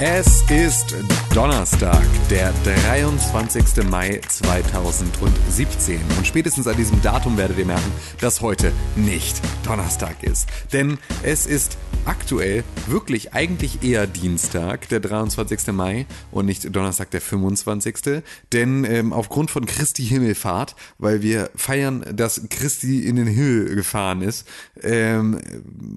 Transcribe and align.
Es 0.00 0.42
ist 0.48 0.94
Donnerstag, 1.34 2.06
der 2.30 2.52
23. 2.62 3.84
Mai 3.90 4.20
2017. 4.28 6.00
Und 6.16 6.24
spätestens 6.24 6.68
an 6.68 6.76
diesem 6.76 7.02
Datum 7.02 7.36
werdet 7.36 7.58
ihr 7.58 7.66
merken, 7.66 7.90
dass 8.20 8.40
heute 8.40 8.70
nicht 8.94 9.40
Donnerstag 9.66 10.22
ist. 10.22 10.46
Denn 10.72 10.98
es 11.24 11.46
ist 11.46 11.78
aktuell 12.04 12.62
wirklich 12.86 13.34
eigentlich 13.34 13.82
eher 13.82 14.06
Dienstag, 14.06 14.88
der 14.88 15.00
23. 15.00 15.72
Mai 15.72 16.06
und 16.30 16.46
nicht 16.46 16.74
Donnerstag, 16.76 17.10
der 17.10 17.20
25. 17.20 18.22
Denn 18.52 18.84
ähm, 18.84 19.12
aufgrund 19.12 19.50
von 19.50 19.66
Christi 19.66 20.04
Himmelfahrt, 20.04 20.76
weil 20.98 21.22
wir 21.22 21.50
feiern, 21.56 22.04
dass 22.14 22.42
Christi 22.50 23.00
in 23.00 23.16
den 23.16 23.26
Himmel 23.26 23.74
gefahren 23.74 24.22
ist, 24.22 24.46
ähm, 24.80 25.40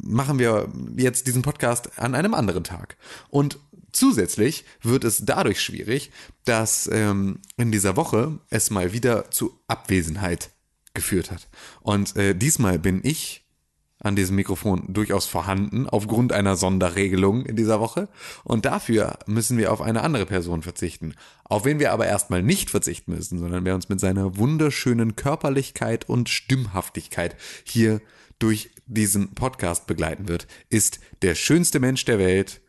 machen 0.03 0.39
wir 0.39 0.69
jetzt 0.97 1.27
diesen 1.27 1.43
Podcast 1.43 1.99
an 1.99 2.15
einem 2.15 2.33
anderen 2.33 2.63
Tag. 2.63 2.97
Und 3.29 3.59
Zusätzlich 3.91 4.65
wird 4.81 5.03
es 5.03 5.25
dadurch 5.25 5.61
schwierig, 5.61 6.11
dass 6.45 6.89
ähm, 6.91 7.39
in 7.57 7.71
dieser 7.71 7.95
Woche 7.95 8.39
es 8.49 8.69
mal 8.69 8.93
wieder 8.93 9.31
zu 9.31 9.59
Abwesenheit 9.67 10.51
geführt 10.93 11.31
hat. 11.31 11.47
Und 11.81 12.15
äh, 12.15 12.35
diesmal 12.35 12.79
bin 12.79 13.01
ich 13.03 13.41
an 14.03 14.15
diesem 14.15 14.35
Mikrofon 14.35 14.85
durchaus 14.87 15.27
vorhanden, 15.27 15.87
aufgrund 15.87 16.33
einer 16.33 16.55
Sonderregelung 16.55 17.45
in 17.45 17.55
dieser 17.55 17.79
Woche. 17.79 18.09
Und 18.43 18.65
dafür 18.65 19.19
müssen 19.27 19.57
wir 19.57 19.71
auf 19.71 19.81
eine 19.81 20.01
andere 20.01 20.25
Person 20.25 20.63
verzichten. 20.63 21.13
Auf 21.43 21.65
wen 21.65 21.79
wir 21.79 21.91
aber 21.91 22.07
erstmal 22.07 22.41
nicht 22.41 22.71
verzichten 22.71 23.13
müssen, 23.13 23.37
sondern 23.37 23.63
wer 23.63 23.75
uns 23.75 23.89
mit 23.89 23.99
seiner 23.99 24.37
wunderschönen 24.37 25.15
Körperlichkeit 25.15 26.09
und 26.09 26.29
Stimmhaftigkeit 26.29 27.35
hier 27.63 28.01
durch 28.39 28.71
diesen 28.87 29.35
Podcast 29.35 29.85
begleiten 29.85 30.27
wird, 30.27 30.47
ist 30.69 30.99
der 31.21 31.35
schönste 31.35 31.79
Mensch 31.79 32.03
der 32.05 32.17
Welt, 32.17 32.61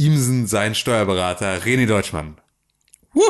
Imsen 0.00 0.46
sein 0.46 0.74
Steuerberater, 0.74 1.58
René 1.58 1.86
Deutschmann. 1.86 2.38
Woo! 3.12 3.22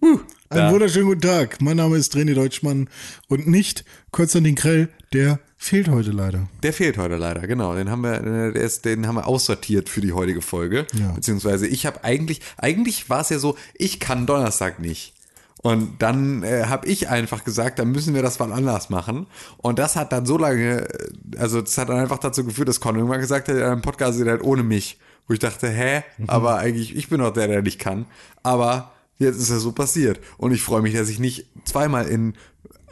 Woo, 0.00 0.20
Einen 0.50 0.70
wunderschönen 0.70 1.06
guten 1.06 1.22
Tag. 1.22 1.62
Mein 1.62 1.78
Name 1.78 1.96
ist 1.96 2.14
René 2.14 2.34
Deutschmann 2.34 2.90
und 3.28 3.46
nicht 3.46 3.84
Konstantin 4.10 4.54
Krell, 4.54 4.90
der 5.14 5.38
fehlt 5.56 5.88
heute 5.88 6.10
leider. 6.10 6.48
Der 6.62 6.74
fehlt 6.74 6.98
heute 6.98 7.16
leider, 7.16 7.46
genau. 7.46 7.74
Den 7.74 7.90
haben 7.90 8.02
wir, 8.02 8.22
äh, 8.54 8.64
ist, 8.64 8.84
den 8.84 9.06
haben 9.06 9.14
wir 9.14 9.26
aussortiert 9.26 9.88
für 9.88 10.02
die 10.02 10.12
heutige 10.12 10.42
Folge. 10.42 10.86
Ja. 10.92 11.12
Beziehungsweise 11.12 11.66
ich 11.66 11.86
habe 11.86 12.04
eigentlich, 12.04 12.40
eigentlich 12.58 13.08
war 13.08 13.22
es 13.22 13.30
ja 13.30 13.38
so, 13.38 13.56
ich 13.74 13.98
kann 13.98 14.26
Donnerstag 14.26 14.78
nicht. 14.78 15.14
Und 15.62 16.02
dann 16.02 16.42
äh, 16.42 16.64
habe 16.66 16.86
ich 16.86 17.08
einfach 17.08 17.44
gesagt, 17.44 17.78
dann 17.78 17.92
müssen 17.92 18.14
wir 18.14 18.22
das 18.22 18.38
mal 18.38 18.52
anders 18.52 18.90
machen. 18.90 19.26
Und 19.58 19.78
das 19.78 19.96
hat 19.96 20.12
dann 20.12 20.26
so 20.26 20.36
lange, 20.36 20.88
äh, 20.88 21.08
also 21.38 21.62
das 21.62 21.78
hat 21.78 21.88
dann 21.88 21.98
einfach 21.98 22.18
dazu 22.18 22.44
geführt, 22.44 22.68
dass 22.68 22.80
Conor 22.80 22.98
irgendwann 22.98 23.20
gesagt 23.20 23.48
hat, 23.48 23.56
ja, 23.56 23.72
ein 23.72 23.80
Podcast 23.80 24.18
ist 24.18 24.26
halt 24.26 24.42
ohne 24.42 24.62
mich. 24.62 24.98
Wo 25.26 25.34
ich 25.34 25.40
dachte, 25.40 25.68
hä? 25.68 26.02
Aber 26.26 26.58
eigentlich, 26.58 26.96
ich 26.96 27.08
bin 27.08 27.20
doch 27.20 27.32
der, 27.32 27.48
der 27.48 27.62
nicht 27.62 27.78
kann. 27.78 28.06
Aber 28.42 28.92
jetzt 29.18 29.38
ist 29.38 29.50
es 29.50 29.62
so 29.62 29.72
passiert. 29.72 30.20
Und 30.36 30.52
ich 30.52 30.62
freue 30.62 30.82
mich, 30.82 30.94
dass 30.94 31.08
ich 31.08 31.18
nicht 31.18 31.46
zweimal 31.64 32.06
in 32.06 32.34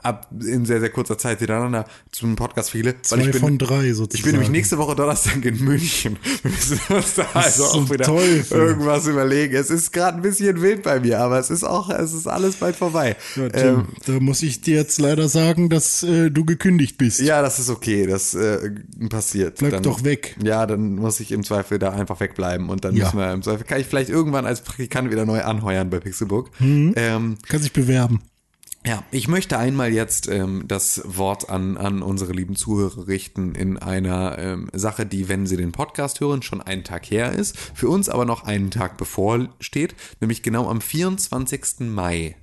ab 0.03 0.29
in 0.41 0.65
sehr, 0.65 0.81
sehr 0.81 0.91
kurzer 0.91 1.19
Zeit 1.19 1.39
hintereinander 1.39 1.85
zum 2.13 2.37
Podcast 2.37 2.71
fiele. 2.71 3.01
Zwei 3.03 3.17
weil 3.19 3.27
ich 3.27 3.33
bin, 3.33 3.41
von 3.41 3.59
drei 3.59 3.89
Ich 3.89 3.97
sozusagen. 3.97 4.25
bin 4.25 4.33
nämlich 4.33 4.51
nächste 4.51 4.79
Woche 4.79 4.95
Donnerstag 4.97 5.45
in 5.45 5.63
München. 5.65 6.19
Wir 6.43 6.51
müssen 6.51 6.81
uns 6.95 7.15
da 7.15 7.27
also 7.35 7.65
auch 7.65 7.91
wieder 7.91 8.05
Teufel. 8.05 8.59
irgendwas 8.59 9.07
überlegen. 9.07 9.55
Es 9.55 9.71
ist 9.71 9.93
gerade 9.93 10.17
ein 10.19 10.23
bisschen 10.23 10.61
wild 10.63 10.83
bei 10.83 11.01
mir, 11.01 11.21
aber 11.21 11.39
es 11.39 11.51
ist 11.51 11.65
auch, 11.65 11.91
es 11.91 12.13
ist 12.13 12.27
alles 12.27 12.57
bald 12.57 12.77
vorbei. 12.77 13.17
Ja, 13.37 13.49
Tim, 13.49 13.67
ähm, 13.69 13.89
da 14.07 14.13
muss 14.21 14.43
ich 14.43 14.61
dir 14.61 14.77
jetzt 14.77 14.99
leider 15.01 15.29
sagen, 15.29 15.69
dass 15.69 16.03
äh, 16.03 16.31
du 16.31 16.45
gekündigt 16.45 16.99
bist. 16.99 17.21
ja, 17.21 17.43
das 17.43 17.59
ist 17.59 17.71
okay, 17.71 18.07
das 18.07 18.35
äh, 18.35 18.71
passiert. 19.09 19.59
Bleib 19.59 19.83
doch 19.83 20.05
weg. 20.05 20.37
Ja, 20.43 20.67
dann 20.67 20.95
muss 20.97 21.21
ich 21.21 21.33
im 21.33 21.43
Zweifel 21.45 21.79
da 21.79 21.91
einfach 21.91 22.21
wegbleiben 22.21 22.69
und 22.69 22.85
dann 22.85 22.95
Ja. 22.97 23.05
müssen 23.05 23.19
wir 23.19 23.33
im 23.33 23.43
Zweifel, 23.43 23.65
kann 23.65 23.81
ich 23.81 23.87
vielleicht 23.87 24.11
irgendwann 24.11 24.47
als 24.47 24.61
Praktikant 24.63 25.11
wieder 25.11 25.25
neu 25.27 25.43
anheuern 25.43 25.91
bei 25.91 26.01
Pixelbook. 26.01 26.51
Mhm. 26.61 26.93
Ähm, 26.97 27.37
Kann 27.49 27.61
sich 27.63 27.73
bewerben. 27.73 28.21
Ja, 28.87 29.05
ich 29.11 29.29
möchte 29.29 29.59
einmal 29.59 29.93
jetzt 29.93 30.27
ähm, 30.29 30.65
das 30.67 31.03
Wort 31.05 31.51
an, 31.51 31.77
an 31.77 32.01
unsere 32.01 32.33
lieben 32.33 32.57
Zuhörer 32.57 33.09
richten 33.09 33.55
in 33.55 33.77
einer 33.77 34.39
ähm, 34.39 34.71
Sache, 34.73 35.05
die, 35.05 35.29
wenn 35.29 35.47
sie 35.47 35.59
den 35.59 35.73
Podcast 35.73 36.21
hören, 36.21 36.41
schon 36.41 36.63
einen 36.63 36.83
Tag 36.83 37.11
her 37.11 37.33
ist, 37.33 37.59
für 37.59 37.91
uns 37.91 38.09
aber 38.09 38.25
noch 38.25 38.45
einen 38.45 38.71
Tag 38.71 38.97
bevorsteht, 38.97 39.95
nämlich 40.21 40.43
genau 40.43 40.69
am 40.69 40.81
24. 40.81 41.81
Mai 41.81 42.37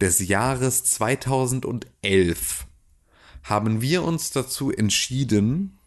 des 0.00 0.26
Jahres 0.26 0.84
2011 0.84 2.66
haben 3.42 3.82
wir 3.82 4.04
uns 4.04 4.30
dazu 4.30 4.72
entschieden, 4.72 5.78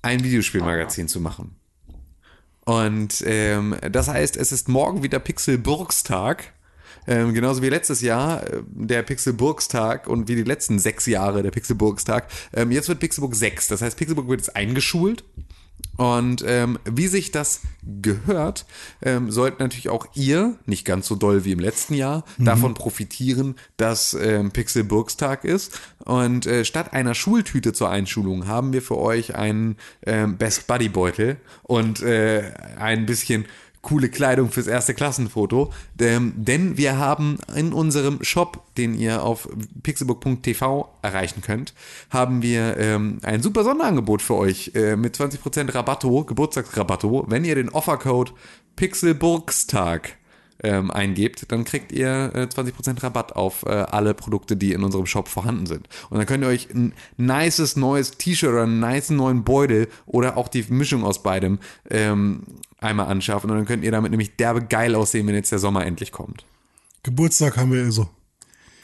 ein 0.00 0.24
Videospielmagazin 0.24 1.06
zu 1.08 1.20
machen. 1.20 1.54
Und 2.64 3.22
ähm, 3.26 3.76
das 3.92 4.08
heißt, 4.08 4.38
es 4.38 4.52
ist 4.52 4.70
morgen 4.70 5.02
wieder 5.02 5.18
Pixelburgstag. 5.18 6.53
Ähm, 7.06 7.34
genauso 7.34 7.62
wie 7.62 7.68
letztes 7.68 8.00
Jahr 8.00 8.42
äh, 8.46 8.62
der 8.66 9.02
Pixelburgstag 9.02 10.06
und 10.06 10.28
wie 10.28 10.36
die 10.36 10.42
letzten 10.42 10.78
sechs 10.78 11.06
Jahre 11.06 11.42
der 11.42 11.50
Pixelburgstag. 11.50 12.28
Ähm, 12.52 12.70
jetzt 12.70 12.88
wird 12.88 13.00
Pixelburg 13.00 13.34
6. 13.34 13.68
Das 13.68 13.82
heißt, 13.82 13.96
Pixelburg 13.96 14.28
wird 14.28 14.40
jetzt 14.40 14.56
eingeschult. 14.56 15.24
Und 15.96 16.44
ähm, 16.46 16.78
wie 16.84 17.06
sich 17.06 17.30
das 17.30 17.60
gehört, 18.02 18.66
ähm, 19.00 19.30
sollt 19.30 19.60
natürlich 19.60 19.88
auch 19.90 20.08
ihr, 20.14 20.56
nicht 20.66 20.84
ganz 20.84 21.06
so 21.06 21.14
doll 21.14 21.44
wie 21.44 21.52
im 21.52 21.60
letzten 21.60 21.94
Jahr, 21.94 22.24
davon 22.38 22.74
profitieren, 22.74 23.54
dass 23.76 24.14
ähm, 24.14 24.50
Pixelburgstag 24.50 25.44
ist. 25.44 25.78
Und 26.04 26.46
äh, 26.46 26.64
statt 26.64 26.92
einer 26.92 27.14
Schultüte 27.14 27.72
zur 27.72 27.90
Einschulung 27.90 28.48
haben 28.48 28.72
wir 28.72 28.82
für 28.82 28.98
euch 28.98 29.36
einen 29.36 29.76
ähm, 30.04 30.36
Best 30.36 30.66
Buddy 30.66 30.88
Beutel 30.88 31.36
und 31.62 32.02
äh, 32.02 32.52
ein 32.76 33.06
bisschen 33.06 33.44
coole 33.84 34.08
Kleidung 34.08 34.50
fürs 34.50 34.66
erste 34.66 34.94
Klassenfoto. 34.94 35.72
Ähm, 36.00 36.32
denn 36.36 36.76
wir 36.76 36.98
haben 36.98 37.38
in 37.54 37.72
unserem 37.72 38.24
Shop, 38.24 38.62
den 38.76 38.94
ihr 38.98 39.22
auf 39.22 39.48
pixelbook.tv 39.84 40.88
erreichen 41.02 41.42
könnt, 41.42 41.74
haben 42.10 42.42
wir 42.42 42.76
ähm, 42.78 43.18
ein 43.22 43.42
super 43.42 43.62
Sonderangebot 43.62 44.22
für 44.22 44.34
euch 44.34 44.72
äh, 44.74 44.96
mit 44.96 45.16
20% 45.16 45.72
Rabatto, 45.72 46.24
Geburtstagsrabatto. 46.24 47.26
Wenn 47.28 47.44
ihr 47.44 47.54
den 47.54 47.68
Offercode 47.68 48.32
Pixelburgstag 48.74 50.16
ähm, 50.62 50.90
eingebt, 50.90 51.52
dann 51.52 51.64
kriegt 51.64 51.92
ihr 51.92 52.32
äh, 52.34 52.42
20% 52.42 53.02
Rabatt 53.02 53.36
auf 53.36 53.64
äh, 53.64 53.68
alle 53.68 54.14
Produkte, 54.14 54.56
die 54.56 54.72
in 54.72 54.82
unserem 54.82 55.06
Shop 55.06 55.28
vorhanden 55.28 55.66
sind. 55.66 55.88
Und 56.10 56.18
dann 56.18 56.26
könnt 56.26 56.42
ihr 56.42 56.48
euch 56.48 56.70
ein 56.70 56.94
nices 57.16 57.76
neues 57.76 58.12
T-Shirt 58.12 58.50
oder 58.50 58.62
einen 58.62 58.80
nice 58.80 59.10
neuen 59.10 59.44
Beutel 59.44 59.88
oder 60.06 60.36
auch 60.36 60.48
die 60.48 60.64
Mischung 60.68 61.04
aus 61.04 61.22
beidem 61.22 61.58
einmal 62.84 63.06
anschaffen. 63.06 63.50
Und 63.50 63.56
dann 63.56 63.66
könnt 63.66 63.82
ihr 63.84 63.90
damit 63.90 64.10
nämlich 64.12 64.36
derbe 64.36 64.64
geil 64.64 64.94
aussehen, 64.94 65.26
wenn 65.26 65.34
jetzt 65.34 65.50
der 65.52 65.58
Sommer 65.58 65.84
endlich 65.84 66.12
kommt. 66.12 66.44
Geburtstag 67.02 67.56
haben 67.56 67.72
wir 67.72 67.82
also. 67.82 68.08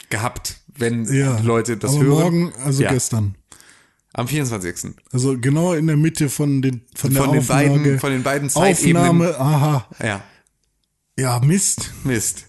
Gehabt, 0.09 0.59
wenn 0.75 1.05
Ja. 1.13 1.39
Leute 1.39 1.77
das 1.77 1.93
aber 1.95 2.03
hören. 2.03 2.19
morgen, 2.41 2.53
also 2.63 2.83
Ja. 2.83 2.91
gestern. 2.91 3.35
Am 4.13 4.27
24. 4.27 4.95
Also 5.13 5.37
genau 5.39 5.71
in 5.73 5.87
der 5.87 5.95
Mitte 5.95 6.29
von 6.29 6.61
den 6.61 6.81
von, 6.95 7.13
der 7.13 7.23
Von 7.23 7.31
den 7.31 7.39
Auflage. 7.41 7.69
beiden- 7.69 7.99
von 7.99 8.11
den 8.11 8.23
beiden 8.23 8.49
Zeitebenen. 8.49 8.97
Aufnahme, 8.97 9.39
aha. 9.39 9.87
Ja, 10.03 10.21
Ja, 11.17 11.39
Mist. 11.39 11.91
Mist. 12.03 12.47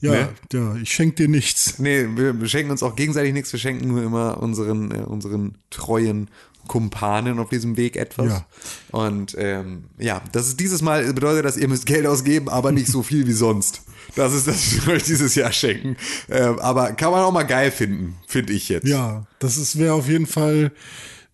Ja, 0.00 0.12
Ne? 0.12 0.28
ja, 0.52 0.74
ich 0.76 0.92
schenke 0.92 1.16
dir 1.16 1.28
nichts. 1.28 1.78
Nee, 1.78 2.06
wir 2.16 2.40
wir 2.40 2.48
schenken 2.48 2.70
uns 2.70 2.82
auch 2.82 2.96
gegenseitig 2.96 3.32
nichts, 3.34 3.52
wir 3.52 3.60
schenken 3.60 3.86
nur 3.88 4.02
immer 4.02 4.38
unseren, 4.42 4.90
äh, 4.90 5.02
unseren 5.04 5.58
treuen 5.70 6.28
Kumpanen 6.66 7.38
auf 7.38 7.48
diesem 7.48 7.76
Weg 7.76 7.96
etwas. 7.96 8.32
Ja. 8.32 8.46
Und 8.90 9.34
ähm, 9.38 9.84
ja, 9.98 10.22
das 10.32 10.48
ist 10.48 10.60
dieses 10.60 10.82
Mal 10.82 11.12
bedeutet, 11.12 11.44
dass 11.44 11.56
ihr 11.56 11.68
müsst 11.68 11.86
Geld 11.86 12.06
ausgeben, 12.06 12.48
aber 12.48 12.72
nicht 12.72 12.88
so 12.88 13.02
viel 13.02 13.26
wie 13.26 13.32
sonst. 13.32 13.82
Das 14.14 14.32
ist 14.32 14.46
das, 14.46 14.86
wir 14.86 14.94
euch 14.94 15.04
dieses 15.04 15.34
Jahr 15.34 15.52
schenken. 15.52 15.96
Ähm, 16.28 16.58
aber 16.58 16.92
kann 16.92 17.10
man 17.10 17.22
auch 17.22 17.32
mal 17.32 17.44
geil 17.44 17.70
finden, 17.70 18.16
finde 18.26 18.52
ich 18.52 18.68
jetzt. 18.68 18.86
Ja, 18.86 19.26
das 19.38 19.56
ist 19.56 19.78
wäre 19.78 19.94
auf 19.94 20.08
jeden 20.08 20.26
Fall, 20.26 20.72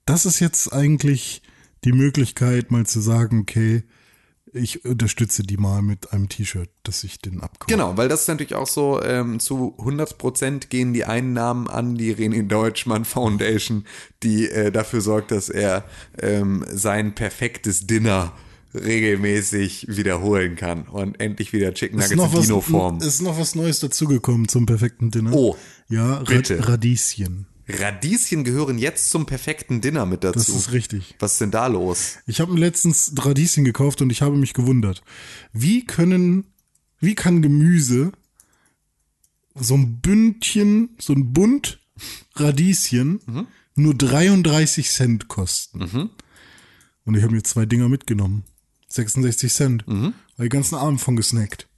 das 0.06 0.26
ist 0.26 0.40
jetzt 0.40 0.72
eigentlich 0.72 1.42
die 1.84 1.92
Möglichkeit, 1.92 2.70
mal 2.70 2.86
zu 2.86 3.00
sagen, 3.00 3.40
okay, 3.40 3.84
ich 4.52 4.84
unterstütze 4.84 5.42
die 5.42 5.56
mal 5.56 5.82
mit 5.82 6.12
einem 6.12 6.28
T-Shirt, 6.28 6.70
dass 6.82 7.04
ich 7.04 7.20
den 7.20 7.40
abkaufe. 7.40 7.70
Genau, 7.72 7.96
weil 7.96 8.08
das 8.08 8.22
ist 8.22 8.28
natürlich 8.28 8.54
auch 8.54 8.66
so, 8.66 9.02
ähm, 9.02 9.40
zu 9.40 9.74
100% 9.78 10.68
gehen 10.68 10.92
die 10.92 11.04
Einnahmen 11.04 11.68
an 11.68 11.96
die 11.96 12.14
René 12.14 12.46
Deutschmann 12.46 13.04
Foundation, 13.04 13.84
die 14.22 14.48
äh, 14.48 14.70
dafür 14.70 15.00
sorgt, 15.00 15.30
dass 15.30 15.48
er 15.48 15.84
ähm, 16.18 16.64
sein 16.70 17.14
perfektes 17.14 17.86
Dinner 17.86 18.32
regelmäßig 18.74 19.86
wiederholen 19.88 20.56
kann 20.56 20.82
und 20.82 21.20
endlich 21.20 21.52
wieder 21.52 21.72
Chicken 21.72 21.98
Nuggets 21.98 22.12
in 22.12 22.42
Dino-Form. 22.42 22.98
ist 23.00 23.22
noch 23.22 23.38
was 23.38 23.54
Neues 23.54 23.80
dazugekommen 23.80 24.48
zum 24.48 24.66
perfekten 24.66 25.10
Dinner. 25.10 25.32
Oh, 25.32 25.56
ja, 25.88 26.22
bitte. 26.26 26.68
Radieschen. 26.68 27.46
Radieschen 27.68 28.44
gehören 28.44 28.78
jetzt 28.78 29.10
zum 29.10 29.26
perfekten 29.26 29.80
Dinner 29.80 30.06
mit 30.06 30.24
dazu. 30.24 30.38
Das 30.38 30.48
ist 30.48 30.72
richtig. 30.72 31.14
Was 31.18 31.32
ist 31.32 31.40
denn 31.40 31.50
da 31.50 31.66
los? 31.66 32.16
Ich 32.26 32.40
habe 32.40 32.52
mir 32.52 32.60
letztens 32.60 33.12
Radieschen 33.16 33.64
gekauft 33.64 34.00
und 34.00 34.10
ich 34.10 34.22
habe 34.22 34.36
mich 34.36 34.54
gewundert. 34.54 35.02
Wie 35.52 35.84
können, 35.84 36.46
wie 36.98 37.14
kann 37.14 37.42
Gemüse 37.42 38.12
so 39.54 39.74
ein 39.74 40.00
Bündchen, 40.00 40.96
so 40.98 41.12
ein 41.12 41.32
Bund 41.32 41.78
Radieschen 42.34 43.20
nur 43.74 43.94
33 43.94 44.88
Cent 44.90 45.28
kosten? 45.28 46.10
Und 47.04 47.14
ich 47.14 47.22
habe 47.22 47.34
mir 47.34 47.42
zwei 47.42 47.66
Dinger 47.66 47.88
mitgenommen. 47.88 48.44
66 48.88 49.52
Cent. 49.52 49.86
Mhm. 49.86 50.14
Den 50.38 50.48
ganzen 50.48 50.76
Abend 50.76 51.00
von 51.00 51.16
gesnackt. 51.16 51.68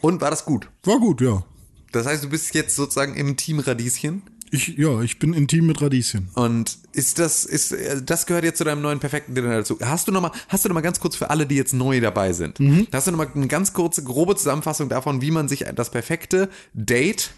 Und 0.00 0.20
war 0.20 0.30
das 0.30 0.44
gut? 0.44 0.68
War 0.82 0.98
gut, 0.98 1.20
ja. 1.20 1.44
Das 1.92 2.06
heißt, 2.06 2.24
du 2.24 2.28
bist 2.28 2.54
jetzt 2.54 2.76
sozusagen 2.76 3.14
im 3.14 3.36
Team 3.36 3.60
Radieschen. 3.60 4.22
Ich, 4.54 4.68
ja, 4.78 5.00
ich 5.02 5.18
bin 5.18 5.34
intim 5.34 5.66
mit 5.66 5.82
Radieschen. 5.82 6.28
Und 6.34 6.78
ist 6.92 7.18
das, 7.18 7.44
ist, 7.44 7.74
das 8.04 8.26
gehört 8.26 8.44
jetzt 8.44 8.58
zu 8.58 8.64
deinem 8.64 8.82
neuen 8.82 9.00
perfekten 9.00 9.34
Dinner 9.34 9.50
dazu. 9.50 9.78
Hast 9.82 10.06
du 10.06 10.12
noch 10.12 10.20
mal, 10.20 10.30
hast 10.48 10.64
du 10.64 10.68
noch 10.68 10.74
mal 10.74 10.80
ganz 10.80 11.00
kurz 11.00 11.16
für 11.16 11.30
alle, 11.30 11.44
die 11.44 11.56
jetzt 11.56 11.74
neu 11.74 12.00
dabei 12.00 12.32
sind, 12.32 12.58
hast 12.92 13.06
du 13.06 13.10
noch 13.10 13.18
mal 13.18 13.28
eine 13.34 13.48
ganz 13.48 13.72
kurze, 13.72 14.04
grobe 14.04 14.36
Zusammenfassung 14.36 14.88
davon, 14.88 15.20
wie 15.20 15.32
man 15.32 15.48
sich 15.48 15.64
das 15.74 15.90
perfekte 15.90 16.48
Date, 16.72 17.32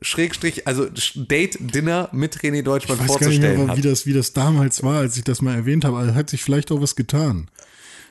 Schrägstrich, 0.00 0.66
also 0.66 0.86
Date, 1.14 1.58
Dinner 1.60 2.08
mit 2.12 2.38
René 2.38 2.62
Deutschmann 2.62 2.98
Ich 3.02 3.08
weiß 3.08 3.18
gar 3.18 3.28
nicht 3.28 3.42
mehr, 3.42 3.68
hat? 3.68 3.76
wie 3.76 3.82
das, 3.82 4.06
wie 4.06 4.14
das 4.14 4.32
damals 4.32 4.82
war, 4.82 5.00
als 5.00 5.16
ich 5.16 5.24
das 5.24 5.42
mal 5.42 5.54
erwähnt 5.54 5.84
habe. 5.84 5.98
Also 5.98 6.14
hat 6.14 6.30
sich 6.30 6.42
vielleicht 6.42 6.72
auch 6.72 6.80
was 6.80 6.96
getan. 6.96 7.50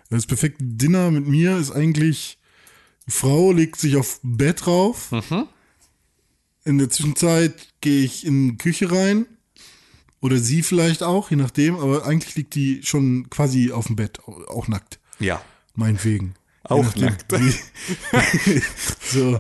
Das 0.10 0.26
perfekte 0.26 0.64
Dinner 0.64 1.10
mit 1.10 1.28
mir 1.28 1.58
ist 1.58 1.72
eigentlich, 1.72 2.38
Frau 3.08 3.52
legt 3.52 3.80
sich 3.80 3.96
auf 3.96 4.20
Bett 4.22 4.66
drauf. 4.66 5.12
Mhm. 5.12 5.48
In 6.68 6.80
der 6.80 6.90
Zwischenzeit 6.90 7.54
gehe 7.80 8.04
ich 8.04 8.26
in 8.26 8.50
die 8.50 8.58
Küche 8.58 8.92
rein. 8.92 9.26
Oder 10.20 10.38
sie 10.38 10.64
vielleicht 10.64 11.02
auch, 11.02 11.32
je 11.32 11.38
nachdem. 11.38 11.78
Aber 11.78 12.06
eigentlich 12.06 12.36
liegt 12.36 12.56
die 12.56 12.82
schon 12.84 13.30
quasi 13.30 13.72
auf 13.72 13.88
dem 13.88 13.96
Bett, 13.96 14.20
auch 14.26 14.68
nackt. 14.68 15.00
Ja. 15.18 15.42
Meinetwegen. 15.76 16.34
Auch 16.64 16.94
nackt. 16.98 17.32
so, 19.02 19.40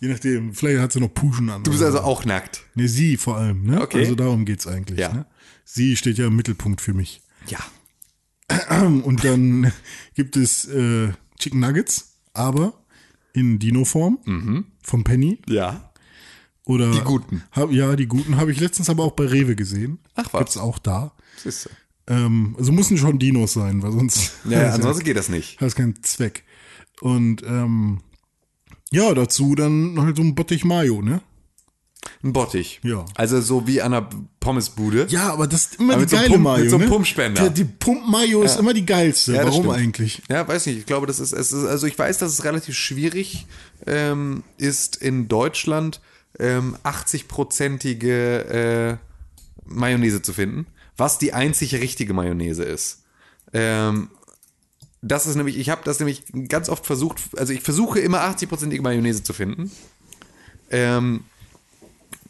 je 0.00 0.08
nachdem. 0.08 0.52
Vielleicht 0.52 0.80
hat 0.80 0.92
sie 0.92 0.98
noch 0.98 1.14
Puschen 1.14 1.48
an. 1.48 1.62
Du 1.62 1.70
bist 1.70 1.84
also 1.84 2.00
auch 2.00 2.24
nackt. 2.24 2.64
Nee, 2.74 2.88
sie 2.88 3.16
vor 3.18 3.36
allem, 3.36 3.62
ne? 3.62 3.80
Okay. 3.80 4.00
Also 4.00 4.16
darum 4.16 4.44
geht's 4.44 4.66
eigentlich. 4.66 4.98
Ja. 4.98 5.12
Ne? 5.12 5.26
Sie 5.64 5.96
steht 5.96 6.18
ja 6.18 6.26
im 6.26 6.34
Mittelpunkt 6.34 6.80
für 6.80 6.92
mich. 6.92 7.22
Ja. 7.46 7.60
Und 8.84 9.22
dann 9.22 9.72
gibt 10.14 10.36
es 10.36 10.64
äh, 10.64 11.12
Chicken 11.38 11.60
Nuggets, 11.60 12.16
aber 12.32 12.82
in 13.32 13.60
Dino-Form 13.60 14.64
vom 14.82 15.04
Penny. 15.04 15.38
Ja. 15.46 15.93
Oder 16.66 16.90
Die 16.92 17.00
guten. 17.00 17.42
Hab, 17.52 17.70
ja, 17.72 17.94
die 17.96 18.06
guten 18.06 18.36
habe 18.36 18.50
ich 18.52 18.58
letztens 18.60 18.88
aber 18.88 19.04
auch 19.04 19.12
bei 19.12 19.26
Rewe 19.26 19.54
gesehen. 19.54 19.98
Ach, 20.14 20.32
was. 20.32 20.40
Gibt's 20.40 20.56
auch 20.56 20.78
da. 20.78 21.12
Siehst 21.42 21.66
du. 21.66 21.70
Ähm, 22.06 22.54
also 22.58 22.72
müssen 22.72 22.96
schon 22.98 23.18
Dinos 23.18 23.52
sein, 23.54 23.82
weil 23.82 23.92
sonst 23.92 24.32
Ja, 24.44 24.60
ja, 24.62 24.66
hat 24.68 24.74
ansonsten 24.76 25.04
geht 25.04 25.16
das 25.16 25.28
nicht. 25.28 25.60
das 25.60 25.74
keinen 25.74 26.02
Zweck. 26.02 26.44
Und 27.00 27.42
ähm, 27.42 28.00
ja, 28.90 29.12
dazu 29.14 29.54
dann 29.54 30.00
halt 30.00 30.16
so 30.16 30.22
ein 30.22 30.34
Bottich 30.34 30.64
Mayo, 30.64 31.02
ne? 31.02 31.20
Ein 32.22 32.32
Bottich. 32.34 32.80
Ja. 32.82 33.04
Also 33.14 33.40
so 33.40 33.66
wie 33.66 33.80
an 33.82 33.92
einer 33.94 34.08
Pommesbude. 34.40 35.06
Ja, 35.10 35.32
aber 35.32 35.46
das 35.46 35.66
ist 35.66 35.76
immer 35.80 35.94
Aber 35.94 36.04
die 36.04 36.04
mit 36.04 36.10
so 36.10 36.16
geile 36.16 36.28
Pump- 36.34 36.42
Mayo. 36.42 36.60
mit 36.62 36.70
so 36.70 36.76
einem 36.76 36.84
ne? 36.86 36.90
Pumpspender. 36.90 37.40
Der, 37.42 37.50
die 37.50 37.64
Pump-Mayo 37.64 38.42
ist 38.42 38.58
immer 38.58 38.74
die 38.74 38.86
geilste. 38.86 39.34
Ja, 39.34 39.44
Warum 39.44 39.64
stimmt. 39.64 39.76
eigentlich? 39.78 40.22
Ja, 40.30 40.46
weiß 40.46 40.66
nicht. 40.66 40.78
Ich 40.78 40.86
glaube, 40.86 41.06
das 41.06 41.18
ist, 41.20 41.32
es 41.32 41.52
ist, 41.52 41.64
also 41.64 41.86
ich 41.86 41.98
weiß, 41.98 42.18
dass 42.18 42.32
es 42.32 42.44
relativ 42.44 42.74
schwierig 42.76 43.46
ähm, 43.86 44.44
ist 44.58 44.96
in 44.96 45.28
Deutschland 45.28 46.00
ähm, 46.38 46.76
80-prozentige 46.84 48.38
äh, 48.38 48.96
Mayonnaise 49.64 50.22
zu 50.22 50.32
finden, 50.32 50.66
was 50.96 51.18
die 51.18 51.32
einzig 51.32 51.74
richtige 51.74 52.14
Mayonnaise 52.14 52.64
ist. 52.64 53.04
Ähm, 53.52 54.10
das 55.02 55.26
ist 55.26 55.36
nämlich, 55.36 55.58
ich 55.58 55.70
habe 55.70 55.82
das 55.84 55.98
nämlich 55.98 56.24
ganz 56.48 56.68
oft 56.68 56.86
versucht, 56.86 57.20
also 57.36 57.52
ich 57.52 57.60
versuche 57.60 58.00
immer 58.00 58.22
80-prozentige 58.22 58.82
Mayonnaise 58.82 59.22
zu 59.22 59.32
finden. 59.32 59.70
Ähm, 60.70 61.24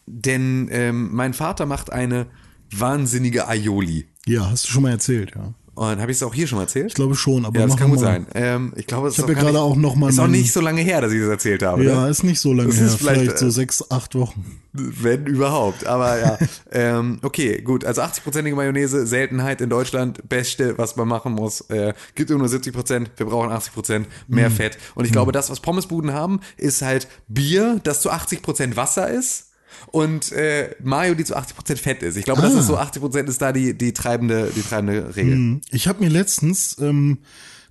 denn 0.07 0.69
ähm, 0.71 1.15
mein 1.15 1.35
Vater 1.35 1.67
macht 1.67 1.93
eine 1.93 2.27
wahnsinnige 2.71 3.49
Aioli. 3.49 4.09
Ja, 4.27 4.51
hast 4.51 4.65
du 4.65 4.69
schon 4.69 4.83
mal 4.83 4.91
erzählt, 4.91 5.33
ja. 5.35 5.55
Und 5.77 6.01
habe 6.01 6.11
ich 6.13 6.19
es 6.19 6.23
auch 6.23 6.33
hier 6.33 6.47
schon 6.47 6.57
mal 6.59 6.63
erzählt? 6.65 6.87
Ich 6.89 6.95
glaube 6.95 7.17
schon, 7.17 7.45
aber 7.45 7.59
Ja, 7.59 7.67
das 7.67 7.77
kann 7.77 7.91
gut 7.91 7.99
sein. 7.99 8.27
Ähm, 8.35 8.73
ich 8.77 8.87
glaube, 8.87 9.09
es 9.09 9.15
Ich 9.15 9.21
ist 9.25 9.29
ja 9.29 9.35
gerade 9.35 9.59
auch 9.61 9.75
noch 9.75 9.97
mal 9.97 10.09
Ist 10.11 10.21
auch 10.21 10.29
nicht 10.29 10.53
so 10.53 10.61
lange 10.61 10.83
her, 10.83 11.01
dass 11.01 11.13
ich 11.13 11.21
das 11.21 11.29
erzählt 11.29 11.63
habe. 11.65 11.85
Ja, 11.85 12.03
ne? 12.05 12.11
ist 12.11 12.23
nicht 12.23 12.39
so 12.39 12.53
lange 12.53 12.69
Das 12.69 12.79
her. 12.79 12.87
ist 12.87 12.97
vielleicht, 12.97 13.21
Vielleicht, 13.23 13.39
so 13.39 13.47
äh, 13.47 13.51
sechs, 13.51 13.91
acht 13.91 14.15
Wochen. 14.15 14.61
Wenn 14.73 15.27
überhaupt. 15.27 15.87
Aber 15.87 16.19
ja. 16.19 16.39
ähm, 16.73 17.19
okay, 17.23 17.61
gut. 17.63 17.85
Also 17.85 18.03
80-prozentige 18.03 18.55
Mayonnaise, 18.55 19.07
Seltenheit 19.07 19.61
in 19.61 19.69
Deutschland. 19.71 20.29
Beste, 20.29 20.79
was 20.79 20.95
man 20.97 21.09
machen 21.09 21.33
muss. 21.33 21.63
Äh, 21.71 21.95
gibt 22.15 22.31
nur 22.31 22.49
70 22.49 22.73
Prozent. 22.73 23.11
Wir 23.17 23.27
brauchen 23.27 23.51
80 23.51 23.73
Prozent. 23.75 24.09
Mehr 24.29 24.51
Mhm. 24.51 24.55
Fett. 24.55 24.79
Und 24.95 25.05
ich 25.07 25.13
glaube, 25.13 25.33
das, 25.33 25.51
was 25.51 25.59
Pommesbuden 25.61 26.13
haben, 26.13 26.41
ist 26.57 26.83
halt 26.83 27.09
Bier, 27.29 27.81
das 27.83 28.01
zu 28.01 28.11
80 28.11 28.43
Prozent 28.43 28.77
Wasser 28.77 29.11
ist. 29.11 29.51
Und 29.89 30.33
äh, 30.33 30.75
Mayo, 30.83 31.15
die 31.15 31.25
zu 31.25 31.37
80 31.37 31.57
Prozent 31.57 31.79
Fett 31.81 32.03
ist. 32.03 32.17
Ich 32.17 32.25
glaube, 32.25 32.43
das 32.43 32.55
Ah. 32.55 32.61
ist 32.61 32.67
so 32.67 32.77
80 32.77 33.01
Prozent 33.03 33.29
ist 33.29 33.41
da 33.43 33.53
die, 33.53 33.77
die 33.77 33.93
treibende, 33.93 34.51
die 34.55 34.63
treibende 34.63 35.15
Regel. 35.17 35.37
Mhm. 35.37 35.61
Ich 35.71 35.87
habe 35.89 36.03
mir 36.03 36.11
letztens, 36.11 36.77
ähm, 36.81 37.19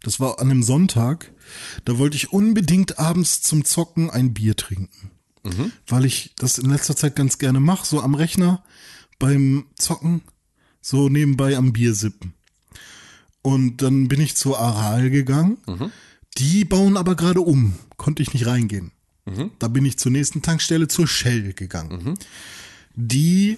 das 0.03 0.19
war 0.19 0.39
an 0.39 0.49
einem 0.51 0.63
Sonntag, 0.63 1.31
da 1.85 1.97
wollte 1.97 2.15
ich 2.17 2.31
unbedingt 2.33 2.99
abends 2.99 3.41
zum 3.41 3.65
Zocken 3.65 4.09
ein 4.09 4.33
Bier 4.33 4.55
trinken. 4.55 5.11
Weil 5.87 6.05
ich 6.05 6.33
das 6.37 6.57
in 6.57 6.69
letzter 6.69 6.95
Zeit 6.95 7.17
ganz 7.17 7.37
gerne 7.37 7.59
mache, 7.59 7.85
so 7.85 7.99
am 8.01 8.15
Rechner 8.15 8.63
beim 9.19 9.65
Zocken, 9.77 10.21
so 10.81 11.09
nebenbei 11.09 11.57
am 11.57 11.73
Bier 11.73 11.93
sippen. 11.93 12.33
Und 13.41 13.81
dann 13.81 14.07
bin 14.07 14.21
ich 14.21 14.35
zur 14.35 14.57
Aral 14.57 15.09
gegangen. 15.09 15.57
Die 16.37 16.63
bauen 16.63 16.95
aber 16.95 17.15
gerade 17.15 17.41
um, 17.41 17.73
konnte 17.97 18.23
ich 18.23 18.33
nicht 18.33 18.45
reingehen. 18.45 18.91
Da 19.59 19.67
bin 19.67 19.85
ich 19.85 19.97
zur 19.97 20.11
nächsten 20.11 20.41
Tankstelle 20.41 20.87
zur 20.87 21.07
Shell 21.07 21.53
gegangen. 21.53 22.17
Die, 22.95 23.57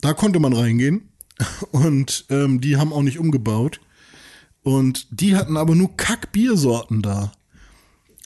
da 0.00 0.12
konnte 0.12 0.38
man 0.38 0.52
reingehen 0.52 1.08
und 1.70 2.26
ähm, 2.30 2.60
die 2.60 2.76
haben 2.76 2.92
auch 2.92 3.02
nicht 3.02 3.18
umgebaut. 3.18 3.80
Und 4.62 5.06
die 5.10 5.34
hatten 5.36 5.56
aber 5.56 5.74
nur 5.74 5.96
Kack-Biersorten 5.96 7.00
da. 7.00 7.32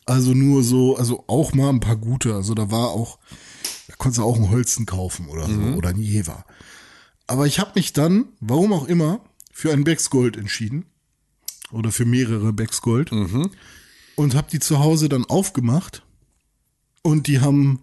Also 0.07 0.35
nur 0.35 0.65
so, 0.65 0.97
also 0.97 1.25
auch 1.29 1.53
mal 1.55 1.69
ein 1.69 1.79
paar 1.81 1.97
gute. 1.97 2.35
Also 2.35 2.55
da 2.55 2.71
war 2.71 2.89
auch, 2.89 3.19
da 3.87 3.95
konntest 3.97 4.19
du 4.19 4.25
auch 4.25 4.37
einen 4.37 4.51
Holzen 4.51 4.85
kaufen 4.85 5.29
oder 5.29 5.47
so 5.47 5.53
oder 5.77 5.91
ein 5.91 6.01
Jever. 6.01 6.45
Aber 7.29 7.47
ich 7.47 7.61
habe 7.61 7.73
mich 7.77 7.93
dann, 7.93 8.27
warum 8.41 8.73
auch 8.73 8.87
immer, 8.87 9.21
für 9.53 9.73
ein 9.73 9.85
Becks 9.85 10.11
Gold 10.11 10.37
entschieden. 10.37 10.87
Oder 11.71 11.93
für 11.93 12.05
mehrere 12.05 12.53
Becks 12.53 12.83
Gold. 12.83 13.13
Und 14.17 14.35
habe 14.35 14.51
die 14.51 14.59
zu 14.59 14.81
Hause 14.81 15.09
dann 15.09 15.25
aufgemacht. 15.25 16.03
Und 17.03 17.27
die 17.27 17.41
haben 17.41 17.83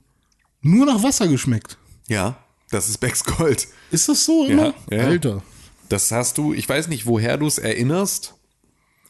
nur 0.61 0.85
nach 0.85 1.03
Wasser 1.03 1.27
geschmeckt. 1.27 1.77
Ja, 2.07 2.37
das 2.71 2.89
ist 2.89 2.97
Becks 2.99 3.23
Gold. 3.23 3.67
Ist 3.91 4.09
das 4.09 4.25
so 4.25 4.45
immer? 4.45 4.73
Ja, 4.89 4.97
ja. 4.97 5.03
Alter. 5.07 5.43
Das 5.89 6.11
hast 6.11 6.37
du, 6.37 6.53
ich 6.53 6.67
weiß 6.69 6.87
nicht, 6.87 7.05
woher 7.05 7.37
du 7.37 7.47
es 7.47 7.57
erinnerst, 7.57 8.35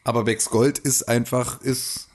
aber 0.03 0.23
Becks 0.23 0.49
Gold 0.49 0.79
ist 0.79 1.03
einfach, 1.09 1.61
ist, 1.61 2.07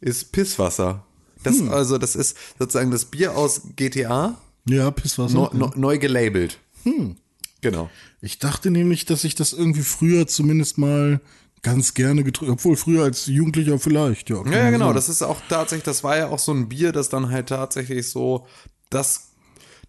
ist 0.00 0.32
Pisswasser. 0.32 1.04
Das, 1.42 1.58
Hm. 1.58 1.70
also, 1.70 1.98
das 1.98 2.14
ist 2.14 2.36
sozusagen 2.58 2.90
das 2.90 3.06
Bier 3.06 3.36
aus 3.36 3.62
GTA, 3.74 4.38
Ja, 4.68 4.90
Pisswasser. 4.90 5.34
neu, 5.34 5.48
neu, 5.52 5.70
neu 5.74 5.98
gelabelt. 5.98 6.58
Hm. 6.84 7.16
Genau. 7.62 7.90
Ich 8.20 8.38
dachte 8.38 8.70
nämlich, 8.70 9.04
dass 9.06 9.24
ich 9.24 9.34
das 9.34 9.52
irgendwie 9.52 9.82
früher 9.82 10.26
zumindest 10.26 10.78
mal 10.78 11.20
ganz 11.62 11.94
gerne 11.94 12.24
getrunken, 12.24 12.54
obwohl 12.54 12.76
früher 12.76 13.04
als 13.04 13.26
Jugendlicher 13.26 13.78
vielleicht, 13.78 14.30
ja. 14.30 14.44
Ja, 14.46 14.70
genau. 14.70 14.86
sagen. 14.86 14.94
Das 14.96 15.08
ist 15.08 15.22
auch 15.22 15.40
tatsächlich, 15.48 15.84
das 15.84 16.04
war 16.04 16.16
ja 16.16 16.28
auch 16.28 16.38
so 16.38 16.52
ein 16.52 16.68
Bier, 16.68 16.92
das 16.92 17.08
dann 17.08 17.30
halt 17.30 17.48
tatsächlich 17.48 18.10
so, 18.10 18.46
das, 18.90 19.30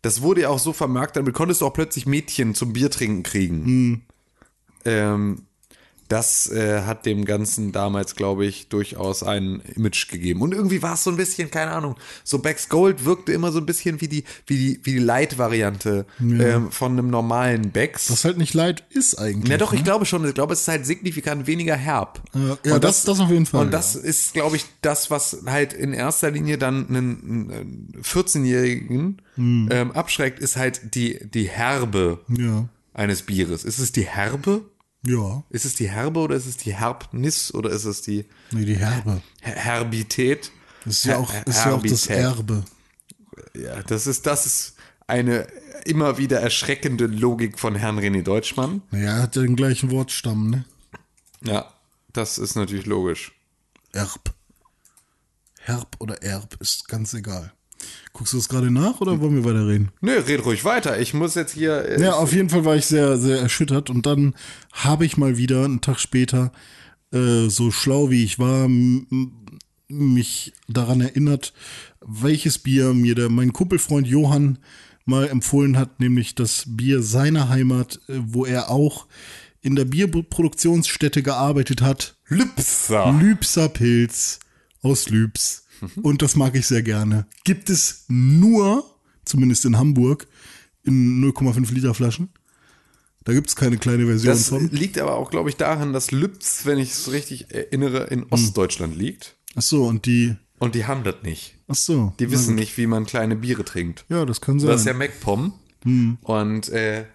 das 0.01 0.21
wurde 0.21 0.41
ja 0.41 0.49
auch 0.49 0.59
so 0.59 0.71
vermarktet, 0.71 1.17
damit 1.17 1.33
konntest 1.33 1.61
du 1.61 1.65
auch 1.65 1.73
plötzlich 1.73 2.05
Mädchen 2.05 2.53
zum 2.53 2.73
Biertrinken 2.73 3.23
kriegen. 3.23 3.65
Hm. 3.65 4.01
Ähm, 4.85 5.45
das 6.13 6.47
äh, 6.51 6.81
hat 6.83 7.07
dem 7.07 7.25
Ganzen 7.25 7.71
damals, 7.71 8.15
glaube 8.15 8.45
ich, 8.45 8.67
durchaus 8.67 9.23
ein 9.23 9.61
Image 9.75 10.09
gegeben. 10.09 10.41
Und 10.43 10.53
irgendwie 10.53 10.83
war 10.83 10.93
es 10.93 11.03
so 11.03 11.09
ein 11.09 11.17
bisschen, 11.17 11.49
keine 11.49 11.71
Ahnung, 11.71 11.95
so 12.23 12.37
Becks 12.37 12.69
Gold 12.69 13.03
wirkte 13.03 13.33
immer 13.33 13.51
so 13.51 13.57
ein 13.57 13.65
bisschen 13.65 13.99
wie 13.99 14.07
die, 14.07 14.23
wie 14.45 14.57
die, 14.57 14.79
wie 14.83 14.91
die 14.91 14.99
Light-Variante 14.99 16.05
ähm, 16.21 16.69
von 16.71 16.91
einem 16.91 17.09
normalen 17.09 17.71
Becks. 17.71 18.11
Was 18.11 18.25
halt 18.25 18.37
nicht 18.37 18.53
leid 18.53 18.83
ist 18.91 19.15
eigentlich. 19.17 19.49
Ja, 19.49 19.57
doch, 19.57 19.73
ich 19.73 19.79
ne? 19.79 19.85
glaube 19.85 20.05
schon. 20.05 20.23
Ich 20.27 20.35
glaube, 20.35 20.53
es 20.53 20.61
ist 20.61 20.67
halt 20.67 20.85
signifikant 20.85 21.47
weniger 21.47 21.75
herb. 21.75 22.21
Ja, 22.35 22.57
ja, 22.63 22.79
das- 22.79 23.03
das 23.05 23.19
auf 23.19 23.31
jeden 23.31 23.47
Fall, 23.47 23.61
Und 23.65 23.71
das 23.71 23.95
ist, 23.95 24.33
glaube 24.33 24.55
ich, 24.55 24.65
das, 24.81 25.09
was 25.09 25.39
halt 25.47 25.73
in 25.73 25.93
erster 25.93 26.29
Linie 26.29 26.59
dann 26.59 26.87
einen, 26.89 27.51
einen 27.51 28.01
14-Jährigen 28.03 29.21
Hm. 29.35 29.69
ähm, 29.71 29.91
abschreckt, 29.93 30.37
ist 30.39 30.57
halt 30.57 30.93
die, 30.95 31.19
die 31.27 31.49
Herbe 31.49 32.19
Ja. 32.29 32.67
eines 32.93 33.23
Bieres. 33.23 33.63
Ist 33.63 33.79
es 33.79 33.91
die 33.91 34.05
Herbe? 34.05 34.61
Ja. 35.05 35.43
Ist 35.49 35.65
es 35.65 35.75
die 35.75 35.89
Herbe 35.89 36.19
oder 36.21 36.35
ist 36.35 36.45
es 36.45 36.57
die 36.57 36.73
Herbnis 36.73 37.53
oder 37.53 37.69
ist 37.71 37.85
es 37.85 38.01
die 38.01 38.25
Nee, 38.51 38.65
die 38.65 38.77
Herbe. 38.77 39.21
Her 39.41 39.55
Herbität? 39.55 40.51
Das 40.85 40.95
ist 40.95 41.05
ja 41.05 41.17
auch, 41.17 41.31
Her- 41.33 41.45
ist 41.47 41.65
ja 41.65 41.73
auch 41.75 41.81
das. 41.83 42.07
Erbe. 42.07 42.63
Ja, 43.53 43.81
das 43.83 44.07
ist, 44.07 44.25
das 44.25 44.45
ist, 44.45 44.75
eine 45.07 45.47
immer 45.85 46.17
wieder 46.17 46.39
erschreckende 46.39 47.07
Logik 47.07 47.59
von 47.59 47.75
Herrn 47.75 47.99
René 47.99 48.23
Deutschmann. 48.23 48.81
Naja, 48.91 49.17
er 49.17 49.21
hat 49.23 49.35
ja 49.35 49.41
den 49.41 49.55
gleichen 49.57 49.91
Wortstamm, 49.91 50.49
ne? 50.49 50.65
Ja, 51.43 51.73
das 52.13 52.37
ist 52.37 52.55
natürlich 52.55 52.85
logisch. 52.85 53.33
Erb. 53.91 54.33
Herb 55.59 55.95
oder 55.99 56.21
Erb, 56.23 56.55
ist 56.61 56.87
ganz 56.87 57.13
egal. 57.13 57.51
Guckst 58.13 58.33
du 58.33 58.37
das 58.37 58.47
gerade 58.49 58.69
nach 58.69 59.01
oder 59.01 59.19
wollen 59.21 59.35
wir 59.35 59.45
weiterreden? 59.45 59.89
Nö, 60.01 60.11
red 60.19 60.45
ruhig 60.45 60.63
weiter. 60.65 60.99
Ich 60.99 61.13
muss 61.13 61.33
jetzt 61.35 61.53
hier. 61.53 61.83
Äh, 61.85 62.01
Ja, 62.01 62.13
auf 62.13 62.31
jeden 62.33 62.49
Fall 62.49 62.63
war 62.65 62.75
ich 62.75 62.85
sehr, 62.85 63.17
sehr 63.17 63.39
erschüttert 63.39 63.89
und 63.89 64.05
dann 64.05 64.35
habe 64.71 65.05
ich 65.05 65.17
mal 65.17 65.37
wieder 65.37 65.65
einen 65.65 65.81
Tag 65.81 65.99
später, 65.99 66.51
äh, 67.11 67.47
so 67.49 67.71
schlau 67.71 68.09
wie 68.11 68.23
ich 68.23 68.37
war, 68.37 68.67
mich 69.87 70.53
daran 70.67 71.01
erinnert, 71.01 71.53
welches 72.05 72.59
Bier 72.59 72.93
mir 72.93 73.15
der, 73.15 73.29
mein 73.29 73.53
Kumpelfreund 73.53 74.07
Johann 74.07 74.59
mal 75.05 75.27
empfohlen 75.27 75.77
hat, 75.77 75.99
nämlich 75.99 76.35
das 76.35 76.63
Bier 76.67 77.01
seiner 77.01 77.49
Heimat, 77.49 77.99
äh, 78.07 78.13
wo 78.19 78.45
er 78.45 78.69
auch 78.69 79.07
in 79.61 79.75
der 79.75 79.85
Bierproduktionsstätte 79.85 81.23
gearbeitet 81.23 81.81
hat. 81.81 82.15
Lübser. 82.27 83.11
Lübser 83.19 83.69
Pilz 83.69 84.39
aus 84.81 85.09
Lübs. 85.09 85.62
Und 86.01 86.21
das 86.21 86.35
mag 86.35 86.55
ich 86.55 86.67
sehr 86.67 86.83
gerne. 86.83 87.25
Gibt 87.43 87.69
es 87.69 88.05
nur, 88.07 88.83
zumindest 89.25 89.65
in 89.65 89.77
Hamburg, 89.77 90.27
in 90.83 91.23
0,5 91.23 91.73
Liter 91.73 91.93
Flaschen. 91.93 92.29
Da 93.23 93.31
gibt 93.33 93.47
es 93.47 93.55
keine 93.55 93.77
kleine 93.77 94.05
Version 94.05 94.33
Das 94.33 94.49
von. 94.49 94.69
liegt 94.69 94.97
aber 94.99 95.15
auch, 95.15 95.31
glaube 95.31 95.49
ich, 95.49 95.55
daran, 95.55 95.93
dass 95.93 96.11
Lübz, 96.11 96.65
wenn 96.65 96.77
ich 96.77 96.91
es 96.91 97.11
richtig 97.11 97.51
erinnere, 97.53 98.05
in 98.05 98.25
Ostdeutschland 98.29 98.97
liegt. 98.97 99.35
Ach 99.55 99.61
so, 99.61 99.85
und 99.85 100.05
die. 100.05 100.35
Und 100.59 100.75
die 100.75 100.85
haben 100.85 101.03
das 101.03 101.15
nicht. 101.23 101.55
Ach 101.67 101.75
so. 101.75 102.13
Die 102.19 102.31
wissen 102.31 102.55
nicht, 102.55 102.77
wie 102.77 102.87
man 102.87 103.05
kleine 103.05 103.35
Biere 103.35 103.63
trinkt. 103.63 104.05
Ja, 104.09 104.25
das 104.25 104.41
kann 104.41 104.59
sein. 104.59 104.69
Das 104.69 104.81
ist 104.81 104.87
ja 104.87 104.93
MacPom. 104.93 105.53
Und 106.21 106.69
äh, 106.69 107.05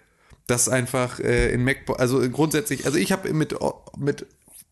das 0.47 0.67
einfach 0.69 1.19
äh, 1.19 1.51
in 1.53 1.63
MacPom, 1.63 1.95
also 1.97 2.27
grundsätzlich, 2.29 2.85
also 2.85 2.97
ich 2.97 3.11
habe 3.11 3.31
mit, 3.33 3.55
mit 3.97 4.25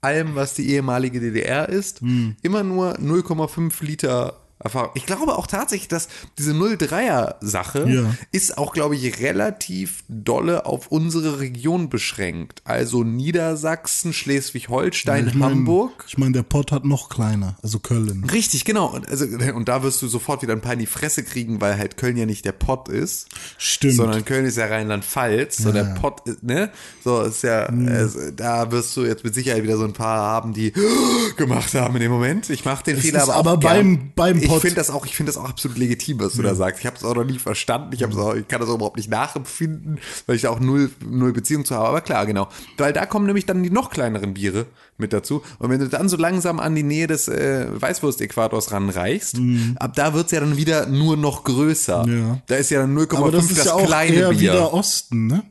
allem, 0.08 0.36
was 0.36 0.54
die 0.56 0.70
ehemalige 0.70 1.20
DDR 1.20 1.70
ist, 1.70 2.02
immer 2.42 2.64
nur 2.64 2.98
0,5 3.00 3.84
Liter 3.84 4.47
Erfahrung. 4.60 4.90
Ich 4.96 5.06
glaube 5.06 5.38
auch 5.38 5.46
tatsächlich, 5.48 5.88
dass 5.88 6.08
diese 6.38 6.54
03er-Sache 6.54 7.86
Ja. 7.90 8.14
ist 8.32 8.58
auch, 8.58 8.74
glaube 8.74 8.96
ich, 8.96 9.20
relativ 9.22 10.04
dolle 10.10 10.66
auf 10.66 10.88
unsere 10.88 11.40
Region 11.40 11.90
beschränkt. 11.90 12.62
Also 12.66 13.04
Niedersachsen, 13.04 14.14
Schleswig-Holstein, 14.14 15.28
ich 15.28 15.34
mein, 15.36 15.52
Hamburg. 15.52 16.06
Ich 16.08 16.18
meine, 16.18 16.32
der 16.34 16.44
Pott 16.44 16.72
hat 16.72 16.86
noch 16.86 17.10
kleiner, 17.10 17.56
also 17.62 17.80
Köln. 17.80 18.26
Richtig, 18.32 18.66
genau. 18.66 18.88
Und, 18.88 19.08
also, 19.08 19.26
und 19.54 19.68
da 19.68 19.84
wirst 19.84 20.02
du 20.02 20.08
sofort 20.08 20.42
wieder 20.42 20.54
ein 20.54 20.62
paar 20.62 20.74
in 20.74 20.80
die 20.80 20.86
Fresse 20.86 21.24
kriegen, 21.24 21.62
weil 21.62 21.78
halt 21.78 21.98
Köln 21.98 22.18
ja 22.18 22.26
nicht 22.26 22.46
der 22.46 22.52
Pott 22.52 22.90
ist. 22.90 23.28
Stimmt. 23.58 23.96
Sondern 23.96 24.26
Köln 24.26 24.46
ist 24.46 24.58
ja 24.58 24.66
Rheinland-Pfalz. 24.66 25.58
So 25.58 25.72
der 25.72 25.84
Pott, 26.02 26.28
ist, 26.28 26.44
ne? 26.44 26.72
So 27.04 27.22
ist 27.22 27.44
ja, 27.44 27.70
Mhm. 27.72 27.88
also, 27.90 28.32
da 28.36 28.72
wirst 28.72 28.96
du 28.98 29.06
jetzt 29.06 29.24
mit 29.24 29.34
Sicherheit 29.36 29.64
wieder 29.64 29.78
so 29.78 29.84
ein 29.86 29.94
paar 29.94 30.20
haben, 30.20 30.54
die 30.54 30.74
gemacht 31.38 31.74
haben 31.76 31.96
in 31.96 32.02
dem 32.02 32.12
Moment. 32.12 32.50
Ich 32.50 32.66
mache 32.66 32.84
den 32.84 32.98
Es 32.98 33.04
Fehler 33.04 33.24
ist 33.24 33.30
aber, 33.30 33.52
aber 33.52 33.54
auch 33.54 33.60
beim- 33.60 33.96
gern. 33.98 34.12
beim 34.16 34.47
Ich 34.56 34.62
finde 34.62 34.75
das 34.75 34.89
auch, 34.89 35.06
ich 35.06 35.16
finde 35.16 35.32
das 35.32 35.38
auch 35.38 35.48
absolut 35.50 35.77
legitim, 35.77 36.20
was 36.20 36.34
du 36.34 36.42
da 36.42 36.56
sagst. 36.56 36.80
Ich 36.82 36.86
habe 36.86 36.96
es 36.98 37.04
auch 37.04 37.16
noch 37.16 37.24
nie 37.25 37.39
verstanden. 37.39 37.94
Ich, 37.94 38.04
hab's 38.04 38.16
auch, 38.18 38.34
ich 38.36 38.48
kann 38.48 38.60
das 38.62 38.70
auch 38.70 38.75
überhaupt 38.75 38.98
nicht 38.98 39.10
nachempfinden, 39.10 40.00
weil 40.25 40.36
ich 40.36 40.44
da 40.44 40.50
auch 40.50 40.60
null, 40.60 40.89
null 41.08 41.34
Beziehung 41.34 41.66
zu 41.66 41.75
habe. 41.75 41.88
Aber 41.89 42.01
klar, 42.01 42.25
genau. 42.25 42.48
Weil 42.77 42.94
da 42.94 43.06
kommen 43.06 43.25
nämlich 43.25 43.46
dann 43.46 43.63
die 43.63 43.70
noch 43.70 43.89
kleineren 43.89 44.34
Biere 44.34 44.66
mit 44.98 45.13
dazu. 45.13 45.42
Und 45.60 45.70
wenn 45.70 45.80
du 45.80 45.88
dann 45.89 46.10
so 46.10 46.18
langsam 46.18 46.60
an 46.60 46.75
die 46.75 46.84
Nähe 46.84 47.08
des 47.08 47.27
äh, 47.27 47.68
Weißwurst-Äquators 47.72 48.72
ranreichst, 48.72 49.38
ab 49.80 49.94
da 49.96 50.13
wird's 50.13 50.32
ja 50.32 50.39
dann 50.39 50.58
wieder 50.58 50.86
nur 50.88 51.18
noch 51.18 51.44
größer. 51.44 52.06
Mhm. 52.06 52.18
Ja. 52.20 52.42
Da 52.48 52.56
ist 52.56 52.70
ja 52.72 52.80
dann 52.82 52.98
0,5 52.98 53.16
Aber 53.18 53.32
das 53.32 53.48
das, 53.48 53.58
ist 53.58 53.66
ja 53.66 53.74
auch 53.74 53.86
kleine 53.86 54.16
eher 54.16 54.30
Bier. 54.30 54.39
wieder 54.54 54.74
Osten, 54.74 55.27
ne? 55.27 55.44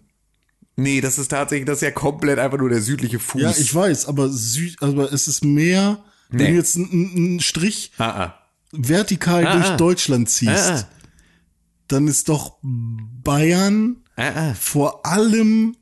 Nee, 0.78 1.00
das 1.00 1.18
ist 1.18 1.28
tatsächlich, 1.28 1.66
das 1.66 1.76
ist 1.78 1.82
ja 1.82 1.90
komplett 1.90 2.38
einfach 2.38 2.58
nur 2.58 2.68
der 2.68 2.82
südliche 2.82 3.18
Fuß. 3.18 3.40
Ja, 3.40 3.50
ich 3.50 3.74
weiß, 3.74 4.06
aber 4.08 4.28
Süd, 4.28 4.76
aber 4.82 5.10
es 5.10 5.26
ist 5.26 5.42
mehr, 5.42 5.98
wenn 6.28 6.38
Nee. 6.46 6.50
du 6.50 6.56
jetzt 6.58 6.76
einen 6.76 7.40
Strich 7.40 7.92
ah, 7.98 8.04
ah. 8.24 8.34
Vertikal 8.72 9.46
Ah, 9.46 9.52
durch 9.54 9.66
ah. 9.66 9.76
Deutschland 9.76 10.28
ziehst, 10.30 10.70
Ah, 10.70 10.76
ah. 10.80 10.88
dann 11.88 12.06
ist 12.08 12.28
doch 12.28 12.56
Bayern 12.62 13.96
Ah, 14.16 14.50
ah. 14.50 14.54
vor 14.54 15.04
allem 15.06 15.76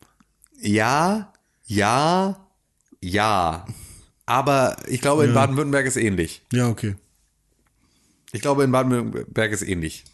Ja, 0.60 1.32
ja, 1.66 2.48
ja. 3.00 3.66
Aber 4.26 4.76
ich 4.88 5.00
glaube, 5.02 5.24
in 5.26 5.34
Baden-Württemberg 5.34 5.86
ist 5.86 5.96
ähnlich. 5.96 6.42
ja 6.52 6.68
okay. 6.68 6.96
Ich 8.32 8.40
glaube, 8.40 8.64
in 8.64 8.72
Baden-Württemberg 8.72 9.52
ist 9.52 9.62
ähnlich. 9.62 10.04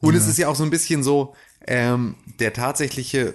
Und 0.00 0.14
es 0.14 0.26
ist 0.26 0.38
ja 0.38 0.48
auch 0.48 0.56
so 0.56 0.62
ein 0.64 0.70
bisschen 0.70 1.02
so, 1.02 1.34
ähm, 1.66 2.14
der 2.40 2.52
tatsächliche, 2.52 3.34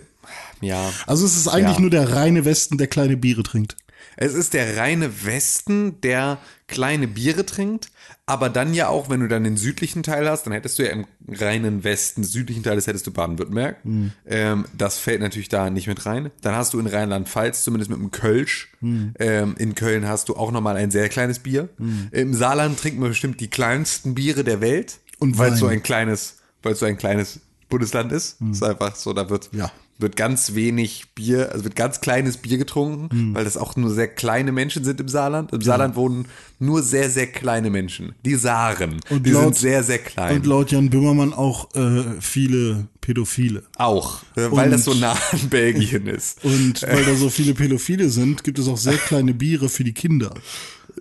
ja, 0.62 0.91
Also 1.05 1.25
es 1.25 1.36
ist 1.38 1.48
eigentlich 1.48 1.75
Ja. 1.75 1.81
nur 1.81 1.89
der 1.89 2.13
reine 2.13 2.45
Westen, 2.45 2.77
der 2.77 2.88
kleine 2.88 3.17
Biere 3.17 3.43
trinkt. 3.43 3.75
es 4.17 4.33
ist 4.33 4.53
der 4.53 4.77
reine 4.77 5.25
Westen, 5.25 6.00
der 6.01 6.38
kleine 6.67 7.07
Biere 7.07 7.45
trinkt, 7.45 7.91
aber 8.25 8.50
dann 8.50 8.74
ja 8.74 8.88
auch, 8.88 9.10
wenn 9.10 9.20
du 9.20 9.27
dann 9.27 9.44
den 9.44 9.58
südlichen 9.58 10.01
Teil 10.01 10.30
hast, 10.30 10.46
dann 10.46 10.53
hättest 10.53 10.80
du 10.80 10.84
ja 10.84 10.92
im 10.92 11.06
reinen 11.27 11.84
Westen, 11.84 12.24
südlichen 12.24 12.63
Teil, 12.63 12.75
das 12.75 12.88
hättest 12.88 13.06
du 13.06 13.12
Baden-Württemberg. 13.12 13.77
Ähm, 14.25 14.65
das 14.77 14.98
fällt 14.98 15.20
natürlich 15.20 15.50
da 15.50 15.70
nicht 15.70 15.88
mit 15.88 16.06
rein. 16.06 16.32
Dann 16.42 16.56
hast 16.56 16.74
du 16.74 16.80
in 16.80 16.88
Rheinland-Pfalz 16.88 17.63
zumindest 17.65 17.92
mit 17.92 18.00
dem 18.00 18.12
Kölsch. 18.12 18.72
Ähm, 18.82 19.56
in 19.58 19.75
Köln 19.75 20.08
hast 20.08 20.30
du 20.30 20.36
auch 20.38 20.51
nochmal 20.51 20.77
ein 20.77 20.89
sehr 20.89 21.10
kleines 21.10 21.39
Bier. 21.39 21.68
Im 22.12 22.34
Saarland 22.34 22.80
trinkt 22.80 23.00
man 23.00 23.10
bestimmt 23.10 23.42
die 23.42 23.50
kleinsten 23.50 24.15
Biere 24.15 24.44
der 24.44 24.62
Welt. 24.62 25.00
Und 25.20 25.38
weil 25.38 25.53
es 25.53 25.60
so 25.60 25.68
ein 25.68 25.84
kleines, 25.84 26.38
weil 26.62 26.74
es 26.74 26.80
so 26.80 26.86
ein 26.86 26.98
kleines 26.98 27.42
Bundesland 27.70 28.12
ist. 28.12 28.38
Ist 28.51 28.63
einfach 28.63 28.96
so, 28.96 29.12
da 29.13 29.30
wird 29.30 29.50
Ja. 29.51 29.72
Wird 30.00 30.16
ganz 30.16 30.54
wenig 30.56 31.06
Bier, 31.16 31.52
also 31.52 31.64
wird 31.64 31.76
ganz 31.76 32.02
kleines 32.02 32.38
Bier 32.38 32.58
getrunken, 32.58 33.10
Hm. 33.12 33.36
weil 33.36 33.44
das 33.46 33.58
auch 33.58 33.76
nur 33.76 33.90
sehr 33.92 34.08
kleine 34.08 34.52
Menschen 34.52 34.84
sind 34.84 35.00
im 35.00 35.08
Saarland. 35.08 35.54
Im 35.54 35.62
Saarland 35.62 35.96
wohnen 35.96 36.26
nur 36.60 36.82
sehr, 36.84 37.10
sehr 37.10 37.28
kleine 37.28 37.70
Menschen. 37.70 38.14
Die 38.26 38.36
Saaren. 38.36 39.00
Und 39.10 39.26
die 39.26 39.32
laut- 39.32 39.44
sind 39.44 39.56
sehr, 39.58 39.84
sehr 39.84 40.00
klein. 40.00 40.38
Und 40.38 40.46
laut 40.46 40.72
Jan 40.72 40.90
Böhmermann 40.90 41.34
auch 41.34 41.74
äh, 41.76 42.04
viele 42.20 42.88
Pädophile. 43.02 43.64
auch, 43.78 44.24
äh, 44.36 44.44
weil 44.52 44.66
Und- 44.66 44.72
das 44.72 44.86
so 44.86 44.94
nah 44.94 45.18
an 45.32 45.50
Belgien 45.50 46.08
ist. 46.08 46.44
Und 46.44 46.82
weil 46.84 47.06
da 47.06 47.16
so 47.16 47.30
viele 47.30 47.54
Pädophile 47.54 48.10
sind, 48.10 48.44
gibt 48.44 48.60
es 48.60 48.68
auch 48.68 48.78
sehr 48.78 48.98
kleine 48.98 49.34
Biere 49.34 49.70
für 49.70 49.84
die 49.84 49.94
Kinder. 49.94 50.34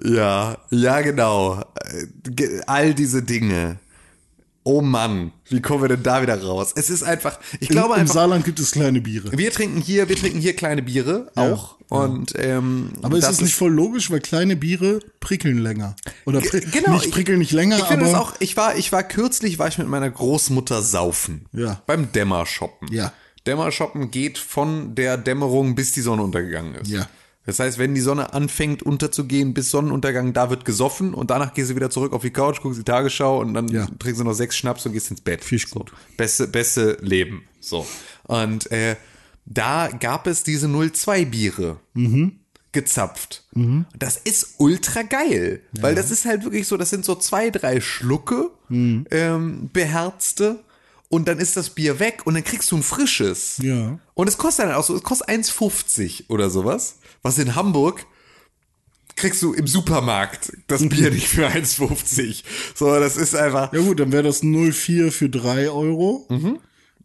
Ja, 0.04 0.58
ja, 0.70 1.00
genau. 1.02 1.60
Äh, 2.38 2.60
All 2.66 2.94
diese 2.94 3.22
Dinge. 3.22 3.78
Oh 4.64 4.80
Mann, 4.80 5.32
wie 5.48 5.60
kommen 5.60 5.82
wir 5.82 5.88
denn 5.88 6.02
da 6.04 6.22
wieder 6.22 6.40
raus? 6.40 6.72
Es 6.76 6.88
ist 6.88 7.02
einfach, 7.02 7.38
ich 7.58 7.68
Im, 7.68 7.74
glaube 7.74 7.94
Im 7.94 8.00
einfach, 8.02 8.14
Saarland 8.14 8.44
gibt 8.44 8.60
es 8.60 8.70
kleine 8.70 9.00
Biere. 9.00 9.36
wir 9.36 9.50
trinken 9.50 9.80
hier, 9.80 10.08
wir 10.08 10.16
trinken 10.16 10.38
hier 10.38 10.54
kleine 10.54 10.82
Biere 10.82 11.30
auch. 11.34 11.76
Und 11.88 12.32
ähm, 12.38 12.90
Aber 13.02 13.18
ist 13.18 13.28
das 13.28 13.40
nicht 13.42 13.54
voll 13.54 13.72
logisch, 13.72 14.10
weil 14.10 14.20
kleine 14.20 14.56
Biere 14.56 15.00
prickeln 15.20 15.58
länger. 15.58 15.94
Oder 16.24 16.40
genau, 16.40 16.92
nicht 16.92 17.06
ich- 17.06 17.12
prickeln 17.12 17.38
nicht 17.38 17.52
länger, 17.52 17.76
Ich 17.78 17.84
finde 17.84 18.06
aber 18.06 18.20
auch, 18.20 18.34
ich 18.38 18.56
war, 18.56 18.76
ich 18.76 18.92
war 18.92 19.02
kürzlich, 19.02 19.58
war 19.58 19.68
ich 19.68 19.76
mit 19.78 19.88
meiner 19.88 20.08
Großmutter 20.10 20.80
saufen. 20.82 21.44
Ja. 21.52 21.82
Beim 21.86 22.10
Dämmershoppen. 22.12 22.90
Ja. 22.92 23.12
Dämmershoppen 23.46 24.10
geht 24.10 24.38
von 24.38 24.94
der 24.94 25.18
Dämmerung, 25.18 25.74
bis 25.74 25.92
die 25.92 26.00
Sonne 26.00 26.22
untergegangen 26.22 26.76
ist. 26.76 26.90
Ja. 26.90 27.08
Das 27.44 27.58
heißt, 27.58 27.78
wenn 27.78 27.94
die 27.94 28.00
Sonne 28.00 28.32
anfängt 28.34 28.82
unterzugehen 28.84 29.52
bis 29.52 29.70
Sonnenuntergang, 29.70 30.32
da 30.32 30.48
wird 30.50 30.64
gesoffen 30.64 31.12
und 31.12 31.30
danach 31.30 31.54
gehst 31.54 31.70
du 31.70 31.74
wieder 31.76 31.90
zurück 31.90 32.12
auf 32.12 32.22
die 32.22 32.30
Couch, 32.30 32.60
guckst 32.62 32.78
die 32.78 32.84
Tagesschau 32.84 33.40
und 33.40 33.54
dann 33.54 33.66
Ja. 33.68 33.86
trinkst 33.98 34.20
du 34.20 34.24
noch 34.24 34.32
sechs 34.34 34.56
Schnaps 34.56 34.86
und 34.86 34.92
gehst 34.92 35.10
ins 35.10 35.20
Bett. 35.20 35.42
Fisch 35.42 35.66
so. 35.68 35.84
Beste, 36.16 36.46
beste 36.46 36.98
Leben. 37.00 37.42
So. 37.60 37.84
Und 38.24 38.70
äh, 38.70 38.94
da 39.44 39.88
gab 39.88 40.28
es 40.28 40.44
diese 40.44 40.68
02 40.68 41.24
Biere 41.24 41.80
gezapft. 42.70 43.44
Das 43.98 44.16
ist 44.16 44.54
ultra 44.58 45.02
geil, 45.02 45.60
weil 45.72 45.94
das 45.94 46.10
ist 46.10 46.24
halt 46.24 46.44
wirklich 46.44 46.66
so, 46.68 46.76
das 46.76 46.90
sind 46.90 47.04
so 47.04 47.14
zwei, 47.16 47.50
drei 47.50 47.80
Schlucke 47.80 48.50
ähm, 48.70 49.68
beherzte 49.72 50.60
und 51.08 51.28
dann 51.28 51.38
ist 51.38 51.58
das 51.58 51.70
Bier 51.70 51.98
weg 51.98 52.22
und 52.24 52.32
dann 52.34 52.44
kriegst 52.44 52.70
du 52.70 52.76
ein 52.78 52.82
frisches. 52.82 53.58
Ja. 53.60 53.98
Und 54.14 54.28
es 54.28 54.38
kostet 54.38 54.66
dann 54.66 54.74
auch 54.74 54.84
so, 54.84 54.94
es 54.96 55.02
kostet 55.02 55.28
1,50 55.28 56.30
oder 56.30 56.48
sowas, 56.48 57.00
was 57.22 57.38
in 57.38 57.54
Hamburg 57.54 58.06
kriegst 59.16 59.42
du 59.42 59.52
im 59.52 59.66
Supermarkt 59.66 60.52
das 60.66 60.88
Bier 60.88 61.10
nicht 61.12 61.28
für 61.28 61.46
1,50. 61.48 62.42
So, 62.74 62.98
das 62.98 63.16
ist 63.16 63.34
einfach, 63.34 63.72
Ja 63.72 63.80
gut, 63.80 64.00
dann 64.00 64.12
wäre 64.12 64.22
das 64.22 64.42
04 64.42 65.12
für 65.12 65.28
3 65.28 65.70
Euro. 65.70 66.26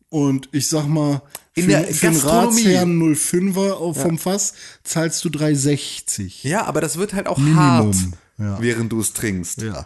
Und 0.10 0.50
ich 0.54 0.68
sag 0.70 0.88
mal, 0.88 1.22
In 1.54 1.66
für, 1.66 1.70
der 1.70 1.88
für 1.88 2.08
einen. 2.08 2.20
Ratsherrn 2.20 3.16
05er 3.16 3.72
auf 3.74 4.02
vom 4.02 4.18
Fass 4.18 4.54
zahlst 4.84 5.24
du 5.26 5.30
3,60. 5.30 6.48
ja, 6.48 6.66
aber 6.66 6.82
das 6.82 6.98
wird 6.98 7.14
halt 7.14 7.28
auch 7.28 7.38
Minimum, 7.38 7.58
hart, 7.60 7.96
ja. 8.38 8.62
während 8.62 8.92
du 8.94 9.02
es 9.02 9.14
trinkst. 9.14 9.62
Ja. 9.62 9.86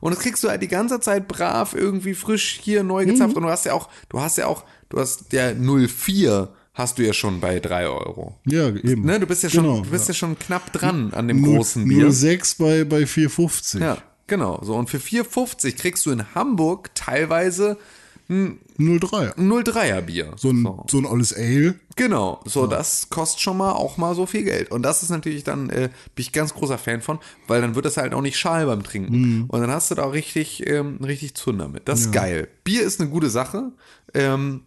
Und 0.00 0.14
das 0.14 0.22
kriegst 0.22 0.42
du 0.42 0.48
halt 0.48 0.62
die 0.62 0.68
ganze 0.68 0.98
Zeit 1.00 1.28
brav 1.28 1.74
irgendwie 1.74 2.14
frisch 2.14 2.58
hier 2.60 2.82
neu 2.82 3.04
gezapft. 3.06 3.36
Und 3.36 3.44
du 3.44 3.48
hast 3.48 3.64
ja 3.64 3.74
auch, 3.74 3.88
du 4.08 4.20
hast 4.20 4.36
ja 4.36 4.46
auch, 4.46 4.64
du 4.88 4.98
hast 4.98 5.32
der 5.32 5.54
04 5.54 6.48
hast 6.74 6.98
du 6.98 7.02
ja 7.02 7.12
schon 7.12 7.40
bei 7.40 7.60
3 7.60 7.86
Euro. 7.86 8.36
Ja, 8.46 8.68
eben. 8.68 9.02
Ne, 9.02 9.20
du 9.20 9.26
bist 9.26 9.42
ja 9.42 9.50
schon, 9.50 9.64
Genau, 9.64 9.80
du 9.80 9.90
bist 9.90 10.08
ja. 10.08 10.12
ja. 10.12 10.14
schon 10.14 10.38
knapp 10.38 10.72
dran 10.72 11.12
an 11.12 11.28
dem 11.28 11.42
großen 11.42 11.86
Bier. 11.86 12.10
06 12.10 12.56
bei, 12.56 12.84
bei 12.84 13.02
4,50. 13.02 13.80
Ja, 13.80 13.98
genau. 14.26 14.60
So, 14.62 14.74
und 14.74 14.88
für 14.88 14.98
4,50 14.98 15.76
kriegst 15.76 16.06
du 16.06 16.10
in 16.10 16.34
Hamburg 16.34 16.90
teilweise 16.94 17.76
03er. 18.30 19.34
03er 19.36 20.00
Bier. 20.00 20.32
So 20.36 20.50
ein, 20.50 20.66
so 20.88 20.98
ein 20.98 21.04
olles 21.04 21.34
Ale. 21.34 21.74
Genau, 21.96 22.40
so 22.46 22.66
das 22.66 23.10
kostet 23.10 23.40
schon 23.40 23.58
mal 23.58 23.72
auch 23.72 23.98
mal 23.98 24.14
so 24.14 24.24
viel 24.24 24.44
Geld. 24.44 24.70
Und 24.70 24.82
das 24.82 25.02
ist 25.02 25.10
natürlich 25.10 25.44
dann, 25.44 25.68
äh, 25.68 25.90
bin 26.14 26.22
ich 26.22 26.32
ganz 26.32 26.54
großer 26.54 26.78
Fan 26.78 27.02
von, 27.02 27.18
weil 27.46 27.60
dann 27.60 27.74
wird 27.74 27.84
das 27.84 27.98
halt 27.98 28.14
auch 28.14 28.22
nicht 28.22 28.38
schal 28.38 28.64
beim 28.64 28.82
Trinken. 28.82 29.44
Und 29.48 29.60
dann 29.60 29.70
hast 29.70 29.90
du 29.90 29.96
da 29.96 30.04
auch 30.04 30.14
richtig, 30.14 30.66
ähm, 30.66 30.98
richtig 31.04 31.34
Zunder 31.34 31.68
mit. 31.68 31.88
Das 31.88 32.00
ist 32.00 32.12
geil. 32.12 32.48
Bier 32.64 32.82
ist 32.82 33.00
eine 33.00 33.10
gute 33.10 33.28
Sache. 33.28 33.72
Ähm, 34.14 34.62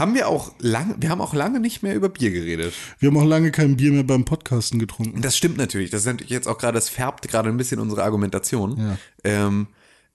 haben 0.00 0.14
wir 0.14 0.26
auch 0.28 0.52
lange, 0.58 0.96
wir 0.98 1.10
haben 1.10 1.20
auch 1.20 1.34
lange 1.34 1.60
nicht 1.60 1.82
mehr 1.82 1.94
über 1.94 2.08
Bier 2.08 2.32
geredet. 2.32 2.72
Wir 2.98 3.10
haben 3.10 3.16
auch 3.18 3.24
lange 3.24 3.52
kein 3.52 3.76
Bier 3.76 3.92
mehr 3.92 4.02
beim 4.02 4.24
Podcasten 4.24 4.80
getrunken. 4.80 5.20
Das 5.22 5.36
stimmt 5.36 5.58
natürlich. 5.58 5.90
Das 5.90 6.00
ist 6.00 6.06
natürlich 6.06 6.30
jetzt 6.30 6.48
auch 6.48 6.58
gerade, 6.58 6.74
das 6.74 6.88
färbt 6.88 7.28
gerade 7.28 7.48
ein 7.50 7.56
bisschen 7.56 7.78
unsere 7.78 8.02
Argumentation. 8.02 8.76
Ja. 8.78 8.96
Ähm, 9.22 9.68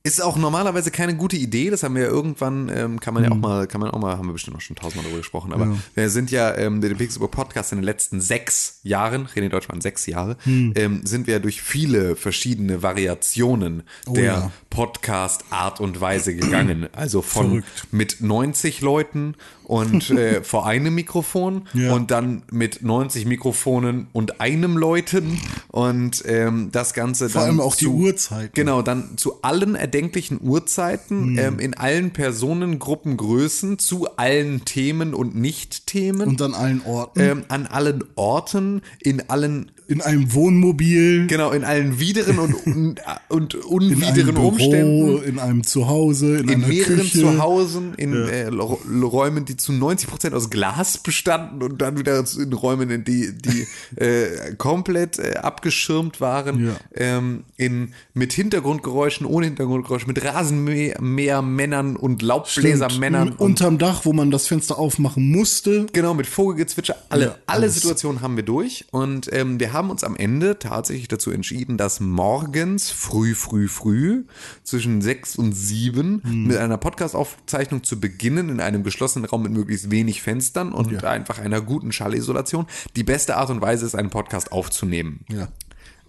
ist 0.05 0.21
auch 0.21 0.37
normalerweise 0.37 0.91
keine 0.91 1.15
gute 1.15 1.35
Idee. 1.35 1.71
Das 1.71 1.81
haben 1.81 1.95
wir 1.95 2.03
ja 2.03 2.09
irgendwann, 2.09 2.71
ähm, 2.71 2.99
kann 2.99 3.15
man 3.15 3.23
ja 3.23 3.31
auch 3.31 3.37
mal, 3.37 3.65
kann 3.65 3.81
man 3.81 3.89
auch 3.89 3.99
mal, 3.99 4.19
haben 4.19 4.27
wir 4.27 4.33
bestimmt 4.33 4.55
auch 4.55 4.61
schon 4.61 4.75
tausendmal 4.75 5.03
darüber 5.03 5.17
gesprochen. 5.17 5.51
Aber 5.51 5.75
wir 5.95 6.09
sind 6.11 6.29
ja 6.29 6.55
ähm, 6.55 6.79
den 6.79 6.95
Pixelbook 6.95 7.31
Podcast 7.31 7.71
in 7.71 7.79
den 7.79 7.85
letzten 7.85 8.21
sechs 8.21 8.81
Jahren, 8.83 9.25
René 9.25 9.49
Deutsch 9.49 9.67
waren 9.67 9.81
sechs 9.81 10.05
Jahre, 10.05 10.37
ähm, 10.45 11.01
sind 11.05 11.25
wir 11.25 11.39
durch 11.39 11.63
viele 11.63 12.15
verschiedene 12.15 12.83
Variationen 12.83 13.81
der 14.07 14.23
ja. 14.23 14.51
Podcast 14.69 15.43
Art 15.49 15.79
und 15.79 15.99
Weise 16.01 16.35
gegangen. 16.35 16.87
Also 16.91 17.23
von 17.23 17.47
Verrückt. 17.47 17.87
mit 17.89 18.21
90 18.21 18.81
Leuten 18.81 19.33
und 19.65 20.09
äh, 20.11 20.43
vor 20.43 20.65
einem 20.65 20.95
Mikrofon 20.95 21.67
Ja. 21.73 21.93
und 21.93 22.11
dann 22.11 22.43
mit 22.51 22.81
90 22.83 23.25
Mikrofonen 23.25 24.07
und 24.13 24.39
einem 24.41 24.77
Leuten 24.77 25.39
und 25.69 26.23
ähm, 26.27 26.69
das 26.71 26.93
Ganze 26.93 27.29
Vor 27.29 27.41
dann 27.41 27.49
allem 27.51 27.59
auch 27.61 27.75
die 27.75 27.85
zu, 27.85 27.93
Uhrzeiten. 27.95 28.51
Genau, 28.53 28.81
dann 28.81 29.17
zu 29.17 29.41
allen 29.41 29.75
erdenklichen 29.75 30.39
Uhrzeiten, 30.41 31.37
ähm, 31.37 31.59
in 31.59 31.73
allen 31.73 32.11
Personengruppengrößen, 32.11 33.79
zu 33.79 34.07
allen 34.17 34.65
Themen 34.65 35.13
und 35.13 35.35
Nicht-Themen, 35.35 36.27
Und 36.27 36.41
an 36.41 36.53
allen 36.53 36.81
Orten. 36.85 37.19
ähm, 37.19 37.43
an 37.47 37.67
allen 37.67 38.03
Orten, 38.15 38.81
in 39.01 39.29
allen 39.29 39.71
in 39.87 40.01
einem 40.01 40.33
Wohnmobil. 40.33 41.27
Genau, 41.27 41.51
in 41.51 41.63
allen 41.63 41.99
wideren 41.99 42.39
und, 42.39 42.53
un, 42.65 42.95
und 43.29 43.53
in 43.53 43.61
einem 43.61 43.67
unwideren 43.69 44.35
Büro, 44.35 44.47
Umständen. 44.47 45.23
in 45.23 45.39
einem 45.39 45.63
Zuhause, 45.63 46.37
in, 46.37 46.49
In 46.49 46.55
einer 46.55 46.67
mehreren 46.67 46.97
Küche. 46.97 47.19
Zuhausen, 47.19 47.93
in 47.95 48.13
äh, 48.13 48.49
Lo- 48.49 48.79
Räumen, 49.03 49.45
die 49.45 49.57
zu 49.57 49.73
90 49.73 50.09
Prozent 50.09 50.33
aus 50.35 50.49
Glas 50.49 50.97
bestanden 50.97 51.61
und 51.63 51.81
dann 51.81 51.97
wieder 51.99 52.23
in 52.39 52.53
Räumen, 52.53 52.89
in 52.89 53.03
die, 53.03 53.31
die 53.37 53.67
äh, 54.01 54.55
komplett 54.57 55.19
äh, 55.19 55.35
abgeschirmt 55.37 56.19
waren, 56.21 56.65
Ja. 56.67 56.75
ähm, 56.95 57.43
in, 57.57 57.93
mit 58.13 58.33
Hintergrundgeräuschen, 58.33 59.25
ohne 59.25 59.45
Hintergrundgeräusche, 59.45 60.07
mit 60.07 60.23
Rasenmähermännern 60.23 61.95
und 61.95 62.21
Laubbläsermännern 62.21 63.29
und 63.29 63.39
unterm 63.39 63.77
Dach, 63.77 64.01
wo 64.05 64.13
man 64.13 64.31
das 64.31 64.47
Fenster 64.47 64.77
aufmachen 64.77 65.31
musste. 65.31 65.85
Genau, 65.93 66.13
mit 66.13 66.27
Vogelgezwitscher. 66.27 66.95
Alle, 67.09 67.25
Ja, 67.25 67.35
alle. 67.45 67.69
Situationen 67.69 68.21
haben 68.21 68.35
wir 68.35 68.43
durch. 68.43 68.85
Und 68.91 69.31
ähm, 69.33 69.59
wir 69.59 69.73
haben 69.75 69.91
uns 69.91 70.03
am 70.03 70.15
Ende 70.15 70.57
tatsächlich 70.57 71.07
dazu 71.07 71.29
entschieden, 71.29 71.77
dass 71.77 71.99
morgens 71.99 72.89
früh, 72.89 73.35
früh, 73.35 73.67
früh 73.67 74.23
zwischen 74.63 75.01
sechs 75.03 75.35
und 75.35 75.53
sieben 75.53 76.23
Hm. 76.23 76.47
mit 76.47 76.57
einer 76.57 76.77
Podcast-Aufzeichnung 76.77 77.83
zu 77.83 77.99
beginnen 77.99 78.49
in 78.49 78.59
einem 78.59 78.81
geschlossenen 78.83 79.25
Raum 79.29 79.43
mit 79.43 79.51
möglichst 79.51 79.91
wenig 79.91 80.23
Fenstern 80.23 80.71
und 80.73 80.91
Ja. 80.91 81.01
einfach 81.01 81.37
einer 81.37 81.61
guten 81.61 81.91
Schallisolation. 81.91 82.65
Die 82.95 83.03
beste 83.03 83.37
Art 83.37 83.51
und 83.51 83.61
Weise 83.61 83.85
ist, 83.85 83.93
einen 83.93 84.09
Podcast 84.09 84.51
aufzunehmen. 84.51 85.23
Ja. 85.29 85.49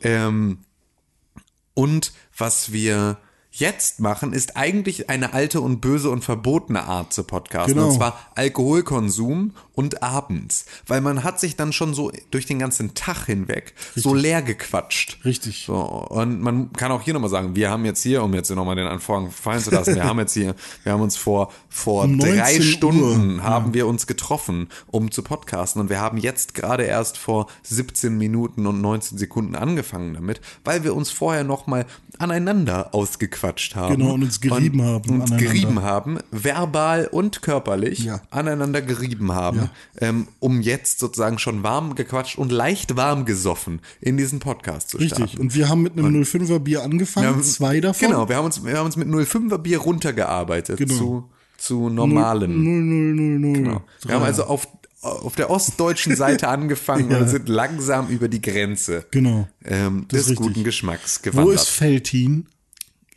Ähm, 0.00 0.58
und 1.74 2.12
was 2.36 2.72
wir 2.72 3.18
jetzt 3.50 4.00
machen, 4.00 4.32
ist 4.34 4.56
eigentlich 4.56 5.08
eine 5.08 5.32
alte 5.32 5.60
und 5.62 5.80
böse 5.80 6.10
und 6.10 6.22
verbotene 6.24 6.82
Art 6.84 7.12
zu 7.12 7.24
podcasten. 7.24 7.74
Genau. 7.74 7.88
Und 7.88 7.94
zwar 7.94 8.18
Alkoholkonsum 8.34 9.52
und 9.76 10.02
abends. 10.02 10.66
Weil 10.88 11.00
man 11.00 11.22
hat 11.22 11.38
sich 11.38 11.54
dann 11.54 11.72
schon 11.72 11.94
so 11.94 12.10
durch 12.32 12.46
den 12.46 12.58
ganzen 12.58 12.94
Tag 12.94 13.26
hinweg 13.26 13.74
so 13.94 14.12
leer 14.14 14.42
gequatscht. 14.42 15.18
Richtig. 15.24 15.64
So, 15.66 15.76
und 15.76 16.40
man 16.40 16.72
kann 16.72 16.90
auch 16.90 17.02
hier 17.02 17.14
nochmal 17.14 17.30
sagen, 17.30 17.54
wir 17.54 17.70
haben 17.70 17.84
jetzt 17.84 18.02
hier, 18.02 18.24
um 18.24 18.34
jetzt 18.34 18.50
nochmal 18.50 18.74
den 18.74 18.88
Anfang 18.88 19.30
fallen 19.30 19.60
zu 19.62 19.70
lassen, 19.70 19.94
wir 19.94 20.04
haben 20.08 20.18
jetzt 20.18 20.32
hier, 20.34 20.56
wir 20.82 20.92
haben 20.92 21.02
uns 21.02 21.16
vor, 21.16 21.52
vor 21.68 22.08
19 22.08 22.36
drei 22.36 22.56
Uhr, 22.56 22.62
Stunden 22.62 23.36
ja. 23.36 23.42
haben 23.44 23.74
wir 23.74 23.86
uns 23.86 24.08
getroffen, 24.08 24.68
um 24.88 25.10
zu 25.12 25.22
podcasten 25.22 25.80
und 25.80 25.90
wir 25.90 26.00
haben 26.00 26.18
jetzt 26.18 26.54
gerade 26.54 26.82
erst 26.84 27.18
vor 27.18 27.46
17 27.64 28.16
Minuten 28.16 28.66
und 28.66 28.80
19 28.80 29.18
Sekunden 29.18 29.54
angefangen 29.54 30.14
damit, 30.14 30.40
weil 30.64 30.82
wir 30.82 30.96
uns 30.96 31.10
vorher 31.10 31.44
nochmal 31.44 31.84
aneinander 32.18 32.94
ausgequatscht 32.94 33.76
haben. 33.76 33.96
Genau, 33.98 34.14
und 34.14 34.22
uns 34.22 34.40
gerieben 34.40 34.82
haben 34.82 35.10
Uns 35.10 35.30
aneinander. 35.30 35.36
gerieben 35.36 35.82
haben, 35.82 36.18
verbal 36.30 37.06
und 37.06 37.42
körperlich 37.42 38.00
Ja. 38.04 38.20
aneinander 38.30 38.80
gerieben 38.82 39.32
haben, 39.32 39.58
Ja. 39.58 39.65
Ähm, 40.00 40.28
um 40.40 40.60
jetzt 40.60 40.98
sozusagen 40.98 41.38
schon 41.38 41.62
warm 41.62 41.94
gequatscht 41.94 42.38
und 42.38 42.52
leicht 42.52 42.96
warm 42.96 43.24
gesoffen 43.24 43.80
in 44.00 44.16
diesen 44.16 44.38
Podcast 44.38 44.90
zu 44.90 44.98
starten. 45.00 45.22
Richtig. 45.24 45.40
Und 45.40 45.54
wir 45.54 45.68
haben 45.68 45.82
mit 45.82 45.98
einem 45.98 46.22
05er 46.22 46.58
Bier 46.58 46.82
angefangen, 46.82 47.26
haben- 47.28 47.42
zwei 47.42 47.80
davon. 47.80 48.08
Genau, 48.08 48.28
wir 48.28 48.36
haben 48.36 48.44
uns, 48.46 48.64
wir 48.64 48.76
haben 48.78 48.86
uns 48.86 48.96
mit 48.96 49.08
05er 49.08 49.58
Bier 49.58 49.78
runtergearbeitet 49.78 50.78
Genau. 50.78 50.94
zu, 50.94 51.30
zu 51.58 51.88
normalen. 51.88 52.52
0000. 53.42 53.54
Genau. 53.56 53.82
Wir 54.04 54.14
haben 54.14 54.22
also 54.24 54.44
auf, 54.44 54.68
auf 55.02 55.34
der 55.36 55.50
ostdeutschen 55.50 56.16
Seite 56.16 56.48
angefangen 56.48 57.10
Ja. 57.10 57.18
und 57.18 57.28
sind 57.28 57.48
langsam 57.48 58.08
über 58.08 58.28
die 58.28 58.40
Grenze 58.42 59.06
Genau. 59.10 59.48
ähm, 59.64 60.06
des 60.08 60.20
richtig. 60.28 60.36
guten 60.36 60.64
Geschmacks 60.64 61.20
Wo 61.24 61.30
gewandert. 61.30 61.54
ist 61.56 61.68
Feltin? 61.68 62.46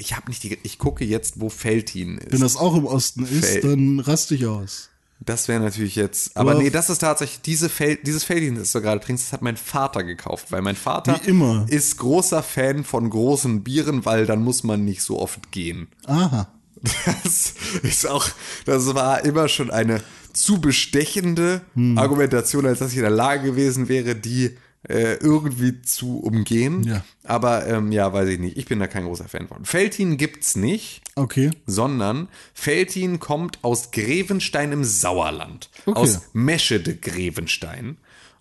ich 0.01 0.15
habe 0.15 0.29
nicht 0.29 0.43
die, 0.43 0.57
ich 0.63 0.77
gucke 0.79 1.03
jetzt, 1.03 1.41
wo 1.41 1.49
Feltin 1.49 2.19
ist. 2.19 2.31
Wenn 2.31 2.39
das 2.39 2.55
auch 2.55 2.77
im 2.77 2.85
Osten 2.85 3.25
ist, 3.25 3.45
Fel- 3.45 3.61
dann 3.61 3.99
raste 3.99 4.33
ich 4.33 4.45
aus. 4.45 4.88
Das 5.21 5.47
wäre 5.49 5.59
natürlich 5.59 5.95
jetzt. 5.95 6.35
Aber 6.37 6.51
Aber- 6.51 6.61
nee, 6.61 6.69
das 6.69 6.89
ist 6.89 6.99
tatsächlich, 6.99 7.41
diese 7.41 7.67
Fel 7.69 7.97
dieses 8.03 8.23
Feldin, 8.23 8.55
das 8.55 8.71
du 8.71 8.81
gerade 8.81 9.01
trinkst, 9.01 9.25
das 9.25 9.33
hat 9.33 9.41
mein 9.41 9.57
Vater 9.57 10.03
gekauft, 10.03 10.51
weil 10.51 10.61
mein 10.61 10.75
Vater 10.77 11.19
ist 11.67 11.97
großer 11.97 12.41
Fan 12.41 12.83
von 12.85 13.09
großen 13.09 13.63
Bieren, 13.63 14.05
weil 14.05 14.25
dann 14.25 14.41
muss 14.43 14.63
man 14.63 14.85
nicht 14.85 15.01
so 15.01 15.19
oft 15.19 15.51
gehen. 15.51 15.87
Aha. 16.05 16.47
Das 16.81 17.53
ist 17.83 18.07
auch, 18.07 18.25
das 18.65 18.93
war 18.95 19.25
immer 19.25 19.49
schon 19.49 19.69
eine 19.69 20.01
zu 20.31 20.61
bestechende 20.61 21.61
Hm. 21.73 21.97
Argumentation, 21.97 22.65
als 22.65 22.79
dass 22.79 22.91
ich 22.91 22.97
in 22.97 23.01
der 23.03 23.11
Lage 23.11 23.43
gewesen 23.43 23.89
wäre, 23.89 24.15
die 24.15 24.55
äh, 24.87 25.15
irgendwie 25.15 25.81
zu 25.81 26.19
umgehen. 26.19 26.83
Ja. 26.83 27.03
Aber 27.23 27.67
ähm, 27.67 27.91
ja, 27.91 28.11
weiß 28.13 28.29
ich 28.29 28.39
nicht. 28.39 28.57
Ich 28.57 28.65
bin 28.65 28.79
da 28.79 28.87
kein 28.87 29.05
großer 29.05 29.27
Fan 29.27 29.47
von. 29.47 29.65
Feltin 29.65 30.17
gibt's 30.17 30.55
nicht 30.55 31.01
Okay. 31.15 31.51
sondern 31.65 32.29
Feltin 32.53 33.19
kommt 33.19 33.59
aus 33.63 33.91
Grevenstein 33.91 34.71
im 34.71 34.83
Sauerland. 34.83 35.69
Okay. 35.85 35.99
Aus 35.99 36.21
Meschede 36.33 36.95
Grevenstein. 36.95 37.97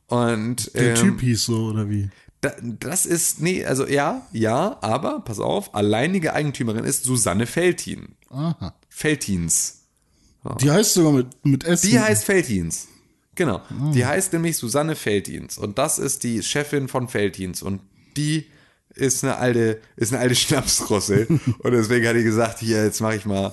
Und 0.07 0.75
Der 0.75 0.91
ähm, 0.91 0.95
Typ 0.97 1.21
hieß 1.21 1.45
so, 1.45 1.67
oder 1.67 1.91
wie? 1.91 2.09
da, 2.41 2.53
das 2.63 3.05
ist, 3.05 3.41
nee, 3.41 3.65
also 3.65 3.87
ja, 3.87 4.27
ja, 4.33 4.79
aber, 4.81 5.21
pass 5.21 5.41
auf, 5.41 5.75
alleinige 5.75 6.33
Eigentümerin 6.35 6.85
ist 6.85 7.05
Susanne 7.05 7.47
Feltin. 7.47 8.15
Aha. 8.31 8.75
Feltins. 8.89 9.75
Die 10.61 10.71
heißt 10.71 10.95
sogar 10.95 11.13
mit, 11.13 11.45
mit 11.45 11.65
S. 11.65 11.83
Die 11.83 11.99
heißt 11.99 12.25
Feltins. 12.25 12.89
Genau. 13.39 13.57
Ah. 13.71 13.93
Die 13.95 14.05
heißt 14.05 14.33
nämlich 14.33 14.57
Susanne 14.57 14.97
Feltins. 14.97 15.57
Und 15.57 15.79
das 15.79 15.99
ist 15.99 16.25
die 16.25 16.43
Chefin 16.43 16.89
von 16.89 17.09
Feltins. 17.09 17.63
Und 17.63 17.81
die 18.17 18.47
ist 18.95 19.23
eine 19.25 19.37
alte, 19.37 19.81
ist 19.97 20.13
eine 20.13 20.21
alte 20.21 20.35
Schnapsrosse. 20.35 21.27
und 21.29 21.73
deswegen 21.73 22.07
hat 22.07 22.17
die 22.17 22.25
gesagt, 22.25 22.59
hier, 22.59 22.85
jetzt 22.85 23.01
mache 23.01 23.17
ich 23.17 23.25
mal. 23.25 23.53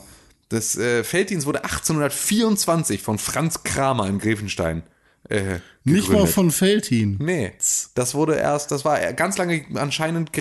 Das 0.49 0.75
äh, 0.77 1.03
Feltins 1.03 1.45
wurde 1.45 1.63
1824 1.63 3.01
von 3.01 3.19
Franz 3.19 3.63
Kramer 3.63 4.07
in 4.07 4.19
Grevenstein 4.19 4.83
äh, 5.29 5.59
Nicht 5.83 6.09
mal 6.09 6.27
von 6.27 6.51
Feltin. 6.51 7.17
Nee, 7.19 7.53
das 7.95 8.13
wurde 8.13 8.35
erst, 8.35 8.71
das 8.71 8.85
war 8.85 8.99
ganz 9.13 9.37
lange 9.37 9.65
anscheinend 9.75 10.33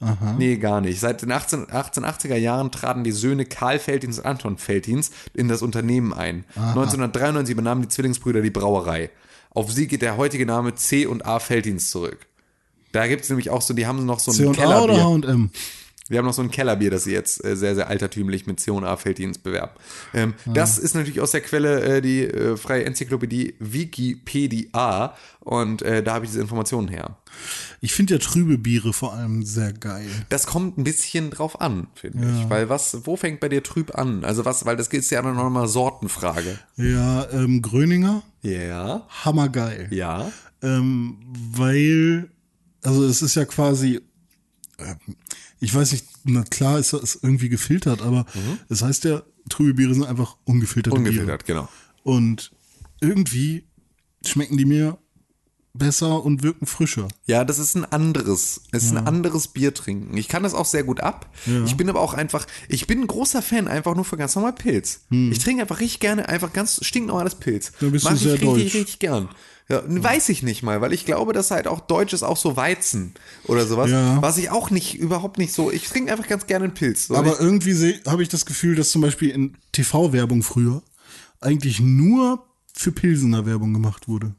Grevensteiner. 0.00 0.34
Nee, 0.38 0.56
gar 0.56 0.80
nicht. 0.80 1.00
Seit 1.00 1.22
den 1.22 1.32
18, 1.32 1.66
1880er 1.66 2.36
Jahren 2.36 2.70
traten 2.70 3.04
die 3.04 3.12
Söhne 3.12 3.44
Karl 3.44 3.78
Feltins 3.78 4.18
und 4.18 4.26
Anton 4.26 4.58
Feltins 4.58 5.10
in 5.32 5.48
das 5.48 5.62
Unternehmen 5.62 6.12
ein. 6.12 6.44
1993 6.56 7.52
übernahmen 7.52 7.82
die 7.82 7.88
Zwillingsbrüder 7.88 8.42
die 8.42 8.50
Brauerei. 8.50 9.10
Auf 9.50 9.70
sie 9.72 9.86
geht 9.86 10.02
der 10.02 10.16
heutige 10.16 10.46
Name 10.46 10.74
C 10.74 11.06
und 11.06 11.24
A 11.26 11.38
Feltins 11.38 11.90
zurück. 11.90 12.26
Da 12.92 13.06
gibt 13.06 13.22
es 13.22 13.28
nämlich 13.28 13.50
auch 13.50 13.62
so, 13.62 13.74
die 13.74 13.86
haben 13.86 14.04
noch 14.06 14.20
so 14.20 14.30
ein 14.30 14.36
C&A 14.36 14.48
oder 14.48 14.94
Kellerbier. 14.94 15.28
H&M? 15.28 15.50
Wir 16.08 16.18
haben 16.18 16.26
noch 16.26 16.34
so 16.34 16.42
ein 16.42 16.50
Kellerbier, 16.50 16.90
das 16.90 17.04
sie 17.04 17.12
jetzt 17.12 17.42
äh, 17.44 17.56
sehr, 17.56 17.74
sehr 17.74 17.88
altertümlich 17.88 18.46
mit 18.46 18.60
C&A 18.60 18.96
Felddienst 18.96 19.42
bewerben. 19.42 19.72
Ähm, 20.12 20.34
Das 20.44 20.76
ist 20.78 20.94
natürlich 20.94 21.20
aus 21.22 21.30
der 21.30 21.40
Quelle 21.40 21.80
äh, 21.82 22.00
die 22.02 22.24
äh, 22.24 22.56
freie 22.58 22.84
Enzyklopädie 22.84 23.54
Wikipedia 23.58 25.14
und 25.40 25.82
äh, 25.82 26.02
da 26.02 26.14
habe 26.14 26.24
ich 26.24 26.30
diese 26.30 26.40
Informationen 26.42 26.88
her. 26.88 27.16
Ich 27.80 27.92
finde 27.94 28.14
ja 28.14 28.20
trübe 28.20 28.58
Biere 28.58 28.92
vor 28.92 29.14
allem 29.14 29.44
sehr 29.44 29.72
geil. 29.72 30.06
Das 30.28 30.46
kommt 30.46 30.78
ein 30.78 30.84
bisschen 30.84 31.30
drauf 31.30 31.60
an, 31.60 31.88
finde 31.94 32.18
ich. 32.38 32.48
Weil 32.50 32.68
was, 32.68 33.06
wo 33.06 33.16
fängt 33.16 33.40
bei 33.40 33.48
dir 33.48 33.62
trüb 33.62 33.94
an? 33.96 34.24
Also 34.24 34.44
was, 34.44 34.64
weil 34.66 34.76
das 34.76 34.88
ist 34.88 35.10
ja 35.10 35.20
dann 35.22 35.36
nochmal 35.36 35.68
Sortenfrage. 35.68 36.58
Ja, 36.76 37.28
ähm, 37.32 37.60
Gröninger, 37.62 38.22
Ja, 38.42 39.06
hammergeil. 39.24 39.88
ja. 39.90 40.30
Ähm, 40.62 41.16
weil, 41.52 42.28
also 42.82 43.04
es 43.04 43.20
ist 43.20 43.34
ja 43.34 43.44
quasi, 43.44 44.00
ähm, 44.78 44.96
ich 45.60 45.74
weiß 45.74 45.92
nicht, 45.92 46.04
na 46.24 46.42
klar 46.42 46.78
ist 46.78 46.92
das 46.92 47.18
irgendwie 47.22 47.48
gefiltert, 47.48 48.02
aber 48.02 48.26
Mhm. 48.34 48.58
es 48.68 48.82
heißt 48.82 49.04
ja 49.04 49.22
trübe 49.48 49.74
Biere 49.74 49.94
sind 49.94 50.04
einfach 50.04 50.36
ungefilterte 50.44 50.96
Biere. 50.96 51.08
Ungefiltert, 51.10 51.44
genau. 51.44 51.68
Und 52.02 52.50
irgendwie 53.00 53.64
schmecken 54.24 54.56
die 54.56 54.64
mir 54.64 54.98
besser 55.76 56.22
und 56.24 56.42
wirken 56.44 56.66
frischer. 56.66 57.08
Ja, 57.26 57.44
das 57.44 57.58
ist 57.58 57.74
ein 57.74 57.84
anderes, 57.84 58.62
es 58.70 58.84
ist 58.84 58.92
ein 58.96 59.06
anderes 59.08 59.48
Bier 59.48 59.74
trinken. 59.74 60.16
Ich 60.16 60.28
kann 60.28 60.44
das 60.44 60.54
auch 60.54 60.66
sehr 60.66 60.84
gut 60.84 61.00
ab. 61.00 61.28
Ja. 61.46 61.64
Ich 61.64 61.76
bin 61.76 61.88
aber 61.88 62.00
auch 62.00 62.14
einfach, 62.14 62.46
ich 62.68 62.86
bin 62.86 63.00
ein 63.00 63.06
großer 63.08 63.42
Fan 63.42 63.66
einfach 63.66 63.96
nur 63.96 64.04
für 64.04 64.16
ganz 64.16 64.36
normal 64.36 64.52
Pilz. 64.52 65.00
Ich 65.10 65.40
trinke 65.40 65.62
einfach 65.62 65.80
richtig 65.80 65.98
gerne 66.00 66.28
einfach 66.28 66.52
ganz 66.52 66.78
stinknormales 66.84 67.34
Pilz. 67.34 67.66
Hm. 67.68 67.74
Da 67.80 67.86
bist 67.88 68.04
du 68.04 68.10
Mag 68.10 68.18
sehr 68.18 68.34
ich 68.34 68.40
richtig, 68.42 68.48
deutsch. 68.64 68.74
richtig 68.74 68.98
gern. 69.00 69.28
Ja, 69.68 69.82
weiß 69.86 70.28
ich 70.28 70.42
nicht 70.42 70.62
mal, 70.62 70.80
weil 70.82 70.92
ich 70.92 71.06
glaube, 71.06 71.32
dass 71.32 71.50
halt 71.50 71.66
auch 71.66 71.80
Deutsch 71.80 72.12
ist 72.12 72.22
auch 72.22 72.36
so 72.36 72.54
Weizen 72.56 73.14
oder 73.46 73.66
sowas, 73.66 73.90
Ja. 73.90 74.20
was 74.20 74.36
ich 74.36 74.50
auch 74.50 74.68
nicht, 74.70 74.94
überhaupt 74.98 75.38
nicht 75.38 75.54
so, 75.54 75.70
ich 75.70 75.88
trinke 75.88 76.12
einfach 76.12 76.28
ganz 76.28 76.46
gerne 76.46 76.64
einen 76.64 76.74
Pilz. 76.74 77.06
So, 77.06 77.14
Aber 77.16 77.40
irgendwie 77.40 78.00
habe 78.06 78.22
ich 78.22 78.28
das 78.28 78.44
Gefühl, 78.44 78.74
dass 78.76 78.90
zum 78.90 79.00
Beispiel 79.00 79.30
in 79.30 79.56
TV-Werbung 79.72 80.42
früher 80.42 80.82
eigentlich 81.40 81.80
nur 81.80 82.44
für 82.74 82.92
Pilsener 82.92 83.46
Werbung 83.46 83.72
gemacht 83.72 84.06
wurde. 84.06 84.34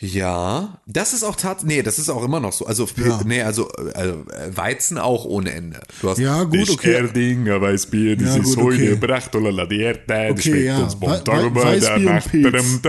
Ja, 0.00 0.80
das 0.86 1.12
ist 1.12 1.22
auch 1.24 1.36
tatsächlich, 1.36 1.76
nee, 1.78 1.82
das 1.82 1.98
ist 1.98 2.08
auch 2.08 2.24
immer 2.24 2.40
noch 2.40 2.52
so. 2.52 2.66
Also, 2.66 2.88
Ja. 2.96 3.20
nee, 3.24 3.42
also, 3.42 3.68
also 3.94 4.24
äh, 4.30 4.56
Weizen 4.56 4.96
auch 4.98 5.24
ohne 5.26 5.52
Ende. 5.52 5.80
Du 6.00 6.08
hast 6.10 6.18
Ja, 6.18 6.44
gut, 6.44 6.70
okay. 6.70 6.92
Erdinger 6.92 7.60
Weißbier, 7.60 8.16
das 8.16 8.36
Ja, 8.36 8.42
ist 8.42 8.54
gut, 8.54 8.64
heute 8.64 8.76
okay. 8.76 8.86
gebracht, 8.88 9.34
oder 9.36 9.52
la 9.52 9.66
Dierte, 9.66 10.02
das 10.06 10.30
Okay, 10.32 10.42
schmeckt 10.42 10.64
ja. 10.64 10.78
uns 10.78 11.00
Weißbier 11.00 12.10
und 12.10 12.30
Pilz. 12.30 12.80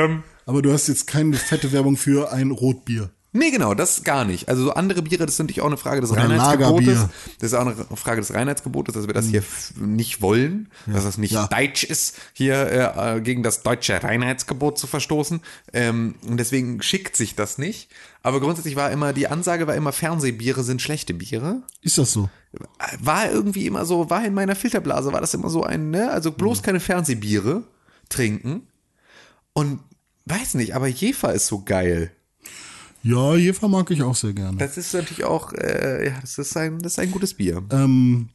Aber 0.46 0.62
du 0.62 0.72
hast 0.74 0.88
jetzt 0.88 1.06
keine 1.08 1.36
fette 1.36 1.72
Werbung 1.72 1.98
für 1.98 2.32
ein 2.32 2.52
Rotbier. 2.52 3.10
Nee, 3.34 3.50
genau, 3.52 3.74
das 3.74 4.04
gar 4.04 4.26
nicht. 4.26 4.50
Also 4.50 4.66
so 4.66 4.74
andere 4.74 5.02
Biere, 5.04 5.26
das 5.26 5.36
ist 5.36 5.40
natürlich 5.40 5.62
auch 5.62 5.68
eine 5.68 5.78
Frage 5.78 6.02
des 6.02 6.12
Oder 6.12 6.24
Reinheitsgebotes. 6.24 7.06
Das 7.40 7.52
ist 7.52 7.54
auch 7.54 7.62
eine 7.66 7.76
Frage 7.96 8.20
des 8.20 8.34
Reinheitsgebotes, 8.34 8.94
dass 8.94 9.08
wir 9.08 9.14
das 9.14 9.28
hier 9.28 9.40
f- 9.40 9.72
nicht 9.78 10.22
wollen, 10.22 10.70
dass 10.86 11.06
das 11.06 11.18
nicht 11.18 11.32
Ja. 11.32 11.48
deutsch 11.48 11.86
ist, 11.86 12.18
hier 12.34 12.94
äh, 12.98 13.22
gegen 13.22 13.42
das 13.42 13.64
deutsche 13.64 14.04
Reinheitsgebot 14.04 14.78
zu 14.78 14.86
verstoßen. 14.86 15.40
Ähm, 15.72 16.16
und 16.28 16.38
deswegen 16.42 16.82
schickt 16.82 17.16
sich 17.16 17.36
das 17.36 17.58
nicht. 17.58 17.90
Aber 18.22 18.42
grundsätzlich 18.42 18.76
war 18.76 18.92
immer, 18.92 19.14
die 19.14 19.28
Ansage 19.28 19.66
war 19.66 19.76
immer, 19.76 19.94
Fernsehbiere 19.94 20.64
sind 20.64 20.82
schlechte 20.82 21.14
Biere. 21.14 21.64
Ist 21.82 21.98
das 21.98 22.12
so? 22.12 22.30
War 23.00 23.32
irgendwie 23.32 23.66
immer 23.66 23.86
so, 23.86 24.10
war 24.10 24.26
in 24.26 24.34
meiner 24.34 24.56
Filterblase, 24.56 25.14
war 25.14 25.22
das 25.22 25.34
immer 25.34 25.50
so 25.50 25.64
ein, 25.64 25.90
ne? 25.90 26.12
Also 26.12 26.34
bloß 26.34 26.60
Mhm. 26.60 26.64
keine 26.66 26.80
Fernsehbiere 26.82 27.64
trinken. 28.10 28.68
Und 29.54 29.80
weiß 30.26 30.56
nicht, 30.56 30.76
aber 30.76 30.88
Jefer 30.88 31.34
ist 31.34 31.48
so 31.48 31.64
geil. 31.64 32.12
Ja, 33.04 33.36
Jefer 33.36 33.68
mag 33.68 33.90
ich 33.92 34.04
auch 34.04 34.16
sehr 34.16 34.34
gerne. 34.34 34.58
Das 34.58 34.78
ist 34.78 34.94
natürlich 34.94 35.24
auch, 35.24 35.54
äh, 35.54 36.08
ja, 36.10 36.14
das 36.22 36.38
ist 36.38 36.56
ein, 36.58 36.80
das 36.80 36.94
ist 36.94 37.00
ein 37.00 37.12
gutes 37.12 37.34
Bier. 37.34 37.64
Ähm, 37.72 38.30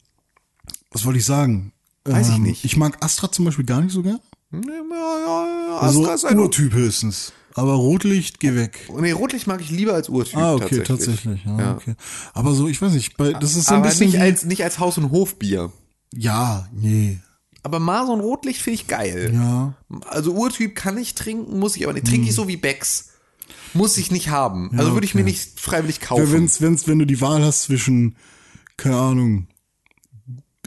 was 0.90 1.05
wollte 1.05 1.18
ich 1.18 1.24
sagen? 1.24 1.72
Weiß 2.05 2.29
ich 2.31 2.37
Ähm, 2.37 2.42
nicht. 2.42 2.64
Ich 2.64 2.76
mag 2.76 3.02
Astra 3.05 3.31
zum 3.31 3.44
Beispiel 3.44 3.64
gar 3.64 3.81
nicht 3.81 3.92
so 3.92 4.02
gern. 4.02 4.20
Ja, 4.52 4.61
ja, 4.61 5.68
ja, 5.68 5.79
Also 5.79 6.00
Astra 6.02 6.14
ist 6.14 6.24
ein, 6.24 6.38
Urtyp 6.38 6.72
höchstens. 6.72 7.33
Aber 7.55 7.72
Rotlicht, 7.74 8.38
geh 8.38 8.55
weg. 8.55 8.88
nee, 9.00 9.12
Rotlicht 9.12 9.46
mag 9.46 9.61
ich 9.62 9.70
lieber 9.70 9.94
als 9.94 10.09
Urtyp. 10.09 10.37
Ah, 10.37 10.55
okay, 10.55 10.83
tatsächlich. 10.83 11.33
tatsächlich. 11.33 11.44
Ja. 11.46 11.74
Okay. 11.76 11.94
Aber 12.35 12.52
so, 12.52 12.68
ich 12.68 12.81
weiß 12.83 12.92
nicht, 12.92 13.16
bei, 13.16 13.33
das 13.33 13.57
ist 13.57 13.66
so 13.66 13.74
ein 13.74 13.81
Aber 13.81 13.88
bisschen. 13.88 14.09
nicht 14.11 14.20
als, 14.20 14.44
nicht 14.44 14.62
als 14.62 14.79
Haus- 14.79 14.98
und 14.98 15.11
Hofbier. 15.11 15.72
ja, 16.14 16.68
nee. 16.72 17.18
Aber 17.62 17.81
mal 17.81 18.07
so 18.07 18.12
ein 18.12 18.20
Rotlicht 18.20 18.61
finde 18.62 18.74
ich 18.81 18.87
geil. 18.87 19.33
Ja. 19.35 19.74
Also 20.07 20.33
Urtyp 20.35 20.76
kann 20.76 20.96
ich 20.98 21.14
trinken, 21.16 21.59
muss 21.59 21.74
ich 21.76 21.83
aber 21.85 21.94
nicht. 21.94 22.07
Trinke 22.07 22.29
ich 22.29 22.35
so 22.35 22.46
wie 22.46 22.57
Becks. 22.57 23.09
Muss 23.74 23.96
ich 23.96 24.11
nicht 24.11 24.28
haben. 24.28 24.70
Also 24.78 24.92
würde 24.94 25.04
ich 25.06 25.14
mir 25.14 25.22
okay. 25.22 25.30
nicht 25.30 25.61
freiwillig 25.61 25.98
Ja, 26.00 26.06
kaufen. 26.09 26.32
wenn's, 26.32 26.61
wenn's, 26.61 26.87
wenn 26.88 26.98
du 26.98 27.04
die 27.06 27.20
Wahl 27.20 27.42
hast 27.44 27.62
zwischen, 27.62 28.16
keine 28.76 28.96
Ahnung, 28.96 29.48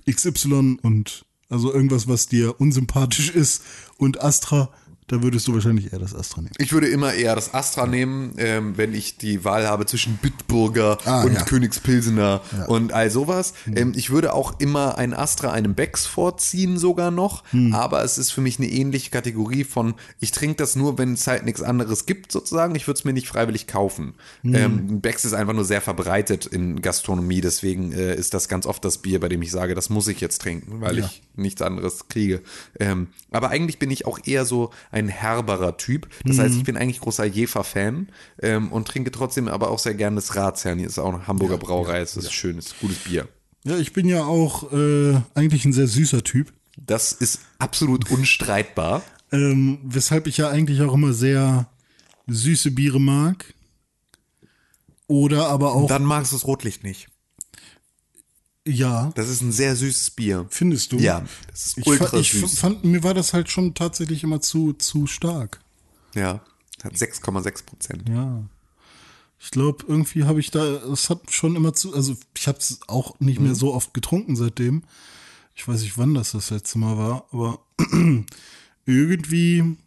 XY 0.10 0.78
und 0.82 1.26
also 1.50 1.74
irgendwas, 1.74 2.08
was 2.08 2.28
dir 2.28 2.60
unsympathisch 2.60 3.30
ist 3.30 3.64
und 3.98 4.22
Astra, 4.22 4.72
da 5.10 5.22
würdest 5.22 5.48
du 5.48 5.54
wahrscheinlich 5.54 5.92
eher 5.92 6.00
das 6.00 6.16
Astra 6.16 6.42
nehmen. 6.42 6.54
Ich 6.58 6.72
würde 6.72 6.88
immer 6.88 7.14
eher 7.14 7.36
das 7.36 7.54
Astra 7.54 7.86
nehmen, 7.86 8.34
ähm, 8.38 8.78
wenn 8.78 8.94
ich 8.94 9.18
die 9.18 9.44
Wahl 9.44 9.68
habe 9.68 9.86
zwischen 9.86 10.18
Bitburger 10.18 10.98
Ah, 11.06 11.24
und 11.24 11.34
ja. 11.34 11.44
Königspilsener 11.44 12.42
und 12.68 12.94
all 12.94 13.10
sowas. 13.10 13.54
Ähm, 13.76 13.94
ich 13.96 14.10
würde 14.10 14.34
auch 14.34 14.60
immer 14.60 14.98
ein 14.98 15.14
Astra 15.14 15.52
einem 15.52 15.74
Becks 15.76 16.06
vorziehen 16.06 16.78
sogar 16.78 17.12
noch, 17.12 17.44
aber 17.72 18.04
es 18.04 18.18
ist 18.18 18.32
für 18.32 18.42
mich 18.42 18.60
eine 18.60 18.70
ähnliche 18.70 19.10
Kategorie 19.10 19.64
von, 19.64 19.96
ich 20.20 20.32
trinke 20.32 20.56
das 20.58 20.76
nur, 20.76 20.98
wenn 20.98 21.14
es 21.14 21.28
halt 21.28 21.44
nichts 21.46 21.62
anderes 21.62 22.06
gibt 22.06 22.32
sozusagen. 22.32 22.76
Ich 22.76 22.88
würde 22.88 22.98
es 23.00 23.04
mir 23.06 23.14
nicht 23.14 23.28
freiwillig 23.28 23.68
kaufen. 23.68 24.14
Ähm, 24.44 25.02
Becks 25.02 25.26
ist 25.26 25.34
einfach 25.34 25.54
nur 25.54 25.66
sehr 25.66 25.82
verbreitet 25.82 26.46
in 26.46 26.82
Gastronomie, 26.82 27.42
deswegen 27.42 27.92
äh, 27.92 28.16
ist 28.16 28.34
das 28.34 28.48
ganz 28.48 28.66
oft 28.66 28.84
das 28.86 29.00
Bier, 29.00 29.20
bei 29.20 29.30
dem 29.30 29.42
ich 29.42 29.52
sage, 29.52 29.76
das 29.76 29.90
muss 29.90 30.08
ich 30.08 30.22
jetzt 30.22 30.42
trinken, 30.42 30.82
weil 30.82 31.00
Ja. 31.00 31.06
ich 31.06 31.22
nichts 31.36 31.62
anderes 31.62 32.08
kriege. 32.10 32.42
Ähm, 32.80 33.08
aber 33.32 33.50
eigentlich 33.50 33.80
bin 33.80 33.90
ich 33.92 34.06
auch 34.06 34.20
eher 34.26 34.46
so 34.46 34.72
ein 34.92 34.99
herberer 35.08 35.78
Typ. 35.78 36.10
Das 36.26 36.40
heißt, 36.40 36.56
ich 36.56 36.64
bin 36.64 36.78
eigentlich 36.78 37.00
großer 37.00 37.26
Jefer-Fan 37.26 38.10
ähm, 38.42 38.72
und 38.72 38.88
trinke 38.88 39.12
trotzdem 39.12 39.48
aber 39.48 39.72
auch 39.72 39.80
sehr 39.80 39.94
gerne 39.94 40.16
das 40.16 40.36
Ratsherrn. 40.36 40.80
Hier 40.80 40.88
ist 40.88 41.00
auch 41.00 41.14
eine 41.14 41.28
Hamburger 41.28 41.58
Brauerei. 41.58 42.00
Es 42.00 42.18
ist 42.18 42.34
schön, 42.34 42.58
es 42.58 42.68
ist 42.68 42.80
gutes 42.80 43.00
Bier. 43.00 43.28
Ja, 43.64 43.78
ich 43.78 43.94
bin 43.94 44.08
ja 44.08 44.24
auch 44.24 44.72
äh, 44.72 45.20
eigentlich 45.36 45.66
ein 45.66 45.74
sehr 45.74 45.88
süßer 45.88 46.24
Typ, 46.24 46.54
Das 46.78 47.12
ist 47.12 47.42
absolut 47.60 48.10
unstreitbar. 48.10 49.04
ähm, 49.32 49.80
weshalb 49.84 50.28
ich 50.28 50.38
ja 50.38 50.50
eigentlich 50.50 50.82
auch 50.82 50.94
immer 50.94 51.14
sehr 51.14 51.70
süße 52.28 52.72
Biere 52.72 53.00
mag. 53.00 53.54
Oder 55.08 55.48
aber 55.48 55.74
auch, 55.74 55.88
Dann 55.88 56.04
magst 56.04 56.32
du 56.32 56.36
das 56.36 56.46
Rotlicht 56.46 56.84
nicht. 56.84 57.09
Ja, 58.68 59.12
Das 59.16 59.30
ist 59.30 59.42
ein 59.42 59.52
sehr 59.52 59.76
süßes 59.76 60.12
Bier. 60.12 60.46
findest 60.50 60.92
du? 60.92 60.98
Ja, 61.00 61.26
das 61.50 61.68
ist 61.68 61.78
Ich, 61.80 61.88
ultra 61.88 62.18
ich 62.18 62.32
süß. 62.32 62.60
fand, 62.60 62.84
mir 62.84 63.04
war 63.04 63.14
das 63.14 63.34
halt 63.34 63.50
schon 63.50 63.74
tatsächlich 63.74 64.24
immer 64.24 64.42
zu, 64.42 64.74
zu 64.74 65.08
stark. 65.08 65.60
Ja, 66.16 66.42
hat 66.84 66.94
6,6 66.94 67.66
Prozent. 67.66 68.10
Ja. 68.10 68.44
Ich 69.42 69.52
glaube, 69.52 69.86
irgendwie 69.88 70.26
habe 70.26 70.40
ich 70.42 70.52
da, 70.52 70.64
es 70.92 71.10
hat 71.10 71.32
schon 71.32 71.56
immer 71.56 71.74
zu, 71.74 71.94
also 71.96 72.16
ich 72.38 72.48
habe 72.48 72.58
es 72.60 72.80
auch 72.88 73.18
nicht 73.20 73.40
Mhm. 73.40 73.46
mehr 73.46 73.56
so 73.56 73.74
oft 73.74 73.94
getrunken 73.94 74.36
seitdem. 74.36 74.84
Ich 75.56 75.68
weiß 75.68 75.82
nicht, 75.82 75.98
wann 75.98 76.14
das 76.14 76.32
das 76.32 76.50
letzte 76.52 76.78
Mal 76.80 76.98
war, 76.98 77.26
aber 77.32 77.60
irgendwie 78.86 79.78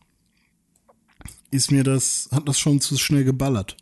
ist 1.50 1.70
mir 1.70 1.84
das, 1.84 2.28
hat 2.32 2.48
das 2.48 2.58
schon 2.58 2.80
zu 2.80 2.96
schnell 2.98 3.24
geballert. 3.24 3.76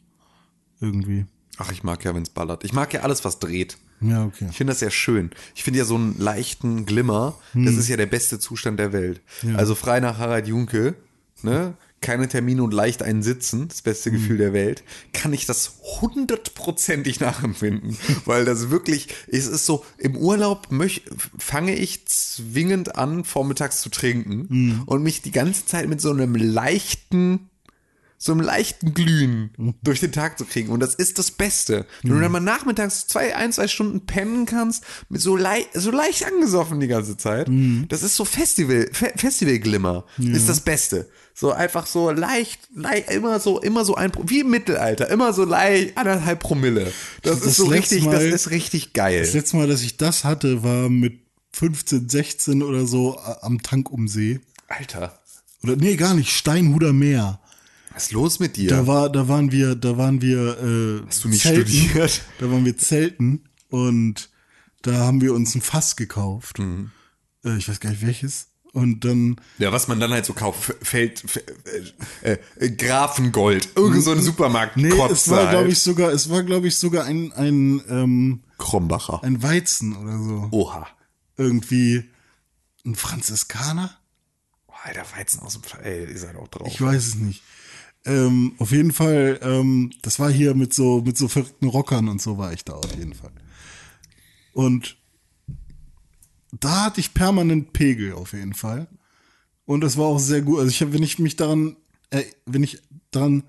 Irgendwie. 0.80 1.26
Ach, 1.58 1.70
ich 1.72 1.82
mag 1.82 2.04
ja, 2.04 2.14
wenn 2.14 2.22
es 2.22 2.30
ballert. 2.30 2.64
Ich 2.64 2.72
mag 2.72 2.92
ja 2.94 3.00
alles, 3.02 3.24
was 3.24 3.38
dreht. 3.38 3.76
Ja, 4.00 4.24
okay. 4.24 4.46
Ich 4.50 4.56
finde 4.56 4.72
das 4.72 4.80
sehr 4.80 4.90
schön. 4.90 5.30
Ich 5.54 5.62
finde 5.62 5.78
ja 5.78 5.84
so 5.84 5.94
einen 5.94 6.18
leichten 6.18 6.86
Glimmer, 6.86 7.38
das 7.54 7.74
ist 7.76 7.88
ja 7.88 7.96
der 7.96 8.06
beste 8.06 8.38
Zustand 8.38 8.78
der 8.78 8.92
Welt. 8.92 9.20
Also 9.56 9.74
frei 9.74 10.00
nach 10.00 10.18
Harald 10.18 10.46
Junke, 10.48 10.94
ne? 11.42 11.74
Keine 12.02 12.28
Termine 12.28 12.62
und 12.62 12.72
leicht 12.72 13.02
einen 13.02 13.22
Sitzen, 13.22 13.68
das 13.68 13.82
beste 13.82 14.10
Gefühl 14.10 14.38
der 14.38 14.54
Welt, 14.54 14.84
kann 15.12 15.34
ich 15.34 15.44
das 15.44 15.74
hundertprozentig 16.00 17.20
nachempfinden. 17.20 17.94
Weil 18.24 18.46
das 18.46 18.70
wirklich, 18.70 19.08
es 19.28 19.46
ist 19.46 19.66
so, 19.66 19.84
im 19.98 20.16
Urlaub 20.16 20.68
möch, 20.70 21.02
fange 21.36 21.74
ich 21.74 22.06
zwingend 22.06 22.96
an, 22.96 23.24
vormittags 23.24 23.82
zu 23.82 23.90
trinken 23.90 24.82
und 24.86 25.02
mich 25.02 25.20
die 25.20 25.30
ganze 25.30 25.66
Zeit 25.66 25.90
mit 25.90 26.00
so 26.00 26.10
einem 26.10 26.34
leichten, 26.36 27.49
so 28.22 28.32
einem 28.32 28.42
leichten 28.42 28.92
Glühen 28.92 29.50
durch 29.82 30.00
den 30.00 30.12
Tag 30.12 30.36
zu 30.36 30.44
kriegen. 30.44 30.68
Und 30.68 30.80
das 30.80 30.94
ist 30.94 31.18
das 31.18 31.30
Beste. 31.30 31.86
Wenn 32.02 32.12
du 32.12 32.20
dann 32.20 32.30
mal 32.32 32.40
nachmittags 32.40 33.06
zwei, 33.06 33.34
ein, 33.34 33.50
zwei 33.50 33.66
Stunden 33.66 34.04
pennen 34.04 34.44
kannst, 34.44 34.84
mit 35.08 35.22
so, 35.22 35.36
lei 35.36 35.64
so 35.72 35.90
leicht 35.90 36.26
angesoffen 36.26 36.80
die 36.80 36.86
ganze 36.86 37.16
Zeit. 37.16 37.48
Das 37.88 38.02
ist 38.02 38.16
so 38.16 38.26
Festival, 38.26 38.90
Fe 38.92 39.10
Festival-Glimmer. 39.16 40.04
Ist 40.18 40.50
das 40.50 40.60
Beste. 40.60 41.08
So 41.32 41.52
einfach 41.52 41.86
so 41.86 42.10
leicht, 42.10 42.60
leicht, 42.74 43.10
immer 43.10 43.40
so, 43.40 43.58
immer 43.58 43.86
so 43.86 43.94
ein, 43.94 44.12
wie 44.26 44.40
im 44.40 44.50
Mittelalter, 44.50 45.08
immer 45.08 45.32
so 45.32 45.44
leicht, 45.44 45.96
anderthalb 45.96 46.40
Promille. 46.40 46.92
Das, 47.22 47.38
Das 47.40 47.46
ist 47.46 47.56
so 47.56 47.64
richtig, 47.66 48.04
Mal- 48.04 48.12
das 48.12 48.24
ist 48.24 48.50
richtig 48.50 48.92
geil. 48.92 49.20
Das 49.22 49.32
letzte 49.32 49.56
Mal, 49.56 49.66
dass 49.66 49.80
ich 49.80 49.96
das 49.96 50.24
hatte, 50.24 50.62
war 50.62 50.90
mit 50.90 51.20
15, 51.52 52.06
16 52.10 52.62
oder 52.62 52.86
so 52.86 53.16
äh, 53.16 53.34
am 53.40 53.62
Tank 53.62 53.90
um 53.90 54.08
See. 54.08 54.40
Alter, 54.68 55.18
Oder 55.62 55.76
nee, 55.76 55.96
gar 55.96 56.12
nicht, 56.14 56.30
Steinhuder 56.36 56.92
Meer. 56.92 57.39
Was 58.00 58.06
ist 58.06 58.12
los 58.12 58.38
mit 58.40 58.56
dir? 58.56 58.68
Da 58.70 58.86
war, 58.86 59.10
da 59.10 59.28
waren 59.28 59.52
wir, 59.52 59.74
da 59.74 59.96
waren 59.96 60.20
wir 60.22 60.58
äh, 61.02 61.06
Hast 61.06 61.24
du 61.24 61.28
nicht 61.28 61.42
zelten. 61.42 61.70
studiert? 61.70 62.22
Da 62.38 62.50
waren 62.50 62.64
wir 62.64 62.76
zelten 62.76 63.44
und 63.68 64.30
da 64.82 64.92
haben 65.00 65.20
wir 65.20 65.34
uns 65.34 65.54
ein 65.54 65.60
Fass 65.60 65.96
gekauft. 65.96 66.58
Mhm. 66.58 66.90
Äh, 67.44 67.56
ich 67.58 67.68
weiß 67.68 67.80
gar 67.80 67.90
nicht 67.90 68.04
welches. 68.06 68.46
Und 68.72 69.04
dann 69.04 69.36
Ja, 69.58 69.72
was 69.72 69.88
man 69.88 69.98
dann 69.98 70.12
halt 70.12 70.24
so 70.24 70.32
kauft, 70.32 70.70
F- 70.70 70.76
Feld, 70.80 71.24
F- 71.24 71.42
äh, 72.22 72.38
äh, 72.58 72.70
Grafengold, 72.70 73.68
irgend 73.74 74.02
so 74.04 74.12
ein 74.12 74.22
Supermarkt. 74.22 74.76
nee, 74.76 74.88
es 75.10 75.28
war 75.28 75.40
glaube 75.50 75.56
halt. 75.64 75.72
ich 75.72 75.80
sogar, 75.80 76.12
es 76.12 76.30
war 76.30 76.44
glaube 76.44 76.68
ich 76.68 76.76
sogar 76.76 77.04
ein 77.04 77.32
ein 77.32 77.82
ähm, 77.88 78.42
Krombacher. 78.58 79.24
ein 79.24 79.42
Weizen 79.42 79.96
oder 79.96 80.18
so. 80.22 80.48
Oha. 80.52 80.86
Irgendwie 81.36 82.04
ein 82.86 82.94
Franziskaner? 82.94 83.90
Alter, 84.84 85.04
Weizen 85.16 85.40
aus 85.40 85.54
dem 85.54 85.62
Fall. 85.64 85.80
Ey, 85.84 86.10
ihr 86.10 86.18
seid 86.18 86.36
auch 86.36 86.48
drauf. 86.48 86.68
Ich 86.68 86.80
weiß 86.80 87.06
es 87.08 87.14
nicht. 87.16 87.42
Ähm, 88.06 88.54
auf 88.58 88.72
jeden 88.72 88.92
Fall, 88.92 89.38
ähm, 89.42 89.92
das 90.02 90.18
war 90.18 90.30
hier 90.30 90.54
mit 90.54 90.72
so, 90.72 91.02
mit 91.02 91.18
so 91.18 91.28
verrückten 91.28 91.68
Rockern 91.68 92.08
und 92.08 92.22
so 92.22 92.38
war 92.38 92.52
ich 92.52 92.64
da 92.64 92.72
auf 92.72 92.96
jeden 92.96 93.14
Fall. 93.14 93.32
Und 94.52 94.96
da 96.52 96.86
hatte 96.86 97.00
ich 97.00 97.14
permanent 97.14 97.72
Pegel 97.72 98.14
auf 98.14 98.32
jeden 98.32 98.54
Fall. 98.54 98.88
Und 99.66 99.82
das 99.82 99.96
war 99.96 100.06
auch 100.06 100.18
sehr 100.18 100.42
gut. 100.42 100.58
Also 100.58 100.70
ich 100.70 100.80
habe, 100.80 100.92
wenn 100.92 101.02
ich 101.02 101.18
mich 101.18 101.36
daran, 101.36 101.76
äh, 102.10 102.24
wenn 102.46 102.62
ich 102.62 102.78
daran 103.10 103.44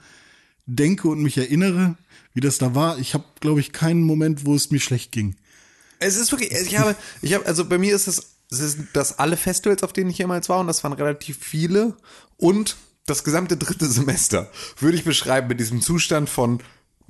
denke 0.66 1.08
und 1.08 1.24
mich 1.24 1.38
erinnere, 1.38 1.98
wie 2.34 2.42
das 2.42 2.58
da 2.58 2.76
war, 2.76 3.00
ich 3.00 3.14
habe, 3.14 3.26
glaube 3.40 3.60
ich, 3.60 3.72
keinen 3.72 4.04
Moment, 4.04 4.46
wo 4.46 4.56
es 4.56 4.70
mir 4.70 4.80
schlecht 4.80 5.12
ging. 5.12 5.36
Es 6.00 6.18
ist 6.18 6.32
wirklich, 6.32 6.52
ich 6.52 6.78
habe, 6.78 6.96
ich 7.22 7.34
habe, 7.34 7.46
also 7.46 7.66
bei 7.66 7.78
mir 7.78 7.96
ist 7.96 8.08
es, 8.08 8.36
es 8.50 8.60
ist 8.60 8.80
das 8.94 9.20
alle 9.20 9.38
Festivals, 9.38 9.84
auf 9.84 9.94
denen 9.94 10.10
ich 10.10 10.18
jemals 10.18 10.50
war, 10.50 10.60
und 10.60 10.68
das 10.68 10.84
waren 10.84 10.94
relativ 10.94 11.38
viele. 11.38 11.96
Und 12.38 12.76
das 13.12 13.24
gesamte 13.24 13.58
dritte 13.58 13.86
Semester 13.86 14.50
würde 14.80 14.98
ich 14.98 15.04
beschreiben 15.04 15.48
mit 15.48 15.60
diesem 15.60 15.82
Zustand 15.82 16.30
von 16.30 16.60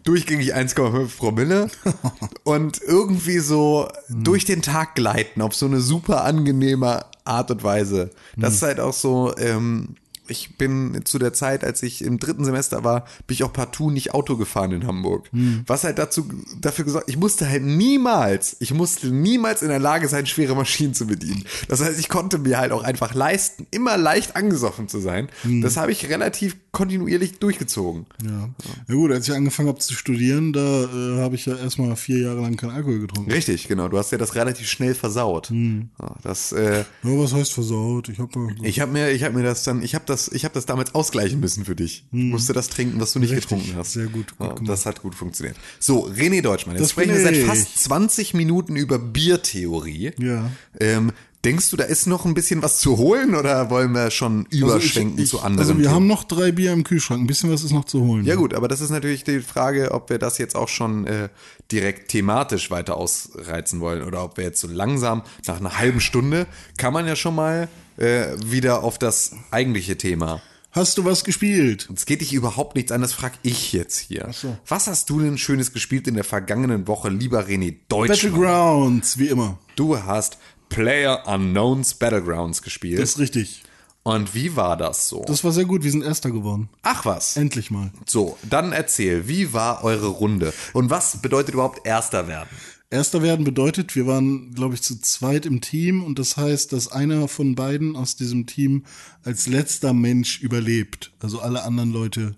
durchgängig 0.03 0.55
1,5 0.55 1.17
Promille 1.17 1.69
und 2.43 2.81
irgendwie 2.81 3.39
so 3.39 3.87
durch 4.09 4.45
den 4.45 4.63
Tag 4.63 4.95
gleiten 4.95 5.41
auf 5.41 5.53
so 5.53 5.67
eine 5.67 5.79
super 5.79 6.23
angenehme 6.23 7.05
Art 7.23 7.51
und 7.51 7.63
Weise. 7.63 8.09
Das 8.35 8.55
ist 8.55 8.63
halt 8.63 8.79
auch 8.79 8.93
so, 8.93 9.35
ähm, 9.37 9.95
ich 10.31 10.57
bin 10.57 11.01
zu 11.05 11.19
der 11.19 11.33
Zeit, 11.33 11.63
als 11.63 11.83
ich 11.83 12.03
im 12.03 12.17
dritten 12.17 12.43
Semester 12.45 12.83
war, 12.83 13.05
bin 13.27 13.35
ich 13.35 13.43
auch 13.43 13.53
partout 13.53 13.91
nicht 13.91 14.13
Auto 14.13 14.37
gefahren 14.37 14.71
in 14.71 14.87
Hamburg. 14.87 15.29
Was 15.67 15.83
halt 15.83 15.99
dazu, 15.99 16.27
dafür 16.59 16.85
gesagt, 16.85 17.09
ich 17.09 17.17
musste 17.17 17.47
halt 17.47 17.63
niemals, 17.63 18.55
ich 18.59 18.73
musste 18.73 19.07
niemals 19.07 19.61
in 19.61 19.69
der 19.69 19.79
Lage 19.79 20.07
sein, 20.07 20.25
schwere 20.25 20.55
Maschinen 20.55 20.93
zu 20.93 21.05
bedienen. 21.07 21.43
Das 21.67 21.81
heißt, 21.81 21.99
ich 21.99 22.09
konnte 22.09 22.39
mir 22.39 22.57
halt 22.57 22.71
auch 22.71 22.83
einfach 22.83 23.13
leisten, 23.13 23.67
immer 23.71 23.97
leicht 23.97 24.35
angesoffen 24.35 24.87
zu 24.87 24.99
sein. 24.99 25.29
Das 25.61 25.77
habe 25.77 25.91
ich 25.91 26.09
relativ 26.09 26.55
kontinuierlich 26.71 27.39
durchgezogen. 27.39 28.05
Ja. 28.23 28.49
Ja 28.87 28.95
gut, 28.95 29.11
als 29.11 29.27
ich 29.27 29.35
angefangen 29.35 29.67
habe 29.67 29.79
zu 29.79 29.93
studieren, 29.93 30.53
da 30.53 30.83
äh, 30.85 31.19
habe 31.19 31.35
ich 31.35 31.45
ja 31.45 31.55
erstmal 31.55 31.95
vier 31.95 32.19
Jahre 32.19 32.41
lang 32.41 32.55
keinen 32.55 32.71
Alkohol 32.71 32.99
getrunken. 32.99 33.31
Richtig, 33.31 33.67
genau. 33.67 33.89
Du 33.89 33.97
hast 33.97 34.11
ja 34.11 34.17
das 34.17 34.35
relativ 34.35 34.69
schnell 34.69 34.95
versaut. 34.95 35.51
Ja, 35.51 36.15
Das, 36.23 36.51
äh, 36.53 36.85
Ja, 37.03 37.19
was 37.19 37.33
heißt 37.33 37.53
versaut? 37.53 38.09
Ich 38.09 38.19
habe 38.19 38.31
ich 38.63 38.79
habe 38.79 38.91
mir, 38.91 39.11
ich 39.11 39.23
habe 39.23 39.35
mir 39.35 39.43
das 39.43 39.63
dann, 39.63 39.83
ich 39.83 39.95
habe 39.95 40.05
das, 40.07 40.20
ich 40.29 40.43
habe 40.45 40.53
das 40.53 40.65
damals 40.65 40.93
ausgleichen 40.95 41.39
müssen 41.39 41.65
für 41.65 41.75
dich. 41.75 42.05
Ich 42.11 42.23
musste 42.23 42.53
das 42.53 42.69
trinken, 42.69 42.99
was 42.99 43.13
du 43.13 43.19
nicht 43.19 43.31
Richtig, 43.31 43.49
getrunken 43.49 43.75
hast. 43.75 43.93
sehr 43.93 44.07
gut, 44.07 44.37
gut 44.37 44.59
ja, 44.59 44.65
das 44.65 44.85
hat 44.85 45.01
gut 45.01 45.15
funktioniert. 45.15 45.57
So, 45.79 46.07
René 46.07 46.41
Deutschmann. 46.41 46.75
Jetzt 46.75 46.83
Das 46.83 46.91
sprechen 46.91 47.13
wir 47.13 47.21
seit 47.21 47.37
fast 47.37 47.83
20 47.83 48.33
Minuten 48.33 48.75
über 48.75 48.99
Biertheorie. 48.99 50.11
Ja. 50.17 50.51
Ähm, 50.79 51.11
denkst 51.43 51.71
du, 51.71 51.77
da 51.77 51.83
ist 51.85 52.07
noch 52.07 52.25
ein 52.25 52.33
bisschen 52.33 52.61
was 52.61 52.79
zu 52.79 52.97
holen 52.97 53.35
oder 53.35 53.69
wollen 53.69 53.91
wir 53.93 54.11
schon 54.11 54.45
überschwenken 54.49 55.13
also 55.13 55.23
ich, 55.23 55.29
zu 55.29 55.37
ich, 55.37 55.43
anderen? 55.43 55.59
Also 55.59 55.77
wir 55.77 55.83
Themen? 55.83 55.95
haben 55.95 56.07
noch 56.07 56.23
drei 56.23 56.51
Bier 56.51 56.71
im 56.71 56.83
Kühlschrank. 56.83 57.21
Ein 57.21 57.27
bisschen 57.27 57.51
was 57.51 57.63
ist 57.63 57.71
noch 57.71 57.85
zu 57.85 58.01
holen. 58.01 58.25
Ja 58.25 58.35
gut, 58.35 58.53
aber 58.53 58.67
das 58.67 58.81
ist 58.81 58.89
natürlich 58.89 59.23
die 59.23 59.39
Frage, 59.39 59.91
ob 59.91 60.09
wir 60.09 60.19
das 60.19 60.37
jetzt 60.37 60.55
auch 60.55 60.69
schon 60.69 61.07
äh, 61.07 61.29
direkt 61.71 62.09
thematisch 62.09 62.69
weiter 62.69 62.97
ausreizen 62.97 63.79
wollen 63.79 64.03
oder 64.03 64.23
ob 64.23 64.37
wir 64.37 64.43
jetzt 64.43 64.61
so 64.61 64.67
langsam 64.67 65.23
nach 65.47 65.59
einer 65.59 65.77
halben 65.77 65.99
Stunde 65.99 66.45
kann 66.77 66.93
man 66.93 67.07
ja 67.07 67.15
schon 67.15 67.35
mal 67.35 67.67
äh, 68.01 68.35
wieder 68.43 68.83
auf 68.83 68.97
das 68.97 69.31
eigentliche 69.51 69.97
Thema. 69.97 70.41
Hast 70.71 70.97
du 70.97 71.05
was 71.05 71.23
gespielt? 71.25 71.89
Es 71.93 72.05
geht 72.05 72.21
dich 72.21 72.33
überhaupt 72.33 72.75
nichts 72.75 72.91
an, 72.91 73.01
das 73.01 73.11
frag 73.13 73.33
ich 73.43 73.73
jetzt 73.73 73.97
hier. 73.99 74.29
so. 74.31 74.57
Was 74.67 74.87
hast 74.87 75.09
du 75.09 75.19
denn 75.19 75.37
Schönes 75.37 75.73
gespielt 75.73 76.07
in 76.07 76.15
der 76.15 76.23
vergangenen 76.23 76.87
Woche, 76.87 77.09
lieber 77.09 77.45
René 77.45 77.75
Deutschmann? 77.89 78.07
Battlegrounds, 78.07 79.17
wie 79.17 79.27
immer. 79.27 79.59
Du 79.75 80.01
hast 80.01 80.37
Player 80.69 81.27
Unknowns 81.27 81.95
Battlegrounds 81.95 82.61
gespielt. 82.61 83.01
Das 83.01 83.11
ist 83.11 83.19
richtig. 83.19 83.63
Und 84.03 84.33
wie 84.33 84.55
war 84.55 84.77
das 84.77 85.09
so? 85.09 85.23
Das 85.27 85.43
war 85.43 85.51
sehr 85.51 85.65
gut. 85.65 85.83
Wir 85.83 85.91
sind 85.91 86.03
Erster 86.03 86.31
geworden. 86.31 86.69
Ach 86.81 87.05
was. 87.05 87.35
Endlich 87.37 87.69
mal. 87.69 87.91
So, 88.07 88.37
dann 88.49 88.71
erzähl, 88.71 89.27
wie 89.27 89.53
war 89.53 89.83
eure 89.83 90.07
Runde? 90.07 90.53
Und 90.73 90.89
was 90.89 91.21
bedeutet 91.21 91.53
überhaupt 91.53 91.85
Erster 91.85 92.27
werden? 92.27 92.49
Erster 92.91 93.23
werden 93.23 93.45
bedeutet, 93.45 93.95
wir 93.95 94.05
waren, 94.05 94.53
glaube 94.53 94.75
ich, 94.75 94.81
zu 94.81 94.99
zweit 94.99 95.45
im 95.45 95.61
Team 95.61 96.03
und 96.03 96.19
das 96.19 96.35
heißt, 96.35 96.73
dass 96.73 96.89
einer 96.89 97.29
von 97.29 97.55
beiden 97.55 97.95
aus 97.95 98.17
diesem 98.17 98.45
Team 98.47 98.83
als 99.23 99.47
letzter 99.47 99.93
Mensch 99.93 100.41
überlebt. 100.41 101.13
Also 101.19 101.39
alle 101.39 101.63
anderen 101.63 101.93
Leute 101.93 102.35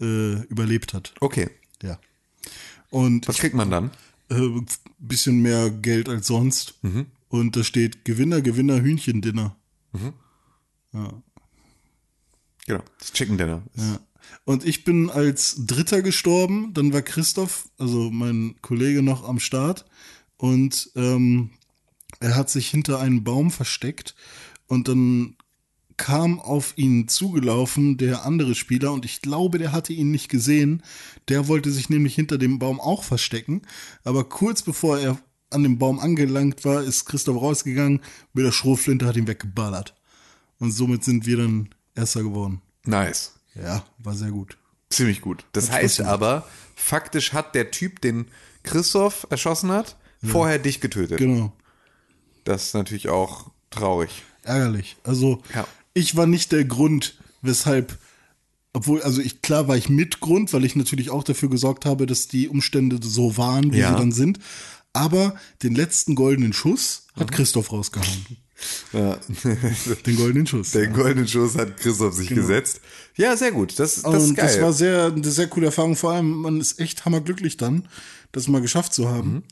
äh, 0.00 0.42
überlebt 0.44 0.94
hat. 0.94 1.12
Okay. 1.20 1.50
Ja. 1.82 1.98
Und 2.90 3.26
Was 3.26 3.38
kriegt 3.38 3.56
man 3.56 3.70
dann? 3.70 3.90
äh, 4.30 4.48
bisschen 4.98 5.42
mehr 5.42 5.70
Geld 5.70 6.08
als 6.08 6.28
sonst. 6.28 6.74
Mhm. 6.82 7.06
Und 7.28 7.56
da 7.56 7.64
steht 7.64 8.04
Gewinner, 8.04 8.42
Gewinner, 8.42 8.80
Hühnchen-Dinner. 8.80 9.56
Genau. 12.66 12.82
Das 13.00 13.12
Chicken 13.12 13.36
Dinner. 13.38 13.62
Ja. 13.74 13.98
Und 14.44 14.64
ich 14.64 14.84
bin 14.84 15.10
als 15.10 15.66
Dritter 15.66 16.02
gestorben. 16.02 16.72
Dann 16.74 16.92
war 16.92 17.02
Christoph, 17.02 17.68
also 17.78 18.10
mein 18.10 18.56
Kollege, 18.60 19.02
noch 19.02 19.26
am 19.26 19.38
Start. 19.38 19.86
Und 20.36 20.90
ähm, 20.96 21.50
er 22.20 22.36
hat 22.36 22.50
sich 22.50 22.68
hinter 22.68 23.00
einem 23.00 23.24
Baum 23.24 23.50
versteckt. 23.50 24.14
Und 24.66 24.88
dann 24.88 25.36
kam 25.96 26.40
auf 26.40 26.76
ihn 26.76 27.08
zugelaufen 27.08 27.96
der 27.96 28.24
andere 28.24 28.56
Spieler 28.56 28.92
und 28.92 29.04
ich 29.04 29.22
glaube, 29.22 29.58
der 29.58 29.70
hatte 29.70 29.92
ihn 29.92 30.10
nicht 30.10 30.28
gesehen. 30.28 30.82
Der 31.28 31.46
wollte 31.46 31.70
sich 31.70 31.88
nämlich 31.88 32.16
hinter 32.16 32.36
dem 32.36 32.58
Baum 32.58 32.80
auch 32.80 33.04
verstecken. 33.04 33.62
Aber 34.02 34.28
kurz 34.28 34.62
bevor 34.62 34.98
er 34.98 35.18
an 35.50 35.62
dem 35.62 35.78
Baum 35.78 36.00
angelangt 36.00 36.64
war, 36.64 36.82
ist 36.82 37.04
Christoph 37.04 37.40
rausgegangen 37.40 38.00
mit 38.32 38.44
der 38.44 38.52
Schrotflinte, 38.52 39.06
hat 39.06 39.16
ihn 39.16 39.28
weggeballert. 39.28 39.94
Und 40.58 40.72
somit 40.72 41.04
sind 41.04 41.26
wir 41.26 41.36
dann 41.36 41.68
Erster 41.94 42.22
geworden. 42.22 42.60
Nice. 42.84 43.34
Ja, 43.54 43.84
war 43.98 44.14
sehr 44.14 44.30
gut. 44.30 44.56
Ziemlich 44.90 45.20
gut. 45.20 45.44
Das 45.52 45.70
heißt 45.70 46.00
aber, 46.02 46.46
faktisch 46.76 47.32
hat 47.32 47.54
der 47.54 47.70
Typ, 47.70 48.00
den 48.00 48.26
Christoph 48.62 49.26
erschossen 49.30 49.70
hat, 49.70 49.96
vorher 50.24 50.58
dich 50.58 50.80
getötet. 50.80 51.18
Genau. 51.18 51.52
Das 52.44 52.66
ist 52.66 52.74
natürlich 52.74 53.08
auch 53.08 53.50
traurig. 53.70 54.22
Ärgerlich. 54.42 54.96
Also, 55.04 55.42
Ja. 55.54 55.66
ich 55.94 56.16
war 56.16 56.26
nicht 56.26 56.52
der 56.52 56.64
Grund, 56.64 57.18
weshalb, 57.42 57.98
obwohl, 58.72 59.02
also 59.02 59.20
ich, 59.20 59.42
klar 59.42 59.68
war 59.68 59.76
ich 59.76 59.88
mit 59.88 60.20
Grund, 60.20 60.52
weil 60.52 60.64
ich 60.64 60.76
natürlich 60.76 61.10
auch 61.10 61.24
dafür 61.24 61.48
gesorgt 61.50 61.84
habe, 61.86 62.06
dass 62.06 62.28
die 62.28 62.48
Umstände 62.48 62.98
so 63.02 63.36
waren, 63.36 63.72
wie 63.72 63.78
Ja. 63.78 63.90
sie 63.90 63.96
dann 63.96 64.12
sind. 64.12 64.38
Aber 64.92 65.34
den 65.62 65.74
letzten 65.74 66.14
goldenen 66.14 66.52
Schuss 66.52 67.06
hat 67.16 67.32
Christoph 67.32 67.72
rausgehauen. 67.72 68.26
Ja. 68.92 69.18
Den 70.06 70.16
goldenen 70.16 70.46
Schuss. 70.46 70.70
Den 70.72 70.92
goldenen 70.92 71.28
Schuss 71.28 71.56
hat 71.56 71.76
Christoph 71.78 72.14
sich 72.14 72.28
gesetzt. 72.28 72.80
Ja, 73.16 73.36
sehr 73.36 73.52
gut. 73.52 73.78
Das, 73.78 74.02
das 74.02 74.22
ist 74.22 74.30
Genau. 74.30 74.34
Geil. 74.34 74.46
das 74.46 74.60
war 74.60 74.72
sehr, 74.72 75.06
eine 75.06 75.30
sehr 75.30 75.46
coole 75.48 75.66
Erfahrung. 75.66 75.96
Vor 75.96 76.12
allem, 76.12 76.30
man 76.30 76.60
ist 76.60 76.80
echt 76.80 77.04
hammerglücklich 77.04 77.56
dann, 77.56 77.88
das 78.32 78.48
mal 78.48 78.60
geschafft 78.60 78.92
zu 78.94 79.08
haben. 79.08 79.32
Mhm. 79.34 79.42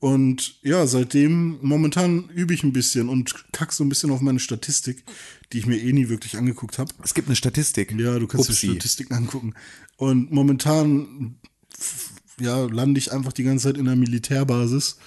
Und 0.00 0.58
ja, 0.62 0.86
seitdem, 0.86 1.58
momentan 1.62 2.28
übe 2.34 2.52
ich 2.54 2.64
ein 2.64 2.72
bisschen 2.72 3.08
und 3.08 3.32
kack 3.52 3.72
so 3.72 3.84
ein 3.84 3.88
bisschen 3.88 4.10
auf 4.10 4.20
meine 4.20 4.40
Statistik, 4.40 5.04
die 5.52 5.58
ich 5.58 5.66
mir 5.66 5.78
eh 5.80 5.92
nie 5.92 6.08
wirklich 6.08 6.36
angeguckt 6.36 6.78
habe. 6.78 6.92
es 7.04 7.14
gibt 7.14 7.28
eine 7.28 7.36
Statistik. 7.36 7.92
Ja, 7.96 8.18
du 8.18 8.26
kannst 8.26 8.50
Upsi. 8.50 8.66
dir 8.66 8.72
Statistiken 8.72 9.14
angucken. 9.14 9.54
Und 9.96 10.32
momentan 10.32 11.36
ja, 12.40 12.64
lande 12.66 12.98
ich 12.98 13.12
einfach 13.12 13.32
die 13.32 13.44
ganze 13.44 13.68
Zeit 13.68 13.78
in 13.78 13.86
einer 13.88 13.96
Militärbasis, 13.96 14.98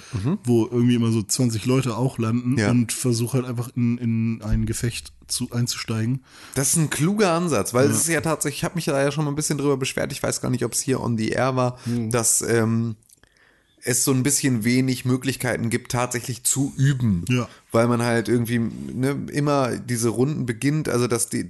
wo 0.43 0.65
irgendwie 0.65 0.95
immer 0.95 1.11
so 1.11 1.21
20 1.21 1.65
Leute 1.65 1.95
auch 1.95 2.17
landen 2.17 2.51
Mhm. 2.53 2.57
Ja. 2.57 2.71
und 2.71 2.91
versuche 2.91 3.37
halt 3.37 3.45
einfach 3.45 3.69
in, 3.75 3.97
in 3.99 4.41
ein 4.41 4.65
Gefecht 4.65 5.13
zu, 5.27 5.51
einzusteigen. 5.51 6.23
Das 6.55 6.69
ist 6.69 6.77
ein 6.77 6.89
kluger 6.89 7.33
Ansatz, 7.33 7.73
weil 7.73 7.87
es 7.89 7.97
ist 7.97 8.07
ja 8.09 8.21
tatsächlich, 8.21 8.61
ich 8.61 8.63
habe 8.63 8.75
mich 8.75 8.85
da 8.85 8.99
ja 8.99 9.11
schon 9.11 9.25
mal 9.25 9.31
ein 9.31 9.35
bisschen 9.35 9.57
drüber 9.59 9.77
beschwert, 9.77 10.11
ich 10.11 10.23
weiß 10.23 10.41
gar 10.41 10.49
nicht, 10.49 10.65
ob 10.65 10.73
es 10.73 10.79
hier 10.81 10.99
on 11.01 11.17
the 11.17 11.29
air 11.29 11.55
war, 11.55 11.77
Hm. 11.85 12.09
dass 12.09 12.41
ähm, 12.41 12.95
es 13.83 14.03
so 14.03 14.11
ein 14.11 14.23
bisschen 14.23 14.63
wenig 14.65 15.05
Möglichkeiten 15.05 15.69
gibt, 15.69 15.91
tatsächlich 15.91 16.43
zu 16.43 16.73
üben. 16.77 17.23
Ja. 17.29 17.47
Weil 17.71 17.87
man 17.87 18.01
halt 18.01 18.27
irgendwie 18.27 18.59
ne, 18.59 19.25
immer 19.31 19.77
diese 19.77 20.09
Runden 20.09 20.45
beginnt, 20.45 20.89
also 20.89 21.07
dass 21.07 21.29
die, 21.29 21.49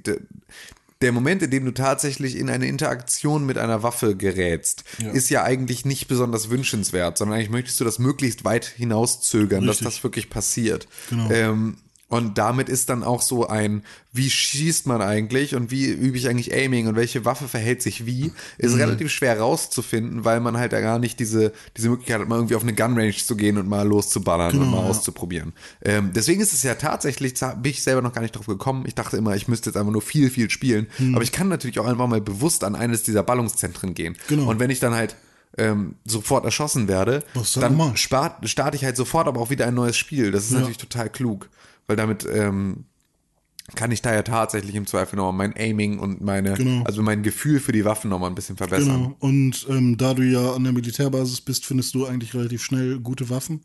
der 1.02 1.12
Moment, 1.14 1.42
in 1.42 1.50
dem 1.52 1.66
du 1.66 1.72
tatsächlich 1.72 2.36
in 2.36 2.50
eine 2.50 2.68
Interaktion 2.68 3.46
mit 3.46 3.58
einer 3.58 3.84
Waffe 3.84 4.16
gerätst, 4.18 4.84
Ja. 5.02 5.12
ist 5.12 5.30
ja 5.30 5.44
eigentlich 5.44 5.86
nicht 5.86 6.08
besonders 6.08 6.50
wünschenswert, 6.50 7.18
sondern 7.18 7.38
eigentlich 7.38 7.50
möchtest 7.50 7.80
du 7.80 7.86
das 7.86 8.00
möglichst 8.00 8.44
weit 8.44 8.66
hinauszögern, 8.66 9.66
dass 9.66 9.78
Richtig. 9.78 9.88
das 9.96 10.04
wirklich 10.04 10.30
passiert. 10.30 10.88
Genau. 11.10 11.32
Ähm, 11.32 11.78
und 12.10 12.38
damit 12.38 12.68
ist 12.70 12.90
dann 12.90 13.04
auch 13.04 13.22
so 13.22 13.48
ein, 13.48 13.84
wie 14.12 14.30
schießt 14.30 14.88
man 14.88 15.02
eigentlich 15.02 15.56
und 15.56 15.70
wie 15.72 15.86
übe 15.86 16.18
ich 16.18 16.28
eigentlich 16.28 16.52
Aiming 16.54 16.88
und 16.88 16.96
welche 16.96 17.24
Waffe 17.24 17.48
verhält 17.48 17.82
sich 17.84 18.06
wie, 18.08 18.32
ist 18.58 18.74
Mhm. 18.74 18.80
relativ 18.82 19.12
schwer 19.12 19.40
rauszufinden, 19.40 20.26
weil 20.26 20.40
man 20.40 20.58
halt 20.58 20.74
da 20.74 20.82
gar 20.82 20.98
nicht 21.00 21.20
diese, 21.20 21.54
diese 21.78 21.90
Möglichkeit 21.90 22.20
hat, 22.22 22.28
mal 22.28 22.36
irgendwie 22.38 22.56
auf 22.56 22.64
eine 22.64 22.74
Gunrange 22.74 23.14
zu 23.16 23.36
gehen 23.36 23.58
und 23.58 23.68
mal 23.70 23.88
loszuballern 23.88 24.52
und 24.54 24.60
Genau, 24.60 24.72
mal 24.78 24.84
ja. 24.84 24.90
auszuprobieren. 24.90 25.54
Ähm, 25.84 26.12
deswegen 26.14 26.42
ist 26.42 26.52
es 26.54 26.64
ja 26.64 26.76
tatsächlich, 26.76 27.36
bin 27.62 27.72
ich 27.72 27.84
selber 27.84 28.02
noch 28.02 28.14
gar 28.14 28.22
nicht 28.22 28.36
drauf 28.36 28.48
gekommen. 28.48 28.86
Ich 28.88 28.96
dachte 28.96 29.16
immer, 29.16 29.36
ich 29.36 29.48
müsste 29.48 29.70
jetzt 29.70 29.78
einfach 29.78 29.92
nur 29.94 30.02
viel, 30.02 30.30
viel 30.32 30.50
spielen. 30.50 30.88
Mhm. 30.98 31.14
Aber 31.16 31.24
ich 31.24 31.32
kann 31.32 31.48
natürlich 31.48 31.80
auch 31.80 31.86
einfach 31.88 32.08
mal 32.08 32.22
bewusst 32.22 32.64
an 32.64 32.76
eines 32.76 33.04
dieser 33.04 33.22
Ballungszentren 33.24 33.94
gehen. 33.94 34.18
Genau. 34.28 34.50
Und 34.50 34.60
wenn 34.60 34.72
ich 34.72 34.80
dann 34.80 34.96
halt 34.96 35.16
ähm, 35.58 35.96
sofort 36.06 36.46
erschossen 36.46 36.88
werde, 36.88 37.24
dann 37.56 37.96
spart, 37.98 38.50
starte 38.50 38.78
ich 38.78 38.84
halt 38.86 38.96
sofort 38.98 39.28
aber 39.28 39.40
auch 39.42 39.50
wieder 39.50 39.68
ein 39.68 39.74
neues 39.76 39.98
Spiel. 39.98 40.32
Das 40.32 40.46
ist 40.46 40.52
natürlich 40.52 40.78
total 40.78 41.10
klug, 41.10 41.50
weil 41.90 41.96
damit 41.98 42.26
ähm, 42.32 42.86
kann 43.76 43.92
ich 43.92 44.02
da 44.02 44.14
ja 44.14 44.24
tatsächlich 44.24 44.74
im 44.76 44.88
Zweifel 44.88 45.16
nochmal 45.18 45.48
mein 45.50 45.58
Aiming 45.58 46.00
und 46.00 46.22
meine, 46.22 46.54
Genau. 46.54 46.84
also 46.86 47.02
mein 47.04 47.22
Gefühl 47.24 47.60
für 47.60 47.72
die 47.72 47.86
Waffen 47.86 48.10
nochmal 48.10 48.30
ein 48.30 48.36
bisschen 48.36 48.58
verbessern. 48.58 48.96
Genau. 49.04 49.16
Und 49.20 49.66
ähm, 49.70 49.98
da 49.98 50.14
du 50.14 50.24
ja 50.24 50.54
an 50.54 50.64
der 50.64 50.74
Militärbasis 50.74 51.42
bist, 51.42 51.66
findest 51.66 51.94
du 51.96 52.06
eigentlich 52.06 52.34
relativ 52.34 52.64
schnell 52.64 53.00
gute 53.00 53.30
Waffen. 53.30 53.62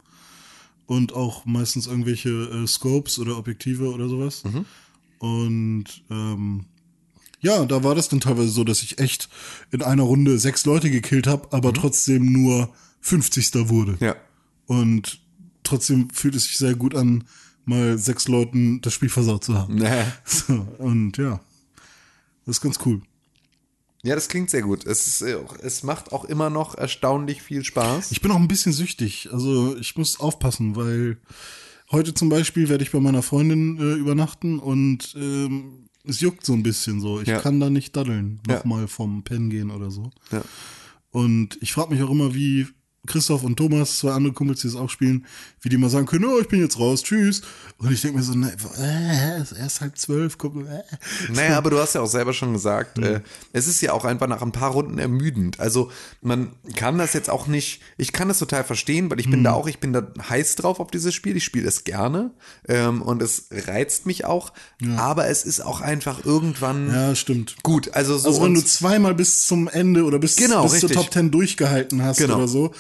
und 0.87 1.14
auch 1.14 1.46
meistens 1.46 1.87
irgendwelche 1.87 2.28
äh, 2.28 2.66
Scopes 2.66 3.18
oder 3.18 3.38
Objektive 3.38 3.90
oder 3.94 4.08
sowas. 4.08 4.42
Und 5.18 5.84
ähm, 6.10 6.66
ja, 7.40 7.64
da 7.64 7.82
war 7.84 7.94
das 7.94 8.08
dann 8.10 8.20
teilweise 8.20 8.48
so, 8.50 8.64
dass 8.64 8.82
ich 8.82 8.98
echt 8.98 9.28
in 9.70 9.82
einer 9.82 10.02
Runde 10.02 10.38
sechs 10.38 10.64
Leute 10.66 10.90
gekillt 10.90 11.26
habe, 11.26 11.48
aber 11.52 11.72
trotzdem 11.72 12.30
nur 12.32 12.70
50. 13.00 13.68
wurde. 13.68 13.96
Ja. 14.00 14.16
Und 14.66 15.20
trotzdem 15.62 16.10
fühlt 16.10 16.34
es 16.34 16.44
sich 16.44 16.58
sehr 16.58 16.74
gut 16.74 16.94
an, 16.94 17.24
mal 17.66 17.98
sechs 17.98 18.29
Leuten 18.29 18.81
das 18.81 18.92
Spiel 18.94 19.09
versaut 19.09 19.44
zu 19.44 19.55
haben. 19.59 19.74
Nee. 19.77 20.05
So, 20.24 20.66
und 20.79 21.16
ja, 21.16 21.40
das 22.46 22.57
ist 22.57 22.61
ganz 22.62 22.79
cool. 22.85 23.03
Ja, 24.03 24.14
das 24.14 24.29
klingt 24.29 24.50
sehr 24.50 24.61
gut. 24.62 24.85
Es, 24.85 25.07
ist, 25.07 25.22
äh, 25.22 25.37
es 25.62 25.83
macht 25.83 26.12
auch 26.12 26.24
immer 26.27 26.50
noch 26.50 26.74
erstaunlich 26.77 27.40
viel 27.40 27.64
Spaß. 27.64 28.12
Ich 28.12 28.20
bin 28.20 28.31
auch 28.31 28.37
ein 28.37 28.48
bisschen 28.48 28.72
süchtig. 28.72 29.31
Also 29.33 29.77
ich 29.79 29.96
muss 29.96 30.20
aufpassen, 30.20 30.77
weil 30.77 31.16
heute 31.90 32.12
zum 32.12 32.29
Beispiel 32.29 32.68
werde 32.68 32.85
ich 32.85 32.90
bei 32.92 33.00
meiner 33.00 33.22
Freundin 33.22 33.79
äh, 33.79 33.94
übernachten 33.94 34.59
und 34.59 35.14
ähm, 35.16 35.88
es 36.07 36.20
juckt 36.20 36.44
so 36.44 36.53
ein 36.53 36.62
bisschen 36.62 37.00
so. 37.00 37.22
Ich 37.22 37.29
Ja. 37.29 37.40
kann 37.40 37.61
da 37.61 37.70
nicht 37.70 37.96
daddeln, 37.96 38.40
Ja. 38.46 38.57
nochmal 38.57 38.88
vom 38.88 39.22
Pen 39.24 39.48
gehen 39.48 39.70
oder 39.70 39.90
so. 39.90 40.11
Ja. 40.31 40.42
Und 41.11 41.57
ich 41.62 41.72
frage 41.72 41.94
mich 41.94 42.03
auch 42.03 42.11
immer, 42.11 42.35
wie 42.35 42.66
Christoph 43.07 43.43
und 43.43 43.57
Thomas, 43.57 43.99
zwei 43.99 44.12
andere 44.12 44.33
Kumpels, 44.33 44.61
die 44.61 44.69
es 44.69 44.77
auch 44.77 44.88
spielen, 44.90 45.27
wie 45.62 45.69
die 45.69 45.77
mal 45.77 45.90
sagen 45.90 46.07
können, 46.07 46.25
oh, 46.25 46.38
ich 46.40 46.49
bin 46.49 46.61
jetzt 46.61 46.79
raus, 46.79 47.03
tschüss. 47.03 47.43
Und 47.79 47.93
ich 47.93 48.01
denke 48.01 48.19
mir 48.19 48.23
so, 48.23 48.35
ne, 48.35 48.53
äh, 48.79 49.40
es 49.40 49.53
ist 49.53 49.59
erst 49.59 49.81
halb 49.81 49.99
zwölf, 49.99 50.38
guck 50.38 50.55
mal. 50.55 50.67
Äh. 50.67 51.33
Naja, 51.33 51.59
aber 51.59 51.71
du 51.71 51.79
hast 51.79 51.95
ja 51.95 52.01
auch 52.01 52.07
selber 52.09 52.33
schon 52.33 52.53
gesagt, 52.53 52.99
äh, 52.99 53.21
es 53.53 53.67
ist 53.67 53.81
ja 53.81 53.93
auch 53.93 54.05
einfach 54.05 54.27
nach 54.29 54.43
ein 54.43 54.53
paar 54.53 54.71
Runden 54.71 54.99
ermüdend. 54.99 55.61
Also 55.61 55.90
man 56.23 56.53
kann 56.77 56.99
das 56.99 57.12
jetzt 57.12 57.29
auch 57.31 57.47
nicht, 57.47 57.81
ich 57.99 58.12
kann 58.12 58.29
das 58.29 58.38
total 58.38 58.64
verstehen, 58.64 59.11
weil 59.11 59.21
ich 59.21 59.31
bin 59.31 59.43
da 59.45 59.53
auch, 59.53 59.67
ich 59.67 59.81
bin 59.81 59.93
da 59.93 60.07
heiß 60.29 60.57
drauf 60.57 60.81
auf 60.81 60.90
dieses 60.90 61.14
Spiel, 61.14 61.37
ich 61.37 61.45
spiele 61.45 61.69
es 61.69 61.85
gerne 61.85 62.31
ähm, 62.69 63.03
und 63.03 63.23
es 63.23 63.47
reizt 63.51 64.07
mich 64.07 64.25
auch, 64.25 64.53
aber 64.97 65.29
es 65.29 65.45
ist 65.45 65.61
auch 65.61 65.81
einfach 65.81 66.25
irgendwann 66.25 66.90
Ja, 66.93 67.14
stimmt. 67.14 67.57
gut. 67.62 67.93
Also 67.95 68.17
so 68.19 68.29
Also 68.29 68.43
wenn 68.45 68.55
du 68.55 68.64
zweimal 68.64 69.14
bis 69.14 69.47
zum 69.47 69.69
Ende 69.69 70.05
oder 70.05 70.19
bis, 70.19 70.37
Genau, 70.37 70.62
bis 70.69 70.81
zur 70.81 70.90
Top 70.90 71.12
10 71.12 71.31
durchgehalten 71.31 72.03
hast 72.03 72.19
Genau. 72.19 72.37
oder 72.37 72.49
so 72.49 72.73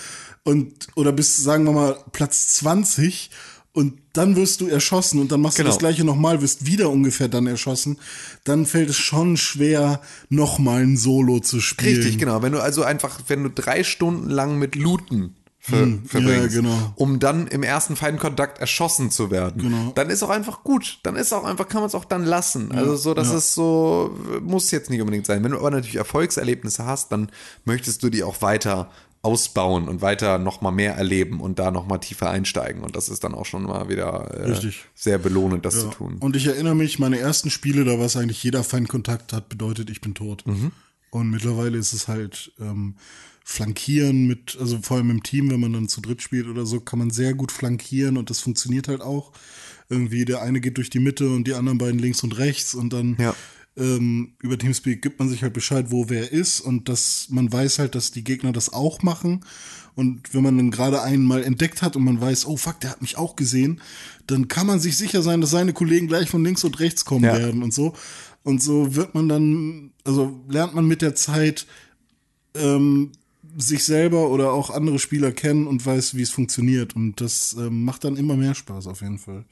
und 0.44 0.72
oder 0.94 1.12
bis 1.12 1.36
sagen 1.38 1.64
wir 1.64 1.72
mal 1.72 1.96
Platz 2.12 2.48
20 2.54 3.30
und 3.72 3.94
dann 4.12 4.36
wirst 4.36 4.60
du 4.60 4.68
erschossen 4.68 5.18
und 5.20 5.32
dann 5.32 5.40
machst 5.40 5.56
Genau. 5.56 5.68
du 5.68 5.72
das 5.72 5.78
gleiche 5.80 6.04
nochmal, 6.04 6.40
wirst 6.40 6.64
wieder 6.66 6.90
ungefähr 6.90 7.26
dann 7.28 7.48
erschossen, 7.48 7.98
dann 8.44 8.66
fällt 8.66 8.90
es 8.90 8.96
schon 8.96 9.36
schwer, 9.36 10.00
nochmal 10.28 10.82
ein 10.82 10.96
Solo 10.96 11.40
zu 11.40 11.60
spielen. 11.60 11.96
Richtig, 11.96 12.18
genau. 12.18 12.40
Wenn 12.42 12.52
du 12.52 12.60
also 12.62 12.84
einfach, 12.84 13.18
wenn 13.26 13.42
du 13.42 13.50
drei 13.50 13.82
Stunden 13.82 14.30
lang 14.30 14.58
mit 14.60 14.76
Looten 14.76 15.34
ver 15.58 15.88
verbringst, 16.06 16.54
ja, 16.56 16.60
genau. 16.60 16.92
um 16.96 17.18
dann 17.18 17.46
im 17.46 17.62
ersten 17.62 17.96
Feindkontakt 17.96 18.58
erschossen 18.58 19.10
zu 19.10 19.30
werden, 19.30 19.62
Genau. 19.62 19.92
dann 19.94 20.10
ist 20.10 20.22
auch 20.22 20.28
einfach 20.28 20.62
gut. 20.62 20.98
Dann 21.04 21.16
ist 21.16 21.32
auch 21.32 21.42
einfach, 21.44 21.66
kann 21.66 21.80
man 21.80 21.88
es 21.88 21.94
auch 21.94 22.04
dann 22.04 22.24
lassen. 22.24 22.70
Also 22.70 22.96
so, 22.96 23.14
das 23.14 23.32
ist 23.32 23.54
so, 23.54 24.14
muss 24.42 24.70
jetzt 24.72 24.90
nicht 24.90 25.00
unbedingt 25.00 25.24
sein. 25.24 25.42
Wenn 25.42 25.52
du 25.52 25.58
aber 25.58 25.70
natürlich 25.70 25.96
Erfolgserlebnisse 25.96 26.84
hast, 26.84 27.10
dann 27.12 27.30
möchtest 27.64 28.02
du 28.02 28.10
die 28.10 28.22
auch 28.22 28.42
weiter 28.42 28.90
ausbauen 29.24 29.88
und 29.88 30.02
weiter 30.02 30.38
noch 30.38 30.60
mal 30.60 30.70
mehr 30.70 30.94
erleben 30.94 31.40
und 31.40 31.58
da 31.58 31.70
noch 31.70 31.86
mal 31.86 31.98
tiefer 31.98 32.30
einsteigen 32.30 32.82
und 32.82 32.94
das 32.94 33.08
ist 33.08 33.24
dann 33.24 33.34
auch 33.34 33.46
schon 33.46 33.62
mal 33.62 33.88
wieder 33.88 34.30
äh, 34.34 34.50
Richtig. 34.50 34.84
sehr 34.94 35.18
belohnend, 35.18 35.64
das 35.64 35.80
zu 35.80 35.88
tun. 35.88 36.18
Und 36.20 36.36
ich 36.36 36.46
erinnere 36.46 36.74
mich, 36.74 36.98
meine 36.98 37.18
ersten 37.18 37.48
Spiele, 37.50 37.84
da 37.84 37.98
war 37.98 38.06
es 38.06 38.16
eigentlich, 38.16 38.42
jeder 38.42 38.62
Feindkontakt 38.62 39.32
hat 39.32 39.48
bedeutet, 39.48 39.88
ich 39.88 40.02
bin 40.02 40.14
tot. 40.14 40.46
Mhm. 40.46 40.72
Und 41.10 41.30
mittlerweile 41.30 41.78
ist 41.78 41.94
es 41.94 42.06
halt 42.06 42.52
ähm, 42.60 42.96
flankieren 43.44 44.26
mit, 44.26 44.58
also 44.60 44.78
vor 44.82 44.98
allem 44.98 45.10
im 45.10 45.22
Team, 45.22 45.50
wenn 45.50 45.60
man 45.60 45.72
dann 45.72 45.88
zu 45.88 46.00
dritt 46.00 46.20
spielt 46.20 46.46
oder 46.46 46.66
so, 46.66 46.80
kann 46.80 46.98
man 46.98 47.10
sehr 47.10 47.34
gut 47.34 47.50
flankieren 47.50 48.18
und 48.18 48.28
das 48.28 48.40
funktioniert 48.40 48.88
halt 48.88 49.00
auch. 49.00 49.32
Irgendwie 49.88 50.24
der 50.24 50.42
eine 50.42 50.60
geht 50.60 50.76
durch 50.76 50.90
die 50.90 50.98
Mitte 50.98 51.28
und 51.28 51.44
die 51.44 51.54
anderen 51.54 51.78
beiden 51.78 51.98
links 51.98 52.22
und 52.22 52.36
rechts 52.36 52.74
und 52.74 52.92
dann 52.92 53.16
Ja. 53.18 53.34
Ähm, 53.76 54.34
über 54.40 54.56
Teamspeak 54.58 55.02
gibt 55.02 55.18
man 55.18 55.28
sich 55.28 55.42
halt 55.42 55.52
Bescheid, 55.52 55.86
wo 55.90 56.08
wer 56.08 56.30
ist 56.32 56.60
und 56.60 56.88
dass 56.88 57.26
man 57.30 57.52
weiß 57.52 57.78
halt, 57.80 57.94
dass 57.94 58.10
die 58.12 58.22
Gegner 58.24 58.52
das 58.52 58.72
auch 58.72 59.02
machen. 59.02 59.44
Und 59.96 60.34
wenn 60.34 60.42
man 60.42 60.56
dann 60.56 60.70
gerade 60.70 61.02
einen 61.02 61.24
mal 61.24 61.42
entdeckt 61.42 61.82
hat 61.82 61.94
und 61.96 62.04
man 62.04 62.20
weiß, 62.20 62.46
oh 62.46 62.56
fuck, 62.56 62.80
der 62.80 62.90
hat 62.90 63.02
mich 63.02 63.16
auch 63.16 63.36
gesehen, 63.36 63.80
dann 64.26 64.48
kann 64.48 64.66
man 64.66 64.80
sich 64.80 64.96
sicher 64.96 65.22
sein, 65.22 65.40
dass 65.40 65.50
seine 65.50 65.72
Kollegen 65.72 66.08
gleich 66.08 66.28
von 66.30 66.44
links 66.44 66.64
und 66.64 66.80
rechts 66.80 67.04
kommen 67.04 67.24
Ja. 67.24 67.36
werden 67.36 67.62
und 67.62 67.72
so. 67.72 67.94
Und 68.42 68.62
so 68.62 68.94
wird 68.96 69.14
man 69.14 69.28
dann, 69.28 69.92
also 70.04 70.40
lernt 70.48 70.74
man 70.74 70.86
mit 70.86 71.00
der 71.02 71.14
Zeit 71.14 71.66
ähm, 72.54 73.12
sich 73.56 73.84
selber 73.84 74.30
oder 74.30 74.52
auch 74.52 74.70
andere 74.70 74.98
Spieler 74.98 75.32
kennen 75.32 75.66
und 75.66 75.84
weiß, 75.84 76.16
wie 76.16 76.22
es 76.22 76.30
funktioniert. 76.30 76.96
Und 76.96 77.20
das 77.20 77.54
ähm, 77.58 77.84
macht 77.84 78.04
dann 78.04 78.16
immer 78.16 78.36
mehr 78.36 78.54
Spaß 78.54 78.86
auf 78.88 79.00
jeden 79.00 79.18
Fall. 79.18 79.44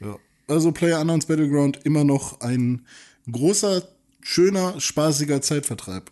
Ja. 0.00 0.16
Also 0.46 0.72
Player 0.72 1.00
Unknowns 1.00 1.26
Battleground 1.26 1.80
immer 1.84 2.04
noch 2.04 2.40
ein 2.40 2.86
großer, 3.30 3.82
schöner, 4.22 4.80
spaßiger 4.80 5.42
Zeitvertreib. 5.42 6.10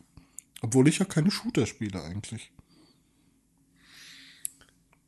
Obwohl 0.63 0.89
ich 0.89 0.99
ja 0.99 1.05
keine 1.05 1.31
Shooter 1.31 1.67
spiele 1.67 2.03
eigentlich. 2.03 2.51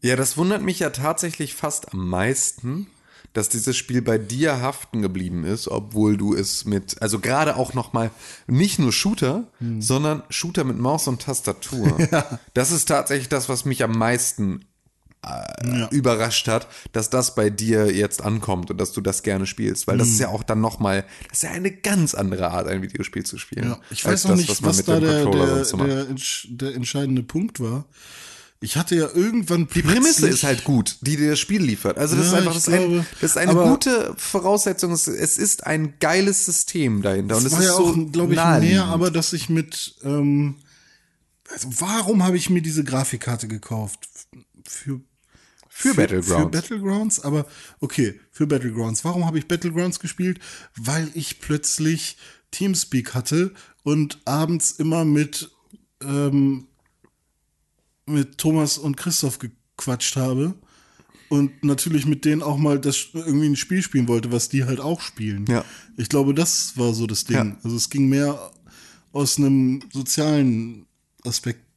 Ja, 0.03 0.15
das 0.17 0.37
wundert 0.37 0.63
mich 0.63 0.79
ja 0.79 0.91
tatsächlich 0.91 1.55
fast 1.55 1.93
am 1.93 2.09
meisten, 2.09 2.87
dass 3.33 3.49
dieses 3.49 3.77
Spiel 3.77 4.01
bei 4.01 4.17
dir 4.17 4.61
haften 4.61 5.03
geblieben 5.03 5.45
ist, 5.45 5.69
obwohl 5.69 6.17
du 6.17 6.35
es 6.35 6.65
mit, 6.65 7.03
also 7.03 7.19
gerade 7.19 7.57
auch 7.57 7.75
nochmal 7.75 8.11
nicht 8.47 8.79
nur 8.79 8.93
Shooter, 8.93 9.49
Hm. 9.59 9.83
sondern 9.83 10.23
Shooter 10.31 10.65
mit 10.65 10.79
Maus 10.79 11.09
und 11.09 11.23
Tastatur. 11.23 11.99
Das 12.55 12.71
ist 12.71 12.87
tatsächlich 12.87 13.29
das, 13.29 13.49
was 13.49 13.65
mich 13.65 13.83
am 13.83 13.93
meisten 13.93 14.65
äh, 15.25 15.81
Ja. 15.81 15.89
überrascht 15.91 16.49
hat, 16.49 16.69
dass 16.93 17.11
das 17.11 17.35
bei 17.35 17.51
dir 17.51 17.93
jetzt 17.95 18.23
ankommt 18.23 18.71
und 18.71 18.79
dass 18.79 18.93
du 18.93 19.01
das 19.01 19.23
gerne 19.23 19.47
spielst, 19.47 19.87
weil 19.87 19.95
Hm. 19.95 19.99
das 20.01 20.09
ist 20.09 20.21
ja 20.21 20.29
auch 20.29 20.43
dann 20.43 20.61
nochmal, 20.61 21.05
das 21.29 21.39
ist 21.39 21.43
ja 21.45 21.51
eine 21.51 21.73
ganz 21.73 22.15
andere 22.15 22.51
Art, 22.51 22.69
ein 22.69 22.83
Videospiel 22.83 23.25
zu 23.25 23.39
spielen. 23.39 23.71
Ja, 23.71 23.81
ich 23.91 24.05
weiß 24.05 24.25
noch 24.25 24.37
nicht, 24.37 24.49
man 24.61 24.71
was, 24.71 24.77
mit 24.79 24.89
da 24.89 25.01
der, 25.01 25.25
der, 25.25 25.65
der, 25.65 26.07
der 26.49 26.75
entscheidende 26.75 27.23
Punkt 27.23 27.61
war. 27.61 27.85
Ich 28.61 28.77
hatte 28.77 28.97
ja 28.97 29.09
irgendwann 29.15 29.69
Die 29.73 29.83
Prämisse 29.83 30.29
ist 30.29 30.43
halt 30.43 30.65
gut, 30.65 30.97
die 31.03 31.17
dir 31.17 31.31
das 31.31 31.39
Spiel 31.39 31.63
liefert. 31.63 31.97
Also 31.97 32.17
das 32.17 32.27
Ja, 32.27 32.33
ist 32.33 32.39
einfach 32.39 32.55
das, 32.55 32.67
ist 32.67 32.75
ein, 32.75 32.89
glaube, 32.89 33.07
das 33.21 33.31
ist 33.31 33.37
eine 33.37 33.55
gute 33.55 34.15
Voraussetzung. 34.17 34.91
Es, 34.93 35.07
ist 35.07 35.65
ein 35.65 35.95
geiles 36.01 36.45
System 36.45 37.01
dahinter. 37.03 37.37
Und 37.37 37.45
Das 37.45 37.53
es 37.53 37.53
war 37.53 37.61
ist 37.61 37.67
ja 37.67 37.73
so 37.77 37.87
auch, 37.87 38.13
glaube 38.13 38.35
ich, 38.35 38.41
mehr, 38.61 38.85
aber 38.87 39.13
dass 39.13 39.33
ich 39.33 39.49
mit, 39.49 39.95
ähm, 40.03 40.57
also 41.53 41.69
warum 41.79 42.25
habe 42.25 42.37
ich 42.37 42.51
mir 42.51 42.61
diese 42.61 42.83
Grafikkarte 42.83 43.47
gekauft? 43.47 44.01
Für, 44.69 45.01
Für 45.69 45.95
Battlegrounds. 45.95 46.45
Für 46.45 46.49
Battlegrounds, 46.49 47.21
aber 47.21 47.47
okay, 47.81 48.21
für 48.31 48.47
Battlegrounds. 48.47 49.05
Warum 49.05 49.27
habe 49.27 49.39
ich 49.39 49.47
Battlegrounds 49.47 50.01
gespielt? 50.01 50.41
Weil 50.77 51.11
ich 51.15 51.41
plötzlich 51.41 52.17
Teamspeak 52.51 53.15
hatte 53.15 53.53
und 53.83 54.19
abends 54.25 54.73
immer 54.73 55.05
mit, 55.05 55.51
ähm, 56.03 56.67
mit 58.07 58.39
Thomas 58.39 58.79
und 58.79 58.97
Christoph 58.97 59.39
gequatscht 59.39 60.17
habe. 60.17 60.55
Und 61.29 61.63
natürlich 61.63 62.07
mit 62.07 62.25
denen 62.25 62.43
auch 62.43 62.57
mal 62.57 62.79
das 62.79 63.09
irgendwie 63.13 63.51
ein 63.51 63.57
Spiel 63.57 63.83
spielen 63.83 64.09
wollte, 64.09 64.33
was 64.33 64.49
die 64.49 64.65
halt 64.65 64.81
auch 64.81 65.03
spielen. 65.03 65.45
Ja. 65.47 65.63
Ich 65.99 66.09
glaube, 66.09 66.33
das 66.33 66.79
war 66.79 66.95
so 66.95 67.07
das 67.07 67.25
Ding. 67.25 67.37
Ja. 67.37 67.57
Also 67.63 67.77
es 67.77 67.91
ging 67.91 68.09
mehr 68.09 68.51
aus 69.13 69.37
einem 69.37 69.83
sozialen 69.93 70.87
Aspekt. 71.25 71.68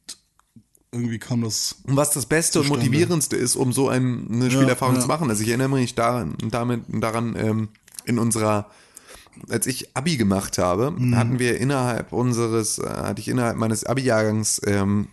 Irgendwie 0.92 1.18
kam 1.18 1.40
das. 1.40 1.76
Und 1.86 1.96
was 1.96 2.10
das 2.10 2.26
Beste 2.26 2.60
und 2.60 2.68
motivierendste 2.68 3.34
ist, 3.34 3.56
um 3.56 3.72
so 3.72 3.88
ein, 3.88 4.28
eine 4.30 4.50
Spielerfahrung 4.50 4.96
ja. 4.96 5.00
zu 5.00 5.08
machen. 5.08 5.30
Also 5.30 5.42
ich 5.42 5.48
erinnere 5.48 5.70
mich 5.70 5.94
daran, 5.94 6.36
damit, 6.50 6.82
daran 6.88 7.34
ähm, 7.34 7.68
in 8.04 8.18
unserer, 8.18 8.70
als 9.48 9.66
ich 9.66 9.96
Abi 9.96 10.18
gemacht 10.18 10.58
habe, 10.58 10.90
Mhm. 10.90 11.16
hatten 11.16 11.38
wir 11.38 11.58
innerhalb 11.58 12.12
unseres, 12.12 12.78
äh, 12.78 12.86
hatte 12.86 13.22
ich 13.22 13.28
innerhalb 13.28 13.56
meines 13.56 13.84
Abi-Jahrgangs 13.84 14.60
ähm, 14.66 15.08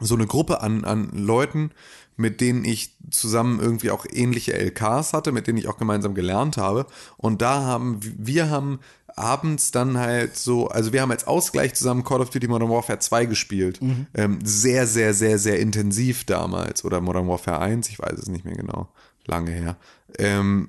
so 0.00 0.14
eine 0.14 0.28
Gruppe 0.28 0.60
an, 0.60 0.84
an 0.84 1.10
Leuten, 1.12 1.72
mit 2.16 2.40
denen 2.40 2.64
ich 2.64 2.96
zusammen 3.10 3.58
irgendwie 3.58 3.90
auch 3.90 4.06
ähnliche 4.08 4.52
LKs 4.52 5.12
hatte, 5.12 5.32
mit 5.32 5.48
denen 5.48 5.58
ich 5.58 5.66
auch 5.66 5.76
gemeinsam 5.76 6.14
gelernt 6.14 6.56
habe. 6.56 6.86
Und 7.16 7.42
da 7.42 7.62
haben 7.62 7.98
wir 8.00 8.48
haben 8.48 8.78
abends 9.16 9.70
dann 9.70 9.98
halt 9.98 10.36
so, 10.36 10.68
also 10.68 10.92
wir 10.92 11.02
haben 11.02 11.10
als 11.10 11.26
Ausgleich 11.26 11.74
zusammen 11.74 12.04
Call 12.04 12.20
of 12.20 12.30
Duty 12.30 12.48
Modern 12.48 12.70
Warfare 12.70 12.98
2 12.98 13.26
gespielt. 13.26 13.80
Ähm, 14.14 14.38
sehr, 14.42 14.86
sehr, 14.86 15.14
sehr, 15.14 15.38
sehr 15.38 15.60
intensiv 15.60 16.24
damals. 16.24 16.84
Oder 16.84 17.00
Modern 17.00 17.28
Warfare 17.28 17.60
1, 17.60 17.88
ich 17.88 17.98
weiß 17.98 18.18
es 18.18 18.28
nicht 18.28 18.44
mehr 18.44 18.56
genau. 18.56 18.88
Lange 19.26 19.52
her. 19.52 19.76
Ähm, 20.18 20.68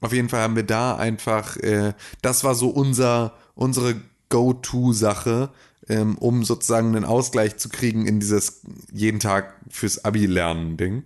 auf 0.00 0.12
jeden 0.12 0.28
Fall 0.28 0.40
haben 0.40 0.56
wir 0.56 0.64
da 0.64 0.96
einfach, 0.96 1.56
äh, 1.58 1.94
das 2.22 2.44
war 2.44 2.54
so 2.54 2.68
unser, 2.68 3.34
unsere 3.54 3.96
Go-To-Sache, 4.28 5.50
ähm, 5.88 6.18
um 6.18 6.44
sozusagen 6.44 6.94
einen 6.94 7.04
Ausgleich 7.04 7.56
zu 7.56 7.68
kriegen 7.68 8.06
in 8.06 8.20
dieses 8.20 8.62
jeden 8.92 9.20
Tag 9.20 9.54
fürs 9.70 10.04
Abi-Lernen-Ding. 10.04 11.04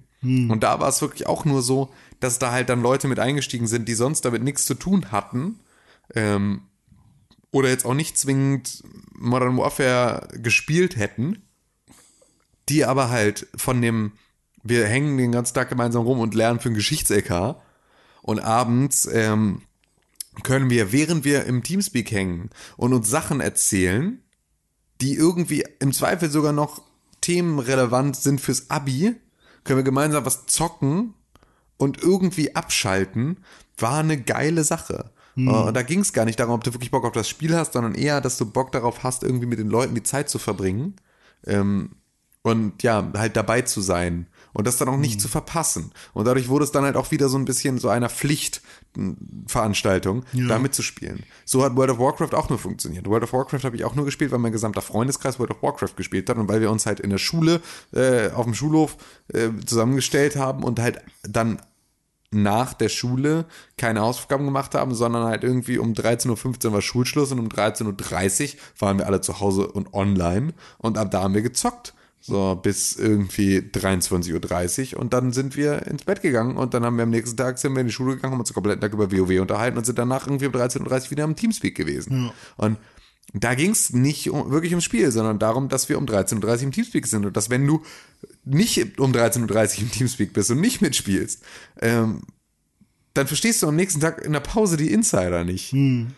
Und 0.51 0.63
da 0.63 0.81
war 0.81 0.89
es 0.89 1.01
wirklich 1.01 1.27
auch 1.27 1.45
nur 1.45 1.63
so, 1.63 1.91
dass 2.21 2.39
da 2.39 2.53
halt 2.53 2.69
dann 2.69 2.83
Leute 2.83 3.09
mit 3.09 3.19
eingestiegen 3.19 3.67
sind, 3.67 3.89
die 3.89 3.95
sonst 3.95 4.25
damit 4.25 4.43
nichts 4.43 4.67
zu 4.67 4.75
tun 4.75 5.13
hatten. 5.13 5.61
Ähm, 6.15 6.63
oder 7.51 7.69
jetzt 7.69 7.85
auch 7.85 7.95
nicht 7.95 8.17
zwingend 8.17 8.83
Modern 9.13 9.57
Warfare 9.57 10.29
gespielt 10.39 10.97
hätten, 10.97 11.43
die 12.69 12.85
aber 12.85 13.11
halt 13.11 13.47
von 13.57 13.81
dem 13.81 14.13
wir 14.63 14.87
hängen 14.87 15.17
den 15.17 15.33
ganzen 15.33 15.55
Tag 15.55 15.69
gemeinsam 15.69 16.03
rum 16.03 16.21
und 16.21 16.35
lernen 16.35 16.61
für 16.61 16.69
ein 16.69 16.75
Geschichts-LK. 16.75 17.57
Und 18.23 18.41
abends 18.41 19.09
ähm, 19.11 19.63
können 20.43 20.71
wir, 20.71 20.93
während 20.93 21.25
wir 21.25 21.45
im 21.45 21.63
Teamspeak 21.63 22.11
hängen 22.11 22.51
und 22.77 22.93
uns 22.93 23.09
Sachen 23.09 23.41
erzählen, 23.41 24.23
die 25.01 25.15
irgendwie 25.15 25.65
im 25.79 25.93
Zweifel 25.93 26.31
sogar 26.31 26.53
noch 26.53 26.83
themenrelevant 27.23 28.17
sind 28.17 28.41
fürs 28.41 28.71
Abi, 28.71 29.17
können 29.65 29.79
wir 29.79 29.85
gemeinsam 29.85 30.27
was 30.27 30.47
zocken 30.47 31.15
und 31.77 32.03
irgendwie 32.03 32.55
abschalten, 32.55 33.39
war 33.79 34.01
eine 34.01 34.21
geile 34.21 34.65
Sache. 34.65 35.11
Hm. 35.35 35.49
Äh, 35.49 35.51
Und 35.51 35.75
da 35.75 35.83
ging 35.83 36.01
es 36.01 36.13
gar 36.13 36.25
nicht 36.25 36.41
darum, 36.41 36.55
ob 36.55 36.65
du 36.65 36.73
wirklich 36.75 36.91
Bock 36.91 37.05
auf 37.05 37.13
das 37.13 37.29
Spiel 37.29 37.57
hast, 37.57 37.75
sondern 37.75 37.95
eher, 37.95 38.21
dass 38.21 38.37
du 38.39 38.47
Bock 38.47 38.73
darauf 38.73 39.03
hast, 39.03 39.23
irgendwie 39.23 39.47
mit 39.47 39.59
den 39.59 39.69
Leuten 39.69 39.95
die 39.95 40.03
Zeit 40.03 40.29
zu 40.29 40.39
verbringen. 40.39 40.97
Ähm, 41.47 41.91
und 42.43 42.83
ja, 42.83 43.13
halt 43.19 43.37
dabei 43.37 43.61
zu 43.61 43.83
sein 43.83 44.27
und 44.55 44.67
das 44.67 44.79
dann 44.79 44.89
auch 44.89 44.95
Hm. 44.95 45.03
nicht 45.03 45.21
zu 45.21 45.29
verpassen. 45.29 45.93
Und 46.15 46.25
dadurch 46.25 46.49
wurde 46.49 46.65
es 46.65 46.73
dann 46.73 46.85
halt 46.85 46.97
auch 46.97 47.11
wieder 47.11 47.29
so 47.29 47.37
ein 47.37 47.45
bisschen 47.45 47.77
so 47.77 47.91
einer 47.91 48.09
Pflichtveranstaltung, 48.09 50.25
Ja. 50.33 50.47
da 50.49 50.59
mitzuspielen. 50.59 51.23
So 51.45 51.63
hat 51.65 51.77
World 51.77 51.91
of 51.91 51.99
Warcraft 51.99 52.35
auch 52.35 52.49
nur 52.49 52.59
funktioniert. 52.59 53.07
World 53.07 53.25
of 53.25 53.33
Warcraft 53.33 53.65
habe 53.65 53.77
ich 53.77 53.85
auch 53.85 53.95
nur 53.95 54.05
gespielt, 54.05 54.31
weil 54.33 54.39
mein 54.39 54.53
gesamter 54.53 54.83
Freundeskreis 54.83 55.39
World 55.39 55.53
of 55.53 55.63
Warcraft 55.63 55.97
gespielt 55.97 56.29
hat 56.31 56.39
und 56.39 56.49
weil 56.49 56.61
wir 56.61 56.71
uns 56.71 56.87
halt 56.87 57.01
in 57.01 57.11
der 57.11 57.19
Schule, 57.19 57.61
äh, 57.93 58.31
auf 58.31 58.45
dem 58.45 58.55
Schulhof 58.55 58.97
äh, 59.33 59.49
zusammengestellt 59.67 60.37
haben 60.37 60.63
und 60.65 60.81
halt 60.81 61.01
dann 61.23 61.61
nach 62.33 62.75
der 62.75 62.89
Schule 62.89 63.47
keine 63.77 64.01
Hausaufgaben 64.01 64.45
gemacht 64.45 64.75
haben, 64.75 64.95
sondern 64.95 65.25
halt 65.25 65.43
irgendwie 65.43 65.79
um 65.79 65.93
13.15 65.95 66.67
Uhr 66.67 66.73
war 66.73 66.83
Schulschluss 66.83 67.33
und 67.33 67.41
um 67.41 67.49
13.30 67.49 68.55
Uhr 68.55 68.61
waren 68.79 68.99
wir 68.99 69.07
alle 69.07 69.21
zu 69.21 69.41
Hause 69.41 69.67
und 69.67 69.93
online 69.95 70.55
und 70.79 70.97
ab 70.97 71.11
da 71.11 71.23
haben 71.23 71.35
wir 71.35 71.43
gezockt. 71.43 71.95
So 72.23 72.55
bis 72.55 72.97
irgendwie 72.97 73.61
23.30 73.61 74.95
Uhr 74.95 75.01
und 75.01 75.15
dann 75.15 75.33
sind 75.33 75.57
wir 75.57 75.87
ins 75.87 76.05
Bett 76.05 76.21
gegangen 76.21 76.59
und 76.59 76.75
dann 76.75 76.85
haben 76.85 76.97
wir 76.97 77.05
am 77.05 77.11
nächsten 77.11 77.35
Tag 77.35 77.59
sind 77.59 77.73
wir 77.73 77.81
in 77.81 77.87
die 77.87 77.93
Schule 77.95 78.17
gegangen, 78.17 78.35
haben 78.35 78.41
uns 78.41 78.51
den 78.51 78.55
kompletten 78.55 78.83
Tag 78.83 78.93
über 78.93 79.11
WoW 79.11 79.41
unterhalten 79.41 79.79
und 79.79 79.87
sind 79.87 79.99
danach 79.99 80.27
irgendwie 80.27 80.45
um 80.45 80.53
13.30 80.53 80.83
Uhr 81.05 81.11
wieder 81.13 81.25
am 81.25 81.35
Teamspeak 81.35 81.75
gewesen. 81.75 82.31
Und 82.59 82.77
da 83.33 83.55
ging 83.55 83.71
es 83.71 83.93
nicht 83.93 84.31
um, 84.31 84.51
wirklich 84.51 84.73
ums 84.73 84.85
Spiel, 84.85 85.11
sondern 85.13 85.39
darum, 85.39 85.69
dass 85.69 85.89
wir 85.89 85.99
um 85.99 86.07
13.30 86.07 86.45
Uhr 86.45 86.63
im 86.63 86.73
Teamspeak 86.73 87.07
sind 87.07 87.27
und 87.27 87.37
dass 87.37 87.51
wenn 87.51 87.67
du 87.67 87.83
nicht 88.45 88.99
um 88.99 89.13
13.30 89.13 89.77
Uhr 89.77 89.83
im 89.83 89.91
Teamspeak 89.91 90.33
bist 90.33 90.51
und 90.51 90.61
nicht 90.61 90.81
mitspielst, 90.81 91.43
ähm, 91.81 92.23
dann 93.15 93.27
verstehst 93.27 93.63
du 93.63 93.69
am 93.69 93.75
nächsten 93.77 94.01
Tag 94.01 94.25
in 94.25 94.33
der 94.33 94.41
Pause 94.41 94.77
die 94.77 94.93
Insider 94.93 95.45
nicht. 95.45 95.73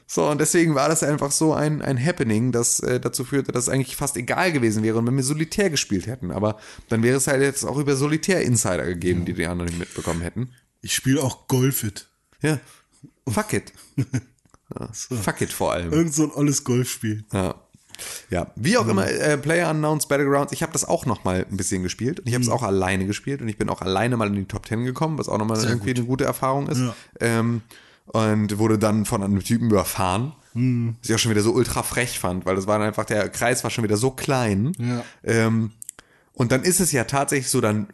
So, 0.07 0.29
und 0.29 0.41
deswegen 0.41 0.75
war 0.75 0.89
das 0.89 1.03
einfach 1.03 1.31
so 1.31 1.55
ein, 1.55 1.81
ein 1.81 2.03
Happening, 2.03 2.53
das 2.53 2.81
äh, 2.81 3.01
dazu 3.01 3.25
führte, 3.25 3.51
dass 3.51 3.65
es 3.65 3.69
eigentlich 3.71 3.97
fast 3.97 4.17
egal 4.17 4.53
gewesen 4.53 4.83
wäre, 4.83 5.05
wenn 5.05 5.17
wir 5.17 5.23
Solitär 5.23 5.71
gespielt 5.71 6.07
hätten. 6.07 6.31
Aber 6.31 6.59
dann 6.91 7.03
wäre 7.03 7.17
es 7.17 7.27
halt 7.27 7.41
jetzt 7.41 7.65
auch 7.65 7.79
über 7.79 7.97
Solitär-Insider 7.97 8.85
gegeben, 8.85 9.25
die 9.25 9.33
die 9.33 9.47
anderen 9.47 9.71
nicht 9.71 9.79
mitbekommen 9.79 10.21
hätten. 10.21 10.51
Ich 10.83 10.95
spiele 10.95 11.23
auch 11.23 11.49
Golfit. 11.49 12.09
Ja. 12.43 12.61
Fuck 13.27 13.55
it. 13.55 13.73
Ja, 14.79 14.89
Fuck 14.93 15.41
it 15.41 15.53
vor 15.53 15.73
allem. 15.73 15.93
Irgend 15.93 16.15
so 16.15 16.25
ein 16.25 16.33
olles 16.33 16.65
Golfspiel. 16.65 17.25
Ja. 17.33 17.55
Ja, 18.31 18.51
wie 18.57 18.79
auch 18.79 18.89
immer, 18.89 19.07
äh, 19.07 19.37
Player 19.39 19.71
Unknowns 19.71 20.07
Battlegrounds, 20.07 20.53
ich 20.53 20.63
habe 20.63 20.73
das 20.73 20.85
auch 20.85 21.07
noch 21.07 21.25
mal 21.25 21.47
ein 21.49 21.57
bisschen 21.57 21.83
gespielt 21.83 22.21
und 22.21 22.27
ich 22.27 22.35
habe 22.35 22.43
es 22.43 22.51
auch 22.51 22.63
alleine 22.63 23.07
gespielt 23.07 23.43
und 23.43 23.49
ich 23.49 23.59
bin 23.59 23.69
auch 23.69 23.81
alleine 23.81 24.17
mal 24.17 24.27
in 24.27 24.35
die 24.35 24.45
Top 24.47 24.67
10 24.67 24.85
gekommen, 24.85 25.19
was 25.19 25.29
auch 25.29 25.39
noch 25.39 25.47
mal 25.47 25.63
irgendwie 25.63 25.95
eine 25.95 26.05
gute 26.05 26.25
Erfahrung 26.25 26.69
ist. 26.69 26.81
Ja. 26.81 26.95
Ähm, 27.21 27.63
und 28.07 28.59
wurde 28.59 28.79
dann 28.79 29.05
von 29.05 29.23
einem 29.23 29.41
Typen 29.45 29.71
überfahren, 29.71 30.33
was 30.55 31.09
ich 31.09 31.15
auch 31.15 31.19
schon 31.19 31.31
wieder 31.31 31.43
so 31.43 31.53
ultra 31.53 31.83
frech 31.83 32.19
fand, 32.19 32.45
weil 32.45 32.57
das 32.57 32.67
war 32.67 32.79
dann 32.79 32.89
einfach, 32.89 33.05
der 33.05 33.29
Kreis 33.29 33.63
war 33.63 33.71
schon 33.71 33.85
wieder 33.85 33.97
so 33.97 34.11
klein. 34.11 34.73
Ja. 34.79 35.05
Ähm, 35.23 35.71
und 36.33 36.51
dann 36.51 36.63
ist 36.63 36.81
es 36.81 36.93
ja 36.93 37.05
tatsächlich 37.05 37.51
so, 37.51 37.61
dann 37.61 37.89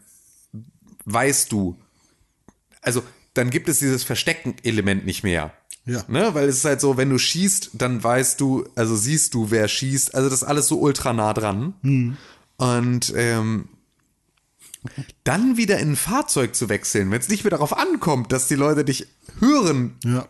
weißt 1.04 1.52
du, 1.52 1.78
also 2.80 3.02
dann 3.34 3.50
gibt 3.50 3.68
es 3.68 3.78
dieses 3.78 4.04
Verstecken-Element 4.04 5.06
nicht 5.06 5.22
mehr. 5.22 5.52
Ja. 5.88 6.04
Ne? 6.08 6.34
Weil 6.34 6.48
es 6.48 6.58
ist 6.58 6.64
halt 6.64 6.80
so, 6.80 6.96
wenn 6.96 7.10
du 7.10 7.18
schießt, 7.18 7.70
dann 7.72 8.02
weißt 8.04 8.40
du, 8.40 8.66
also 8.74 8.94
siehst 8.96 9.34
du, 9.34 9.50
wer 9.50 9.66
schießt. 9.68 10.14
Also 10.14 10.28
das 10.28 10.42
ist 10.42 10.48
alles 10.48 10.66
so 10.68 10.78
ultra 10.78 11.12
nah 11.12 11.32
dran. 11.34 11.74
Und 12.58 13.12
ähm, 13.16 13.68
dann 15.24 15.56
wieder 15.56 15.78
in 15.78 15.92
ein 15.92 15.96
Fahrzeug 15.96 16.54
zu 16.54 16.68
wechseln, 16.68 17.10
wenn 17.10 17.20
es 17.20 17.28
nicht 17.28 17.44
mehr 17.44 17.50
darauf 17.50 17.76
ankommt, 17.76 18.32
dass 18.32 18.48
die 18.48 18.54
Leute 18.54 18.84
dich 18.84 19.06
hören, 19.40 19.96
Ja. 20.04 20.26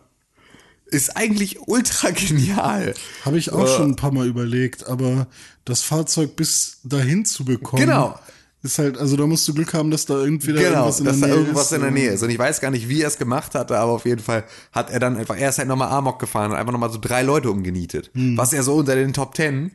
ist 0.87 1.15
eigentlich 1.15 1.59
ultra 1.67 2.09
genial. 2.11 2.93
Habe 3.25 3.37
ich 3.37 3.51
auch 3.51 3.65
Äh. 3.65 3.75
schon 3.77 3.91
ein 3.91 3.95
paar 3.95 4.11
Mal 4.11 4.27
überlegt, 4.27 4.87
aber 4.87 5.27
das 5.65 5.81
Fahrzeug 5.83 6.35
bis 6.35 6.79
dahin 6.83 7.25
zu 7.25 7.45
bekommen. 7.45 7.81
Genau. 7.83 8.17
Ist 8.61 8.77
halt, 8.77 8.97
also 8.97 9.15
da 9.15 9.25
musst 9.25 9.47
du 9.47 9.53
Glück 9.53 9.73
haben, 9.73 9.89
dass 9.89 10.05
da 10.05 10.15
irgendwie 10.15 10.47
Genau, 10.47 10.61
irgendwas 10.61 10.99
in 10.99 11.05
dass 11.05 11.19
der 11.19 11.29
da 11.29 11.33
Nähe 11.35 11.43
irgendwas 11.43 11.65
ist. 11.67 11.71
in 11.71 11.81
der 11.81 11.91
Nähe 11.91 12.09
ist. 12.11 12.23
Und 12.23 12.29
ich 12.29 12.39
weiß 12.39 12.59
gar 12.59 12.71
nicht, 12.71 12.89
wie 12.89 13.01
er 13.01 13.07
es 13.07 13.17
gemacht 13.17 13.55
hatte, 13.55 13.77
aber 13.77 13.93
auf 13.93 14.05
jeden 14.05 14.21
Fall 14.21 14.43
hat 14.73 14.89
er 14.89 14.99
dann 14.99 15.15
einfach, 15.15 15.37
er 15.37 15.49
ist 15.49 15.59
halt 15.59 15.69
nochmal 15.69 15.89
Amok 15.89 16.19
gefahren 16.19 16.51
und 16.51 16.57
einfach 16.57 16.73
nochmal 16.73 16.91
so 16.91 16.97
drei 16.99 17.21
Leute 17.21 17.49
umgenietet. 17.51 18.11
Hm. 18.13 18.37
Was 18.37 18.51
ja 18.51 18.61
so 18.61 18.75
unter 18.75 18.95
den 18.95 19.13
Top 19.13 19.33
Ten 19.33 19.71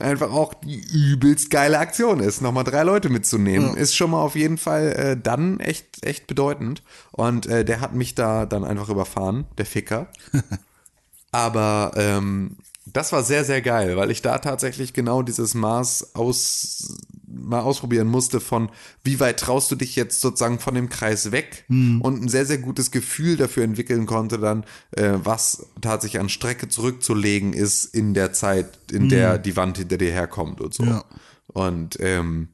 einfach 0.00 0.30
auch 0.32 0.54
die 0.54 0.80
übelst 0.80 1.50
geile 1.50 1.78
Aktion 1.78 2.20
ist. 2.20 2.40
Nochmal 2.40 2.64
drei 2.64 2.82
Leute 2.82 3.10
mitzunehmen, 3.10 3.76
ist 3.76 3.94
schon 3.94 4.10
mal 4.12 4.22
auf 4.22 4.34
jeden 4.34 4.56
Fall 4.56 4.92
äh, 4.92 5.16
dann 5.22 5.60
echt, 5.60 6.02
echt 6.02 6.26
bedeutend. 6.26 6.82
Und 7.10 7.44
äh, 7.44 7.66
der 7.66 7.82
hat 7.82 7.92
mich 7.94 8.14
da 8.14 8.46
dann 8.46 8.64
einfach 8.64 8.88
überfahren, 8.88 9.44
der 9.58 9.66
Ficker. 9.66 10.06
Aber 11.32 11.92
ähm, 11.96 12.56
das 12.86 13.12
war 13.12 13.22
sehr, 13.22 13.44
sehr 13.44 13.62
geil, 13.62 13.96
weil 13.96 14.10
ich 14.10 14.22
da 14.22 14.38
tatsächlich 14.38 14.92
genau 14.92 15.22
dieses 15.22 15.54
Maß 15.54 16.14
aus, 16.14 16.98
mal 17.32 17.60
ausprobieren 17.60 18.08
musste 18.08 18.40
von, 18.40 18.70
wie 19.04 19.20
weit 19.20 19.40
traust 19.40 19.70
du 19.70 19.76
dich 19.76 19.96
jetzt 19.96 20.20
sozusagen 20.20 20.58
von 20.58 20.74
dem 20.74 20.88
Kreis 20.88 21.32
weg 21.32 21.64
und 22.00 22.22
ein 22.22 22.28
sehr, 22.28 22.46
sehr 22.46 22.58
gutes 22.58 22.90
Gefühl 22.90 23.36
dafür 23.36 23.64
entwickeln 23.64 24.06
konnte 24.06 24.38
dann, 24.38 24.64
äh, 24.92 25.14
was 25.22 25.66
tatsächlich 25.80 26.20
an 26.20 26.28
Strecke 26.28 26.68
zurückzulegen 26.68 27.52
ist 27.52 27.84
in 27.84 28.14
der 28.14 28.32
Zeit, 28.32 28.78
in 28.90 29.08
der 29.08 29.38
die 29.38 29.56
Wand 29.56 29.78
hinter 29.78 29.98
dir 29.98 30.12
herkommt 30.12 30.60
und 30.60 30.74
so. 30.74 30.84
Ja. 30.84 31.04
Und 31.48 31.98
ähm, 32.00 32.48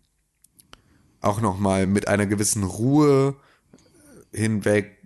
auch 1.21 1.41
nochmal 1.41 1.87
mit 1.87 2.09
einer 2.09 2.27
gewissen 2.27 2.63
Ruhe 2.65 3.37
hinweg 4.33 4.99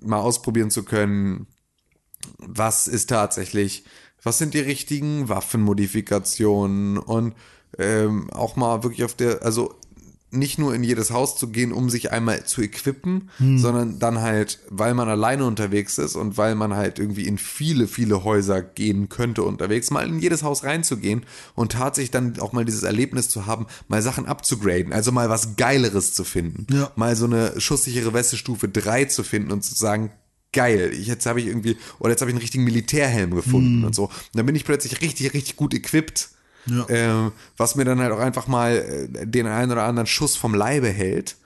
mal 0.00 0.18
ausprobieren 0.18 0.70
zu 0.70 0.82
können, 0.82 1.46
was 2.38 2.86
ist 2.88 3.08
tatsächlich, 3.08 3.84
was 4.22 4.38
sind 4.38 4.54
die 4.54 4.60
richtigen 4.60 5.28
Waffenmodifikationen 5.28 6.98
und 6.98 7.34
ähm, 7.78 8.30
auch 8.30 8.56
mal 8.56 8.82
wirklich 8.82 9.04
auf 9.04 9.14
der, 9.14 9.42
also 9.42 9.74
nicht 10.32 10.58
nur 10.58 10.74
in 10.74 10.82
jedes 10.82 11.10
Haus 11.10 11.36
zu 11.36 11.48
gehen, 11.48 11.72
um 11.72 11.90
sich 11.90 12.10
einmal 12.10 12.44
zu 12.46 12.62
equippen, 12.62 13.28
sondern 13.58 13.98
dann 13.98 14.20
halt, 14.22 14.60
weil 14.70 14.94
man 14.94 15.08
alleine 15.08 15.44
unterwegs 15.44 15.98
ist 15.98 16.16
und 16.16 16.38
weil 16.38 16.54
man 16.54 16.74
halt 16.74 16.98
irgendwie 16.98 17.26
in 17.26 17.36
viele, 17.36 17.86
viele 17.86 18.24
Häuser 18.24 18.62
gehen 18.62 19.10
könnte 19.10 19.42
unterwegs, 19.42 19.90
mal 19.90 20.06
in 20.06 20.20
jedes 20.20 20.42
Haus 20.42 20.64
reinzugehen 20.64 21.26
und 21.54 21.72
tatsächlich 21.72 22.12
dann 22.12 22.40
auch 22.40 22.54
mal 22.54 22.64
dieses 22.64 22.82
Erlebnis 22.82 23.28
zu 23.28 23.44
haben, 23.44 23.66
mal 23.88 24.00
Sachen 24.00 24.24
abzugraden, 24.24 24.94
also 24.94 25.12
mal 25.12 25.28
was 25.28 25.56
Geileres 25.56 26.14
zu 26.14 26.24
finden. 26.24 26.66
Ja. 26.72 26.90
Mal 26.96 27.14
so 27.14 27.26
eine 27.26 27.60
schusssichere 27.60 28.14
Weste 28.14 28.38
Stufe 28.38 28.68
3 28.68 29.04
zu 29.04 29.24
finden 29.24 29.52
und 29.52 29.62
zu 29.62 29.74
sagen, 29.74 30.12
geil, 30.54 30.92
ich, 30.94 31.06
jetzt 31.08 31.26
habe 31.26 31.40
ich 31.40 31.46
irgendwie, 31.46 31.76
oder 31.98 32.10
jetzt 32.10 32.22
habe 32.22 32.30
ich 32.30 32.34
einen 32.34 32.42
richtigen 32.42 32.64
Militärhelm 32.64 33.34
gefunden 33.34 33.84
und 33.84 33.94
so. 33.94 34.04
Und 34.04 34.12
dann 34.32 34.46
bin 34.46 34.54
ich 34.54 34.64
plötzlich 34.64 35.00
richtig, 35.02 35.34
richtig 35.34 35.56
gut 35.56 35.74
equipped. 35.74 36.30
Ja. 36.66 36.86
Ähm, 36.88 37.32
was 37.56 37.74
mir 37.74 37.84
dann 37.84 38.00
halt 38.00 38.12
auch 38.12 38.18
einfach 38.18 38.46
mal 38.46 38.76
äh, 38.76 39.26
den 39.26 39.46
einen 39.46 39.72
oder 39.72 39.84
anderen 39.84 40.06
Schuss 40.06 40.36
vom 40.36 40.54
Leibe 40.54 40.88
hält, 40.88 41.36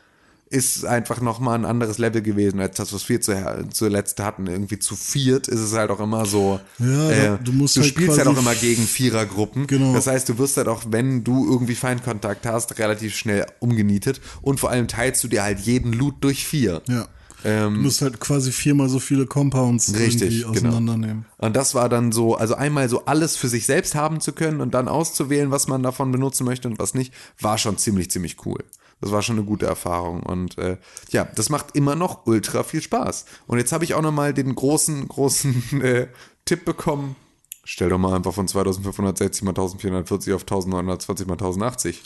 ist 0.48 0.84
einfach 0.84 1.20
nochmal 1.20 1.58
ein 1.58 1.64
anderes 1.64 1.98
Level 1.98 2.22
gewesen, 2.22 2.60
als 2.60 2.76
das, 2.76 2.92
was 2.92 3.08
wir 3.08 3.20
zu, 3.20 3.34
zuletzt 3.70 4.20
hatten. 4.20 4.46
Irgendwie 4.46 4.78
zu 4.78 4.94
viert 4.94 5.48
ist 5.48 5.60
es 5.60 5.72
halt 5.72 5.90
auch 5.90 5.98
immer 5.98 6.24
so. 6.24 6.60
Ja, 6.78 7.10
äh, 7.10 7.38
du 7.42 7.52
musst 7.52 7.76
du 7.76 7.80
halt 7.80 7.90
spielst 7.90 8.18
halt 8.18 8.28
auch 8.28 8.38
immer 8.38 8.54
gegen 8.54 8.84
Vierergruppen. 8.84 9.66
Genau. 9.66 9.92
Das 9.92 10.06
heißt, 10.06 10.28
du 10.28 10.38
wirst 10.38 10.56
halt 10.56 10.68
auch, 10.68 10.84
wenn 10.88 11.24
du 11.24 11.50
irgendwie 11.50 11.74
Feindkontakt 11.74 12.46
hast, 12.46 12.78
relativ 12.78 13.16
schnell 13.16 13.46
umgenietet. 13.58 14.20
Und 14.40 14.60
vor 14.60 14.70
allem 14.70 14.86
teilst 14.86 15.24
du 15.24 15.28
dir 15.28 15.42
halt 15.42 15.58
jeden 15.58 15.92
Loot 15.92 16.14
durch 16.20 16.46
vier. 16.46 16.82
Ja. 16.86 17.08
Du 17.42 17.70
musst 17.70 18.02
halt 18.02 18.20
quasi 18.20 18.52
viermal 18.52 18.88
so 18.88 18.98
viele 18.98 19.26
Compounds 19.26 19.88
Ähm, 19.88 19.96
Richtig, 19.96 20.40
irgendwie 20.40 20.58
genau. 20.58 20.70
auseinandernehmen. 20.70 21.26
Und 21.38 21.54
das 21.56 21.74
war 21.74 21.88
dann 21.88 22.12
so, 22.12 22.34
also 22.34 22.54
einmal 22.54 22.88
so 22.88 23.04
alles 23.04 23.36
für 23.36 23.48
sich 23.48 23.66
selbst 23.66 23.94
haben 23.94 24.20
zu 24.20 24.32
können 24.32 24.60
und 24.60 24.74
dann 24.74 24.88
auszuwählen, 24.88 25.50
was 25.50 25.68
man 25.68 25.82
davon 25.82 26.12
benutzen 26.12 26.44
möchte 26.44 26.68
und 26.68 26.78
was 26.78 26.94
nicht, 26.94 27.12
war 27.40 27.58
schon 27.58 27.78
ziemlich, 27.78 28.10
ziemlich 28.10 28.44
cool. 28.46 28.64
Das 29.00 29.12
war 29.12 29.22
schon 29.22 29.36
eine 29.36 29.44
gute 29.44 29.66
Erfahrung 29.66 30.22
und 30.22 30.56
äh, 30.56 30.78
ja, 31.10 31.28
das 31.34 31.50
macht 31.50 31.76
immer 31.76 31.94
noch 31.94 32.26
ultra 32.26 32.62
viel 32.62 32.80
Spaß. 32.80 33.26
Und 33.46 33.58
jetzt 33.58 33.72
habe 33.72 33.84
ich 33.84 33.94
auch 33.94 34.02
noch 34.02 34.12
mal 34.12 34.32
den 34.32 34.54
großen, 34.54 35.06
großen 35.06 35.80
äh, 35.82 36.08
Tipp 36.46 36.64
bekommen. 36.64 37.16
Stell 37.64 37.88
doch 37.90 37.98
mal 37.98 38.14
einfach 38.14 38.32
von 38.32 38.48
2560 38.48 39.42
mal 39.42 39.50
1440 39.50 40.32
auf 40.32 40.42
1920 40.42 41.26
mal 41.26 41.34
1080. 41.34 42.02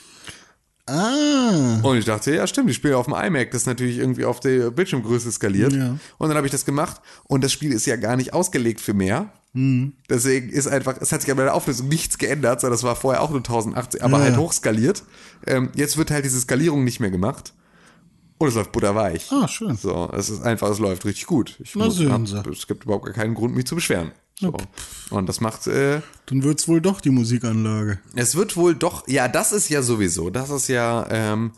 Ah. 0.87 1.79
Und 1.83 1.97
ich 1.99 2.05
dachte, 2.05 2.35
ja, 2.35 2.47
stimmt, 2.47 2.71
ich 2.71 2.77
spiele 2.77 2.97
auf 2.97 3.07
dem 3.07 3.15
iMac, 3.15 3.51
das 3.51 3.63
ist 3.63 3.67
natürlich 3.67 3.99
irgendwie 3.99 4.25
auf 4.25 4.41
der 4.41 4.71
Bildschirmgröße 4.71 5.31
skaliert. 5.31 5.73
Ja. 5.73 5.97
Und 6.19 6.29
dann 6.29 6.37
habe 6.37 6.47
ich 6.47 6.51
das 6.51 6.65
gemacht 6.65 7.01
und 7.25 7.45
das 7.45 7.53
Spiel 7.53 7.73
ist 7.73 7.87
ja 7.87 7.97
gar 7.97 8.17
nicht 8.17 8.33
ausgelegt 8.35 8.81
für 8.81 8.95
mehr. 8.95 9.33
Mhm. 9.53 9.95
Deswegen 10.09 10.49
ist 10.49 10.67
einfach, 10.67 10.97
es 11.01 11.13
hat 11.13 11.23
sich 11.23 11.31
aber 11.31 11.43
in 11.43 11.47
der 11.47 11.55
Auflösung 11.55 11.89
nichts 11.89 12.19
geändert, 12.19 12.61
sondern 12.61 12.75
das 12.75 12.83
war 12.85 12.97
vorher 12.97 13.23
auch 13.23 13.31
nur 13.31 13.39
1080, 13.41 14.03
aber 14.03 14.19
Ja, 14.19 14.25
halt 14.25 14.35
ja. 14.35 14.41
hochskaliert. 14.41 15.03
Ähm, 15.47 15.71
jetzt 15.75 15.97
wird 15.97 16.11
halt 16.11 16.25
diese 16.25 16.41
Skalierung 16.41 16.85
nicht 16.85 17.01
mehr 17.01 17.11
gemacht. 17.11 17.53
Und 18.39 18.49
es 18.49 18.55
läuft 18.55 18.73
butterweich. 18.73 19.31
Ah, 19.31 19.47
schön. 19.49 19.77
So, 19.77 20.11
es 20.17 20.31
ist 20.31 20.43
einfach, 20.43 20.71
es 20.71 20.79
läuft 20.79 21.05
richtig 21.05 21.27
gut. 21.27 21.57
Ich 21.63 21.75
Na, 21.77 21.85
muss, 21.85 22.01
hab, 22.33 22.47
es 22.47 22.67
gibt 22.67 22.85
überhaupt 22.85 23.05
gar 23.05 23.13
keinen 23.13 23.35
Grund, 23.35 23.55
mich 23.55 23.67
zu 23.67 23.75
beschweren. 23.75 24.13
So. 24.41 24.57
Und 25.11 25.29
das 25.29 25.41
macht, 25.41 25.67
äh, 25.67 26.01
Dann 26.27 26.43
wird's 26.43 26.67
wohl 26.67 26.81
doch 26.81 27.01
die 27.01 27.11
Musikanlage. 27.11 27.99
es 28.17 28.35
wird 28.35 28.57
wohl 28.57 28.75
doch, 28.75 29.07
ja, 29.07 29.29
das 29.29 29.53
ist 29.53 29.69
ja 29.69 29.83
sowieso, 29.83 30.31
das 30.31 30.49
ist 30.51 30.69
ja, 30.69 31.07
ähm, 31.11 31.53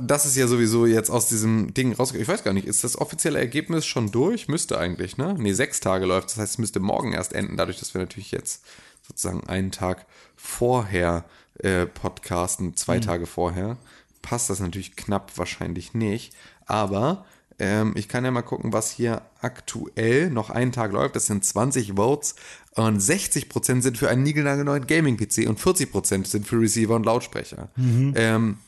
das 0.00 0.26
ist 0.26 0.36
ja 0.36 0.46
sowieso 0.46 0.86
jetzt 0.86 1.10
aus 1.10 1.28
diesem 1.28 1.72
Ding 1.74 1.92
rausgekommen. 1.92 2.22
Ich 2.22 2.28
weiß 2.28 2.44
gar 2.44 2.52
nicht, 2.52 2.66
ist 2.66 2.84
das 2.84 2.98
offizielle 2.98 3.38
Ergebnis 3.38 3.86
schon 3.86 4.10
durch? 4.10 4.48
Müsste 4.48 4.78
eigentlich, 4.78 5.16
ne? 5.16 5.34
Nee, 5.38 5.52
sechs 5.52 5.80
Tage 5.80 6.06
läuft. 6.06 6.30
Das 6.30 6.38
heißt, 6.38 6.52
es 6.52 6.58
müsste 6.58 6.80
morgen 6.80 7.12
erst 7.12 7.32
enden, 7.32 7.56
dadurch, 7.56 7.78
dass 7.78 7.94
wir 7.94 8.00
natürlich 8.00 8.30
jetzt 8.30 8.62
sozusagen 9.06 9.46
einen 9.46 9.70
Tag 9.70 10.06
vorher 10.36 11.24
äh, 11.58 11.86
podcasten, 11.86 12.76
zwei 12.76 13.00
Tage 13.00 13.26
vorher. 13.26 13.76
Passt 14.22 14.48
das 14.50 14.60
natürlich 14.60 14.96
knapp 14.96 15.32
wahrscheinlich 15.36 15.94
nicht. 15.94 16.32
Aber 16.66 17.26
ähm, 17.60 17.92
ich 17.94 18.08
kann 18.08 18.24
ja 18.24 18.30
mal 18.30 18.42
gucken, 18.42 18.72
was 18.72 18.90
hier 18.90 19.22
aktuell 19.40 20.30
noch 20.30 20.50
einen 20.50 20.72
Tag 20.72 20.92
läuft. 20.92 21.14
Das 21.14 21.26
sind 21.26 21.44
20 21.44 21.92
Votes 21.94 22.34
und 22.74 23.00
60% 23.00 23.82
sind 23.82 23.98
für 23.98 24.08
einen 24.08 24.22
niegelnagelneuen 24.22 24.86
Gaming-PC 24.86 25.46
und 25.46 25.60
40% 25.60 26.26
sind 26.26 26.46
für 26.46 26.58
Receiver 26.58 26.94
und 26.94 27.04
Lautsprecher. 27.04 27.68
Ähm, 28.16 28.58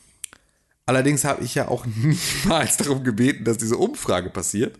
allerdings 0.85 1.25
habe 1.25 1.43
ich 1.43 1.55
ja 1.55 1.67
auch 1.67 1.85
niemals 2.43 2.77
darum 2.77 3.03
gebeten, 3.03 3.43
dass 3.43 3.57
diese 3.57 3.77
Umfrage 3.77 4.29
passiert. 4.29 4.79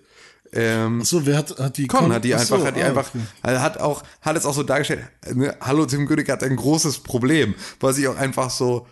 Ähm, 0.56 1.02
Achso, 1.02 1.26
wer 1.26 1.38
hat, 1.38 1.58
hat 1.58 1.78
die 1.78 1.88
Con 1.88 2.14
hat 2.14 2.24
die 2.24 2.36
Ach 2.36 2.40
einfach, 2.40 2.60
so, 2.60 2.66
hat 2.66 2.76
die 2.76 2.84
ah, 2.84 2.90
einfach, 2.90 3.10
okay. 3.10 3.58
hat 3.58 3.80
auch, 3.80 4.04
hat 4.22 4.38
es 4.38 4.46
auch 4.46 4.54
so 4.54 4.62
dargestellt, 4.62 5.02
ne, 5.34 5.58
hallo 5.60 5.88
Tim 5.88 6.06
Gönig 6.06 6.30
hat 6.30 6.44
ein 6.44 6.56
großes 6.56 7.00
Problem, 7.00 7.56
was 7.80 7.98
ich 7.98 8.08
auch 8.08 8.18
einfach 8.18 8.52
so, 8.52 8.86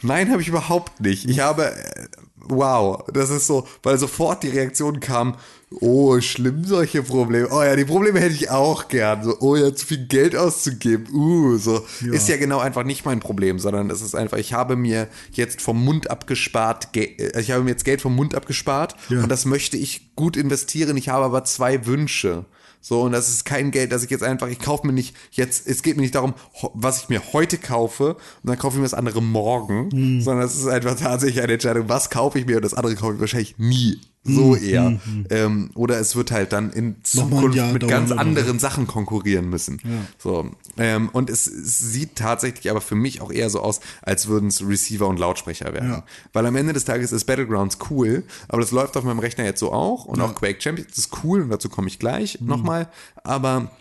nein, 0.00 0.30
habe 0.30 0.40
ich 0.40 0.48
überhaupt 0.48 1.00
nicht. 1.00 1.28
Ich 1.28 1.40
habe, 1.40 1.66
äh, 1.66 2.06
wow, 2.48 3.02
das 3.12 3.30
ist 3.30 3.46
so, 3.46 3.66
weil 3.82 3.98
sofort 3.98 4.42
die 4.42 4.48
Reaktion 4.48 5.00
kam, 5.00 5.36
oh, 5.80 6.20
schlimm 6.20 6.64
solche 6.64 7.02
Probleme. 7.02 7.48
Oh 7.50 7.62
ja, 7.62 7.74
die 7.76 7.84
Probleme 7.84 8.20
hätte 8.20 8.34
ich 8.34 8.50
auch 8.50 8.88
gern. 8.88 9.22
So, 9.24 9.36
oh 9.40 9.56
ja, 9.56 9.74
zu 9.74 9.86
viel 9.86 10.06
Geld 10.06 10.36
auszugeben. 10.36 11.06
Uh, 11.12 11.56
so. 11.56 11.84
Ist 12.10 12.28
ja 12.28 12.36
genau 12.36 12.58
einfach 12.58 12.84
nicht 12.84 13.04
mein 13.06 13.20
Problem, 13.20 13.58
sondern 13.58 13.88
es 13.90 14.02
ist 14.02 14.14
einfach, 14.14 14.38
ich 14.38 14.52
habe 14.52 14.76
mir 14.76 15.08
jetzt 15.32 15.62
vom 15.62 15.82
Mund 15.82 16.10
abgespart, 16.10 16.92
Ge- 16.92 17.16
äh, 17.16 17.40
ich 17.40 17.50
habe 17.52 17.62
mir 17.64 17.70
jetzt 17.70 17.84
Geld 17.84 18.00
vom 18.02 18.14
Mund 18.14 18.34
abgespart 18.34 18.96
Ja. 19.08 19.22
und 19.22 19.28
das 19.30 19.44
möchte 19.46 19.76
ich 19.76 20.14
gut 20.14 20.36
investieren. 20.36 20.96
Ich 20.96 21.08
habe 21.08 21.24
aber 21.24 21.44
zwei 21.44 21.86
Wünsche. 21.86 22.44
So, 22.84 23.02
und 23.02 23.12
das 23.12 23.28
ist 23.28 23.44
kein 23.44 23.70
Geld, 23.70 23.92
das 23.92 24.02
ich 24.02 24.10
jetzt 24.10 24.24
einfach, 24.24 24.48
ich 24.48 24.58
kaufe 24.58 24.86
mir 24.86 24.92
nicht 24.92 25.16
jetzt, 25.30 25.68
es 25.68 25.82
geht 25.82 25.96
mir 25.96 26.02
nicht 26.02 26.16
darum, 26.16 26.34
was 26.74 27.04
ich 27.04 27.08
mir 27.08 27.22
heute 27.32 27.56
kaufe 27.56 28.14
und 28.14 28.18
dann 28.42 28.58
kaufe 28.58 28.74
ich 28.74 28.78
mir 28.78 28.84
das 28.84 28.92
andere 28.94 29.22
morgen, 29.22 30.20
sondern 30.20 30.44
es 30.44 30.56
ist 30.56 30.66
einfach 30.66 30.96
tatsächlich 30.96 31.42
eine 31.42 31.52
Entscheidung, 31.54 31.88
was 31.88 32.10
kaufe 32.10 32.40
ich 32.40 32.46
mir 32.46 32.56
und 32.56 32.64
das 32.64 32.74
andere 32.74 32.96
kaufe 32.96 33.14
ich 33.14 33.20
wahrscheinlich 33.20 33.56
nie. 33.56 34.00
So 34.24 34.54
eher. 34.54 35.00
Ähm, 35.30 35.70
oder 35.74 35.98
es 35.98 36.14
wird 36.14 36.30
halt 36.30 36.52
dann 36.52 36.70
in 36.70 37.02
Zukunft 37.02 37.56
Jahr 37.56 37.72
mit 37.72 37.88
ganz 37.88 38.12
anderen 38.12 38.60
Sachen 38.60 38.86
konkurrieren 38.86 39.48
müssen. 39.48 39.80
So. 40.18 40.50
Ähm, 40.78 41.08
und 41.08 41.28
es, 41.28 41.48
es 41.48 41.80
sieht 41.80 42.16
tatsächlich 42.16 42.70
aber 42.70 42.80
für 42.80 42.94
mich 42.94 43.20
auch 43.20 43.32
eher 43.32 43.50
so 43.50 43.60
aus, 43.60 43.80
als 44.00 44.28
würden 44.28 44.48
es 44.48 44.64
Receiver 44.64 45.08
und 45.08 45.18
Lautsprecher 45.18 45.72
werden. 45.72 45.90
Ja. 45.90 46.04
Weil 46.32 46.46
am 46.46 46.54
Ende 46.54 46.72
des 46.72 46.84
Tages 46.84 47.10
ist 47.10 47.24
Battlegrounds 47.24 47.78
cool, 47.90 48.22
aber 48.46 48.60
das 48.60 48.70
läuft 48.70 48.96
auf 48.96 49.02
meinem 49.02 49.18
Rechner 49.18 49.44
jetzt 49.44 49.58
so 49.58 49.72
auch 49.72 50.04
und 50.04 50.20
auch 50.20 50.34
Quake 50.36 50.60
Champions 50.60 50.96
ist 50.96 51.10
cool 51.24 51.42
und 51.42 51.50
dazu 51.50 51.68
komme 51.68 51.88
ich 51.88 51.98
gleich 51.98 52.40
nochmal. 52.40 52.88
Aber 53.24 53.72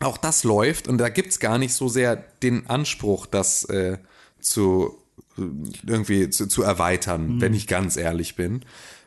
auch 0.00 0.16
das 0.18 0.44
läuft 0.44 0.88
und 0.88 0.98
da 0.98 1.08
gibt's 1.08 1.38
gar 1.38 1.58
nicht 1.58 1.74
so 1.74 1.88
sehr 1.88 2.16
den 2.16 2.68
Anspruch, 2.68 3.26
das 3.26 3.64
äh, 3.64 3.98
zu 4.40 4.98
äh, 5.38 5.42
irgendwie 5.86 6.28
zu, 6.30 6.48
zu 6.48 6.62
erweitern, 6.62 7.40
wenn 7.40 7.54
ich 7.54 7.66
ganz 7.66 7.96
ehrlich 7.96 8.36
bin. 8.36 8.62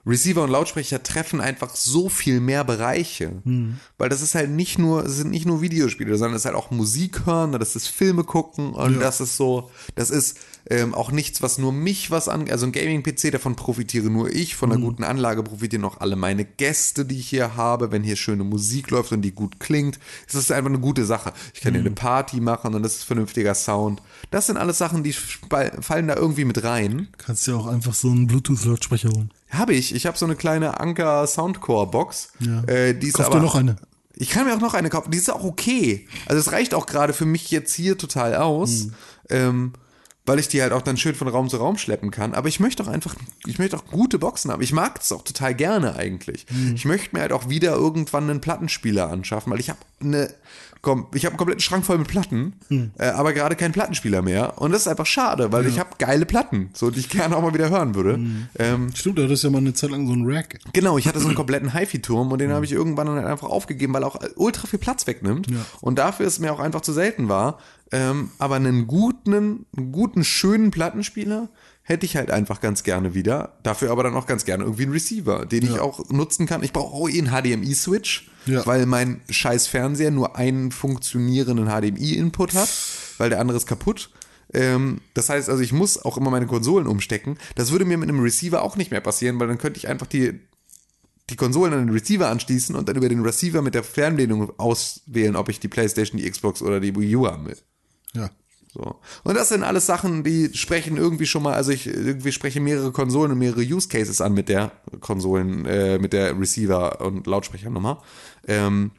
Receiver 0.10 0.44
und 0.44 0.50
Lautsprecher 0.50 1.04
treffen 1.04 1.40
einfach 1.40 1.76
so 1.76 2.10
viel 2.10 2.40
mehr 2.40 2.64
Bereiche, 2.64 3.32
weil 3.98 4.10
das 4.10 4.22
ist 4.22 4.36
halt 4.36 4.50
nicht 4.50 4.80
nur, 4.80 5.06
es 5.06 5.18
sind 5.18 5.30
nicht 5.30 5.46
nur 5.46 5.62
Videospiele, 5.62 6.18
sondern 6.18 6.36
es 6.36 6.42
ist 6.42 6.46
halt 6.46 6.56
auch 6.56 6.72
Musik 6.72 7.26
hören, 7.26 7.52
das 7.52 7.76
ist 7.76 7.88
Filme 7.88 8.24
gucken 8.24 8.74
und 8.74 9.00
das 9.00 9.22
ist 9.22 9.38
so, 9.38 9.70
das 9.96 10.10
ist 10.10 10.38
ähm, 10.70 10.94
auch 10.94 11.12
nichts, 11.12 11.42
was 11.42 11.58
nur 11.58 11.72
mich 11.72 12.12
was 12.12 12.28
an, 12.28 12.50
also 12.50 12.66
ein 12.66 12.72
Gaming-PC, 12.72 13.32
davon 13.32 13.56
profitiere 13.56 14.10
nur 14.10 14.30
ich, 14.30 14.56
von 14.56 14.72
einer 14.72 14.82
guten 14.82 15.04
Anlage 15.04 15.44
profitieren 15.44 15.86
auch 15.86 16.00
alle 16.00 16.16
meine 16.16 16.46
Gäste, 16.46 17.06
die 17.06 17.20
ich 17.20 17.30
hier 17.30 17.56
habe, 17.56 17.92
wenn 17.92 18.04
hier 18.04 18.16
schöne 18.16 18.44
Musik 18.44 18.90
läuft 18.90 19.12
und 19.12 19.22
die 19.22 19.32
gut 19.32 19.60
klingt, 19.60 20.00
ist 20.26 20.36
das 20.36 20.52
einfach 20.52 20.70
eine 20.70 20.80
gute 20.80 21.06
Sache. 21.06 21.34
Ich 21.54 21.62
kann 21.62 21.74
hier 21.74 21.82
eine 21.82 21.92
Party 21.92 22.40
machen 22.40 22.74
und 22.74 22.84
das 22.84 22.96
ist 22.96 23.04
vernünftiger 23.04 23.54
Sound. 23.54 24.02
Das 24.32 24.48
sind 24.48 24.58
alles 24.58 24.78
Sachen, 24.78 25.04
die 25.04 25.14
fallen 25.14 26.08
da 26.08 26.16
irgendwie 26.16 26.46
mit 26.46 26.64
rein. 26.64 27.08
Kannst 27.18 27.48
ja 27.48 27.56
auch 27.56 27.68
einfach 27.68 27.94
so 27.94 28.10
einen 28.10 28.28
Bluetooth-Lautsprecher 28.28 29.10
holen. 29.10 29.32
Habe 29.50 29.74
ich. 29.74 29.96
Ich 29.96 30.06
habe 30.06 30.18
so 30.18 30.26
eine 30.26 30.36
kleine 30.36 30.80
Anker 30.80 31.26
Soundcore 31.28 31.88
Box. 31.88 32.30
Ja. 32.40 32.64
Äh, 32.64 32.94
die 32.94 33.08
ist 33.08 33.16
Kauf 33.16 33.28
aber, 33.28 33.40
dir 33.40 33.46
noch 33.46 33.56
eine. 33.56 33.76
Ich 34.16 34.30
kann 34.30 34.46
mir 34.46 34.54
auch 34.54 34.60
noch 34.60 34.74
eine 34.74 34.90
kaufen. 34.90 35.12
Die 35.12 35.18
ist 35.18 35.32
auch 35.32 35.44
okay. 35.44 36.08
Also 36.28 36.40
es 36.40 36.52
reicht 36.52 36.74
auch 36.74 36.86
gerade 36.86 37.14
für 37.14 37.26
mich 37.26 37.50
jetzt 37.52 37.74
hier 37.74 37.98
total 37.98 38.36
aus. 38.36 38.82
Hm. 38.82 38.94
Ähm, 39.30 39.74
weil 40.30 40.38
ich 40.38 40.48
die 40.48 40.62
halt 40.62 40.74
auch 40.74 40.84
dann 40.84 40.96
schön 40.96 41.16
von 41.16 41.28
Raum 41.28 41.50
zu 41.50 41.58
Raum 41.58 41.80
schleppen 41.80 42.12
kann. 42.12 42.36
Aber 42.36 42.48
ich 42.48 42.60
möchte 42.60 42.84
auch 42.84 42.88
einfach, 42.88 43.16
ich 43.48 43.58
möchte 43.58 43.76
auch 43.76 43.86
gute 43.86 44.20
Boxen 44.20 44.52
haben. 44.52 44.62
Ich 44.62 44.74
mag 44.74 45.00
das 45.00 45.12
auch 45.12 45.24
total 45.24 45.56
gerne 45.56 45.96
eigentlich. 45.96 46.46
Hm. 46.50 46.76
Ich 46.76 46.86
möchte 46.86 47.16
mir 47.16 47.22
halt 47.22 47.32
auch 47.32 47.50
wieder 47.50 47.72
irgendwann 47.72 48.30
einen 48.30 48.40
Plattenspieler 48.40 49.10
anschaffen, 49.10 49.52
weil 49.52 49.60
ich 49.60 49.72
habe 49.72 49.80
eine, 50.00 50.32
komm, 50.82 51.08
ich 51.14 51.26
habe 51.26 51.34
einen 51.34 51.38
kompletten 51.38 51.62
Schrank 51.62 51.86
voll 51.86 51.98
mit 51.98 52.08
Platten, 52.08 52.54
Hm. 52.70 52.92
äh, 52.98 53.08
aber 53.08 53.34
gerade 53.34 53.56
keinen 53.56 53.72
Plattenspieler 53.74 54.22
mehr. 54.22 54.62
Und 54.62 54.72
das 54.72 54.82
ist 54.82 54.88
einfach 54.88 55.06
schade, 55.06 55.52
weil 55.52 55.66
ich 55.68 55.80
habe 55.80 55.90
geile 55.98 56.26
Platten, 56.26 56.70
so 56.74 56.90
die 56.90 57.00
ich 57.00 57.10
gerne 57.10 57.36
auch 57.36 57.42
mal 57.42 57.54
wieder 57.54 57.70
hören 57.70 57.96
würde. 57.96 58.14
Hm. 58.14 58.48
Ähm, 58.58 58.92
Stimmt, 58.96 59.18
du 59.18 59.24
hattest 59.24 59.44
ja 59.44 59.50
mal 59.50 59.58
eine 59.60 59.74
Zeit 59.74 59.92
lang 59.92 60.08
so 60.08 60.14
einen 60.14 60.26
Rack. 60.26 60.60
Genau, 60.74 60.98
ich 60.98 61.08
hatte 61.08 61.20
so 61.20 61.28
einen 61.28 61.36
kompletten 61.36 61.74
HiFi-Turm 61.74 62.32
und 62.32 62.40
den 62.40 62.52
habe 62.52 62.66
ich 62.66 62.72
irgendwann 62.72 63.08
dann 63.08 63.26
einfach 63.26 63.50
aufgegeben, 63.50 63.94
weil 63.94 64.04
er 64.04 64.08
auch 64.08 64.20
ultra 64.36 64.68
viel 64.68 64.80
Platz 64.80 65.06
wegnimmt. 65.08 65.48
Und 65.82 66.00
dafür 66.00 66.26
ist 66.26 66.40
mir 66.40 66.54
auch 66.54 66.60
einfach 66.60 66.82
zu 66.82 66.94
selten 66.94 67.30
war. 67.30 67.60
Ähm, 67.92 68.30
aber 68.38 68.56
einen 68.56 68.86
guten, 68.88 69.34
einen 69.76 69.92
guten, 69.92 70.24
schönen 70.24 70.70
Plattenspieler 70.72 71.50
hätte 71.82 72.06
ich 72.06 72.16
halt 72.16 72.30
einfach 72.30 72.62
ganz 72.62 72.84
gerne 72.84 73.16
wieder. 73.16 73.58
Dafür 73.64 73.90
aber 73.92 74.04
dann 74.04 74.14
auch 74.14 74.28
ganz 74.28 74.46
gerne 74.46 74.64
irgendwie 74.64 74.84
einen 74.84 74.92
Receiver, 74.92 75.48
den 75.48 75.64
ich 75.64 75.80
auch 75.80 76.08
nutzen 76.12 76.46
kann. 76.46 76.62
Ich 76.62 76.72
brauche 76.72 76.94
auch 76.96 77.10
eh 77.10 77.18
einen 77.20 77.32
HDMI-Switch, 77.32 78.30
Ja. 78.50 78.66
weil 78.66 78.86
mein 78.86 79.22
scheiß 79.30 79.68
Fernseher 79.68 80.12
nur 80.12 80.36
einen 80.36 80.72
funktionierenden 80.72 81.68
HDMI-Input 81.68 82.54
hat, 82.54 82.70
weil 83.18 83.30
der 83.30 83.40
andere 83.40 83.58
ist 83.58 83.68
kaputt. 83.68 84.10
Ähm, 84.54 85.02
das 85.14 85.30
heißt 85.30 85.50
also, 85.50 85.62
ich 85.62 85.74
muss 85.74 86.04
auch 86.04 86.18
immer 86.18 86.32
meine 86.32 86.48
Konsolen 86.48 86.88
umstecken. 86.88 87.38
Das 87.56 87.72
würde 87.72 87.86
mir 87.86 87.98
mit 87.98 88.10
einem 88.10 88.20
Receiver 88.20 88.62
auch 88.64 88.76
nicht 88.76 88.92
mehr 88.92 89.02
passieren, 89.02 89.40
weil 89.40 89.48
dann 89.48 89.58
könnte 89.58 89.78
ich 89.78 89.88
einfach 89.88 90.08
die, 90.08 90.40
die 91.30 91.36
Konsolen 91.36 91.74
an 91.74 91.86
den 91.86 91.94
Receiver 91.94 92.28
anschließen 92.28 92.76
und 92.76 92.90
dann 92.90 92.96
über 92.96 93.10
den 93.10 93.22
Receiver 93.22 93.62
mit 93.62 93.76
der 93.76 93.84
Fernbedienung 93.84 94.58
auswählen, 94.58 95.36
ob 95.36 95.50
ich 95.50 95.60
die 95.60 95.68
Playstation, 95.68 96.20
die 96.20 96.30
Xbox 96.30 96.62
oder 96.62 96.80
die 96.80 96.96
Wii 96.96 97.16
U 97.16 97.28
haben 97.28 97.46
will. 97.46 97.58
Ja. 98.14 98.32
So. 98.72 99.00
Und 99.24 99.36
das 99.36 99.50
sind 99.50 99.64
alles 99.64 99.88
Sachen, 99.88 100.24
die 100.24 100.52
sprechen 100.54 100.96
irgendwie 100.96 101.26
schon 101.26 101.42
mal, 101.42 101.54
also 101.54 101.72
ich 101.72 101.88
irgendwie 101.88 102.32
spreche 102.32 102.60
mehrere 102.60 102.92
Konsolen 102.92 103.32
und 103.32 103.40
mehrere 103.40 103.62
Use 103.62 103.88
Cases 103.88 104.22
an 104.22 104.34
mit 104.34 104.48
der 104.48 104.72
Konsolen, 105.00 105.66
äh, 105.66 105.98
mit 105.98 106.14
der 106.14 106.40
Receiver- 106.40 107.02
und 107.02 107.26
Lautsprechernummer. 107.26 108.04
Ähm, 108.48 108.92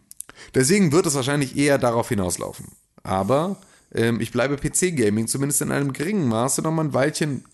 deswegen 0.54 0.90
wird 0.90 1.06
es 1.06 1.14
wahrscheinlich 1.14 1.56
eher 1.56 1.78
darauf 1.78 2.08
hinauslaufen. 2.08 2.66
Aber 3.04 3.58
ähm, 3.94 4.20
ich 4.20 4.32
bleibe 4.32 4.56
PC-Gaming 4.56 5.28
zumindest 5.28 5.62
in 5.62 5.70
einem 5.70 5.92
geringen 5.92 6.28
Maße 6.28 6.62
noch 6.62 6.72
mal 6.72 6.84
ein 6.84 6.94
Weilchen, 6.94 7.44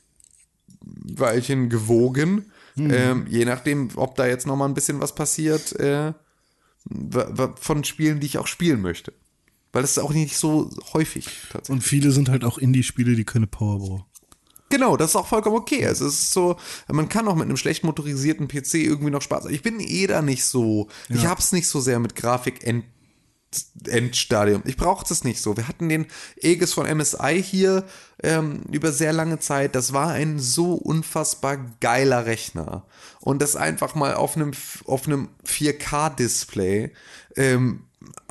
Weilchen 0.80 1.68
gewogen. 1.68 2.50
Ähm, 2.78 3.26
je 3.28 3.46
nachdem, 3.46 3.88
ob 3.96 4.16
da 4.16 4.26
jetzt 4.26 4.46
noch 4.46 4.56
mal 4.56 4.66
ein 4.66 4.74
bisschen 4.74 5.00
was 5.00 5.14
passiert 5.14 5.72
äh, 5.80 6.12
von 7.58 7.84
Spielen, 7.84 8.20
die 8.20 8.26
ich 8.26 8.38
auch 8.38 8.46
spielen 8.46 8.82
möchte. 8.82 9.14
Weil 9.76 9.82
das 9.82 9.90
ist 9.90 9.98
auch 9.98 10.14
nicht 10.14 10.38
so 10.38 10.70
häufig 10.94 11.26
tatsächlich. 11.52 11.68
Und 11.68 11.82
viele 11.82 12.10
sind 12.10 12.30
halt 12.30 12.44
auch 12.44 12.56
Indie-Spiele, 12.56 13.14
die 13.14 13.24
keine 13.24 13.46
Power 13.46 13.78
brauchen. 13.78 14.04
Genau, 14.70 14.96
das 14.96 15.10
ist 15.10 15.16
auch 15.16 15.26
vollkommen 15.26 15.56
okay. 15.56 15.82
Es 15.82 16.00
ist 16.00 16.32
so, 16.32 16.56
man 16.88 17.10
kann 17.10 17.28
auch 17.28 17.34
mit 17.34 17.44
einem 17.44 17.58
schlecht 17.58 17.84
motorisierten 17.84 18.48
PC 18.48 18.76
irgendwie 18.76 19.10
noch 19.10 19.20
Spaß 19.20 19.44
haben. 19.44 19.52
Ich 19.52 19.60
bin 19.60 19.78
eh 19.80 20.06
da 20.06 20.22
nicht 20.22 20.46
so, 20.46 20.88
ich 21.10 21.26
hab's 21.26 21.52
nicht 21.52 21.68
so 21.68 21.80
sehr 21.80 21.98
mit 21.98 22.14
Grafik 22.14 22.66
end, 22.66 22.86
Endstadium. 23.86 24.62
Ich 24.64 24.78
brauche 24.78 25.04
das 25.06 25.24
nicht 25.24 25.42
so. 25.42 25.58
Wir 25.58 25.68
hatten 25.68 25.90
den 25.90 26.06
Aegis 26.42 26.72
von 26.72 26.86
MSI 26.86 27.42
hier 27.42 27.84
ähm, 28.22 28.62
über 28.72 28.92
sehr 28.92 29.12
lange 29.12 29.40
Zeit. 29.40 29.74
Das 29.74 29.92
war 29.92 30.08
ein 30.08 30.38
so 30.38 30.72
unfassbar 30.72 31.58
geiler 31.80 32.24
Rechner. 32.24 32.86
Und 33.20 33.42
das 33.42 33.56
einfach 33.56 33.94
mal 33.94 34.14
auf 34.14 34.36
einem, 34.36 34.52
auf 34.86 35.06
einem 35.06 35.28
4K-Display 35.44 36.92
ähm, 37.36 37.82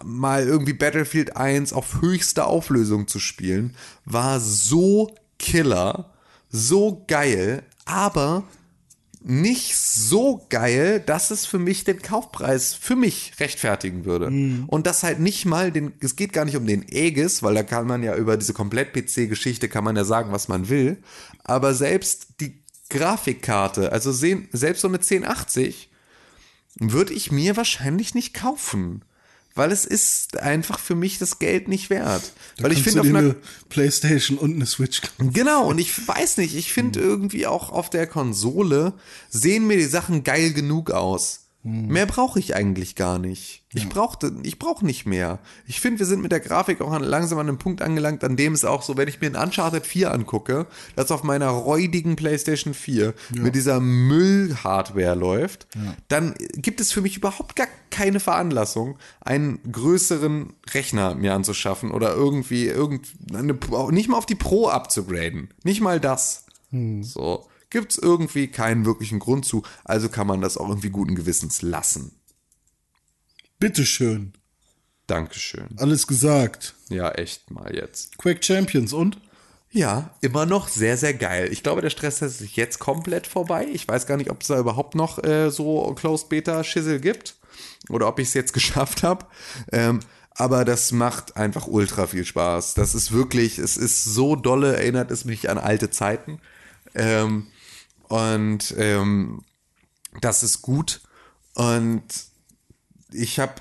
mal 0.04 0.44
irgendwie 0.44 0.74
Battlefield 0.74 1.36
1 1.38 1.74
auf 1.74 2.02
höchster 2.02 2.48
Auflösung 2.48 3.08
zu 3.08 3.20
spielen, 3.20 3.76
war 4.06 4.40
so 4.40 5.14
killer, 5.40 6.14
so 6.50 7.04
geil, 7.08 7.64
aber 7.86 8.44
nicht 9.28 9.76
so 9.76 10.46
geil, 10.50 11.00
dass 11.00 11.32
es 11.32 11.48
für 11.48 11.58
mich 11.58 11.84
den 11.84 12.00
Kaufpreis 12.00 12.76
für 12.76 12.96
mich 12.96 13.34
rechtfertigen 13.40 14.06
würde. 14.06 14.28
Und 14.68 14.86
das 14.86 15.02
halt 15.02 15.20
nicht 15.20 15.46
mal 15.46 15.72
den, 15.72 15.94
es 16.00 16.16
geht 16.16 16.32
gar 16.32 16.46
nicht 16.46 16.58
um 16.58 16.68
den 16.68 16.86
Aegis, 16.92 17.42
weil 17.42 17.56
da 17.56 17.64
kann 17.64 17.88
man 17.88 18.04
ja 18.04 18.16
über 18.16 18.38
diese 18.38 18.54
Komplett-PC-Geschichte 18.54 19.68
kann 19.68 19.84
man 19.84 19.96
ja 19.96 20.04
sagen, 20.04 20.32
was 20.32 20.48
man 20.48 20.70
will. 20.70 20.98
Aber 21.44 21.74
selbst 21.74 22.40
die 22.40 22.62
Grafikkarte, 22.90 23.92
also 23.92 24.12
selbst 24.12 24.82
so 24.82 24.88
eine 24.88 24.98
1080, 24.98 25.90
würde 26.80 27.14
ich 27.14 27.32
mir 27.32 27.58
wahrscheinlich 27.58 28.14
nicht 28.14 28.36
kaufen. 28.36 29.04
Weil 29.56 29.72
es 29.72 29.86
ist 29.86 30.38
einfach 30.38 30.80
für 30.80 30.96
mich 30.96 31.18
das 31.18 31.40
Geld 31.40 31.70
nicht 31.70 31.90
wert. 31.90 32.34
weil 32.60 32.74
ich 32.74 32.84
finde 32.84 33.02
auf 33.02 33.08
einer 33.08 33.20
eine 33.20 33.36
Playstation 33.70 34.38
und 34.38 34.54
eine 34.54 34.66
Switch 34.66 35.02
kaufen. 35.02 35.32
Genau, 35.32 35.68
und 35.68 35.80
ich 35.80 36.08
weiß 36.08 36.38
nicht, 36.38 36.56
ich 36.56 36.74
finde 36.74 37.00
irgendwie 37.00 37.48
auch 37.48 37.70
auf 37.70 37.90
der 37.90 38.06
Konsole 38.06 38.94
sehen 39.30 39.66
mir 39.66 39.78
die 39.78 39.86
Sachen 39.86 40.24
geil 40.24 40.52
genug 40.52 40.92
aus. 40.92 41.45
Mehr 41.68 42.06
brauche 42.06 42.38
ich 42.38 42.56
eigentlich 42.56 42.96
gar 42.96 43.18
nicht. 43.18 43.64
Ich 43.74 43.90
brauche 43.90 44.32
ich 44.44 44.60
brauch 44.60 44.84
nicht 44.84 45.08
mehr. 45.08 45.40
Ich 45.66 45.82
finde, 45.82 45.98
wir 45.98 46.06
sind 46.06 46.22
mit 46.22 46.32
der 46.32 46.40
Grafik 46.40 46.80
auch 46.80 46.92
an, 46.92 47.02
langsam 47.02 47.40
an 47.40 47.48
einem 47.48 47.58
Punkt 47.58 47.82
angelangt, 47.82 48.24
an 48.24 48.36
dem 48.36 48.54
es 48.54 48.64
auch 48.64 48.84
so, 48.84 48.98
wenn 48.98 49.08
ich 49.08 49.20
mir 49.20 49.28
ein 49.28 49.36
Uncharted 49.36 49.84
4 49.84 50.14
angucke, 50.14 50.68
das 50.96 51.10
auf 51.10 51.24
meiner 51.24 51.48
räudigen 51.48 52.16
PlayStation 52.18 52.76
4 52.76 53.16
mit 53.32 53.56
dieser 53.56 53.80
Müll-Hardware 53.80 55.16
läuft, 55.16 55.66
dann 56.08 56.36
gibt 56.54 56.82
es 56.82 56.92
für 56.92 57.02
mich 57.02 57.18
überhaupt 57.18 57.56
gar 57.56 57.68
keine 57.90 58.20
Veranlassung, 58.20 59.00
einen 59.22 59.60
größeren 59.72 60.54
Rechner 60.72 61.16
mir 61.16 61.34
anzuschaffen 61.34 61.90
oder 61.90 62.14
irgendwie 62.14 62.68
irgend, 62.68 63.08
eine, 63.34 63.58
nicht 63.90 64.08
mal 64.08 64.18
auf 64.18 64.28
die 64.28 64.36
Pro 64.36 64.68
abzugraden. 64.68 65.50
Nicht 65.64 65.82
mal 65.82 66.00
das. 66.00 66.46
So. 67.02 67.48
Gibt 67.76 67.92
es 67.92 67.98
irgendwie 67.98 68.48
keinen 68.48 68.86
wirklichen 68.86 69.20
Grund 69.20 69.44
zu, 69.44 69.64
also 69.84 70.08
kann 70.08 70.28
man 70.28 70.40
das 70.40 70.56
auch 70.56 70.70
irgendwie 70.70 70.92
guten 70.92 71.14
Gewissens 71.14 71.62
lassen. 71.62 72.14
Bitteschön. 73.60 74.32
Dankeschön. 75.08 75.68
Alles 75.76 76.08
gesagt. 76.08 76.74
Ja, 76.88 77.12
echt 77.12 77.52
mal 77.52 77.76
jetzt. 77.76 78.18
Quake 78.18 78.42
Champions 78.42 78.94
und? 78.94 79.20
Ja, 79.72 80.16
immer 80.22 80.46
noch 80.46 80.70
sehr, 80.70 80.96
sehr 80.96 81.16
geil. 81.16 81.50
Ich 81.52 81.64
glaube, 81.64 81.82
der 81.82 81.90
Stresstest 81.90 82.40
ist 82.40 82.56
jetzt 82.56 82.80
komplett 82.80 83.28
vorbei. 83.28 83.68
Ich 83.70 83.86
weiß 83.86 84.08
gar 84.08 84.16
nicht, 84.16 84.30
ob 84.30 84.40
es 84.40 84.48
da 84.48 84.58
überhaupt 84.58 84.96
noch 84.96 85.22
äh, 85.26 85.50
so 85.50 85.94
Closed 86.00 86.30
Beta 86.30 86.64
Schissel 86.64 87.02
gibt 87.02 87.36
oder 87.90 88.08
ob 88.08 88.20
ich 88.20 88.30
es 88.30 88.34
jetzt 88.36 88.54
geschafft 88.54 89.04
habe. 89.04 89.26
Ähm, 89.74 90.00
aber 90.30 90.64
das 90.64 90.94
macht 90.94 91.36
einfach 91.36 91.68
ultra 91.68 92.08
viel 92.08 92.24
Spaß. 92.24 92.74
Das 92.76 92.96
ist 92.96 93.12
wirklich, 93.12 93.60
es 93.60 93.76
ist 93.76 94.06
so 94.06 94.38
dolle, 94.38 94.78
erinnert 94.78 95.12
es 95.12 95.26
mich 95.26 95.50
an 95.50 95.58
alte 95.58 95.90
Zeiten. 95.90 96.40
Ähm, 96.94 97.48
und 98.10 98.74
ähm, 98.78 99.42
das 100.22 100.44
ist 100.44 100.62
gut. 100.62 101.02
Und 101.54 102.04
ich 103.12 103.40
habe 103.40 103.54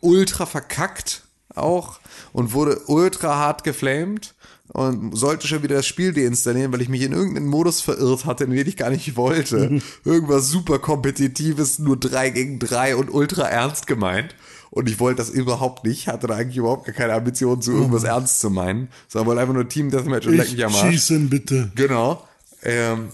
ultra 0.00 0.46
verkackt 0.46 1.22
auch 1.54 2.00
und 2.32 2.52
wurde 2.52 2.80
ultra 2.86 3.36
hart 3.36 3.64
geflamed 3.64 4.34
und 4.68 5.16
sollte 5.16 5.46
schon 5.46 5.62
wieder 5.62 5.76
das 5.76 5.86
Spiel 5.86 6.12
deinstallieren, 6.12 6.72
weil 6.72 6.82
ich 6.82 6.88
mich 6.88 7.02
in 7.02 7.12
irgendeinen 7.12 7.48
Modus 7.48 7.80
verirrt 7.80 8.26
hatte, 8.26 8.44
in 8.44 8.50
den 8.50 8.66
ich 8.68 8.76
gar 8.76 8.90
nicht 8.90 9.16
wollte. 9.16 9.80
Irgendwas 10.04 10.48
super 10.48 10.78
kompetitives, 10.78 11.78
nur 11.78 11.96
3 11.98 12.30
gegen 12.30 12.58
3 12.58 12.96
und 12.96 13.10
ultra 13.12 13.48
ernst 13.48 13.86
gemeint. 13.86 14.34
Und 14.70 14.88
ich 14.88 15.00
wollte 15.00 15.16
das 15.16 15.30
überhaupt 15.30 15.84
nicht, 15.84 16.08
hatte 16.08 16.26
da 16.26 16.36
eigentlich 16.36 16.58
überhaupt 16.58 16.84
gar 16.84 16.94
keine 16.94 17.14
Ambition, 17.14 17.62
zu 17.62 17.72
irgendwas 17.72 18.04
ernst 18.04 18.40
zu 18.40 18.50
meinen, 18.50 18.90
sondern 19.08 19.28
wollte 19.28 19.40
einfach 19.40 19.54
nur 19.54 19.68
Team 19.68 19.90
Deathmatch 19.90 20.26
und 20.26 20.34
leck 20.36 20.46
Ich 20.48 20.52
mich 20.52 20.64
am 20.66 20.74
Arsch. 20.74 20.90
schießen 20.90 21.30
bitte. 21.30 21.72
Genau. 21.74 22.22
Ähm, 22.62 23.08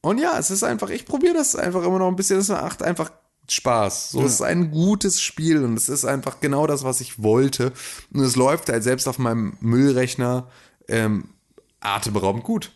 und 0.00 0.18
ja, 0.18 0.38
es 0.38 0.50
ist 0.50 0.62
einfach, 0.62 0.90
ich 0.90 1.04
probiere 1.04 1.34
das 1.34 1.56
einfach 1.56 1.82
immer 1.82 1.98
noch 1.98 2.08
ein 2.08 2.16
bisschen. 2.16 2.38
Es 2.38 2.48
macht 2.48 2.82
einfach 2.82 3.10
Spaß. 3.48 4.10
So, 4.10 4.22
es 4.22 4.34
ist 4.34 4.42
ein 4.42 4.70
gutes 4.70 5.20
Spiel 5.20 5.64
und 5.64 5.76
es 5.76 5.88
ist 5.88 6.04
einfach 6.04 6.40
genau 6.40 6.66
das, 6.66 6.84
was 6.84 7.00
ich 7.00 7.22
wollte. 7.22 7.72
Und 8.12 8.20
es 8.20 8.36
läuft 8.36 8.68
halt 8.68 8.82
selbst 8.82 9.08
auf 9.08 9.18
meinem 9.18 9.56
Müllrechner 9.60 10.48
ähm, 10.88 11.30
atemberaubend 11.80 12.44
gut. 12.44 12.72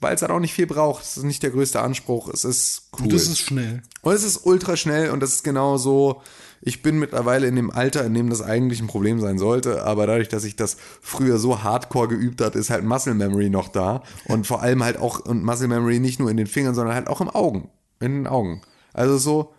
Weil 0.00 0.14
es 0.14 0.22
halt 0.22 0.32
auch 0.32 0.40
nicht 0.40 0.54
viel 0.54 0.66
braucht. 0.66 1.04
Es 1.04 1.18
ist 1.18 1.24
nicht 1.24 1.42
der 1.42 1.50
größte 1.50 1.80
Anspruch. 1.80 2.28
Es 2.28 2.44
ist 2.44 2.88
cool. 2.98 3.04
Und 3.04 3.12
das 3.12 3.22
ist 3.24 3.38
schnell. 3.38 3.82
Und 4.00 4.14
es 4.14 4.22
ist 4.22 4.46
ultra 4.46 4.76
schnell 4.76 5.10
und 5.10 5.20
das 5.20 5.34
ist 5.34 5.44
genau 5.44 5.76
so. 5.76 6.22
Ich 6.62 6.82
bin 6.82 6.98
mittlerweile 6.98 7.46
in 7.46 7.56
dem 7.56 7.70
Alter, 7.70 8.04
in 8.04 8.12
dem 8.12 8.28
das 8.28 8.42
eigentlich 8.42 8.80
ein 8.80 8.86
Problem 8.86 9.18
sein 9.18 9.38
sollte, 9.38 9.84
aber 9.84 10.06
dadurch, 10.06 10.28
dass 10.28 10.44
ich 10.44 10.56
das 10.56 10.76
früher 11.00 11.38
so 11.38 11.62
hardcore 11.62 12.08
geübt 12.08 12.42
hat, 12.42 12.54
ist 12.54 12.68
halt 12.68 12.84
Muscle 12.84 13.14
Memory 13.14 13.48
noch 13.48 13.68
da 13.68 14.02
und 14.26 14.46
vor 14.46 14.60
allem 14.60 14.84
halt 14.84 14.98
auch 14.98 15.20
und 15.20 15.42
Muscle 15.42 15.68
Memory 15.68 16.00
nicht 16.00 16.20
nur 16.20 16.30
in 16.30 16.36
den 16.36 16.46
Fingern, 16.46 16.74
sondern 16.74 16.94
halt 16.94 17.08
auch 17.08 17.22
im 17.22 17.30
Augen, 17.30 17.70
in 17.98 18.12
den 18.12 18.26
Augen. 18.26 18.60
Also 18.92 19.16
so, 19.16 19.54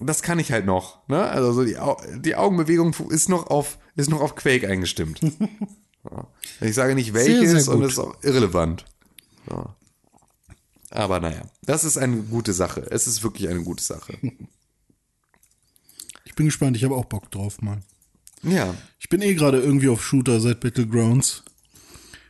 das 0.00 0.22
kann 0.22 0.38
ich 0.38 0.52
halt 0.52 0.66
noch. 0.66 1.08
Ne? 1.08 1.20
Also 1.20 1.52
so 1.52 1.64
die, 1.64 1.78
Au 1.78 1.96
die 2.16 2.36
Augenbewegung 2.36 2.94
ist 3.10 3.28
noch 3.28 3.48
auf 3.48 3.78
ist 3.96 4.10
noch 4.10 4.20
auf 4.20 4.34
Quake 4.36 4.68
eingestimmt. 4.68 5.20
Ja. 6.08 6.28
Ich 6.60 6.76
sage 6.76 6.94
nicht 6.94 7.14
welches 7.14 7.64
sehr 7.64 7.74
und 7.74 7.80
gut. 7.80 7.86
das 7.86 7.92
ist 7.94 7.98
auch 7.98 8.14
irrelevant. 8.22 8.84
Ja. 9.50 9.74
Aber 10.90 11.18
naja, 11.18 11.42
das 11.62 11.82
ist 11.82 11.98
eine 11.98 12.18
gute 12.18 12.52
Sache. 12.52 12.86
Es 12.90 13.08
ist 13.08 13.24
wirklich 13.24 13.48
eine 13.48 13.62
gute 13.62 13.82
Sache. 13.82 14.16
Ich 16.36 16.38
bin 16.38 16.48
gespannt, 16.48 16.76
ich 16.76 16.84
habe 16.84 16.94
auch 16.94 17.06
Bock 17.06 17.30
drauf, 17.30 17.62
Mann. 17.62 17.82
Ja. 18.42 18.74
Ich 19.00 19.08
bin 19.08 19.22
eh 19.22 19.32
gerade 19.32 19.58
irgendwie 19.58 19.88
auf 19.88 20.04
Shooter 20.04 20.38
seit 20.38 20.60
Battlegrounds. 20.60 21.44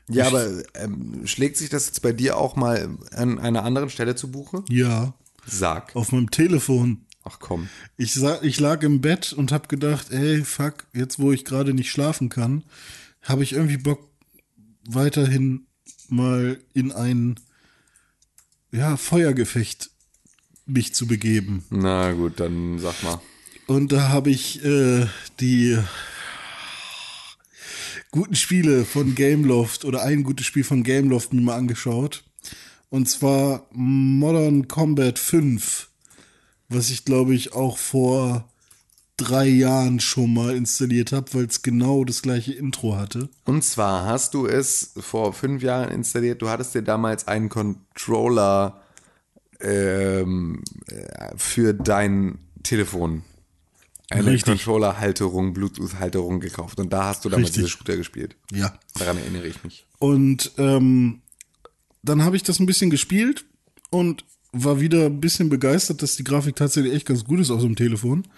Ja, 0.08 0.28
aber 0.28 0.62
ähm, 0.74 1.26
schlägt 1.26 1.56
sich 1.56 1.70
das 1.70 1.86
jetzt 1.86 2.02
bei 2.02 2.12
dir 2.12 2.36
auch 2.36 2.54
mal 2.54 2.96
an 3.10 3.40
einer 3.40 3.64
anderen 3.64 3.90
Stelle 3.90 4.14
zu 4.14 4.30
Buche? 4.30 4.62
Ja, 4.68 5.14
Sag. 5.44 5.96
auf 5.96 6.12
meinem 6.12 6.30
Telefon. 6.30 7.04
Ach 7.24 7.40
komm. 7.40 7.68
Ich, 7.96 8.14
sa 8.14 8.38
ich 8.42 8.60
lag 8.60 8.84
im 8.84 9.00
Bett 9.00 9.32
und 9.32 9.50
habe 9.50 9.66
gedacht, 9.66 10.12
ey, 10.12 10.44
fuck, 10.44 10.84
jetzt 10.92 11.18
wo 11.18 11.32
ich 11.32 11.44
gerade 11.44 11.74
nicht 11.74 11.90
schlafen 11.90 12.28
kann, 12.28 12.62
habe 13.22 13.42
ich 13.42 13.54
irgendwie 13.54 13.78
Bock, 13.78 14.08
weiterhin 14.88 15.66
mal 16.08 16.60
in 16.74 16.92
ein 16.92 17.40
ja, 18.70 18.96
Feuergefecht 18.96 19.90
mich 20.64 20.94
zu 20.94 21.08
begeben. 21.08 21.64
Na 21.70 22.12
gut, 22.12 22.38
dann 22.38 22.78
sag 22.78 23.02
mal. 23.02 23.20
Und 23.66 23.90
da 23.90 24.08
habe 24.08 24.30
ich 24.30 24.64
äh, 24.64 25.06
die 25.40 25.78
guten 28.12 28.36
Spiele 28.36 28.84
von 28.84 29.14
Gameloft 29.14 29.84
oder 29.84 30.02
ein 30.02 30.22
gutes 30.22 30.46
Spiel 30.46 30.64
von 30.64 30.84
Gameloft 30.84 31.32
mir 31.32 31.40
mal 31.40 31.56
angeschaut. 31.56 32.22
Und 32.90 33.08
zwar 33.08 33.66
Modern 33.72 34.68
Combat 34.68 35.18
5, 35.18 35.88
was 36.68 36.90
ich 36.90 37.04
glaube 37.04 37.34
ich 37.34 37.54
auch 37.54 37.76
vor 37.76 38.48
drei 39.16 39.46
Jahren 39.46 39.98
schon 39.98 40.32
mal 40.32 40.54
installiert 40.54 41.10
habe, 41.10 41.34
weil 41.34 41.46
es 41.46 41.62
genau 41.62 42.04
das 42.04 42.22
gleiche 42.22 42.52
Intro 42.52 42.96
hatte. 42.96 43.28
Und 43.44 43.64
zwar 43.64 44.04
hast 44.06 44.34
du 44.34 44.46
es 44.46 44.92
vor 44.98 45.32
fünf 45.32 45.62
Jahren 45.62 45.90
installiert. 45.90 46.40
Du 46.40 46.48
hattest 46.48 46.74
dir 46.74 46.82
damals 46.82 47.26
einen 47.26 47.48
Controller 47.48 48.82
ähm, 49.60 50.62
äh, 50.86 51.32
für 51.36 51.74
dein 51.74 52.38
Telefon. 52.62 53.22
Eine 54.10 54.26
Richtig. 54.26 54.44
Controller-Halterung, 54.44 55.52
Bluetooth-Halterung 55.52 56.38
gekauft. 56.38 56.78
Und 56.78 56.92
da 56.92 57.06
hast 57.06 57.24
du 57.24 57.28
damals 57.28 57.48
Richtig. 57.48 57.64
diese 57.64 57.76
Shooter 57.76 57.96
gespielt. 57.96 58.36
Ja. 58.52 58.78
Daran 58.94 59.18
erinnere 59.18 59.48
ich 59.48 59.64
mich. 59.64 59.84
Und 59.98 60.52
ähm, 60.58 61.22
dann 62.02 62.22
habe 62.22 62.36
ich 62.36 62.44
das 62.44 62.60
ein 62.60 62.66
bisschen 62.66 62.90
gespielt 62.90 63.44
und 63.90 64.24
war 64.52 64.80
wieder 64.80 65.06
ein 65.06 65.20
bisschen 65.20 65.48
begeistert, 65.48 66.02
dass 66.02 66.14
die 66.14 66.24
Grafik 66.24 66.54
tatsächlich 66.54 66.94
echt 66.94 67.06
ganz 67.06 67.24
gut 67.24 67.40
ist 67.40 67.50
auf 67.50 67.60
so 67.60 67.66
einem 67.66 67.74
Telefon. 67.74 68.28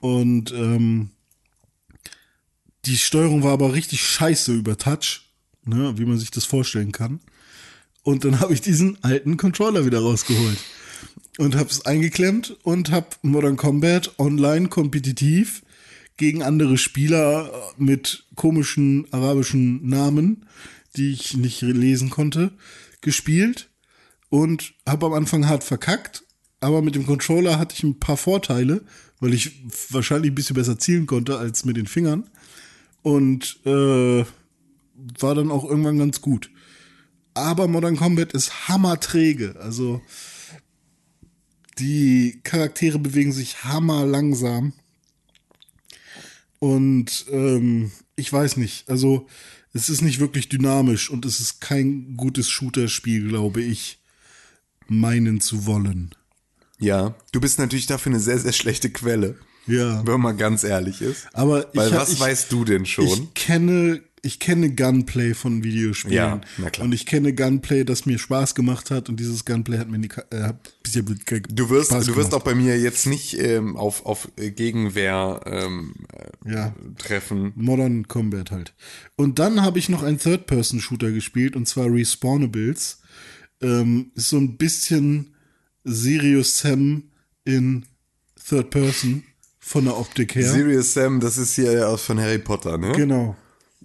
Und 0.00 0.52
ähm, 0.52 1.10
die 2.84 2.96
Steuerung 2.96 3.44
war 3.44 3.52
aber 3.52 3.74
richtig 3.74 4.02
scheiße 4.02 4.52
über 4.52 4.76
Touch, 4.76 5.22
ne, 5.64 5.96
wie 5.96 6.04
man 6.04 6.18
sich 6.18 6.32
das 6.32 6.44
vorstellen 6.44 6.90
kann. 6.90 7.20
Und 8.02 8.24
dann 8.24 8.40
habe 8.40 8.54
ich 8.54 8.60
diesen 8.60 9.02
alten 9.04 9.36
Controller 9.36 9.86
wieder 9.86 10.00
rausgeholt 10.00 10.58
und 11.38 11.56
habe 11.56 11.70
es 11.70 11.84
eingeklemmt 11.84 12.56
und 12.62 12.90
habe 12.90 13.08
Modern 13.22 13.56
Combat 13.56 14.12
online 14.18 14.68
kompetitiv 14.68 15.62
gegen 16.16 16.42
andere 16.42 16.78
Spieler 16.78 17.50
mit 17.76 18.24
komischen 18.36 19.06
arabischen 19.12 19.86
Namen, 19.86 20.46
die 20.96 21.12
ich 21.12 21.36
nicht 21.36 21.60
lesen 21.60 22.10
konnte, 22.10 22.52
gespielt 23.00 23.68
und 24.30 24.74
habe 24.86 25.06
am 25.06 25.12
Anfang 25.12 25.46
hart 25.46 25.62
verkackt, 25.62 26.24
aber 26.60 26.82
mit 26.82 26.94
dem 26.94 27.06
Controller 27.06 27.58
hatte 27.58 27.74
ich 27.76 27.82
ein 27.82 28.00
paar 28.00 28.16
Vorteile, 28.16 28.82
weil 29.20 29.34
ich 29.34 29.62
wahrscheinlich 29.90 30.32
ein 30.32 30.34
bisschen 30.34 30.56
besser 30.56 30.78
zielen 30.78 31.06
konnte 31.06 31.38
als 31.38 31.64
mit 31.64 31.76
den 31.76 31.86
Fingern. 31.86 32.28
Und 33.02 33.60
äh, 33.64 34.24
war 35.20 35.34
dann 35.34 35.50
auch 35.50 35.64
irgendwann 35.64 35.98
ganz 35.98 36.20
gut. 36.20 36.50
Aber 37.34 37.68
Modern 37.68 37.96
Combat 37.96 38.32
ist 38.32 38.68
hammerträge, 38.68 39.56
also 39.60 40.00
die 41.78 42.40
Charaktere 42.42 42.98
bewegen 42.98 43.32
sich 43.32 43.64
hammer 43.64 44.06
langsam. 44.06 44.72
Und 46.58 47.26
ähm, 47.30 47.90
ich 48.16 48.32
weiß 48.32 48.56
nicht, 48.56 48.88
also 48.88 49.26
es 49.72 49.90
ist 49.90 50.00
nicht 50.00 50.20
wirklich 50.20 50.48
dynamisch 50.48 51.10
und 51.10 51.26
es 51.26 51.38
ist 51.38 51.60
kein 51.60 52.16
gutes 52.16 52.48
Shooter-Spiel, 52.48 53.28
glaube 53.28 53.62
ich, 53.62 53.98
meinen 54.88 55.40
zu 55.40 55.66
wollen. 55.66 56.14
Ja, 56.78 57.14
du 57.32 57.40
bist 57.40 57.58
natürlich 57.58 57.86
dafür 57.86 58.12
eine 58.12 58.20
sehr, 58.20 58.38
sehr 58.38 58.52
schlechte 58.52 58.90
Quelle. 58.90 59.36
Ja. 59.66 60.06
Wenn 60.06 60.20
man 60.20 60.36
ganz 60.36 60.64
ehrlich 60.64 61.02
ist. 61.02 61.26
Aber 61.32 61.68
Weil 61.74 61.88
ich, 61.88 61.94
was 61.94 62.12
ich, 62.12 62.20
weißt 62.20 62.52
du 62.52 62.64
denn 62.64 62.86
schon? 62.86 63.06
Ich 63.06 63.34
kenne, 63.34 64.00
ich 64.26 64.38
kenne 64.40 64.74
Gunplay 64.74 65.32
von 65.34 65.62
Videospielen. 65.64 66.14
Ja, 66.16 66.40
na 66.58 66.70
klar. 66.70 66.84
Und 66.84 66.92
ich 66.92 67.06
kenne 67.06 67.32
Gunplay, 67.34 67.84
das 67.84 68.04
mir 68.06 68.18
Spaß 68.18 68.54
gemacht 68.54 68.90
hat. 68.90 69.08
Und 69.08 69.18
dieses 69.20 69.44
Gunplay 69.44 69.78
hat 69.78 69.88
mir 69.88 69.98
nie, 69.98 70.08
äh, 70.30 70.52
Du 71.48 71.70
wirst, 71.70 71.90
Spaß 71.90 72.06
du 72.06 72.16
wirst 72.16 72.30
gemacht. 72.30 72.34
auch 72.34 72.42
bei 72.44 72.54
mir 72.54 72.78
jetzt 72.78 73.06
nicht 73.06 73.38
ähm, 73.40 73.76
auf, 73.76 74.04
auf 74.06 74.28
Gegenwehr 74.36 75.40
ähm, 75.46 75.94
äh, 76.44 76.52
Ja. 76.52 76.74
treffen. 76.98 77.52
Modern 77.56 78.08
Combat 78.08 78.50
halt. 78.50 78.74
Und 79.16 79.38
dann 79.38 79.62
habe 79.62 79.78
ich 79.78 79.88
noch 79.88 80.02
einen 80.02 80.18
Third-Person-Shooter 80.18 81.12
gespielt, 81.12 81.56
und 81.56 81.66
zwar 81.66 81.86
Respawnables. 81.92 83.00
Ähm, 83.62 84.10
ist 84.14 84.28
so 84.28 84.36
ein 84.36 84.56
bisschen 84.58 85.34
Sirius 85.84 86.58
Sam 86.58 87.04
in 87.44 87.86
Third 88.48 88.70
Person 88.70 89.22
von 89.58 89.84
der 89.84 89.96
Optik 89.98 90.34
her. 90.34 90.50
Sirius 90.52 90.94
Sam, 90.94 91.20
das 91.20 91.38
ist 91.38 91.54
hier 91.54 91.88
aus 91.88 92.02
von 92.02 92.20
Harry 92.20 92.38
Potter, 92.38 92.76
ne? 92.78 92.92
genau. 92.92 93.36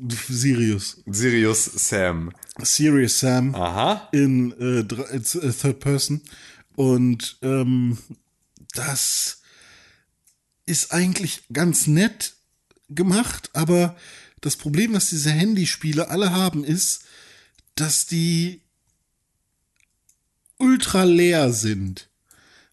Sirius. 0.10 1.02
Sirius 1.06 1.66
Sam. 1.66 2.32
Sirius 2.62 3.20
Sam 3.20 3.54
Aha. 3.56 4.10
in 4.12 4.52
äh, 4.54 4.84
dr- 4.84 5.10
äh, 5.12 5.52
Third 5.52 5.80
Person. 5.80 6.22
Und 6.76 7.38
ähm, 7.41 7.97
das 8.74 9.41
ist 10.66 10.91
eigentlich 10.93 11.43
ganz 11.52 11.88
nett 11.88 12.34
gemacht, 12.89 13.49
aber 13.54 13.95
das 14.41 14.56
Problem, 14.58 14.93
was 14.93 15.10
diese 15.10 15.30
Handyspiele 15.32 16.10
alle 16.10 16.32
haben, 16.32 16.64
ist, 16.64 17.04
dass 17.76 18.06
die 18.08 18.62
ultra 20.58 21.04
leer 21.04 21.52
sind. 21.54 22.10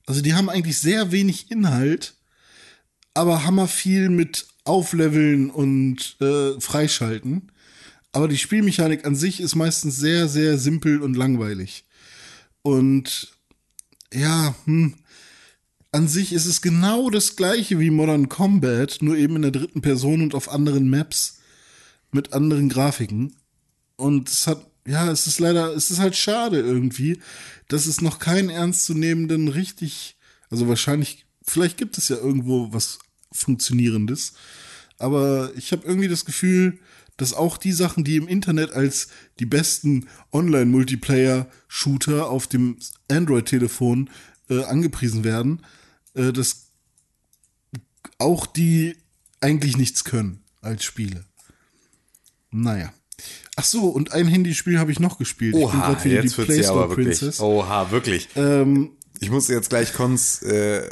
Also 0.06 0.22
die 0.22 0.34
haben 0.34 0.48
eigentlich 0.48 0.78
sehr 0.78 1.12
wenig 1.12 1.50
Inhalt, 1.50 2.14
aber 3.14 3.44
hammer 3.44 3.68
viel 3.68 4.08
mit 4.08 4.46
Aufleveln 4.68 5.50
und 5.50 6.16
äh, 6.20 6.60
Freischalten. 6.60 7.50
Aber 8.12 8.28
die 8.28 8.38
Spielmechanik 8.38 9.04
an 9.04 9.16
sich 9.16 9.40
ist 9.40 9.54
meistens 9.54 9.96
sehr, 9.96 10.28
sehr 10.28 10.58
simpel 10.58 11.02
und 11.02 11.16
langweilig. 11.16 11.84
Und 12.62 13.32
ja, 14.12 14.54
hm, 14.64 14.94
an 15.92 16.08
sich 16.08 16.32
ist 16.32 16.46
es 16.46 16.60
genau 16.60 17.10
das 17.10 17.36
gleiche 17.36 17.78
wie 17.78 17.90
Modern 17.90 18.28
Combat, 18.28 18.98
nur 19.00 19.16
eben 19.16 19.36
in 19.36 19.42
der 19.42 19.50
dritten 19.50 19.82
Person 19.82 20.22
und 20.22 20.34
auf 20.34 20.50
anderen 20.50 20.88
Maps 20.88 21.40
mit 22.12 22.32
anderen 22.32 22.68
Grafiken. 22.68 23.36
Und 23.96 24.28
es 24.28 24.46
hat, 24.46 24.66
ja, 24.86 25.10
es 25.10 25.26
ist 25.26 25.40
leider, 25.40 25.74
es 25.74 25.90
ist 25.90 25.98
halt 25.98 26.16
schade 26.16 26.60
irgendwie, 26.60 27.20
dass 27.68 27.86
es 27.86 28.00
noch 28.00 28.18
keinen 28.18 28.50
ernstzunehmenden 28.50 29.48
richtig, 29.48 30.16
also 30.50 30.68
wahrscheinlich, 30.68 31.26
vielleicht 31.42 31.76
gibt 31.76 31.98
es 31.98 32.08
ja 32.08 32.16
irgendwo 32.16 32.72
was 32.72 32.98
Funktionierendes, 33.32 34.32
aber 34.98 35.50
ich 35.56 35.72
habe 35.72 35.86
irgendwie 35.86 36.08
das 36.08 36.24
Gefühl, 36.24 36.78
dass 37.16 37.32
auch 37.34 37.56
die 37.58 37.72
Sachen, 37.72 38.04
die 38.04 38.16
im 38.16 38.28
Internet 38.28 38.70
als 38.72 39.08
die 39.40 39.46
besten 39.46 40.06
Online-Multiplayer-Shooter 40.32 42.28
auf 42.30 42.46
dem 42.46 42.76
Android-Telefon 43.10 44.08
äh, 44.48 44.62
angepriesen 44.64 45.24
werden, 45.24 45.64
äh, 46.14 46.32
dass 46.32 46.66
auch 48.18 48.46
die 48.46 48.96
eigentlich 49.40 49.76
nichts 49.76 50.04
können 50.04 50.42
als 50.60 50.84
Spiele. 50.84 51.24
Naja. 52.50 52.92
Ach 53.56 53.64
so, 53.64 53.88
und 53.88 54.12
ein 54.12 54.28
Handyspiel 54.28 54.78
habe 54.78 54.92
ich 54.92 55.00
noch 55.00 55.18
gespielt. 55.18 55.54
ich 55.54 55.60
bin 55.60 55.68
Oha, 55.68 55.92
grad 55.92 56.04
wieder 56.04 56.22
jetzt 56.22 56.36
die 56.38 56.52
ja 56.52 56.62
Store 56.62 56.88
wirklich. 56.88 57.18
Princess. 57.18 57.40
Oha, 57.40 57.90
wirklich. 57.90 58.28
Ähm, 58.36 58.92
Ich 59.20 59.30
muss 59.30 59.48
jetzt 59.48 59.70
gleich 59.70 59.92
Cons, 59.92 60.42
äh, 60.42 60.88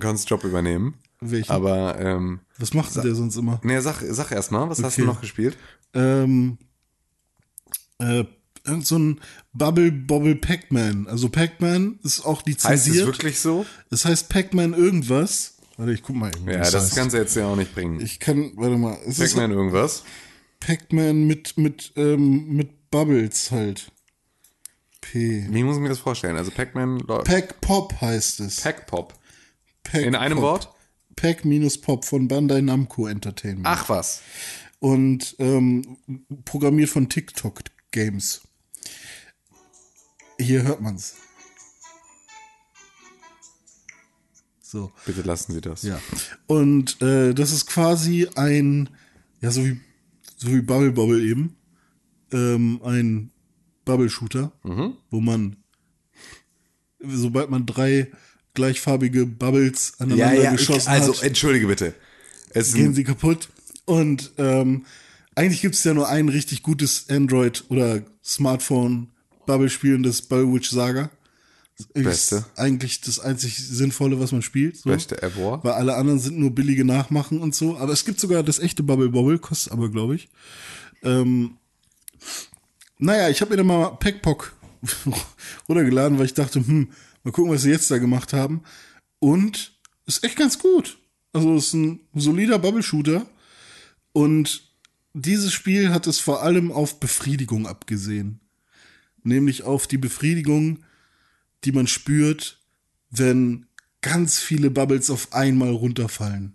Cons 0.00 0.24
Job 0.26 0.44
übernehmen. 0.44 0.94
Welchen? 1.20 1.50
Aber, 1.50 1.98
ähm, 1.98 2.40
was 2.58 2.74
macht 2.74 2.94
denn 2.94 3.02
der 3.02 3.14
sonst 3.14 3.36
immer? 3.36 3.60
ne, 3.64 3.80
sag, 3.80 4.02
sag 4.02 4.32
erst 4.32 4.52
mal, 4.52 4.68
was 4.68 4.82
hast 4.82 4.98
du 4.98 5.02
Okay. 5.02 5.10
noch 5.10 5.20
gespielt? 5.20 5.56
ähm, 5.94 6.58
äh, 7.98 8.24
irgend 8.66 8.86
so 8.86 8.98
ein 8.98 9.20
Bubble 9.54 9.90
Bobble 9.92 10.36
Pac-Man. 10.36 11.06
Also 11.06 11.28
Pac-Man 11.30 11.98
ist 12.02 12.24
auch 12.26 12.40
Heißt 12.44 12.48
es 12.48 12.64
lizenziert. 12.86 13.06
wirklich 13.06 13.40
so? 13.40 13.64
Es 13.90 14.04
heißt 14.04 14.28
Pac-Man 14.28 14.74
irgendwas. 14.74 15.54
Warte, 15.78 15.92
ich 15.92 16.02
guck 16.02 16.16
mal 16.16 16.30
eben. 16.36 16.48
Ja, 16.50 16.58
das 16.58 16.74
heißt. 16.74 16.96
kannst 16.96 17.14
du 17.14 17.18
jetzt 17.18 17.34
ja 17.36 17.46
auch 17.46 17.56
nicht 17.56 17.74
bringen. 17.74 18.00
Ich 18.00 18.18
kann, 18.20 18.52
warte 18.56 18.76
mal. 18.76 18.98
Es 19.06 19.18
ist 19.18 19.34
Pac-Man 19.34 19.52
irgendwas? 19.52 20.04
Pac-Man 20.60 21.26
mit, 21.26 21.56
mit, 21.58 21.92
ähm, 21.96 22.48
mit 22.48 22.90
Bubbles 22.90 23.50
halt. 23.50 23.90
P. 25.00 25.46
Wie 25.50 25.62
muss 25.62 25.76
ich 25.76 25.82
mir 25.82 25.88
das 25.90 25.98
vorstellen? 26.00 26.36
Also 26.36 26.50
Pac-Man, 26.50 26.98
läuft- 27.00 27.26
Pac-Pop 27.26 28.00
heißt 28.00 28.40
es. 28.40 28.60
Pac-Pop. 28.60 29.14
Pac 29.84 30.02
In 30.02 30.14
einem. 30.16 30.38
Wort? 30.38 30.72
Pac-Pop 31.16 32.04
von 32.04 32.28
Bandai 32.28 32.60
Namco 32.60 33.06
Entertainment. 33.06 33.66
Ach 33.66 33.88
was. 33.88 34.22
Und 34.78 35.34
ähm, 35.38 35.96
programmiert 36.44 36.90
von 36.90 37.08
TikTok 37.08 37.62
Games. 37.90 38.42
Hier 40.38 40.62
hört 40.62 40.82
man's. 40.82 41.14
So. 44.60 44.92
Bitte 45.06 45.22
lassen 45.22 45.52
Sie 45.52 45.60
das. 45.60 45.82
Ja. 45.82 45.98
Und 46.46 47.00
äh, 47.00 47.32
das 47.32 47.52
ist 47.52 47.66
quasi 47.66 48.28
ein, 48.34 48.90
ja, 49.40 49.50
so 49.50 49.64
wie, 49.64 49.80
so 50.36 50.52
wie 50.52 50.60
Bubble 50.60 50.92
Bobble 50.92 51.22
eben, 51.22 51.56
ähm, 52.32 52.80
ein 52.84 53.30
Bubble-Shooter, 53.84 54.52
wo 55.10 55.20
man, 55.20 55.56
sobald 56.98 57.48
man 57.48 57.64
drei 57.64 58.10
gleichfarbige 58.56 59.26
Bubbles 59.26 59.92
Ja, 59.98 60.06
aneinander 60.06 60.42
ja, 60.42 60.52
ich, 60.52 60.58
geschossen 60.58 60.88
also 60.88 61.14
hat, 61.14 61.22
entschuldige 61.22 61.68
bitte. 61.68 61.94
Es 62.50 62.72
gehen 62.72 62.94
sie 62.94 63.04
kaputt. 63.04 63.48
Und 63.84 64.32
ähm, 64.38 64.84
eigentlich 65.36 65.60
gibt 65.60 65.76
es 65.76 65.84
ja 65.84 65.94
nur 65.94 66.08
ein 66.08 66.28
richtig 66.28 66.62
gutes 66.64 67.08
Android- 67.08 67.64
oder 67.68 68.02
Smartphone-Bubble-Spiel 68.24 69.94
und 69.94 70.02
das 70.02 70.22
Bubble 70.22 70.52
Witch 70.52 70.70
Saga. 70.70 71.10
Das 71.76 71.86
Beste. 71.88 72.36
Ist 72.36 72.58
eigentlich 72.58 73.02
das 73.02 73.20
einzig 73.20 73.56
Sinnvolle, 73.58 74.18
was 74.18 74.32
man 74.32 74.40
spielt. 74.40 74.78
So. 74.78 74.88
Beste 74.88 75.22
ever. 75.22 75.62
Weil 75.62 75.72
alle 75.72 75.94
anderen 75.94 76.18
sind 76.18 76.38
nur 76.38 76.50
billige 76.54 76.86
Nachmachen 76.86 77.40
und 77.40 77.54
so. 77.54 77.76
Aber 77.76 77.92
es 77.92 78.04
gibt 78.06 78.18
sogar 78.18 78.42
das 78.42 78.58
echte 78.58 78.82
Bubble 78.82 79.10
Bobble, 79.10 79.38
kostet 79.38 79.72
aber, 79.72 79.90
glaube 79.90 80.16
ich. 80.16 80.28
Ähm, 81.02 81.58
naja, 82.98 83.28
ich 83.28 83.42
habe 83.42 83.50
mir 83.50 83.58
dann 83.58 83.66
mal 83.66 83.90
Packpock 84.00 84.54
runtergeladen, 85.68 86.18
weil 86.18 86.26
ich 86.26 86.34
dachte, 86.34 86.66
hm, 86.66 86.88
mal 87.26 87.32
gucken, 87.32 87.52
was 87.52 87.62
sie 87.62 87.70
jetzt 87.70 87.90
da 87.90 87.98
gemacht 87.98 88.32
haben. 88.32 88.62
Und 89.18 89.76
ist 90.06 90.22
echt 90.22 90.36
ganz 90.36 90.60
gut. 90.60 90.98
Also 91.32 91.56
ist 91.56 91.74
ein 91.74 92.00
solider 92.14 92.60
Bubble-Shooter. 92.60 93.26
Und 94.12 94.70
dieses 95.12 95.52
Spiel 95.52 95.92
hat 95.92 96.06
es 96.06 96.20
vor 96.20 96.42
allem 96.42 96.70
auf 96.70 97.00
Befriedigung 97.00 97.66
abgesehen. 97.66 98.40
Nämlich 99.24 99.64
auf 99.64 99.88
die 99.88 99.98
Befriedigung, 99.98 100.84
die 101.64 101.72
man 101.72 101.88
spürt, 101.88 102.60
wenn 103.10 103.66
ganz 104.02 104.38
viele 104.38 104.70
Bubbles 104.70 105.10
auf 105.10 105.32
einmal 105.32 105.70
runterfallen. 105.70 106.54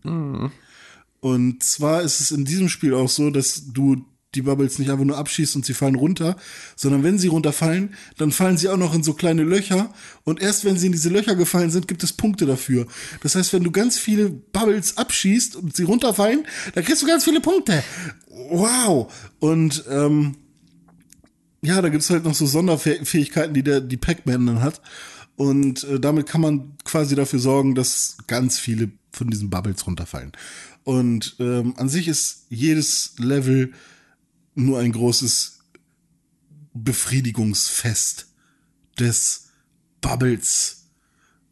Und 1.20 1.64
zwar 1.64 2.02
ist 2.02 2.22
es 2.22 2.32
in 2.32 2.46
diesem 2.46 2.70
Spiel 2.70 2.94
auch 2.94 3.10
so, 3.10 3.30
dass 3.30 3.74
du 3.74 4.06
die 4.36 4.44
Bubbles 4.44 4.80
nicht 4.80 4.90
einfach 4.90 5.06
nur 5.06 5.18
abschießt 5.18 5.56
und 5.56 5.66
sie 5.66 5.74
fallen 5.74 5.96
runter, 5.96 6.36
sondern 6.76 7.04
wenn 7.04 7.18
sie 7.18 7.28
runterfallen, 7.28 7.94
dann 8.18 8.32
fallen 8.32 8.58
sie 8.58 8.70
auch 8.70 8.78
noch 8.78 8.94
in 8.94 9.04
so 9.04 9.14
kleine 9.14 9.44
Löcher 9.44 9.94
und 10.24 10.42
erst 10.42 10.64
wenn 10.66 10.78
sie 10.78 10.88
in 10.88 10.92
diese 10.94 11.10
Löcher 11.10 11.36
gefallen 11.36 11.72
sind, 11.72 11.88
gibt 11.88 12.04
es 12.04 12.14
Punkte 12.14 12.46
dafür. 12.46 12.88
Das 13.22 13.36
heißt, 13.36 13.52
wenn 13.54 13.64
du 13.64 13.72
ganz 13.72 13.98
viele 13.98 14.30
Bubbles 14.30 14.98
abschießt 14.98 15.56
und 15.56 15.76
sie 15.76 15.84
runterfallen, 15.84 16.46
dann 16.74 16.84
kriegst 16.84 17.02
du 17.02 17.08
ganz 17.08 17.24
viele 17.24 17.42
Punkte. 17.42 17.84
Wow! 18.50 19.12
Und 19.40 19.84
ähm, 19.90 20.38
ja, 21.62 21.82
da 21.82 21.90
gibt's 21.90 22.10
halt 22.10 22.24
noch 22.24 22.34
so 22.34 22.46
Sonderfähigkeiten, 22.46 23.54
die 23.54 23.64
der 23.64 23.82
die 23.82 23.98
Pac-Man 23.98 24.48
dann 24.48 24.62
hat. 24.62 24.82
Und 25.36 25.84
äh, 25.86 26.00
damit 26.00 26.28
kann 26.28 26.42
man 26.42 26.74
quasi 26.84 27.16
dafür 27.16 27.40
sorgen, 27.40 27.76
dass 27.76 28.18
ganz 28.28 28.60
viele 28.60 28.92
von 29.12 29.30
diesen 29.30 29.50
Bubbles 29.50 29.86
runterfallen. 29.86 30.32
Und 30.84 31.36
ähm, 31.40 31.74
an 31.78 31.90
sich 31.90 32.08
ist 32.08 32.46
jedes 32.50 33.14
Level 33.18 33.74
nur 34.56 34.80
ein 34.80 34.92
großes 34.92 35.60
Befriedigungsfest 36.74 38.28
des 39.00 39.50
Bubbles 40.02 40.88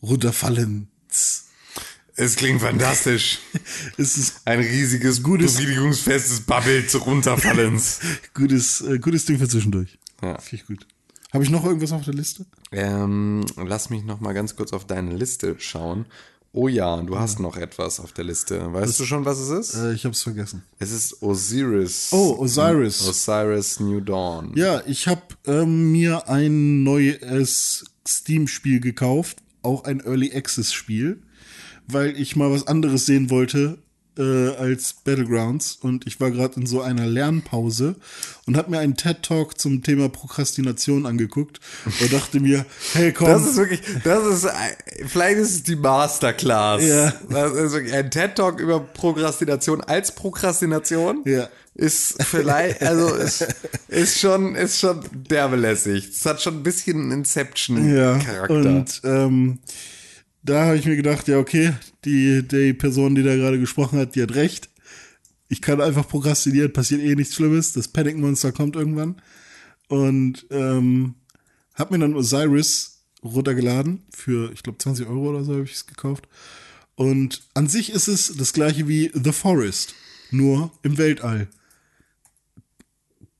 runterfallens. 0.01 1.45
Es 2.15 2.35
klingt 2.35 2.61
fantastisch. 2.61 3.39
Es 3.97 4.17
ist 4.17 4.41
Ein 4.45 4.59
riesiges, 4.59 5.23
Gutes- 5.23 5.55
Befriedigungsfest 5.55 6.31
des 6.31 6.41
Bubbles 6.41 7.05
runterfallens. 7.05 7.99
gutes, 8.33 8.81
äh, 8.81 8.99
gutes 8.99 9.25
Ding 9.25 9.37
für 9.39 9.47
zwischendurch. 9.47 9.97
Ja. 10.21 10.37
Finde 10.39 10.55
ich 10.63 10.65
gut. 10.67 10.87
Habe 11.31 11.43
ich 11.43 11.49
noch 11.49 11.63
irgendwas 11.65 11.91
auf 11.91 12.03
der 12.05 12.13
Liste? 12.13 12.45
ähm, 12.71 13.45
lass 13.55 13.89
mich 13.89 14.03
noch 14.03 14.19
mal 14.19 14.33
ganz 14.33 14.55
kurz 14.55 14.73
auf 14.73 14.85
deine 14.85 15.15
Liste 15.15 15.55
schauen. 15.59 16.05
Oh 16.51 16.67
ja, 16.67 17.01
du 17.01 17.19
hast 17.19 17.39
noch 17.39 17.57
etwas 17.57 17.99
auf 17.99 18.11
der 18.11 18.25
Liste. 18.25 18.73
Weißt 18.73 18.99
du 18.99 19.05
schon, 19.05 19.23
was 19.23 19.37
es 19.39 19.49
ist? 19.49 19.75
Äh, 19.75 19.93
ich 19.93 20.03
habe 20.03 20.13
es 20.13 20.23
vergessen. 20.23 20.63
Es 20.79 20.91
ist 20.91 21.21
Osiris. 21.21 22.09
Oh, 22.11 22.37
Osiris. 22.39 23.07
Osiris 23.07 23.79
New 23.79 24.01
Dawn. 24.01 24.53
Ja, 24.55 24.81
ich 24.87 25.07
habe 25.07 25.21
ähm, 25.45 25.91
mir 25.91 26.27
ein 26.27 26.83
neues 26.83 27.85
Steam-Spiel 28.07 28.79
gekauft, 28.79 29.37
auch 29.61 29.83
ein 29.83 29.99
Early 29.99 30.31
Access-Spiel, 30.33 31.21
weil 31.87 32.19
ich 32.19 32.35
mal 32.35 32.51
was 32.51 32.65
anderes 32.65 33.05
sehen 33.05 33.29
wollte 33.29 33.77
äh, 34.19 34.55
als 34.57 34.93
Battlegrounds 35.03 35.77
und 35.81 36.05
ich 36.05 36.19
war 36.19 36.29
gerade 36.29 36.59
in 36.59 36.65
so 36.65 36.81
einer 36.81 37.07
Lernpause 37.07 37.95
und 38.45 38.57
habe 38.57 38.71
mir 38.71 38.79
einen 38.79 38.95
TED 38.95 39.23
Talk 39.23 39.59
zum 39.59 39.81
Thema 39.81 40.09
Prokrastination 40.09 41.05
angeguckt 41.05 41.59
und 41.85 42.13
dachte 42.13 42.39
mir, 42.39 42.65
hey 42.93 43.13
komm, 43.13 43.27
Das 43.27 43.45
ist 43.45 43.57
wirklich, 43.57 43.81
das 44.03 44.25
ist, 44.25 44.47
vielleicht 45.07 45.37
ist 45.37 45.51
es 45.51 45.63
die 45.63 45.75
Masterclass. 45.75 46.83
Ja. 46.83 47.13
Das 47.29 47.53
ist 47.53 47.71
wirklich 47.71 47.93
ein 47.93 48.11
TED-Talk 48.11 48.59
über 48.59 48.79
Prokrastination 48.79 49.81
als 49.81 50.13
Prokrastination. 50.13 51.21
Ja. 51.25 51.47
Ist 51.75 52.21
vielleicht, 52.23 52.81
also 52.81 53.15
ist, 53.15 53.47
ist 53.87 54.19
schon, 54.19 54.55
ist 54.55 54.79
schon 54.79 54.99
derbelässig. 55.13 56.09
Es 56.09 56.25
hat 56.25 56.41
schon 56.41 56.57
ein 56.57 56.63
bisschen 56.63 56.97
einen 56.97 57.11
ja, 57.11 57.17
Inception-Charakter. 57.17 58.53
und 58.53 59.01
ähm, 59.05 59.59
da 60.43 60.65
habe 60.65 60.77
ich 60.77 60.85
mir 60.85 60.95
gedacht, 60.95 61.27
ja 61.27 61.37
okay, 61.37 61.73
die 62.05 62.47
die 62.47 62.73
Person, 62.73 63.15
die 63.15 63.23
da 63.23 63.35
gerade 63.35 63.59
gesprochen 63.59 63.99
hat, 63.99 64.15
die 64.15 64.21
hat 64.21 64.35
recht. 64.35 64.69
Ich 65.47 65.61
kann 65.61 65.81
einfach 65.81 66.07
prokrastinieren, 66.07 66.73
passiert 66.73 67.01
eh 67.01 67.15
nichts 67.15 67.35
Schlimmes. 67.35 67.73
Das 67.73 67.87
Panic 67.87 68.17
Monster 68.17 68.51
kommt 68.51 68.75
irgendwann 68.75 69.21
und 69.87 70.45
ähm, 70.51 71.15
hab 71.73 71.91
mir 71.91 71.99
dann 71.99 72.15
Osiris 72.15 72.99
runtergeladen 73.23 74.03
für, 74.11 74.51
ich 74.53 74.63
glaube, 74.63 74.77
20 74.77 75.07
Euro 75.07 75.29
oder 75.29 75.43
so 75.43 75.53
habe 75.53 75.63
ich 75.63 75.73
es 75.73 75.87
gekauft. 75.87 76.27
Und 76.95 77.43
an 77.53 77.67
sich 77.67 77.91
ist 77.91 78.07
es 78.07 78.35
das 78.37 78.53
gleiche 78.53 78.87
wie 78.87 79.11
The 79.13 79.31
Forest, 79.31 79.95
nur 80.31 80.71
im 80.83 80.97
Weltall. 80.97 81.47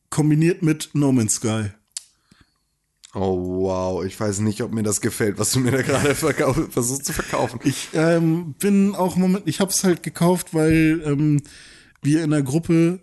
Kombiniert 0.10 0.64
mit 0.64 0.90
No 0.94 1.12
Man's 1.12 1.36
Sky. 1.36 1.72
Oh 3.16 3.64
wow, 3.64 4.06
ich 4.06 4.20
weiß 4.20 4.40
nicht, 4.40 4.62
ob 4.62 4.72
mir 4.72 4.84
das 4.84 5.02
gefällt, 5.02 5.40
was 5.40 5.52
du 5.54 5.60
mir 5.60 5.72
da 5.72 5.82
gerade 5.82 6.14
versuchst 6.16 7.06
zu 7.06 7.14
verkaufen. 7.14 7.60
Ich 7.64 7.90
ähm, 7.94 8.54
bin 8.60 8.94
auch 8.96 9.16
Moment, 9.16 9.48
ich 9.48 9.60
habe 9.60 9.72
es 9.72 9.84
halt 9.84 10.04
gekauft, 10.04 10.54
weil 10.54 11.02
ähm, 11.06 11.42
wir 12.04 12.24
in 12.24 12.30
der 12.30 12.44
Gruppe 12.44 13.00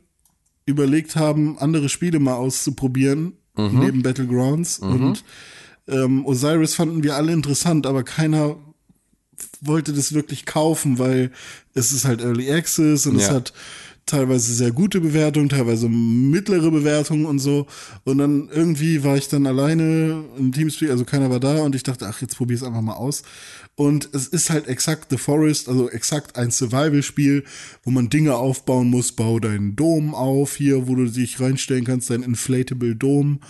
überlegt 0.64 1.16
haben, 1.16 1.59
andere 1.59 1.88
Spiele 1.88 2.18
mal 2.18 2.34
auszuprobieren, 2.34 3.34
neben 3.57 4.02
Battlegrounds. 4.02 4.80
Und 4.80 5.24
ähm, 5.88 6.26
Osiris 6.26 6.74
fanden 6.74 7.02
wir 7.02 7.14
alle 7.16 7.32
interessant, 7.32 7.86
aber 7.86 8.02
keiner 8.02 8.57
wollte 9.61 9.92
das 9.92 10.12
wirklich 10.12 10.44
kaufen, 10.44 10.98
weil 10.98 11.30
es 11.74 11.92
ist 11.92 12.04
halt 12.04 12.20
Early 12.20 12.50
Access 12.52 13.07
und 13.07 13.16
es 13.16 13.28
Ja. 13.28 13.34
hat 13.34 13.52
teilweise 14.07 14.54
sehr 14.54 14.70
gute 14.70 15.00
Bewertungen, 15.00 15.48
teilweise 15.48 15.88
mittlere 15.88 16.70
Bewertungen 16.70 17.26
und 17.26 17.40
so. 17.40 17.66
Und 18.04 18.18
dann 18.18 18.48
irgendwie 18.48 19.02
war 19.02 19.16
ich 19.16 19.28
dann 19.28 19.46
alleine 19.46 20.24
im 20.38 20.52
Teamspeak, 20.52 20.90
also 20.90 21.04
keiner 21.04 21.28
war 21.28 21.40
da 21.40 21.59
und 21.59 21.74
ich 21.74 21.82
dachte, 21.82 22.07
ach, 22.07 22.20
jetzt 22.20 22.36
probier 22.36 22.57
es 22.57 22.62
einfach 22.62 22.80
mal 22.80 22.94
aus. 22.94 23.24
Und 23.74 24.09
es 24.14 24.28
ist 24.28 24.48
halt 24.48 24.68
exakt 24.68 25.09
The 25.11 25.18
Forest, 25.18 25.68
also 25.68 25.90
exakt 25.90 26.36
ein 26.36 26.52
Survival-Spiel, 26.52 27.44
wo 27.82 27.90
man 27.90 28.09
Dinge 28.09 28.36
aufbauen 28.36 28.88
muss. 28.88 29.12
Bau 29.12 29.40
deinen 29.40 29.74
Dom 29.74 30.14
auf 30.14 30.57
hier, 30.57 30.86
wo 30.86 30.94
du 30.94 31.07
dich 31.07 31.40
reinstellen 31.40 31.84
kannst, 31.84 32.09
dein 32.09 32.22
Inflatable 32.22 32.94
Dome 32.94 33.40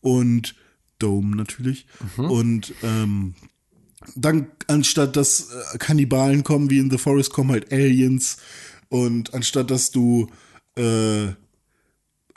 und 0.00 0.54
Dome 1.00 1.36
natürlich. 1.36 1.86
Und 2.16 2.72
ähm, 2.82 3.34
dann 4.14 4.46
anstatt 4.66 5.16
dass 5.16 5.50
äh, 5.50 5.78
Kannibalen 5.78 6.44
kommen 6.44 6.70
wie 6.70 6.78
in 6.78 6.90
The 6.90 6.98
Forest 6.98 7.32
kommen 7.32 7.50
halt 7.50 7.72
Aliens 7.72 8.36
und 8.94 9.34
anstatt 9.34 9.72
dass 9.72 9.90
du 9.90 10.28
äh, 10.76 11.32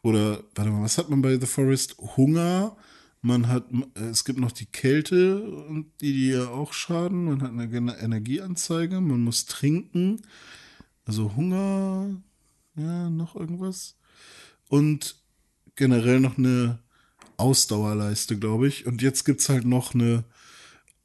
oder 0.01 0.43
warte 0.55 0.71
mal, 0.71 0.81
was 0.81 0.97
hat 0.97 1.07
man 1.07 1.21
bei 1.21 1.39
The 1.39 1.45
Forest? 1.45 1.99
Hunger. 2.17 2.75
Man 3.21 3.47
hat, 3.47 3.65
äh, 3.93 4.05
es 4.05 4.25
gibt 4.25 4.39
noch 4.39 4.51
die 4.51 4.65
Kälte, 4.65 5.45
die 6.01 6.13
dir 6.13 6.49
auch 6.49 6.73
schaden. 6.73 7.25
Man 7.25 7.43
hat 7.43 7.51
eine 7.51 7.99
Energieanzeige. 7.99 8.99
Man 9.01 9.23
muss 9.23 9.45
trinken. 9.45 10.23
Also 11.05 11.35
Hunger, 11.35 12.09
ja, 12.75 13.11
noch 13.11 13.35
irgendwas. 13.35 13.95
Und 14.67 15.15
generell 15.75 16.19
noch 16.19 16.39
eine 16.39 16.79
Ausdauerleiste, 17.37 18.39
glaube 18.39 18.67
ich. 18.67 18.87
Und 18.87 19.03
jetzt 19.03 19.25
gibt's 19.25 19.47
halt 19.49 19.65
noch 19.65 19.93
eine 19.93 20.23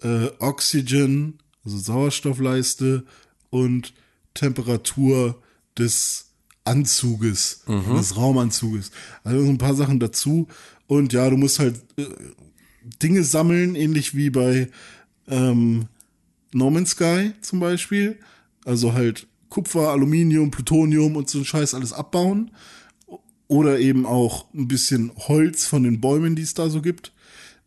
äh, 0.00 0.28
Oxygen, 0.38 1.40
also 1.62 1.76
Sauerstoffleiste 1.76 3.04
und 3.50 3.92
Temperatur 4.32 5.41
des 5.78 6.26
Anzuges, 6.64 7.64
des 7.96 8.16
Raumanzuges. 8.16 8.90
Also 9.24 9.44
so 9.44 9.50
ein 9.50 9.58
paar 9.58 9.74
Sachen 9.74 9.98
dazu. 9.98 10.46
Und 10.86 11.12
ja, 11.12 11.28
du 11.28 11.36
musst 11.36 11.58
halt 11.58 11.76
äh, 11.96 12.06
Dinge 13.02 13.24
sammeln, 13.24 13.74
ähnlich 13.74 14.14
wie 14.14 14.30
bei 14.30 14.68
ähm, 15.28 15.86
No 16.52 16.70
Man's 16.70 16.90
Sky 16.90 17.32
zum 17.40 17.60
Beispiel. 17.60 18.18
Also 18.64 18.92
halt 18.92 19.26
Kupfer, 19.48 19.88
Aluminium, 19.88 20.50
Plutonium 20.50 21.16
und 21.16 21.28
so 21.28 21.38
ein 21.38 21.44
Scheiß 21.44 21.74
alles 21.74 21.92
abbauen. 21.92 22.50
Oder 23.48 23.80
eben 23.80 24.06
auch 24.06 24.46
ein 24.54 24.68
bisschen 24.68 25.12
Holz 25.16 25.66
von 25.66 25.82
den 25.82 26.00
Bäumen, 26.00 26.36
die 26.36 26.42
es 26.42 26.54
da 26.54 26.70
so 26.70 26.80
gibt. 26.80 27.12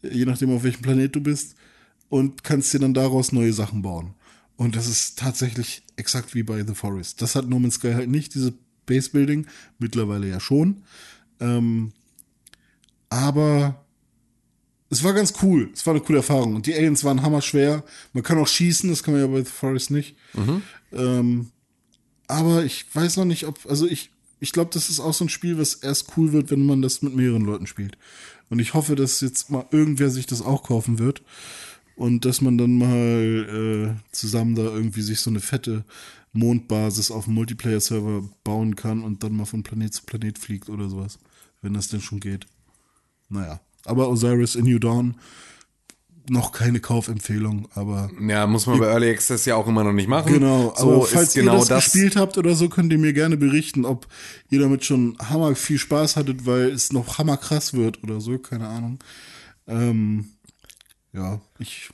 Je 0.01 0.25
nachdem, 0.25 0.51
auf 0.51 0.63
welchem 0.63 0.81
Planet 0.81 1.15
du 1.15 1.21
bist. 1.21 1.55
Und 2.09 2.43
kannst 2.43 2.73
dir 2.73 2.79
dann 2.79 2.93
daraus 2.93 3.31
neue 3.31 3.53
Sachen 3.53 3.81
bauen. 3.81 4.13
Und 4.57 4.75
das 4.75 4.87
ist 4.87 5.19
tatsächlich 5.19 5.83
exakt 5.97 6.33
wie 6.33 6.43
bei 6.43 6.63
The 6.63 6.75
Forest. 6.75 7.21
Das 7.21 7.35
hat 7.35 7.47
No 7.47 7.59
Man's 7.59 7.75
Sky 7.75 7.93
halt 7.93 8.09
nicht, 8.09 8.33
diese 8.35 8.53
Base 8.85 9.09
Building. 9.09 9.47
Mittlerweile 9.79 10.29
ja 10.29 10.39
schon. 10.39 10.83
Ähm, 11.39 11.91
aber 13.09 13.83
es 14.89 15.03
war 15.03 15.13
ganz 15.13 15.33
cool. 15.41 15.69
Es 15.73 15.85
war 15.85 15.93
eine 15.93 16.03
coole 16.03 16.19
Erfahrung. 16.19 16.55
Und 16.55 16.67
die 16.67 16.73
Aliens 16.73 17.03
waren 17.03 17.21
hammerschwer. 17.21 17.83
Man 18.13 18.23
kann 18.23 18.37
auch 18.37 18.47
schießen, 18.47 18.89
das 18.89 19.03
kann 19.03 19.13
man 19.13 19.21
ja 19.21 19.27
bei 19.27 19.43
The 19.43 19.51
Forest 19.51 19.91
nicht. 19.91 20.15
Ähm, 20.93 21.49
aber 22.27 22.63
ich 22.63 22.85
weiß 22.93 23.17
noch 23.17 23.25
nicht, 23.25 23.45
ob, 23.45 23.59
also 23.67 23.85
ich, 23.87 24.11
ich 24.39 24.51
glaube, 24.51 24.71
das 24.73 24.89
ist 24.89 24.99
auch 24.99 25.13
so 25.13 25.25
ein 25.25 25.29
Spiel, 25.29 25.57
was 25.57 25.75
erst 25.75 26.17
cool 26.17 26.31
wird, 26.31 26.49
wenn 26.49 26.65
man 26.65 26.81
das 26.81 27.01
mit 27.01 27.15
mehreren 27.15 27.43
Leuten 27.43 27.67
spielt. 27.67 27.97
Und 28.49 28.59
ich 28.59 28.73
hoffe, 28.73 28.95
dass 28.95 29.21
jetzt 29.21 29.49
mal 29.49 29.65
irgendwer 29.71 30.09
sich 30.09 30.27
das 30.27 30.41
auch 30.41 30.63
kaufen 30.63 30.99
wird. 30.99 31.21
Und 31.95 32.25
dass 32.25 32.41
man 32.41 32.57
dann 32.57 32.77
mal 32.77 33.95
äh, 33.97 34.11
zusammen 34.11 34.55
da 34.55 34.63
irgendwie 34.63 35.01
sich 35.01 35.21
so 35.21 35.29
eine 35.29 35.39
fette 35.39 35.85
Mondbasis 36.33 37.11
auf 37.11 37.25
dem 37.25 37.35
Multiplayer-Server 37.35 38.23
bauen 38.43 38.75
kann 38.75 39.01
und 39.01 39.23
dann 39.23 39.35
mal 39.35 39.45
von 39.45 39.63
Planet 39.63 39.93
zu 39.93 40.03
Planet 40.03 40.37
fliegt 40.37 40.69
oder 40.69 40.89
sowas. 40.89 41.17
Wenn 41.61 41.73
das 41.73 41.87
denn 41.87 42.01
schon 42.01 42.19
geht. 42.19 42.45
Naja. 43.29 43.61
Aber 43.85 44.09
Osiris 44.09 44.55
in 44.55 44.65
New 44.65 44.79
Dawn, 44.79 45.15
noch 46.29 46.51
keine 46.51 46.79
Kaufempfehlung, 46.79 47.67
aber 47.75 48.09
Ja, 48.19 48.47
muss 48.47 48.65
man 48.65 48.79
bei 48.79 48.87
Early 48.87 49.11
Access 49.11 49.45
ja 49.45 49.55
auch 49.55 49.67
immer 49.67 49.83
noch 49.83 49.93
nicht 49.93 50.09
machen. 50.09 50.33
Genau, 50.33 50.73
so 50.75 50.93
aber 50.93 51.05
falls 51.05 51.33
genau 51.33 51.53
ihr 51.53 51.59
das, 51.59 51.67
das. 51.67 51.83
gespielt 51.85 52.15
habt 52.15 52.37
oder 52.37 52.55
so, 52.55 52.69
könnt 52.69 52.91
ihr 52.91 52.97
mir 52.97 53.13
gerne 53.13 53.37
berichten, 53.37 53.85
ob 53.85 54.07
ihr 54.49 54.59
damit 54.59 54.85
schon 54.85 55.17
hammer 55.19 55.55
viel 55.55 55.77
Spaß 55.77 56.15
hattet, 56.15 56.45
weil 56.45 56.71
es 56.71 56.91
noch 56.91 57.17
hammer 57.17 57.37
krass 57.37 57.73
wird 57.73 58.03
oder 58.03 58.21
so, 58.21 58.37
keine 58.39 58.67
Ahnung. 58.67 58.99
Ähm, 59.67 60.29
ja, 61.16 61.39
ich 61.59 61.89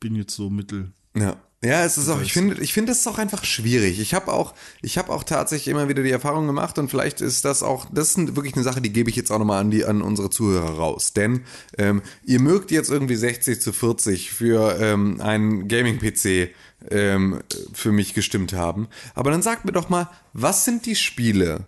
bin 0.00 0.14
jetzt 0.14 0.34
so 0.34 0.50
mittel. 0.50 0.92
Ja. 1.16 1.36
Ja, 1.64 1.84
es 1.84 1.96
ist 1.96 2.10
auch, 2.10 2.20
ich 2.20 2.34
finde, 2.34 2.60
ich 2.60 2.74
finde, 2.74 2.90
das 2.90 3.00
ist 3.00 3.06
auch 3.08 3.18
einfach 3.18 3.42
schwierig. 3.42 3.98
Ich 3.98 4.12
habe 4.12 4.32
auch, 4.32 4.54
ich 4.82 4.98
habe 4.98 5.10
auch 5.10 5.24
tatsächlich 5.24 5.68
immer 5.68 5.88
wieder 5.88 6.02
die 6.02 6.10
Erfahrung 6.10 6.46
gemacht 6.46 6.78
und 6.78 6.90
vielleicht 6.90 7.22
ist 7.22 7.46
das 7.46 7.62
auch, 7.62 7.86
das 7.90 8.10
ist 8.10 8.36
wirklich 8.36 8.54
eine 8.54 8.62
Sache, 8.62 8.82
die 8.82 8.92
gebe 8.92 9.08
ich 9.08 9.16
jetzt 9.16 9.32
auch 9.32 9.38
nochmal 9.38 9.62
an 9.62 9.70
die, 9.70 9.84
an 9.84 10.02
unsere 10.02 10.28
Zuhörer 10.28 10.76
raus. 10.76 11.14
Denn 11.14 11.44
ähm, 11.78 12.02
ihr 12.24 12.40
mögt 12.40 12.70
jetzt 12.70 12.90
irgendwie 12.90 13.16
60 13.16 13.60
zu 13.60 13.72
40 13.72 14.30
für 14.30 14.78
ähm, 14.78 15.20
einen 15.20 15.66
Gaming-PC 15.66 16.50
ähm, 16.90 17.42
für 17.72 17.90
mich 17.90 18.12
gestimmt 18.12 18.52
haben. 18.52 18.88
Aber 19.14 19.30
dann 19.30 19.42
sagt 19.42 19.64
mir 19.64 19.72
doch 19.72 19.88
mal, 19.88 20.10
was 20.34 20.66
sind 20.66 20.84
die 20.84 20.94
Spiele, 20.94 21.66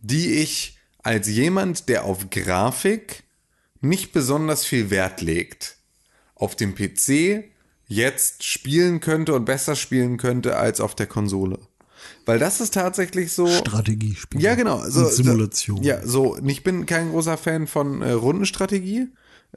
die 0.00 0.34
ich 0.34 0.78
als 1.02 1.28
jemand, 1.28 1.88
der 1.88 2.04
auf 2.04 2.30
Grafik 2.30 3.24
nicht 3.80 4.12
besonders 4.12 4.64
viel 4.64 4.90
Wert 4.90 5.20
legt, 5.20 5.76
auf 6.34 6.56
dem 6.56 6.74
PC 6.74 7.44
jetzt 7.86 8.44
spielen 8.44 9.00
könnte 9.00 9.34
und 9.34 9.44
besser 9.44 9.76
spielen 9.76 10.16
könnte 10.16 10.56
als 10.56 10.80
auf 10.80 10.94
der 10.94 11.06
Konsole. 11.06 11.58
Weil 12.26 12.38
das 12.38 12.60
ist 12.60 12.74
tatsächlich 12.74 13.32
so. 13.32 13.46
Strategiespiel. 13.46 14.40
Ja, 14.40 14.54
genau. 14.54 14.82
So, 14.88 15.00
Und 15.06 15.12
Simulation. 15.12 15.82
Ja, 15.82 16.06
so. 16.06 16.36
Ich 16.44 16.62
bin 16.62 16.86
kein 16.86 17.10
großer 17.10 17.36
Fan 17.36 17.66
von 17.66 18.02
äh, 18.02 18.12
Rundenstrategie. 18.12 19.08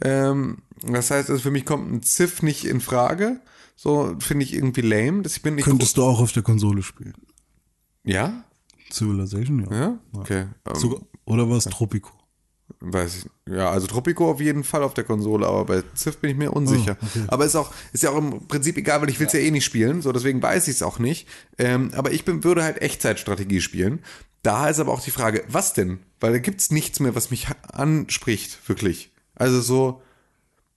Ähm, 0.02 0.60
das 0.82 1.12
heißt, 1.12 1.30
also 1.30 1.42
für 1.42 1.52
mich 1.52 1.66
kommt 1.66 1.92
ein 1.92 2.04
Ziff 2.04 2.44
nicht 2.44 2.66
in 2.66 2.82
Frage. 2.82 3.40
So 3.76 4.16
finde 4.20 4.44
ich 4.44 4.54
irgendwie 4.54 4.82
lame. 4.82 5.22
Das, 5.24 5.38
ich 5.38 5.42
bin 5.42 5.56
nicht 5.56 5.66
Könntest 5.66 5.98
du 5.98 6.04
auch 6.04 6.20
auf 6.20 6.32
der 6.32 6.44
Konsole 6.44 6.84
spielen. 6.84 7.14
ja? 8.04 8.44
Civilization, 8.90 9.68
ja. 9.70 9.78
Ja? 9.80 10.00
Okay. 10.14 10.46
Ähm, 10.66 10.76
Sogar, 10.76 11.02
oder 11.26 11.50
war 11.50 11.58
es 11.58 11.66
Tropico? 11.66 12.12
Weiß 12.80 13.16
ich. 13.18 13.54
Ja, 13.54 13.72
also 13.72 13.88
Tropico 13.88 14.30
auf 14.30 14.42
jeden 14.42 14.64
Fall 14.64 14.84
auf 14.84 14.94
der 14.94 15.04
Konsole, 15.04 15.48
aber 15.48 15.66
bei 15.66 15.84
Civ 15.96 16.18
bin 16.18 16.32
ich 16.32 16.38
mir 16.38 16.52
unsicher. 16.52 16.98
Aber 17.28 17.46
ist 17.46 17.56
auch, 17.56 17.74
ist 17.94 18.04
ja 18.04 18.12
auch 18.12 18.18
im 18.18 18.48
Prinzip 18.48 18.78
egal, 18.78 19.02
weil 19.02 19.10
ich 19.10 19.20
will 19.20 19.28
es 19.28 19.34
ja. 19.34 19.40
eh 19.40 19.52
nicht 19.52 19.66
spielen, 19.66 20.02
so 20.02 20.12
deswegen 20.12 20.42
weiß 20.42 20.68
ich 20.68 20.76
es 20.76 20.84
auch 20.84 21.00
nicht. 21.00 21.28
Ähm, 21.58 21.92
aber 21.96 22.12
ich 22.12 22.26
bin, 22.26 22.44
würde 22.44 22.64
halt 22.64 22.82
Echtzeitstrategie 22.82 23.62
spielen. 23.62 24.00
Da 24.44 24.70
ist 24.70 24.80
aber 24.80 24.92
auch 24.92 25.02
die 25.02 25.12
Frage, 25.12 25.44
was 25.48 25.74
denn? 25.74 26.00
Weil 26.20 26.34
da 26.34 26.40
gibt's 26.40 26.72
nichts 26.72 27.00
mehr, 27.00 27.16
was 27.16 27.32
mich 27.32 27.48
anspricht, 27.72 28.68
wirklich. 28.68 29.12
Also 29.36 29.62
so, 29.62 30.02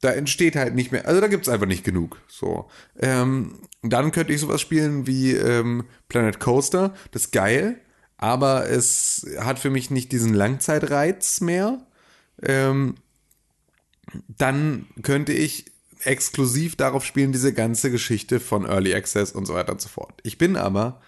da 0.00 0.12
entsteht 0.12 0.56
halt 0.56 0.74
nicht 0.74 0.92
mehr, 0.92 1.06
also 1.06 1.20
da 1.20 1.28
gibt's 1.28 1.48
einfach 1.48 1.66
nicht 1.66 1.84
genug. 1.84 2.20
So. 2.28 2.68
Ähm, 2.98 3.58
dann 3.82 4.12
könnte 4.12 4.32
ich 4.32 4.40
sowas 4.40 4.60
spielen 4.60 5.06
wie 5.06 5.32
ähm, 5.32 5.84
Planet 6.08 6.40
Coaster. 6.40 6.94
Das 7.10 7.26
ist 7.26 7.32
geil, 7.32 7.80
aber 8.20 8.68
es 8.68 9.26
hat 9.38 9.58
für 9.58 9.70
mich 9.70 9.90
nicht 9.90 10.12
diesen 10.12 10.34
Langzeitreiz 10.34 11.40
mehr. 11.40 11.78
Ähm, 12.42 12.96
dann 14.28 14.88
könnte 15.02 15.32
ich 15.32 15.72
exklusiv 16.00 16.76
darauf 16.76 17.02
spielen, 17.02 17.32
diese 17.32 17.54
ganze 17.54 17.90
Geschichte 17.90 18.38
von 18.38 18.66
Early 18.66 18.94
Access 18.94 19.32
und 19.32 19.46
so 19.46 19.54
weiter 19.54 19.72
und 19.72 19.80
so 19.80 19.88
fort. 19.88 20.20
Ich 20.22 20.36
bin 20.36 20.56
aber, 20.56 21.00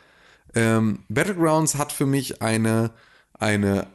ähm, 0.54 1.00
Battlegrounds 1.10 1.74
hat 1.74 1.92
für 1.92 2.06
mich 2.06 2.40
eine, 2.40 2.92
eine 3.34 3.88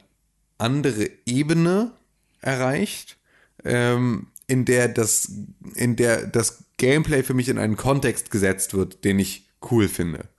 andere 0.60 1.10
Ebene 1.26 1.94
erreicht, 2.42 3.18
ähm, 3.66 4.28
in 4.46 4.64
der 4.66 4.90
das, 4.90 5.32
in 5.74 5.96
der 5.96 6.28
das 6.28 6.66
Gameplay 6.78 7.24
für 7.24 7.34
mich 7.34 7.50
in 7.50 7.58
einen 7.58 7.78
Kontext 7.78 8.30
gesetzt 8.30 8.76
wird, 8.76 9.04
den 9.04 9.18
ich 9.18 9.50
cool 9.72 9.88
finde. 9.88 10.30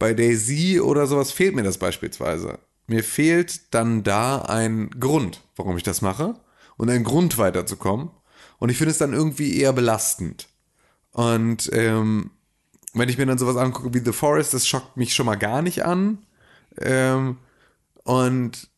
Bei 0.00 0.14
Daisy 0.14 0.80
oder 0.80 1.06
sowas 1.06 1.30
fehlt 1.30 1.54
mir 1.54 1.62
das 1.62 1.76
beispielsweise. 1.76 2.58
Mir 2.86 3.04
fehlt 3.04 3.74
dann 3.74 4.02
da 4.02 4.40
ein 4.40 4.88
Grund, 4.98 5.42
warum 5.56 5.76
ich 5.76 5.82
das 5.82 6.00
mache 6.00 6.36
und 6.78 6.88
ein 6.88 7.04
Grund 7.04 7.36
weiterzukommen. 7.36 8.10
Und 8.58 8.70
ich 8.70 8.78
finde 8.78 8.92
es 8.92 8.98
dann 8.98 9.12
irgendwie 9.12 9.60
eher 9.60 9.74
belastend. 9.74 10.48
Und 11.12 11.68
ähm, 11.74 12.30
wenn 12.94 13.10
ich 13.10 13.18
mir 13.18 13.26
dann 13.26 13.36
sowas 13.36 13.58
angucke 13.58 13.92
wie 13.92 14.02
The 14.02 14.12
Forest, 14.12 14.54
das 14.54 14.66
schockt 14.66 14.96
mich 14.96 15.12
schon 15.12 15.26
mal 15.26 15.36
gar 15.36 15.60
nicht 15.60 15.84
an. 15.84 16.24
Ähm, 16.80 17.36
und 18.04 18.69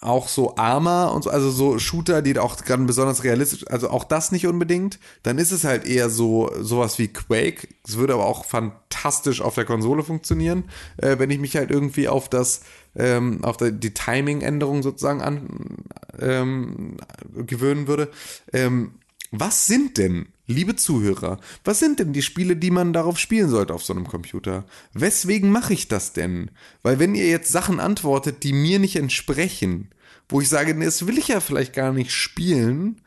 auch 0.00 0.28
so 0.28 0.56
Arma 0.56 1.06
und 1.06 1.24
so, 1.24 1.30
also 1.30 1.50
so 1.50 1.78
Shooter, 1.78 2.22
die 2.22 2.38
auch 2.38 2.56
gerade 2.56 2.84
besonders 2.84 3.24
realistisch, 3.24 3.66
also 3.68 3.90
auch 3.90 4.04
das 4.04 4.30
nicht 4.30 4.46
unbedingt. 4.46 5.00
Dann 5.24 5.38
ist 5.38 5.50
es 5.50 5.64
halt 5.64 5.86
eher 5.86 6.08
so 6.08 6.50
sowas 6.60 6.98
wie 6.98 7.08
Quake. 7.08 7.68
Es 7.86 7.96
würde 7.96 8.14
aber 8.14 8.26
auch 8.26 8.44
fantastisch 8.44 9.40
auf 9.40 9.56
der 9.56 9.64
Konsole 9.64 10.04
funktionieren, 10.04 10.64
äh, 10.98 11.18
wenn 11.18 11.30
ich 11.30 11.40
mich 11.40 11.56
halt 11.56 11.70
irgendwie 11.70 12.08
auf 12.08 12.28
das, 12.28 12.62
ähm, 12.94 13.42
auf 13.42 13.56
die, 13.56 13.72
die 13.72 13.92
Timing-Änderung 13.92 14.82
sozusagen 14.82 15.20
an, 15.20 15.84
ähm, 16.20 16.96
gewöhnen 17.34 17.88
würde. 17.88 18.10
Ähm, 18.52 18.92
was 19.30 19.66
sind 19.66 19.98
denn, 19.98 20.28
liebe 20.46 20.76
Zuhörer, 20.76 21.38
was 21.64 21.78
sind 21.78 21.98
denn 21.98 22.12
die 22.12 22.22
Spiele, 22.22 22.56
die 22.56 22.70
man 22.70 22.92
darauf 22.92 23.18
spielen 23.18 23.48
sollte 23.48 23.74
auf 23.74 23.84
so 23.84 23.92
einem 23.92 24.08
Computer? 24.08 24.64
Weswegen 24.94 25.50
mache 25.50 25.74
ich 25.74 25.88
das 25.88 26.12
denn? 26.12 26.50
Weil 26.82 26.98
wenn 26.98 27.14
ihr 27.14 27.28
jetzt 27.28 27.52
Sachen 27.52 27.80
antwortet, 27.80 28.42
die 28.42 28.52
mir 28.52 28.78
nicht 28.78 28.96
entsprechen, 28.96 29.90
wo 30.28 30.40
ich 30.40 30.48
sage, 30.48 30.74
nee, 30.74 30.84
das 30.84 31.06
will 31.06 31.18
ich 31.18 31.28
ja 31.28 31.40
vielleicht 31.40 31.74
gar 31.74 31.92
nicht 31.92 32.12
spielen, 32.12 33.00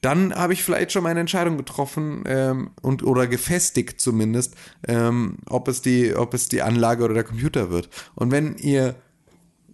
dann 0.00 0.34
habe 0.34 0.52
ich 0.52 0.62
vielleicht 0.62 0.92
schon 0.92 1.02
meine 1.02 1.20
Entscheidung 1.20 1.56
getroffen 1.56 2.22
ähm, 2.26 2.70
und 2.80 3.02
oder 3.02 3.26
gefestigt 3.26 4.00
zumindest, 4.00 4.54
ähm, 4.86 5.38
ob 5.48 5.68
es 5.68 5.82
die, 5.82 6.14
ob 6.14 6.32
es 6.34 6.48
die 6.48 6.62
Anlage 6.62 7.04
oder 7.04 7.14
der 7.14 7.24
Computer 7.24 7.70
wird. 7.70 7.88
Und 8.14 8.30
wenn 8.30 8.56
ihr 8.56 8.94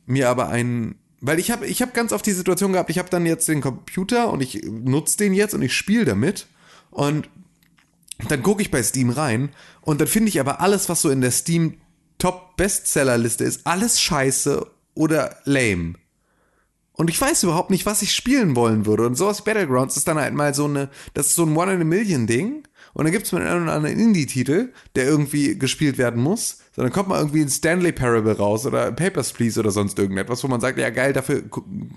mir 0.07 0.29
aber 0.31 0.49
einen 0.49 0.97
weil 1.23 1.39
ich 1.39 1.51
habe 1.51 1.67
ich 1.67 1.81
hab 1.81 1.95
ganz 1.95 2.13
oft 2.13 2.27
die 2.27 2.33
Situation 2.33 2.73
gehabt, 2.73 2.91
ich 2.91 2.99
habe 2.99 3.09
dann 3.09 3.25
jetzt 3.25 3.49
den 3.49 3.61
Computer 3.61 4.31
und 4.31 4.43
ich 4.43 4.63
nutze 4.65 5.17
den 5.17 5.33
jetzt 5.33 5.55
und 5.55 5.63
ich 5.63 5.75
spiele 5.75 6.05
damit 6.05 6.47
und 6.91 7.31
dann 8.29 8.43
gucke 8.43 8.61
ich 8.61 8.71
bei 8.71 8.83
Steam 8.83 9.11
rein 9.11 9.51
und 9.81 10.01
dann 10.01 10.09
finde 10.09 10.29
ich 10.29 10.41
aber 10.41 10.61
alles, 10.61 10.89
was 10.89 11.01
so 11.01 11.11
in 11.11 11.21
der 11.21 11.31
Steam 11.31 11.79
Top 12.19 12.57
Bestseller 12.57 13.19
Liste 13.19 13.45
ist, 13.45 13.67
alles 13.67 14.01
scheiße 14.01 14.67
oder 14.95 15.39
lame. 15.45 15.95
Und 16.93 17.09
ich 17.09 17.21
weiß 17.21 17.43
überhaupt 17.45 17.71
nicht, 17.71 17.87
was 17.87 18.03
ich 18.03 18.15
spielen 18.15 18.55
wollen 18.55 18.87
würde. 18.87 19.07
Und 19.07 19.17
sowas 19.17 19.43
Battlegrounds 19.43 19.97
ist 19.97 20.07
dann 20.07 20.19
halt 20.19 20.35
mal 20.35 20.55
so 20.55 20.67
eine, 20.67 20.91
das 21.15 21.29
ist 21.29 21.37
so 21.37 21.45
ein 21.45 21.57
One 21.57 21.73
in 21.73 21.81
a 21.81 21.85
Million 21.85 22.27
Ding. 22.27 22.63
Und 22.93 23.05
dann 23.05 23.13
gibt 23.13 23.27
es 23.27 23.33
mal 23.33 23.45
einen 23.45 23.69
anderen 23.69 23.99
Indie-Titel, 23.99 24.73
der 24.95 25.07
irgendwie 25.07 25.59
gespielt 25.59 25.99
werden 25.99 26.23
muss. 26.23 26.59
So, 26.75 26.83
dann 26.83 26.91
kommt 26.91 27.11
mal 27.11 27.19
irgendwie 27.19 27.43
ein 27.43 27.51
Stanley 27.51 27.93
Parable 27.93 28.37
raus 28.37 28.65
oder 28.65 28.91
Papers, 28.93 29.35
Please 29.35 29.61
oder 29.61 29.71
sonst 29.71 29.99
irgendetwas, 29.99 30.43
wo 30.43 30.49
man 30.49 30.63
sagt, 30.63 30.79
ja 30.79 30.89
geil, 30.89 31.13
dafür, 31.13 31.43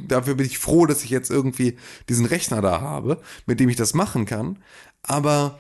dafür 0.06 0.36
bin 0.36 0.46
ich 0.46 0.60
froh, 0.60 0.86
dass 0.86 1.04
ich 1.04 1.10
jetzt 1.10 1.32
irgendwie 1.32 1.78
diesen 2.10 2.26
Rechner 2.26 2.62
da 2.62 2.82
habe, 2.82 3.22
mit 3.46 3.62
dem 3.62 3.70
ich 3.70 3.78
das 3.78 3.94
machen 3.94 4.26
kann. 4.26 4.60
Aber 5.02 5.60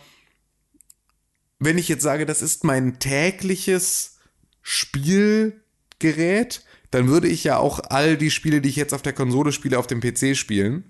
wenn 1.59 1.77
ich 1.77 1.87
jetzt 1.87 2.03
sage, 2.03 2.25
das 2.25 2.41
ist 2.41 2.65
mein 2.65 2.99
tägliches 2.99 4.17
Spielgerät, 4.61 6.65
dann 6.91 7.07
würde 7.07 7.29
ich 7.29 7.45
ja 7.45 7.57
auch 7.57 7.79
all 7.89 8.17
die 8.17 8.31
Spiele, 8.31 8.59
die 8.59 8.69
ich 8.69 8.75
jetzt 8.75 8.93
auf 8.93 9.01
der 9.01 9.13
Konsole 9.13 9.53
spiele, 9.53 9.79
auf 9.79 9.87
dem 9.87 10.01
PC 10.01 10.35
spielen. 10.35 10.83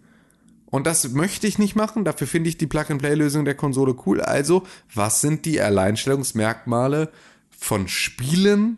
Und 0.66 0.88
das 0.88 1.10
möchte 1.10 1.46
ich 1.46 1.60
nicht 1.60 1.76
machen. 1.76 2.06
Dafür 2.06 2.26
finde 2.26 2.50
ich 2.50 2.58
die 2.58 2.68
Plug-and-Play-Lösung 2.68 3.46
der 3.46 3.56
Konsole 3.56 3.96
cool. 4.06 4.22
Also, 4.22 4.64
was 4.94 5.22
sind 5.22 5.46
die 5.46 5.62
Alleinstellungsmerkmale 5.62 7.12
von 7.58 7.88
Spielen 7.88 8.78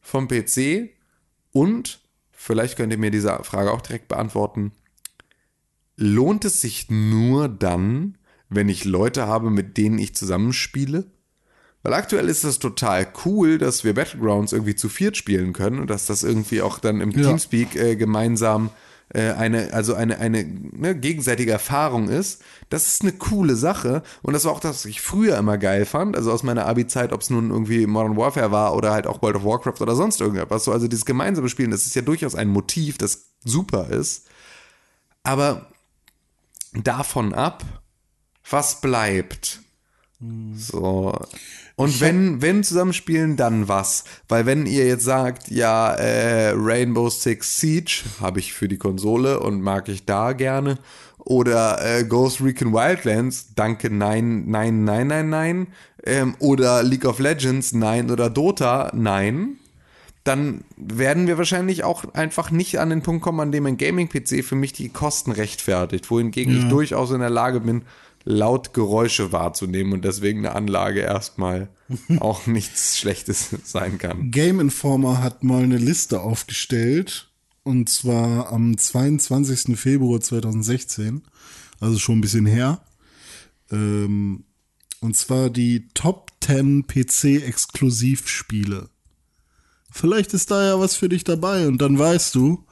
vom 0.00 0.28
PC? 0.28 0.90
Und, 1.52 2.00
vielleicht 2.32 2.76
könnt 2.76 2.92
ihr 2.92 2.98
mir 2.98 3.10
diese 3.10 3.42
Frage 3.44 3.72
auch 3.72 3.80
direkt 3.80 4.08
beantworten, 4.08 4.72
lohnt 5.96 6.44
es 6.44 6.60
sich 6.60 6.90
nur 6.90 7.48
dann, 7.48 8.16
wenn 8.48 8.68
ich 8.68 8.84
Leute 8.84 9.26
habe, 9.26 9.50
mit 9.50 9.76
denen 9.76 9.98
ich 9.98 10.14
zusammenspiele? 10.14 11.04
Weil 11.82 11.94
aktuell 11.94 12.28
ist 12.28 12.44
das 12.44 12.58
total 12.58 13.06
cool, 13.24 13.58
dass 13.58 13.84
wir 13.84 13.94
Battlegrounds 13.94 14.52
irgendwie 14.52 14.74
zu 14.74 14.88
viert 14.88 15.16
spielen 15.16 15.52
können 15.52 15.78
und 15.78 15.88
dass 15.90 16.06
das 16.06 16.24
irgendwie 16.24 16.60
auch 16.60 16.78
dann 16.78 17.00
im 17.00 17.10
Ja. 17.12 17.22
Teamspeak 17.22 17.76
äh, 17.76 17.96
gemeinsam 17.96 18.70
äh, 19.10 19.32
eine, 19.32 19.72
also 19.72 19.94
eine, 19.94 20.18
eine 20.18 20.44
ne, 20.44 20.94
gegenseitige 20.94 21.52
Erfahrung 21.52 22.08
ist. 22.08 22.42
Das 22.68 22.86
ist 22.86 23.02
eine 23.02 23.12
coole 23.12 23.56
Sache 23.56 24.02
und 24.22 24.34
das 24.34 24.44
war 24.44 24.52
auch 24.52 24.60
das, 24.60 24.76
was 24.76 24.84
ich 24.84 25.00
früher 25.00 25.36
immer 25.38 25.58
geil 25.58 25.86
fand, 25.86 26.16
also 26.16 26.30
aus 26.32 26.42
meiner 26.42 26.66
Abi-Zeit, 26.66 27.12
ob 27.12 27.22
es 27.22 27.30
nun 27.30 27.50
irgendwie 27.50 27.86
Modern 27.86 28.16
Warfare 28.16 28.50
war 28.50 28.74
oder 28.74 28.92
halt 28.92 29.06
auch 29.06 29.22
World 29.22 29.36
of 29.36 29.44
Warcraft 29.44 29.80
oder 29.80 29.94
sonst 29.94 30.20
irgendetwas. 30.20 30.64
So, 30.64 30.72
also 30.72 30.88
dieses 30.88 31.06
gemeinsame 31.06 31.48
Spielen, 31.48 31.70
das 31.70 31.86
ist 31.86 31.94
ja 31.94 32.02
durchaus 32.02 32.34
ein 32.34 32.48
Motiv, 32.48 32.98
das 32.98 33.30
super 33.44 33.88
ist. 33.88 34.26
Aber 35.22 35.66
davon 36.72 37.34
ab, 37.34 37.64
was 38.48 38.80
bleibt? 38.80 39.60
So. 40.20 41.16
Und 41.76 42.00
wenn, 42.00 42.42
wenn 42.42 42.64
zusammenspielen, 42.64 43.36
dann 43.36 43.68
was? 43.68 44.02
Weil 44.28 44.46
wenn 44.46 44.66
ihr 44.66 44.86
jetzt 44.86 45.04
sagt, 45.04 45.48
ja, 45.48 45.94
äh, 45.94 46.52
Rainbow 46.56 47.08
Six 47.08 47.60
Siege 47.60 48.02
habe 48.20 48.40
ich 48.40 48.52
für 48.52 48.66
die 48.66 48.78
Konsole 48.78 49.38
und 49.38 49.60
mag 49.60 49.88
ich 49.88 50.04
da 50.04 50.32
gerne. 50.32 50.78
Oder 51.18 51.78
äh, 51.84 52.04
Ghost 52.04 52.40
Recon 52.40 52.72
Wildlands, 52.72 53.54
danke, 53.54 53.90
nein, 53.90 54.46
nein, 54.46 54.82
nein, 54.82 55.06
nein, 55.06 55.28
nein. 55.28 55.66
Ähm, 56.04 56.34
oder 56.40 56.82
League 56.82 57.04
of 57.04 57.20
Legends, 57.20 57.72
nein. 57.72 58.10
Oder 58.10 58.28
Dota, 58.28 58.90
nein 58.94 59.58
dann 60.24 60.62
werden 60.76 61.26
wir 61.26 61.38
wahrscheinlich 61.38 61.84
auch 61.84 62.04
einfach 62.12 62.50
nicht 62.50 62.78
an 62.78 62.90
den 62.90 63.02
Punkt 63.02 63.22
kommen, 63.22 63.40
an 63.40 63.50
dem 63.50 63.64
ein 63.64 63.78
Gaming-PC 63.78 64.44
für 64.44 64.56
mich 64.56 64.74
die 64.74 64.90
Kosten 64.90 65.32
rechtfertigt, 65.32 66.10
wohingegen 66.10 66.54
ich 66.54 66.68
durchaus 66.68 67.12
in 67.12 67.20
der 67.20 67.30
Lage 67.30 67.60
bin, 67.60 67.82
laut 68.28 68.72
Geräusche 68.74 69.32
wahrzunehmen 69.32 69.94
und 69.94 70.04
deswegen 70.04 70.40
eine 70.40 70.54
Anlage 70.54 71.00
erstmal 71.00 71.70
auch 72.20 72.46
nichts 72.46 72.98
Schlechtes 72.98 73.48
sein 73.64 73.96
kann. 73.96 74.30
Game 74.30 74.60
Informer 74.60 75.22
hat 75.22 75.42
mal 75.42 75.62
eine 75.62 75.78
Liste 75.78 76.20
aufgestellt. 76.20 77.32
Und 77.64 77.88
zwar 77.88 78.52
am 78.52 78.76
22. 78.78 79.76
Februar 79.78 80.20
2016. 80.20 81.22
Also 81.80 81.98
schon 81.98 82.18
ein 82.18 82.20
bisschen 82.20 82.44
her. 82.46 82.82
Ähm, 83.70 84.44
und 85.00 85.16
zwar 85.16 85.48
die 85.50 85.88
Top 85.94 86.32
10 86.42 86.86
PC-Exklusivspiele. 86.86 88.90
Vielleicht 89.90 90.34
ist 90.34 90.50
da 90.50 90.66
ja 90.66 90.78
was 90.78 90.96
für 90.96 91.08
dich 91.08 91.24
dabei 91.24 91.66
und 91.66 91.78
dann 91.78 91.98
weißt 91.98 92.34
du, 92.34 92.66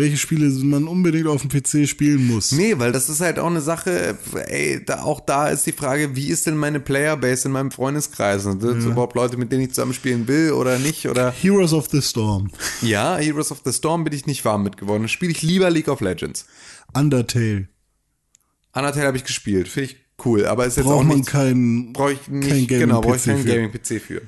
welche 0.00 0.16
Spiele 0.16 0.48
man 0.64 0.88
unbedingt 0.88 1.26
auf 1.26 1.42
dem 1.42 1.50
PC 1.50 1.88
spielen 1.88 2.26
muss. 2.26 2.52
Nee, 2.52 2.78
weil 2.78 2.90
das 2.90 3.08
ist 3.08 3.20
halt 3.20 3.38
auch 3.38 3.46
eine 3.46 3.60
Sache, 3.60 4.18
ey, 4.48 4.84
da, 4.84 5.02
auch 5.02 5.20
da 5.20 5.48
ist 5.48 5.66
die 5.66 5.72
Frage, 5.72 6.16
wie 6.16 6.28
ist 6.28 6.46
denn 6.46 6.56
meine 6.56 6.80
Playerbase 6.80 7.46
in 7.46 7.52
meinem 7.52 7.70
Freundeskreis? 7.70 8.42
Sind 8.42 8.62
das 8.62 8.84
überhaupt 8.84 9.14
Leute, 9.14 9.36
mit 9.36 9.52
denen 9.52 9.62
ich 9.62 9.70
zusammenspielen 9.70 10.26
will 10.26 10.52
oder 10.52 10.78
nicht? 10.78 11.08
Oder 11.08 11.30
Heroes 11.30 11.72
of 11.72 11.88
the 11.90 12.02
Storm, 12.02 12.50
ja, 12.82 13.16
Heroes 13.16 13.52
of 13.52 13.60
the 13.64 13.72
Storm 13.72 14.04
bin 14.04 14.12
ich 14.12 14.26
nicht 14.26 14.44
warm 14.44 14.62
mit 14.62 14.76
geworden. 14.76 15.06
Spiele 15.08 15.32
ich 15.32 15.42
lieber 15.42 15.70
League 15.70 15.88
of 15.88 16.00
Legends. 16.00 16.46
Undertale. 16.94 17.68
Undertale 18.72 19.06
habe 19.06 19.16
ich 19.16 19.24
gespielt, 19.24 19.68
finde 19.68 19.90
ich 19.90 19.96
cool, 20.24 20.46
aber 20.46 20.66
ist 20.66 20.76
jetzt 20.76 20.86
Braucht 20.86 21.00
auch 21.00 21.04
man 21.04 21.18
nicht, 21.18 21.28
keinen 21.28 21.92
brauche 21.92 22.12
ich 22.12 22.28
nicht, 22.28 22.48
kein 22.48 22.66
Gaming 22.66 22.80
genau, 22.86 23.00
brauche 23.00 23.16
ich 23.16 23.24
keinen. 23.24 23.44
Gaming-PC 23.44 24.00
für. 24.00 24.22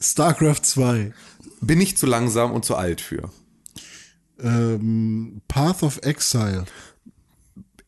StarCraft 0.00 0.62
2. 0.62 1.12
Bin 1.60 1.80
ich 1.80 1.96
zu 1.96 2.06
langsam 2.06 2.52
und 2.52 2.64
zu 2.64 2.76
alt 2.76 3.00
für. 3.00 3.30
Ähm, 4.42 5.42
Path 5.48 5.82
of 5.82 6.00
Exile. 6.02 6.64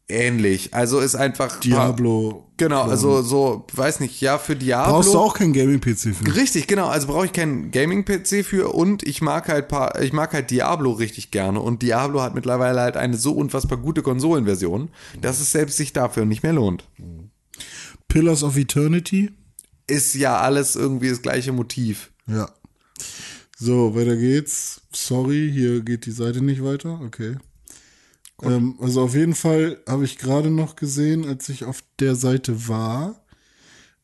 Ähnlich, 0.08 0.74
also 0.74 1.00
ist 1.00 1.14
einfach 1.14 1.58
Diablo. 1.60 2.50
Genau, 2.58 2.82
also 2.82 3.22
so, 3.22 3.66
weiß 3.72 4.00
nicht, 4.00 4.20
ja, 4.20 4.36
für 4.36 4.54
Diablo. 4.54 4.94
Brauchst 4.94 5.14
du 5.14 5.18
auch 5.18 5.34
keinen 5.34 5.54
Gaming-PC 5.54 6.14
für. 6.14 6.34
Richtig, 6.34 6.66
genau. 6.66 6.88
Also 6.88 7.06
brauche 7.06 7.24
ich 7.24 7.32
keinen 7.32 7.70
Gaming-PC 7.70 8.44
für 8.44 8.74
und 8.74 9.02
ich 9.04 9.22
mag 9.22 9.48
halt 9.48 9.68
paar, 9.68 10.00
ich 10.02 10.12
mag 10.12 10.34
halt 10.34 10.50
Diablo 10.50 10.92
richtig 10.92 11.30
gerne 11.30 11.60
und 11.60 11.80
Diablo 11.80 12.20
hat 12.20 12.34
mittlerweile 12.34 12.80
halt 12.80 12.96
eine 12.98 13.16
so 13.16 13.32
unfassbar 13.32 13.78
gute 13.78 14.02
Konsolenversion, 14.02 14.90
dass 15.20 15.40
es 15.40 15.50
selbst 15.50 15.78
sich 15.78 15.94
dafür 15.94 16.26
nicht 16.26 16.42
mehr 16.42 16.52
lohnt. 16.52 16.84
Pillars 18.08 18.42
of 18.42 18.58
Eternity. 18.58 19.30
ist 19.86 20.14
ja 20.14 20.38
alles 20.38 20.76
irgendwie 20.76 21.08
das 21.08 21.22
gleiche 21.22 21.52
Motiv. 21.52 22.10
Ja. 22.26 22.50
So, 23.64 23.94
weiter 23.94 24.16
geht's. 24.16 24.80
Sorry, 24.90 25.48
hier 25.54 25.82
geht 25.82 26.06
die 26.06 26.10
Seite 26.10 26.42
nicht 26.42 26.64
weiter. 26.64 27.00
Okay. 27.00 27.36
Ähm, 28.42 28.74
also 28.80 29.02
auf 29.02 29.14
jeden 29.14 29.36
Fall 29.36 29.78
habe 29.86 30.04
ich 30.04 30.18
gerade 30.18 30.50
noch 30.50 30.74
gesehen, 30.74 31.24
als 31.24 31.48
ich 31.48 31.62
auf 31.64 31.84
der 32.00 32.16
Seite 32.16 32.66
war, 32.66 33.24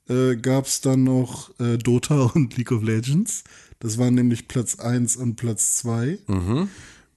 äh, 0.08 0.36
gab 0.36 0.66
es 0.66 0.80
dann 0.80 1.02
noch 1.02 1.50
äh, 1.58 1.76
Dota 1.76 2.26
und 2.36 2.56
League 2.56 2.70
of 2.70 2.84
Legends. 2.84 3.42
Das 3.80 3.98
waren 3.98 4.14
nämlich 4.14 4.46
Platz 4.46 4.78
1 4.78 5.16
und 5.16 5.34
Platz 5.34 5.74
2. 5.78 6.20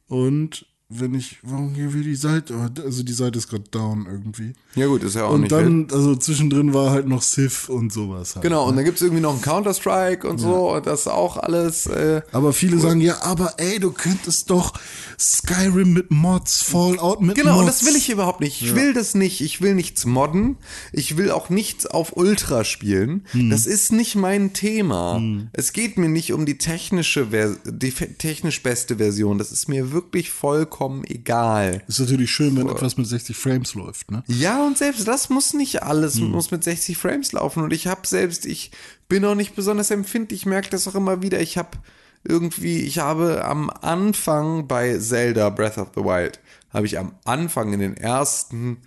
Und 0.08 0.66
wenn 0.94 1.14
ich, 1.14 1.38
warum 1.42 1.74
hier 1.74 1.94
wie 1.94 2.04
die 2.04 2.16
Seite, 2.16 2.54
also 2.84 3.04
die 3.04 3.14
Seite 3.14 3.38
ist 3.40 3.48
gerade 3.50 3.64
down 3.72 4.06
irgendwie. 4.10 4.54
Ja 4.76 4.88
gut, 4.88 5.04
ist 5.04 5.16
ja 5.16 5.26
auch 5.26 5.32
Und 5.34 5.42
nicht 5.42 5.52
wild. 5.52 5.66
dann, 5.66 5.88
also 5.92 6.16
zwischendrin 6.18 6.74
war 6.74 6.92
halt 6.92 7.08
noch 7.08 7.22
Civ 7.22 7.70
und 7.70 7.94
sowas 7.94 8.36
halt. 8.36 8.44
Genau, 8.44 8.68
und 8.68 8.76
dann 8.76 8.84
gibt's 8.84 9.02
irgendwie 9.02 9.22
noch 9.22 9.32
einen 9.32 9.42
Counter-Strike 9.42 10.28
und 10.28 10.38
so, 10.38 10.74
und 10.76 10.86
das 10.86 11.02
ist 11.02 11.08
auch 11.08 11.38
alles. 11.38 11.88
Äh, 11.88 12.22
Aber 12.34 12.52
viele 12.52 12.78
sagen, 12.78 13.00
ja, 13.00 13.22
aber 13.24 13.54
ey, 13.58 13.80
du 13.80 13.92
könntest 13.92 14.50
doch 14.50 14.74
Skyrim 15.18 15.94
mit 15.94 16.12
Mods, 16.12 16.62
Fallout 16.62 17.22
mit 17.22 17.36
Genau, 17.36 17.52
Mods. 17.54 17.60
und 17.62 17.68
das 17.68 17.86
will 17.86 17.96
ich 17.96 18.10
überhaupt 18.10 18.42
nicht. 18.42 18.62
Ich 18.62 18.76
will 18.76 18.94
das 18.94 19.16
nicht. 19.16 19.40
Ich 19.42 19.62
will 19.62 19.76
nichts 19.76 20.06
modden. 20.06 20.58
Ich 20.92 21.16
will 21.16 21.32
auch 21.32 21.50
nichts 21.50 21.86
auf 21.86 22.18
Ultra 22.18 22.64
spielen. 22.66 23.26
Hm. 23.32 23.50
Das 23.50 23.66
ist 23.66 23.92
nicht 23.94 24.16
mein 24.16 24.52
Thema. 24.54 25.22
Es 25.54 25.72
geht 25.74 25.98
mir 25.98 26.10
nicht 26.10 26.34
um 26.34 26.46
die 26.46 26.58
technische, 26.58 27.28
die 27.66 27.92
technisch 27.92 28.62
beste 28.62 28.98
Version. 28.98 29.38
Das 29.38 29.52
ist 29.52 29.70
mir 29.70 29.92
wirklich 29.94 30.32
vollkommen 30.32 30.81
egal. 31.06 31.84
Ist 31.88 32.00
natürlich 32.00 32.32
schön, 32.32 32.56
wenn 32.58 32.68
etwas 32.70 32.98
mit 32.98 33.08
60 33.08 33.36
Frames 33.36 33.74
läuft, 33.76 34.12
ne? 34.12 34.24
Ja, 34.28 34.66
und 34.66 34.78
selbst 34.78 35.08
das 35.08 35.30
muss 35.30 35.54
nicht 35.54 35.84
alles, 35.84 36.16
Hm. 36.16 36.32
muss 36.32 36.52
mit 36.52 36.64
60 36.64 36.98
Frames 36.98 37.32
laufen. 37.32 37.64
Und 37.64 37.74
ich 37.74 37.88
habe 37.88 38.08
selbst, 38.08 38.46
ich 38.46 38.72
bin 39.08 39.24
auch 39.26 39.36
nicht 39.36 39.56
besonders 39.56 39.92
empfindlich, 39.92 40.42
ich 40.42 40.46
merke 40.46 40.70
das 40.70 40.88
auch 40.88 40.96
immer 40.96 41.22
wieder. 41.22 41.40
Ich 41.42 41.58
habe 41.58 41.78
irgendwie, 42.24 42.80
ich 42.82 43.00
habe 43.00 43.44
am 43.46 43.70
Anfang 43.70 44.68
bei 44.68 44.98
Zelda 44.98 45.50
Breath 45.50 45.78
of 45.78 45.90
the 45.96 46.02
Wild, 46.04 46.40
habe 46.72 46.86
ich 46.86 46.98
am 47.00 47.14
Anfang 47.26 47.74
in 47.74 47.80
den 47.80 47.98
ersten 47.98 48.78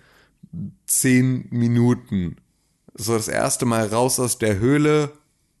zehn 0.87 1.47
Minuten 1.49 2.37
so 2.93 3.13
das 3.13 3.27
erste 3.27 3.65
Mal 3.65 3.87
raus 3.87 4.19
aus 4.19 4.37
der 4.37 4.57
Höhle 4.59 5.11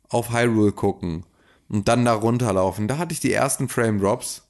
auf 0.09 0.31
Hyrule 0.31 0.71
gucken 0.71 1.25
und 1.67 1.87
dann 1.87 2.05
da 2.05 2.13
runterlaufen. 2.13 2.87
Da 2.87 2.97
hatte 2.97 3.11
ich 3.13 3.19
die 3.19 3.33
ersten 3.33 3.67
Frame 3.67 3.99
Drops. 3.99 4.43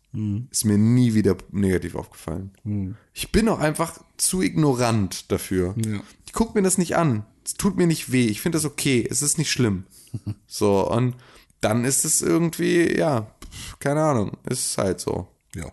Ist 0.52 0.66
mir 0.66 0.78
nie 0.78 1.14
wieder 1.14 1.36
negativ 1.52 1.96
aufgefallen. 1.96 2.98
Ich 3.14 3.32
bin 3.32 3.50
auch 3.50 3.60
einfach 3.60 4.00
zu 4.18 4.42
ignorant 4.42 5.32
dafür. 5.32 5.76
Ja. 5.78 6.00
Ich 6.26 6.34
gucke 6.34 6.58
mir 6.58 6.64
das 6.64 6.78
nicht 6.78 6.96
an. 6.96 7.26
Es 7.44 7.56
tut 7.56 7.78
mir 7.78 7.88
nicht 7.88 8.12
weh. 8.12 8.28
Ich 8.28 8.42
finde 8.42 8.58
das 8.58 8.66
okay. 8.66 9.06
Es 9.10 9.22
ist 9.22 9.38
nicht 9.38 9.52
schlimm. 9.52 9.86
So, 10.48 10.90
und 10.90 11.16
dann 11.60 11.84
ist 11.84 12.06
es 12.06 12.22
irgendwie, 12.22 12.98
ja, 12.98 13.36
keine 13.80 14.02
Ahnung. 14.04 14.38
Ist 14.50 14.78
halt 14.78 15.02
so. 15.02 15.28
Ja. 15.54 15.72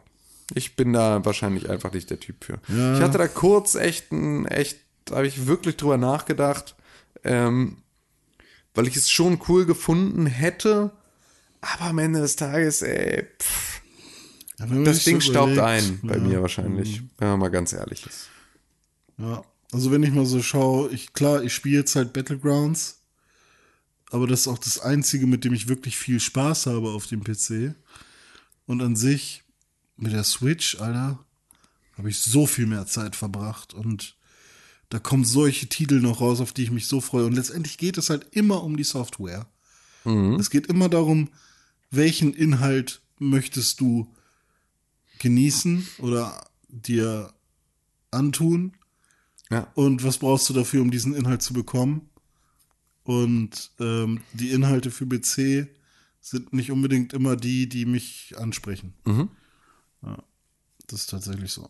Ich 0.55 0.75
bin 0.75 0.93
da 0.93 1.25
wahrscheinlich 1.25 1.71
einfach 1.71 1.93
nicht 1.93 2.11
der 2.11 2.19
Typ 2.19 2.45
für. 2.45 2.59
Ja. 2.69 2.97
Ich 2.97 3.01
hatte 3.01 3.19
da 3.19 3.29
kurz 3.29 3.75
echt 3.75 4.11
ein, 4.13 4.47
echt, 4.47 4.81
da 5.05 5.17
habe 5.17 5.27
ich 5.27 5.47
wirklich 5.47 5.77
drüber 5.77 5.99
nachgedacht, 5.99 6.75
ähm, 7.25 7.79
weil 8.75 8.89
ich 8.89 8.97
es 8.97 9.11
schon 9.11 9.39
cool 9.49 9.65
gefunden 9.65 10.27
hätte, 10.27 10.91
aber 11.61 11.91
am 11.91 11.99
Ende 11.99 12.21
des 12.21 12.37
Tages, 12.37 12.83
ey, 12.83 13.27
pff, 13.39 13.82
Man 14.59 14.85
das 14.85 15.05
Ding 15.05 15.21
so 15.21 15.31
staubt 15.33 15.59
ein 15.59 16.01
bei 16.03 16.15
ja, 16.15 16.21
Mhm. 16.21 16.29
mir 16.29 16.43
wahrscheinlich, 16.43 17.03
wenn 17.19 17.29
man 17.29 17.39
mal 17.41 17.49
ganz 17.51 17.73
ehrlich 17.73 18.07
ist. 18.07 18.29
Ja. 19.19 19.45
Also 19.73 19.91
wenn 19.91 20.03
ich 20.03 20.13
mal 20.13 20.27
so 20.27 20.43
schaue, 20.43 20.91
ich, 20.91 21.13
klar, 21.15 21.43
ich 21.43 21.55
spiele 21.55 21.79
jetzt 21.79 21.97
halt 21.97 22.13
Battlegrounds, 22.13 23.01
aber 24.11 24.27
das 24.27 24.41
ist 24.41 24.49
auch 24.49 24.59
das 24.59 24.79
Einzige, 24.79 25.27
mit 25.27 25.45
dem 25.45 25.55
ich 25.55 25.69
wirklich 25.69 25.97
viel 25.97 26.21
Spaß 26.21 26.67
habe 26.67 26.91
auf 26.91 27.07
dem 27.07 27.25
PC. 27.25 27.75
Und 28.67 28.83
an 28.83 28.95
sich, 28.97 29.43
mit 29.97 30.13
der 30.13 30.25
Switch, 30.25 30.79
Alter, 30.79 31.19
habe 31.97 32.11
ich 32.11 32.19
so 32.19 32.47
viel 32.47 32.67
mehr 32.67 32.87
Zeit 32.87 33.17
verbracht 33.17 33.73
und 33.73 34.17
da 34.91 34.99
kommen 34.99 35.25
solche 35.25 35.69
Titel 35.69 36.01
noch 36.01 36.21
raus, 36.21 36.41
auf 36.41 36.53
die 36.53 36.65
ich 36.65 36.71
mich 36.71 36.87
so 36.87 37.01
freue. 37.01 37.25
Und 37.25 37.33
letztendlich 37.35 37.79
geht 37.79 37.97
es 37.97 38.11
halt 38.11 38.27
immer 38.33 38.63
um 38.63 38.77
die 38.77 38.85
Software. 38.85 39.47
Es 40.05 40.51
geht 40.51 40.67
immer 40.67 40.89
darum, 40.91 41.29
welchen 41.91 42.35
Inhalt 42.35 43.01
möchtest 43.19 43.81
du 43.81 44.13
genießen 45.23 45.87
oder 45.99 46.45
dir 46.69 47.33
antun 48.11 48.73
Ja. 49.51 49.69
und 49.75 50.05
was 50.05 50.19
brauchst 50.19 50.49
du 50.51 50.53
dafür, 50.53 50.83
um 50.83 50.91
diesen 50.91 51.15
Inhalt 51.15 51.41
zu 51.43 51.55
bekommen? 51.55 52.09
Und 53.05 53.71
ähm, 53.81 54.21
die 54.35 54.51
Inhalte 54.51 54.91
für 54.91 55.07
PC 55.07 55.69
sind 56.21 56.53
nicht 56.53 56.71
unbedingt 56.71 57.13
immer 57.15 57.35
die, 57.37 57.69
die 57.69 57.85
mich 57.87 58.35
ansprechen. 58.37 58.95
Mhm. 59.05 59.29
Ja, 60.03 60.19
das 60.87 61.01
ist 61.01 61.11
tatsächlich 61.11 61.51
so. 61.53 61.69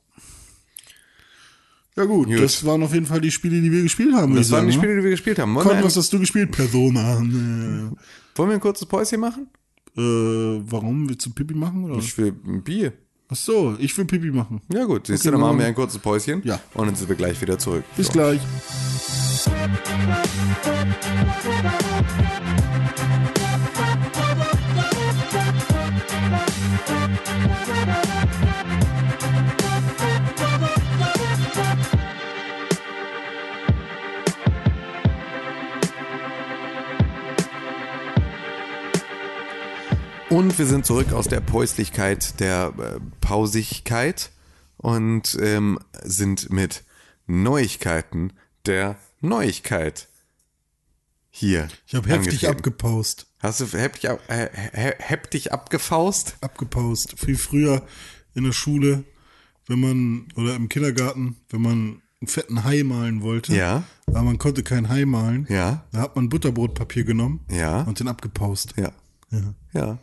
Ja 1.97 2.05
gut, 2.05 2.27
Gut. 2.29 2.41
das 2.41 2.65
waren 2.65 2.83
auf 2.83 2.95
jeden 2.95 3.05
Fall 3.07 3.21
die 3.21 3.31
Spiele, 3.31 3.61
die 3.61 3.71
wir 3.71 3.83
gespielt 3.83 4.15
haben. 4.15 4.35
Das 4.35 4.51
waren 4.51 4.67
die 4.67 4.73
Spiele, 4.73 4.97
die 4.97 5.03
wir 5.05 5.11
gespielt 5.11 5.39
haben. 5.39 5.55
Wollen, 5.55 5.69
wir 5.79 5.85
was 5.85 5.97
hast 5.97 6.11
du 6.13 6.19
gespielt? 6.19 6.51
Persona. 6.51 7.19
Wollen 8.35 8.49
wir 8.49 8.55
ein 8.55 8.61
kurzes 8.61 8.87
Päuschen 8.89 9.21
machen? 9.21 9.49
äh, 9.97 10.01
warum? 10.01 11.07
Willst 11.09 11.27
du 11.27 11.31
Pipi 11.31 11.53
machen? 11.55 11.85
Oder? 11.85 11.99
Ich 11.99 12.17
will 12.17 12.35
ein 12.47 12.63
Bier. 12.63 12.95
Ach 13.33 13.37
so, 13.37 13.75
ich 13.79 13.97
will 13.97 14.05
Pipi 14.05 14.31
machen. 14.31 14.61
Ja 14.71 14.85
gut, 14.85 15.07
siehst 15.07 15.23
Okay, 15.23 15.29
du, 15.29 15.33
dann 15.33 15.41
machen 15.41 15.59
wir. 15.59 15.65
ein 15.65 15.75
kurzes 15.75 15.99
Päuschen. 15.99 16.43
Ja. 16.45 16.61
Und 16.75 16.87
dann 16.87 16.95
sind 16.95 17.09
wir 17.09 17.17
gleich 17.17 17.41
wieder 17.41 17.59
zurück. 17.59 17.83
Bis 17.97 18.09
So. 18.09 18.13
gleich. 18.13 18.41
Und 40.33 40.59
wir 40.59 40.65
sind 40.67 40.87
zurück 40.87 41.13
aus 41.13 41.29
der 41.29 41.41
Päuslichkeit, 41.41 42.41
der 42.41 42.73
äh, 42.79 43.01
Pausigkeit 43.21 44.31
und 44.79 45.37
ähm, 45.41 45.79
sind 46.03 46.51
mit 46.51 46.85
Neuigkeiten 47.27 48.33
der 48.65 48.97
Neuigkeit 49.21 50.09
hier. 51.29 51.69
Ich 51.87 51.95
habe 51.95 52.09
heftig 52.09 52.49
abgepaust. 52.49 53.27
Hast 53.41 53.61
du 53.61 53.67
heftig, 53.67 54.09
ab, 54.09 54.21
äh, 54.29 54.49
he- 54.73 54.95
heftig 54.99 55.53
abgefaust? 55.53 56.37
abgepaust. 56.41 57.19
Viel 57.19 57.37
früher 57.37 57.83
in 58.35 58.45
der 58.45 58.53
Schule, 58.53 59.05
wenn 59.67 59.81
man, 59.81 60.29
oder 60.37 60.55
im 60.57 60.71
Kindergarten, 60.71 61.37
wenn 61.51 61.61
man 61.61 62.03
einen 62.21 62.27
fetten 62.29 62.65
Hai 62.65 62.83
malen 62.85 63.21
wollte. 63.21 63.55
Ja. 63.55 63.83
Aber 64.07 64.23
man 64.23 64.39
konnte 64.39 64.63
kein 64.63 64.89
Hai 64.89 65.05
malen. 65.05 65.47
Ja. 65.51 65.85
Da 65.93 65.99
hat 66.01 66.17
man 66.17 66.31
Butterbrotpapier 66.31 67.05
genommen. 67.05 67.41
Ja. 67.51 67.83
Und 67.83 68.01
den 68.01 68.09
abgepaust. 68.09 68.73
Ja. 68.79 68.93
Ja. 69.31 69.55
Ja. 69.75 69.99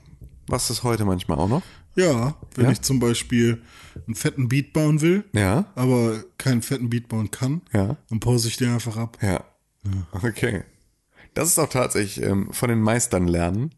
Was 0.50 0.70
ist 0.70 0.84
heute 0.84 1.06
manchmal 1.06 1.38
auch 1.38 1.48
noch? 1.50 1.62
Ja, 1.96 2.36
wenn 2.56 2.66
Ja. 2.66 2.72
ich 2.72 2.82
zum 2.82 3.00
Beispiel 3.00 3.62
einen 4.08 4.16
fetten 4.16 4.48
Beat 4.50 4.74
bauen 4.74 5.02
will, 5.02 5.24
Ja. 5.34 5.66
aber 5.76 6.24
keinen 6.38 6.62
fetten 6.62 6.90
Beat 6.90 7.08
bauen 7.08 7.32
kann, 7.32 7.62
Ja. 7.74 7.98
dann 8.10 8.20
pause 8.20 8.48
ich 8.48 8.58
den 8.58 8.70
einfach 8.74 8.98
ab. 8.98 9.18
Ja. 9.22 9.44
Okay. 10.12 10.64
Das 11.34 11.48
ist 11.50 11.60
auch 11.60 11.70
tatsächlich 11.70 12.24
ähm, 12.26 12.52
von 12.52 12.70
den 12.70 12.82
Meistern 12.82 13.28
lernen. 13.28 13.72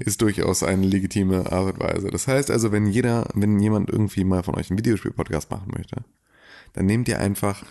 Ist 0.00 0.20
durchaus 0.20 0.64
eine 0.64 0.84
legitime 0.84 1.52
Art 1.52 1.74
und 1.74 1.78
Weise. 1.80 2.08
Das 2.10 2.26
heißt 2.26 2.50
also, 2.50 2.72
wenn 2.72 2.86
jeder, 2.86 3.28
wenn 3.34 3.60
jemand 3.60 3.88
irgendwie 3.88 4.24
mal 4.24 4.42
von 4.42 4.56
euch 4.56 4.68
einen 4.68 4.78
Videospiel-Podcast 4.80 5.48
machen 5.52 5.70
möchte, 5.76 6.02
dann 6.72 6.86
nehmt 6.86 7.06
ihr 7.06 7.20
einfach 7.20 7.62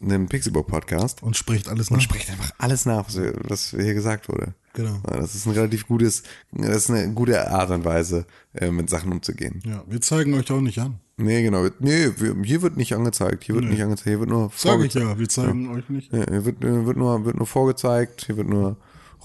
einen 0.00 0.26
Pixelbook-Podcast 0.28 1.22
Und 1.22 1.36
spricht 1.36 1.68
alles 1.68 1.90
nach. 1.90 1.96
und 1.96 2.02
sprecht 2.02 2.30
einfach 2.30 2.50
alles 2.58 2.86
nach, 2.86 3.06
was, 3.48 3.70
hier 3.70 3.94
gesagt 3.94 4.28
wurde. 4.28 4.54
Genau. 4.74 5.00
Ja, 5.08 5.18
Das 5.20 5.34
ist 5.34 5.46
ein 5.46 5.52
relativ 5.52 5.86
gutes, 5.86 6.22
das 6.52 6.76
ist 6.76 6.90
eine 6.90 7.12
gute 7.12 7.50
Art 7.50 7.70
und 7.70 7.84
Weise, 7.84 8.26
äh, 8.54 8.70
mit 8.70 8.90
Sachen 8.90 9.12
umzugehen. 9.12 9.62
Ja, 9.64 9.84
wir 9.86 10.00
zeigen 10.00 10.34
euch 10.34 10.50
auch 10.50 10.60
nicht 10.60 10.78
an. 10.80 10.98
Nee, 11.16 11.42
genau. 11.42 11.68
Nee, 11.78 12.10
hier 12.44 12.62
wird 12.62 12.76
nicht 12.76 12.92
angezeigt. 12.94 13.44
Hier 13.44 13.54
wird 13.54 13.66
nicht 13.66 13.82
angezeigt. 13.82 14.08
Hier 14.08 14.18
wird 14.18 14.30
nur 14.30 14.50
Sag 14.56 14.56
ich 14.56 14.92
vorgezeigt. 14.92 15.06
ja, 15.06 15.18
wir 15.18 15.28
zeigen 15.28 15.70
euch 15.72 15.88
nicht. 15.88 16.12
Ja, 16.12 16.24
hier 16.28 16.44
wird, 16.44 16.64
äh, 16.64 16.86
wird, 16.86 16.96
nur, 16.96 17.24
wird 17.24 17.36
nur 17.36 17.46
vorgezeigt, 17.46 18.26
hier 18.26 18.36
wird 18.36 18.48
nur 18.48 18.76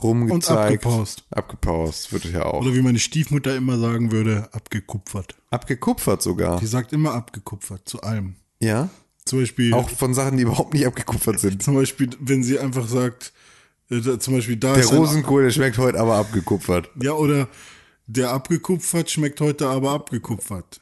rumgezeigt. 0.03 0.85
abgepaust. 0.85 1.23
Abgepaust 1.31 2.13
wird 2.13 2.25
ja 2.25 2.45
auch. 2.45 2.61
Oder 2.61 2.75
wie 2.75 2.81
meine 2.83 2.99
Stiefmutter 2.99 3.55
immer 3.55 3.79
sagen 3.79 4.11
würde, 4.11 4.47
abgekupfert. 4.53 5.35
Abgekupfert 5.49 6.21
sogar. 6.21 6.59
Die 6.59 6.67
sagt 6.67 6.93
immer 6.93 7.13
abgekupfert, 7.15 7.89
zu 7.89 8.01
allem. 8.01 8.35
Ja. 8.61 8.89
Zum 9.29 9.39
Beispiel, 9.39 9.73
Auch 9.73 9.89
von 9.89 10.13
Sachen, 10.13 10.37
die 10.37 10.43
überhaupt 10.43 10.73
nicht 10.73 10.85
abgekupfert 10.87 11.39
sind. 11.39 11.61
zum 11.63 11.75
Beispiel, 11.75 12.09
wenn 12.19 12.43
sie 12.43 12.59
einfach 12.59 12.87
sagt, 12.87 13.31
äh, 13.89 14.01
da, 14.01 14.19
zum 14.19 14.33
Beispiel 14.35 14.57
da 14.57 14.73
Der 14.73 14.83
ist 14.83 14.91
Rosenkohl, 14.91 15.43
der 15.43 15.51
schmeckt 15.51 15.77
heute 15.77 15.99
aber 15.99 16.15
abgekupfert. 16.17 16.89
ja 17.01 17.13
oder 17.13 17.47
der 18.07 18.31
abgekupfert 18.31 19.09
schmeckt 19.11 19.39
heute 19.39 19.67
aber 19.67 19.91
abgekupfert. 19.91 20.81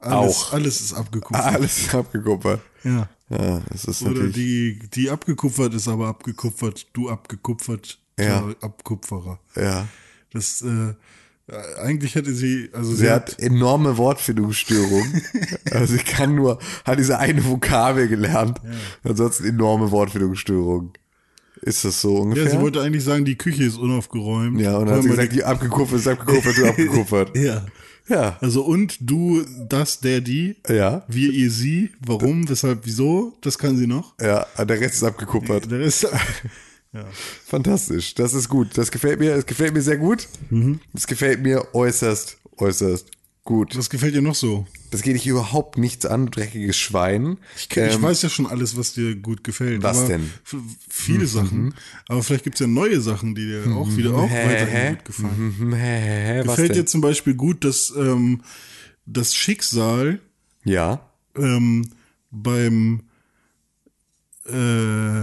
Alles, 0.00 0.36
Auch. 0.36 0.52
alles 0.52 0.80
ist 0.80 0.92
abgekupfert. 0.94 1.44
Alles 1.46 1.78
ist 1.78 1.94
abgekupfert. 1.94 2.60
Ja. 2.82 3.08
Ja, 3.30 3.62
das 3.70 3.84
ist 3.86 4.02
Oder 4.02 4.26
die, 4.26 4.78
die 4.94 5.08
abgekupfert 5.08 5.72
ist 5.74 5.88
aber 5.88 6.08
abgekupfert, 6.08 6.86
du 6.92 7.08
abgekupfert, 7.08 7.98
Ja. 8.18 8.52
Abkupferer. 8.60 9.38
Ja. 9.56 9.88
Das, 10.32 10.60
äh, 10.62 10.94
eigentlich 11.82 12.14
hätte 12.14 12.32
sie, 12.32 12.70
also 12.72 12.90
sie, 12.92 13.04
Sie 13.04 13.10
hat, 13.10 13.32
hat 13.32 13.38
enorme 13.38 13.98
Wortfindungsstörungen. 13.98 15.22
also 15.70 15.94
sie 15.94 16.02
kann 16.02 16.34
nur, 16.34 16.58
hat 16.84 16.98
diese 16.98 17.18
eine 17.18 17.44
Vokabel 17.44 18.08
gelernt. 18.08 18.60
Ansonsten 19.02 19.44
enorme 19.44 19.90
Wortfindungsstörungen. 19.90 20.92
Ist 21.60 21.84
das 21.84 22.00
so 22.00 22.16
ja, 22.16 22.22
ungefähr? 22.22 22.50
sie 22.50 22.60
wollte 22.60 22.80
eigentlich 22.82 23.04
sagen, 23.04 23.24
die 23.24 23.36
Küche 23.36 23.64
ist 23.64 23.76
unaufgeräumt. 23.76 24.60
Ja, 24.60 24.76
und 24.78 24.86
dann 24.86 24.96
hat 24.96 25.02
sie 25.02 25.08
gesagt, 25.08 25.32
die 25.32 25.44
abgekupfert 25.44 25.98
ist 25.98 26.08
abgekupfert, 26.08 26.58
ist 26.58 26.64
abgekupfert. 26.64 27.36
ja. 27.36 27.64
Ja. 28.06 28.36
Also 28.40 28.62
und 28.64 28.98
du, 29.00 29.42
das, 29.68 30.00
der, 30.00 30.20
die. 30.20 30.56
Ja. 30.68 31.04
Wir, 31.08 31.30
ihr, 31.30 31.50
sie. 31.50 31.90
Warum, 32.00 32.48
weshalb, 32.48 32.80
wieso? 32.84 33.34
Das 33.40 33.56
kann 33.56 33.76
sie 33.76 33.86
noch. 33.86 34.14
Ja, 34.20 34.46
der 34.58 34.80
Rest 34.80 34.96
ist 34.96 35.04
abgekuppert. 35.04 35.70
Der 35.70 35.80
Rest, 35.80 36.06
Fantastisch. 37.46 38.14
Das 38.14 38.34
ist 38.34 38.48
gut. 38.48 38.76
Das 38.78 38.90
gefällt 38.90 39.20
mir, 39.20 39.34
es 39.34 39.46
gefällt 39.46 39.74
mir 39.74 39.82
sehr 39.82 39.96
gut. 39.98 40.28
Es 40.94 41.06
gefällt 41.06 41.42
mir 41.42 41.74
äußerst, 41.74 42.38
äußerst 42.58 43.06
gut. 43.44 43.76
was 43.76 43.90
gefällt 43.90 44.14
dir 44.14 44.22
noch 44.22 44.34
so? 44.34 44.66
Das 44.90 45.02
geht 45.02 45.16
dich 45.16 45.26
überhaupt 45.26 45.76
nichts 45.76 46.06
an, 46.06 46.30
dreckiges 46.30 46.76
Schwein. 46.78 47.38
Ich, 47.56 47.68
kenn, 47.68 47.88
ich 47.88 47.96
Ähm, 47.96 48.02
weiß 48.02 48.22
ja 48.22 48.28
schon 48.28 48.46
alles, 48.46 48.76
was 48.76 48.92
dir 48.94 49.16
gut 49.16 49.42
gefällt. 49.44 49.82
Was 49.82 50.06
denn? 50.06 50.30
Mhm. 50.52 50.76
Viele 50.88 51.26
Sachen. 51.26 51.74
Aber 52.08 52.22
vielleicht 52.22 52.44
gibt's 52.44 52.60
ja 52.60 52.66
neue 52.68 53.00
Sachen, 53.00 53.34
die 53.34 53.44
dir 53.44 53.74
auch 53.74 53.88
wieder 53.96 54.14
auch 54.14 54.30
Hä, 54.30 54.46
weiterhin 54.46 54.72
hä? 54.76 54.90
gut 54.90 55.04
gefallen. 55.04 55.54
Mhm, 55.58 55.74
hä, 55.74 56.42
Gefällt 56.44 56.74
dir 56.76 56.86
zum 56.86 57.00
Beispiel 57.00 57.34
gut, 57.34 57.64
dass 57.64 57.92
ähm, 57.96 58.42
das 59.04 59.34
Schicksal 59.34 60.20
Ja. 60.64 61.10
ähm, 61.36 61.86
beim 62.30 63.00
äh, 64.46 65.13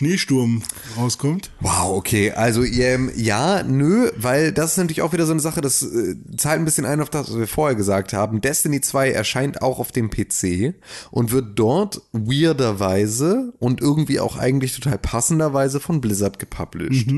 Schneesturm 0.00 0.62
rauskommt. 0.96 1.50
Wow, 1.60 1.94
okay. 1.94 2.30
Also 2.30 2.64
ähm, 2.64 3.10
ja, 3.14 3.62
nö, 3.62 4.10
weil 4.16 4.50
das 4.50 4.72
ist 4.72 4.76
natürlich 4.78 5.02
auch 5.02 5.12
wieder 5.12 5.26
so 5.26 5.32
eine 5.32 5.40
Sache, 5.40 5.60
das 5.60 5.82
äh, 5.82 6.16
zahlt 6.38 6.58
ein 6.58 6.64
bisschen 6.64 6.86
ein 6.86 7.02
auf 7.02 7.10
das, 7.10 7.28
was 7.28 7.38
wir 7.38 7.46
vorher 7.46 7.76
gesagt 7.76 8.14
haben. 8.14 8.40
Destiny 8.40 8.80
2 8.80 9.10
erscheint 9.10 9.60
auch 9.60 9.78
auf 9.78 9.92
dem 9.92 10.08
PC 10.08 10.74
und 11.10 11.32
wird 11.32 11.58
dort 11.58 12.00
weirderweise 12.12 13.52
und 13.58 13.82
irgendwie 13.82 14.20
auch 14.20 14.38
eigentlich 14.38 14.74
total 14.74 14.96
passenderweise 14.96 15.80
von 15.80 16.00
Blizzard 16.00 16.38
gepublished. 16.38 17.08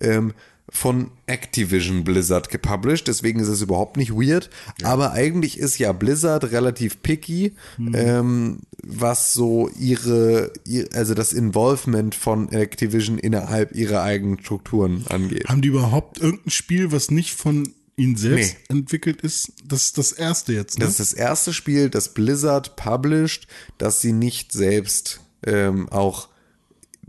Ähm, 0.00 0.32
von 0.70 1.10
Activision 1.26 2.04
Blizzard 2.04 2.48
gepublished, 2.48 3.08
deswegen 3.08 3.40
ist 3.40 3.48
es 3.48 3.60
überhaupt 3.60 3.96
nicht 3.96 4.12
weird. 4.12 4.50
Aber 4.82 5.12
eigentlich 5.12 5.58
ist 5.58 5.78
ja 5.78 5.92
Blizzard 5.92 6.52
relativ 6.52 7.02
picky, 7.02 7.54
ähm, 7.92 8.60
was 8.82 9.34
so 9.34 9.68
ihre, 9.78 10.52
ihr, 10.64 10.88
also 10.94 11.14
das 11.14 11.32
Involvement 11.32 12.14
von 12.14 12.50
Activision 12.52 13.18
innerhalb 13.18 13.74
ihrer 13.74 14.02
eigenen 14.02 14.38
Strukturen 14.38 15.04
angeht. 15.08 15.48
Haben 15.48 15.60
die 15.60 15.68
überhaupt 15.68 16.20
irgendein 16.20 16.50
Spiel, 16.50 16.92
was 16.92 17.10
nicht 17.10 17.34
von 17.34 17.74
ihnen 17.96 18.16
selbst 18.16 18.56
entwickelt 18.68 19.20
ist? 19.22 19.52
Das 19.64 19.86
ist 19.86 19.98
das 19.98 20.12
erste 20.12 20.52
jetzt, 20.52 20.78
ne? 20.78 20.84
Das 20.84 20.92
ist 20.92 21.00
das 21.00 21.12
erste 21.12 21.52
Spiel, 21.52 21.90
das 21.90 22.14
Blizzard 22.14 22.76
published, 22.76 23.46
das 23.76 24.00
sie 24.00 24.12
nicht 24.12 24.52
selbst 24.52 25.20
ähm, 25.44 25.88
auch, 25.88 26.28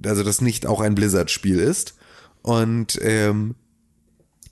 also 0.03 0.23
das 0.23 0.41
nicht 0.41 0.65
auch 0.65 0.81
ein 0.81 0.95
Blizzard-Spiel 0.95 1.59
ist. 1.59 1.95
Und 2.41 2.99
ähm, 3.01 3.55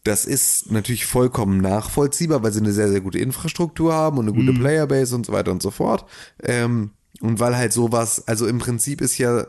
das 0.04 0.26
ist 0.26 0.72
natürlich 0.72 1.06
vollkommen 1.06 1.62
nachvollziehbar, 1.62 2.42
weil 2.44 2.52
sie 2.52 2.60
eine 2.60 2.72
sehr, 2.72 2.90
sehr 2.90 3.02
gute 3.02 3.20
Infrastruktur 3.20 3.94
haben 3.94 4.18
und 4.18 4.28
eine 4.28 4.36
gute 4.36 4.54
Playerbase 4.60 5.16
und 5.16 5.26
so 5.26 5.34
weiter 5.34 5.52
und 5.52 5.62
so 5.62 5.72
fort. 5.72 6.06
Ähm, 6.42 6.92
und 7.22 7.40
weil 7.40 7.58
halt 7.58 7.74
sowas, 7.74 8.28
also 8.28 8.48
im 8.48 8.60
Prinzip 8.60 9.02
ist 9.02 9.18
ja, 9.18 9.46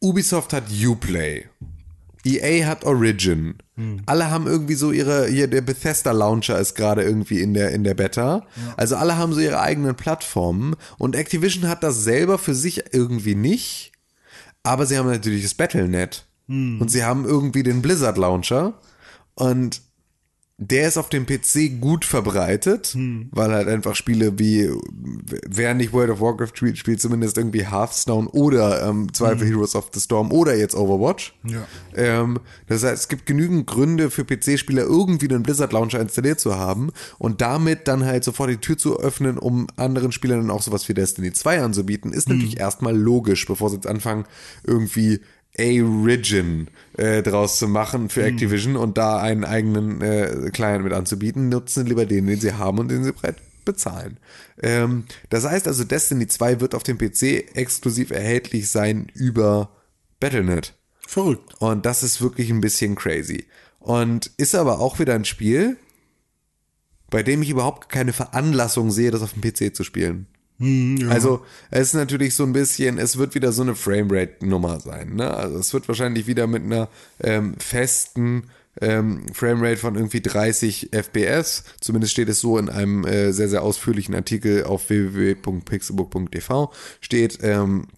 Ubisoft 0.00 0.52
hat 0.52 0.64
Uplay. 0.84 1.46
EA 2.24 2.66
hat 2.66 2.84
Origin. 2.84 3.54
Alle 4.06 4.30
haben 4.30 4.46
irgendwie 4.46 4.74
so 4.74 4.92
ihre, 4.92 5.26
hier 5.26 5.48
der 5.48 5.60
Bethesda 5.60 6.12
Launcher 6.12 6.58
ist 6.58 6.74
gerade 6.74 7.02
irgendwie 7.02 7.40
in 7.40 7.54
der, 7.54 7.70
in 7.70 7.84
der 7.84 7.94
Beta. 7.94 8.46
Also 8.76 8.96
alle 8.96 9.16
haben 9.16 9.32
so 9.32 9.40
ihre 9.40 9.60
eigenen 9.60 9.96
Plattformen 9.96 10.76
und 10.98 11.16
Activision 11.16 11.68
hat 11.68 11.82
das 11.82 12.04
selber 12.04 12.38
für 12.38 12.54
sich 12.54 12.92
irgendwie 12.92 13.34
nicht. 13.34 13.92
Aber 14.62 14.86
sie 14.86 14.98
haben 14.98 15.08
natürlich 15.08 15.42
das 15.42 15.54
Battlenet. 15.54 16.26
Und 16.80 16.90
sie 16.90 17.04
haben 17.04 17.24
irgendwie 17.24 17.62
den 17.62 17.82
Blizzard 17.82 18.18
Launcher. 18.18 18.74
Und 19.34 19.82
der 20.58 20.86
ist 20.86 20.96
auf 20.96 21.08
dem 21.08 21.26
PC 21.26 21.80
gut 21.80 22.04
verbreitet, 22.04 22.94
weil 23.32 23.50
halt 23.50 23.68
einfach 23.68 23.96
Spiele 23.96 24.38
wie, 24.38 24.70
wer 25.48 25.74
nicht 25.74 25.92
World 25.92 26.10
of 26.10 26.20
Warcraft 26.20 26.52
spielt, 26.54 26.78
spielt 26.78 27.00
zumindest 27.00 27.36
irgendwie 27.36 27.66
Hearthstone 27.66 28.28
oder 28.28 28.88
ähm, 28.88 29.12
Zweifel 29.12 29.48
Heroes 29.48 29.74
of 29.74 29.90
the 29.92 30.00
Storm 30.00 30.30
oder 30.30 30.56
jetzt 30.56 30.76
Overwatch. 30.76 31.34
Ja. 31.44 31.66
Ähm, 31.96 32.38
das 32.68 32.84
heißt, 32.84 33.02
es 33.02 33.08
gibt 33.08 33.26
genügend 33.26 33.66
Gründe 33.66 34.10
für 34.10 34.24
PC-Spieler 34.24 34.82
irgendwie 34.82 35.28
einen 35.28 35.42
Blizzard 35.42 35.72
Launcher 35.72 36.00
installiert 36.00 36.38
zu 36.38 36.56
haben 36.56 36.92
und 37.18 37.40
damit 37.40 37.88
dann 37.88 38.04
halt 38.04 38.22
sofort 38.22 38.50
die 38.50 38.58
Tür 38.58 38.78
zu 38.78 39.00
öffnen, 39.00 39.38
um 39.38 39.66
anderen 39.76 40.12
Spielern 40.12 40.42
dann 40.42 40.50
auch 40.50 40.62
sowas 40.62 40.88
wie 40.88 40.94
Destiny 40.94 41.32
2 41.32 41.62
anzubieten, 41.62 42.12
ist 42.12 42.28
natürlich 42.28 42.60
erstmal 42.60 42.96
logisch, 42.96 43.46
bevor 43.46 43.70
sie 43.70 43.76
jetzt 43.76 43.88
anfangen, 43.88 44.26
irgendwie 44.64 45.20
A-Origin 45.58 46.68
äh, 46.96 47.22
draus 47.22 47.58
zu 47.58 47.68
machen 47.68 48.08
für 48.08 48.24
Activision 48.24 48.76
und 48.76 48.96
da 48.96 49.20
einen 49.20 49.44
eigenen 49.44 50.00
äh, 50.00 50.50
Client 50.52 50.84
mit 50.84 50.92
anzubieten, 50.92 51.48
nutzen 51.48 51.86
lieber 51.86 52.06
den, 52.06 52.26
den 52.26 52.40
sie 52.40 52.54
haben 52.54 52.78
und 52.78 52.90
den 52.90 53.04
sie 53.04 53.12
breit 53.12 53.36
bezahlen. 53.64 54.18
Ähm, 54.60 55.04
das 55.28 55.44
heißt 55.44 55.68
also, 55.68 55.84
Destiny 55.84 56.26
2 56.26 56.60
wird 56.60 56.74
auf 56.74 56.82
dem 56.82 56.98
PC 56.98 57.54
exklusiv 57.54 58.10
erhältlich 58.10 58.70
sein 58.70 59.08
über 59.14 59.70
Battlenet. 60.20 60.74
Verrückt. 61.06 61.54
Und 61.60 61.84
das 61.84 62.02
ist 62.02 62.22
wirklich 62.22 62.50
ein 62.50 62.60
bisschen 62.60 62.94
crazy. 62.94 63.46
Und 63.78 64.30
ist 64.36 64.54
aber 64.54 64.80
auch 64.80 64.98
wieder 64.98 65.14
ein 65.14 65.24
Spiel, 65.24 65.76
bei 67.10 67.22
dem 67.22 67.42
ich 67.42 67.50
überhaupt 67.50 67.90
keine 67.90 68.12
Veranlassung 68.12 68.90
sehe, 68.90 69.10
das 69.10 69.22
auf 69.22 69.34
dem 69.34 69.42
PC 69.42 69.76
zu 69.76 69.84
spielen. 69.84 70.26
Also 71.10 71.44
es 71.70 71.88
ist 71.88 71.94
natürlich 71.94 72.34
so 72.34 72.44
ein 72.44 72.52
bisschen, 72.52 72.98
es 72.98 73.18
wird 73.18 73.34
wieder 73.34 73.52
so 73.52 73.62
eine 73.62 73.74
Framerate-Nummer 73.74 74.80
sein. 74.80 75.16
Ne? 75.16 75.32
Also 75.32 75.58
es 75.58 75.72
wird 75.74 75.88
wahrscheinlich 75.88 76.26
wieder 76.26 76.46
mit 76.46 76.62
einer 76.62 76.88
ähm, 77.20 77.54
festen 77.58 78.44
ähm, 78.80 79.26
Framerate 79.32 79.76
von 79.76 79.96
irgendwie 79.96 80.20
30 80.20 80.90
FPS. 80.92 81.64
Zumindest 81.80 82.12
steht 82.12 82.28
es 82.28 82.40
so 82.40 82.58
in 82.58 82.68
einem 82.68 83.04
äh, 83.04 83.32
sehr, 83.32 83.48
sehr 83.48 83.62
ausführlichen 83.62 84.14
Artikel 84.14 84.64
auf 84.64 84.88
www.pixelbook.tv 84.88 86.72
steht, 87.00 87.38
ähm, 87.42 87.88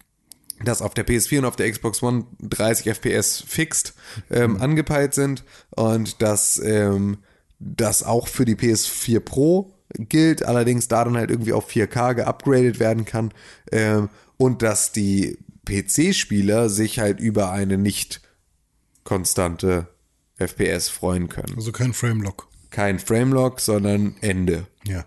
dass 0.63 0.81
auf 0.81 0.93
der 0.93 1.05
PS4 1.05 1.39
und 1.39 1.45
auf 1.45 1.55
der 1.55 1.69
Xbox 1.71 2.01
One 2.01 2.25
30 2.41 2.87
FPS 2.87 3.43
fixed 3.45 3.93
ähm, 4.29 4.61
angepeilt 4.61 5.13
sind 5.13 5.43
und 5.71 6.21
dass 6.21 6.59
ähm, 6.63 7.17
das 7.59 8.03
auch 8.03 8.27
für 8.27 8.45
die 8.45 8.55
PS4 8.55 9.19
Pro 9.19 9.74
gilt, 9.97 10.43
allerdings 10.43 10.87
da 10.87 11.03
dann 11.03 11.17
halt 11.17 11.29
irgendwie 11.29 11.53
auf 11.53 11.69
4K 11.69 12.15
geupgradet 12.15 12.79
werden 12.79 13.05
kann 13.05 13.33
ähm, 13.71 14.09
und 14.37 14.61
dass 14.61 14.91
die 14.91 15.37
PC-Spieler 15.65 16.69
sich 16.69 16.99
halt 16.99 17.19
über 17.19 17.51
eine 17.51 17.77
nicht 17.77 18.21
konstante 19.03 19.87
FPS 20.37 20.89
freuen 20.89 21.29
können. 21.29 21.55
Also 21.55 21.71
kein 21.71 21.93
Framelock. 21.93 22.47
Kein 22.69 22.99
Framelock, 22.99 23.59
sondern 23.61 24.15
Ende. 24.21 24.67
Ja. 24.85 25.05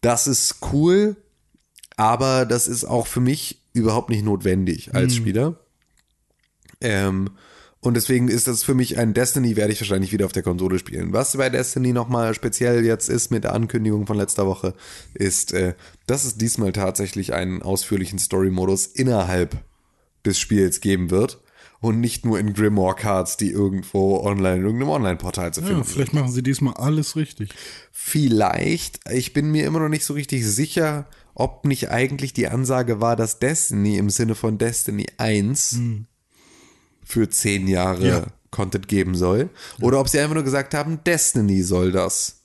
Das 0.00 0.26
ist 0.26 0.56
cool, 0.72 1.16
aber 1.96 2.46
das 2.46 2.66
ist 2.66 2.84
auch 2.84 3.06
für 3.06 3.20
mich 3.20 3.60
überhaupt 3.72 4.10
nicht 4.10 4.24
notwendig 4.24 4.94
als 4.94 5.14
Spieler. 5.14 5.58
Ähm, 6.80 7.30
und 7.84 7.92
deswegen 7.92 8.28
ist 8.28 8.48
das 8.48 8.64
für 8.64 8.72
mich 8.72 8.96
ein 8.96 9.12
Destiny, 9.12 9.56
werde 9.56 9.74
ich 9.74 9.78
wahrscheinlich 9.78 10.10
wieder 10.10 10.24
auf 10.24 10.32
der 10.32 10.42
Konsole 10.42 10.78
spielen. 10.78 11.12
Was 11.12 11.36
bei 11.36 11.50
Destiny 11.50 11.92
nochmal 11.92 12.32
speziell 12.32 12.82
jetzt 12.82 13.10
ist 13.10 13.30
mit 13.30 13.44
der 13.44 13.52
Ankündigung 13.52 14.06
von 14.06 14.16
letzter 14.16 14.46
Woche, 14.46 14.72
ist, 15.12 15.52
äh, 15.52 15.74
dass 16.06 16.24
es 16.24 16.38
diesmal 16.38 16.72
tatsächlich 16.72 17.34
einen 17.34 17.60
ausführlichen 17.60 18.18
Story-Modus 18.18 18.86
innerhalb 18.86 19.62
des 20.24 20.38
Spiels 20.40 20.80
geben 20.80 21.10
wird. 21.10 21.42
Und 21.80 22.00
nicht 22.00 22.24
nur 22.24 22.38
in 22.38 22.54
Grimoire 22.54 22.96
Cards, 22.96 23.36
die 23.36 23.50
irgendwo 23.50 24.20
online, 24.20 24.56
in 24.56 24.64
irgendeinem 24.64 24.88
Online-Portal 24.88 25.52
zu 25.52 25.60
finden 25.60 25.80
ja. 25.80 25.84
Vielleicht 25.84 26.14
machen 26.14 26.32
sie 26.32 26.42
diesmal 26.42 26.72
alles 26.74 27.16
richtig. 27.16 27.50
Vielleicht, 27.92 29.00
ich 29.10 29.34
bin 29.34 29.50
mir 29.50 29.66
immer 29.66 29.80
noch 29.80 29.90
nicht 29.90 30.06
so 30.06 30.14
richtig 30.14 30.46
sicher, 30.46 31.06
ob 31.34 31.66
nicht 31.66 31.90
eigentlich 31.90 32.32
die 32.32 32.48
Ansage 32.48 33.02
war, 33.02 33.16
dass 33.16 33.40
Destiny 33.40 33.98
im 33.98 34.08
Sinne 34.08 34.34
von 34.34 34.56
Destiny 34.56 35.04
1 35.18 35.74
für 37.04 37.28
zehn 37.28 37.68
Jahre 37.68 38.06
Ja. 38.08 38.26
Content 38.50 38.88
geben 38.88 39.14
soll. 39.16 39.50
Oder 39.80 39.98
ob 40.00 40.08
sie 40.08 40.20
einfach 40.20 40.34
nur 40.34 40.44
gesagt 40.44 40.74
haben, 40.74 41.00
Destiny 41.04 41.62
soll 41.62 41.90
das. 41.92 42.40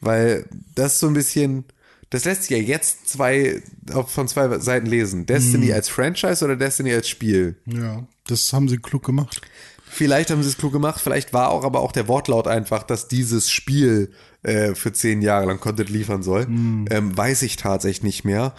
Weil 0.00 0.46
das 0.74 0.98
so 0.98 1.06
ein 1.06 1.14
bisschen, 1.14 1.64
das 2.10 2.24
lässt 2.24 2.42
sich 2.44 2.50
ja 2.50 2.56
jetzt 2.56 3.08
zwei, 3.08 3.62
von 4.06 4.28
zwei 4.28 4.58
Seiten 4.58 4.86
lesen. 4.86 5.26
Destiny 5.26 5.72
als 5.72 5.88
Franchise 5.88 6.44
oder 6.44 6.56
Destiny 6.56 6.92
als 6.94 7.08
Spiel? 7.08 7.56
Ja. 7.66 8.06
Das 8.26 8.52
haben 8.52 8.68
sie 8.68 8.78
klug 8.78 9.04
gemacht. 9.04 9.42
Vielleicht 9.86 10.30
haben 10.30 10.42
sie 10.42 10.48
es 10.48 10.56
klug 10.56 10.72
gemacht, 10.72 11.02
vielleicht 11.02 11.34
war 11.34 11.50
auch 11.50 11.64
aber 11.64 11.80
auch 11.80 11.92
der 11.92 12.08
Wortlaut 12.08 12.48
einfach, 12.48 12.82
dass 12.82 13.08
dieses 13.08 13.50
Spiel 13.50 14.10
äh, 14.42 14.74
für 14.74 14.92
zehn 14.92 15.22
Jahre 15.22 15.46
lang 15.46 15.60
Content 15.60 15.88
liefern 15.88 16.22
soll. 16.22 16.46
Ähm, 16.48 17.16
weiß 17.16 17.42
ich 17.42 17.56
tatsächlich 17.56 18.02
nicht 18.02 18.24
mehr. 18.24 18.54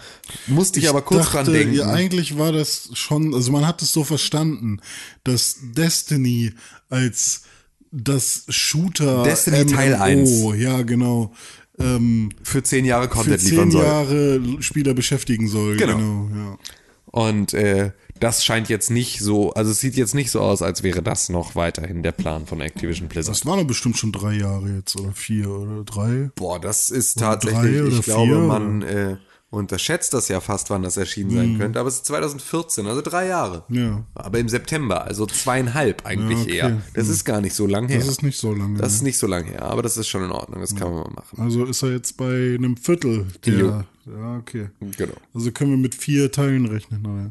Musste 0.46 0.80
ich, 0.80 0.88
aber 0.88 1.02
kurz 1.02 1.26
dachte, 1.26 1.44
dran 1.44 1.52
denken. 1.52 1.74
Ja, 1.74 1.90
eigentlich 1.90 2.38
war 2.38 2.52
das 2.52 2.90
schon, 2.94 3.34
also 3.34 3.52
man 3.52 3.66
hat 3.66 3.82
es 3.82 3.92
so 3.92 4.04
verstanden, 4.04 4.80
dass 5.24 5.56
Destiny 5.62 6.52
als 6.88 7.42
das 7.90 8.44
Shooter 8.48 9.22
Destiny 9.22 9.66
Teil 9.66 9.94
1. 9.94 10.30
ja 10.56 10.82
genau, 10.82 11.32
ähm, 11.78 12.30
für 12.42 12.62
zehn 12.62 12.84
Jahre 12.84 13.04
für 13.04 13.10
Content 13.10 13.40
zehn 13.40 13.50
liefern 13.50 13.70
soll. 13.70 13.84
Jahre 13.84 14.40
Spieler 14.60 14.94
beschäftigen 14.94 15.48
soll. 15.48 15.76
Genau. 15.76 15.96
Genau, 15.96 16.30
ja. 16.34 16.58
Und 17.06 17.54
äh, 17.54 17.92
das 18.20 18.44
scheint 18.44 18.68
jetzt 18.68 18.90
nicht 18.90 19.20
so, 19.20 19.52
also 19.52 19.70
es 19.70 19.80
sieht 19.80 19.96
jetzt 19.96 20.14
nicht 20.14 20.30
so 20.30 20.40
aus, 20.40 20.62
als 20.62 20.82
wäre 20.82 21.02
das 21.02 21.28
noch 21.28 21.54
weiterhin 21.56 22.02
der 22.02 22.12
Plan 22.12 22.46
von 22.46 22.60
Activision 22.60 23.08
Blizzard. 23.08 23.34
Das 23.36 23.44
waren 23.46 23.58
doch 23.60 23.66
bestimmt 23.66 23.96
schon 23.98 24.12
drei 24.12 24.34
Jahre 24.34 24.68
jetzt 24.76 24.98
oder 24.98 25.12
vier 25.12 25.48
oder 25.50 25.84
drei. 25.84 26.30
Boah, 26.36 26.60
das 26.60 26.90
ist 26.90 27.16
Oder 27.18 27.26
tatsächlich, 27.40 27.98
ich 27.98 28.02
glaube, 28.04 28.26
vier, 28.26 28.38
man 28.38 28.82
äh, 28.82 29.16
unterschätzt 29.50 30.14
das 30.14 30.28
ja 30.28 30.40
fast, 30.40 30.70
wann 30.70 30.82
das 30.82 30.96
erschienen 30.96 31.30
Mhm. 31.30 31.36
sein 31.36 31.58
könnte. 31.58 31.78
Aber 31.80 31.88
es 31.88 31.96
ist 31.96 32.06
2014, 32.06 32.86
also 32.86 33.02
drei 33.02 33.26
Jahre. 33.28 33.64
Ja. 33.68 34.04
Aber 34.14 34.38
im 34.38 34.48
September, 34.48 35.04
also 35.04 35.26
zweieinhalb 35.26 36.04
eigentlich 36.06 36.38
Ja, 36.46 36.66
okay. 36.66 36.74
eher. 36.74 36.82
Das 36.94 37.08
ist 37.08 37.24
gar 37.24 37.40
nicht 37.40 37.54
so 37.54 37.66
lang 37.66 37.88
her. 37.88 37.98
Das 37.98 38.08
ist 38.08 38.22
nicht 38.22 38.38
so 38.38 38.52
lange. 38.52 38.78
Das 38.78 38.94
ist 38.94 39.02
nicht 39.02 39.18
so 39.18 39.26
lang 39.26 39.44
her, 39.44 39.62
aber 39.62 39.82
das 39.82 39.96
ist 39.96 40.08
schon 40.08 40.24
in 40.24 40.30
Ordnung. 40.32 40.60
Das 40.60 40.74
kann 40.74 40.88
man 40.92 41.04
mal 41.04 41.10
machen. 41.10 41.38
also 41.40 41.64
ist 41.66 41.82
er 41.82 41.92
jetzt 41.92 42.16
bei 42.16 42.54
einem 42.58 42.76
Viertel 42.76 43.26
der. 43.46 43.54
Jo. 43.54 43.84
Ja, 44.06 44.36
okay. 44.38 44.68
Genau. 44.98 45.14
Also 45.34 45.50
können 45.52 45.70
wir 45.70 45.78
mit 45.78 45.94
vier 45.94 46.30
Teilen 46.32 46.66
rechnen. 46.66 47.02
Naja. 47.02 47.30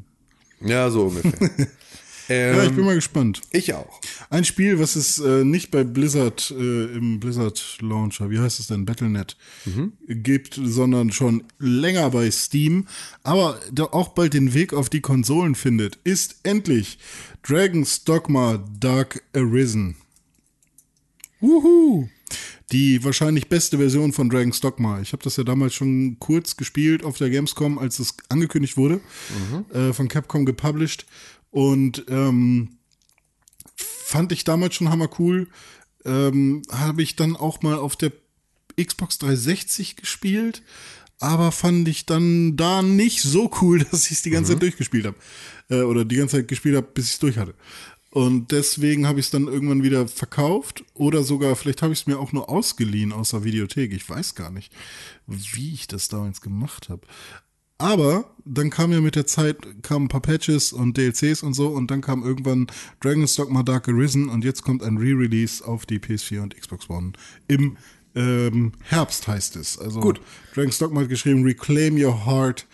Ja, 0.65 0.90
so 0.90 1.07
ungefähr. 1.07 1.34
ähm, 1.40 1.68
Ja, 2.30 2.64
ich 2.64 2.72
bin 2.72 2.85
mal 2.85 2.95
gespannt. 2.95 3.41
ich 3.52 3.73
auch. 3.73 3.99
Ein 4.30 4.45
Spiel, 4.45 4.80
was 4.80 4.95
es 4.95 5.19
äh, 5.19 5.44
nicht 5.44 5.72
bei 5.72 5.84
Blizzard 5.84 6.52
äh, 6.57 6.85
im 6.95 7.19
Blizzard 7.19 7.77
Launcher, 7.81 8.30
wie 8.30 8.40
heißt 8.40 8.61
es 8.61 8.68
denn, 8.68 8.85
Battle.net, 8.85 9.35
gibt, 10.07 10.57
sondern 10.64 11.11
schon 11.11 11.44
länger 11.60 12.10
bei 12.11 12.31
Steam, 12.31 12.88
aber 13.23 13.60
da 13.72 13.84
auch 13.84 14.10
bald 14.10 14.34
den 14.34 14.53
Weg 14.53 14.73
auf 14.73 14.90
die 14.90 15.02
Konsolen 15.02 15.56
findet, 15.56 15.99
ist 16.06 16.38
endlich 16.44 16.98
Dragon's 17.45 18.06
Dogma 18.06 18.64
Dark 18.80 19.22
Arisen. 19.35 19.98
Wuhu! 21.41 22.07
Die 22.72 23.03
wahrscheinlich 23.03 23.49
beste 23.49 23.77
Version 23.77 24.14
von 24.14 24.30
Dragon's 24.30 24.60
Dogma. 24.61 24.99
Ich 25.02 25.14
habe 25.14 25.23
das 25.23 25.35
ja 25.38 25.44
damals 25.44 25.76
schon 25.76 26.18
kurz 26.19 26.57
gespielt 26.57 27.03
auf 27.03 27.18
der 27.18 27.30
Gamescom, 27.30 27.77
als 27.77 27.99
es 27.99 28.15
angekündigt 28.30 28.77
wurde, 28.77 29.02
äh, 29.73 29.94
von 29.94 30.07
Capcom 30.07 30.45
gepublished. 30.45 31.06
Und 31.52 32.06
ähm, 32.07 32.77
fand 33.76 34.31
ich 34.31 34.44
damals 34.44 34.76
schon 34.76 34.90
hammer 34.90 35.10
cool. 35.19 35.48
Ähm, 36.06 36.64
Habe 36.72 37.03
ich 37.03 37.15
dann 37.15 37.35
auch 37.35 37.61
mal 37.61 37.76
auf 37.76 37.95
der 37.95 38.11
Xbox 38.81 39.19
360 39.19 39.95
gespielt, 39.95 40.64
aber 41.19 41.52
fand 41.52 41.88
ich 41.88 42.06
dann 42.06 42.57
da 42.57 42.81
nicht 42.81 43.22
so 43.22 43.52
cool, 43.61 43.80
dass 43.91 44.06
ich 44.06 44.14
es 44.14 44.22
die 44.22 44.30
ganze 44.30 44.53
Zeit 44.53 44.61
durchgespielt 44.61 45.06
habe. 45.06 45.18
Äh, 45.69 45.81
oder 45.81 46.06
die 46.06 46.15
ganze 46.15 46.38
Zeit 46.38 46.48
gespielt 46.48 46.76
habe, 46.76 46.88
bis 46.94 47.06
ich 47.06 47.14
es 47.14 47.19
durch 47.19 47.38
hatte. 47.38 47.53
Und 48.14 48.52
deswegen 48.52 49.07
habe 49.07 49.19
ich 49.19 49.26
es 49.26 49.31
dann 49.31 49.48
irgendwann 49.48 49.81
wieder 49.81 50.07
verkauft 50.07 50.85
oder 50.94 51.23
sogar, 51.23 51.56
vielleicht 51.56 51.81
habe 51.81 51.94
ich 51.94 52.02
es 52.02 52.06
mir 52.06 52.19
auch 52.19 52.31
nur 52.31 52.48
ausgeliehen 52.48 53.11
aus 53.11 53.31
der 53.31 53.44
Videothek. 53.44 53.91
Ich 53.91 54.07
weiß 54.07 54.35
gar 54.35 54.52
nicht, 54.52 54.72
wie 55.26 55.73
ich 55.73 55.88
das 55.88 56.10
damals 56.10 56.40
gemacht 56.40 56.90
habe. 56.90 57.07
Aber 57.80 58.35
dann 58.45 58.69
kam 58.69 58.91
ja 58.91 59.02
mit 59.02 59.15
der 59.15 59.26
Zeit 59.26 59.57
kamen 59.81 60.06
ein 60.06 60.10
paar 60.10 60.22
Patches 60.22 60.73
und 60.73 60.95
DLCs 60.95 61.41
und 61.41 61.56
so 61.56 61.69
und 61.69 61.90
dann 61.90 62.02
kam 62.02 62.22
irgendwann 62.22 62.68
Dragon's 62.99 63.34
Dogma 63.34 63.64
Dark 63.64 63.90
Arisen 63.90 64.30
und 64.30 64.44
jetzt 64.44 64.61
kommt 64.61 64.84
ein 64.84 64.98
Re-Release 64.98 65.65
auf 65.65 65.88
die 65.88 65.98
PS4 65.98 66.41
und 66.44 66.56
Xbox 66.56 66.91
One 66.91 67.14
im 67.48 67.77
ähm, 68.15 68.73
Herbst 68.84 69.27
heißt 69.27 69.56
es. 69.56 69.80
Also 69.80 69.99
Gut. 69.99 70.22
Dragon's 70.53 70.77
Dogma 70.77 71.02
hat 71.02 71.10
geschrieben 71.10 71.44
Reclaim 71.44 71.95
Your 71.98 72.27
Heart 72.27 72.68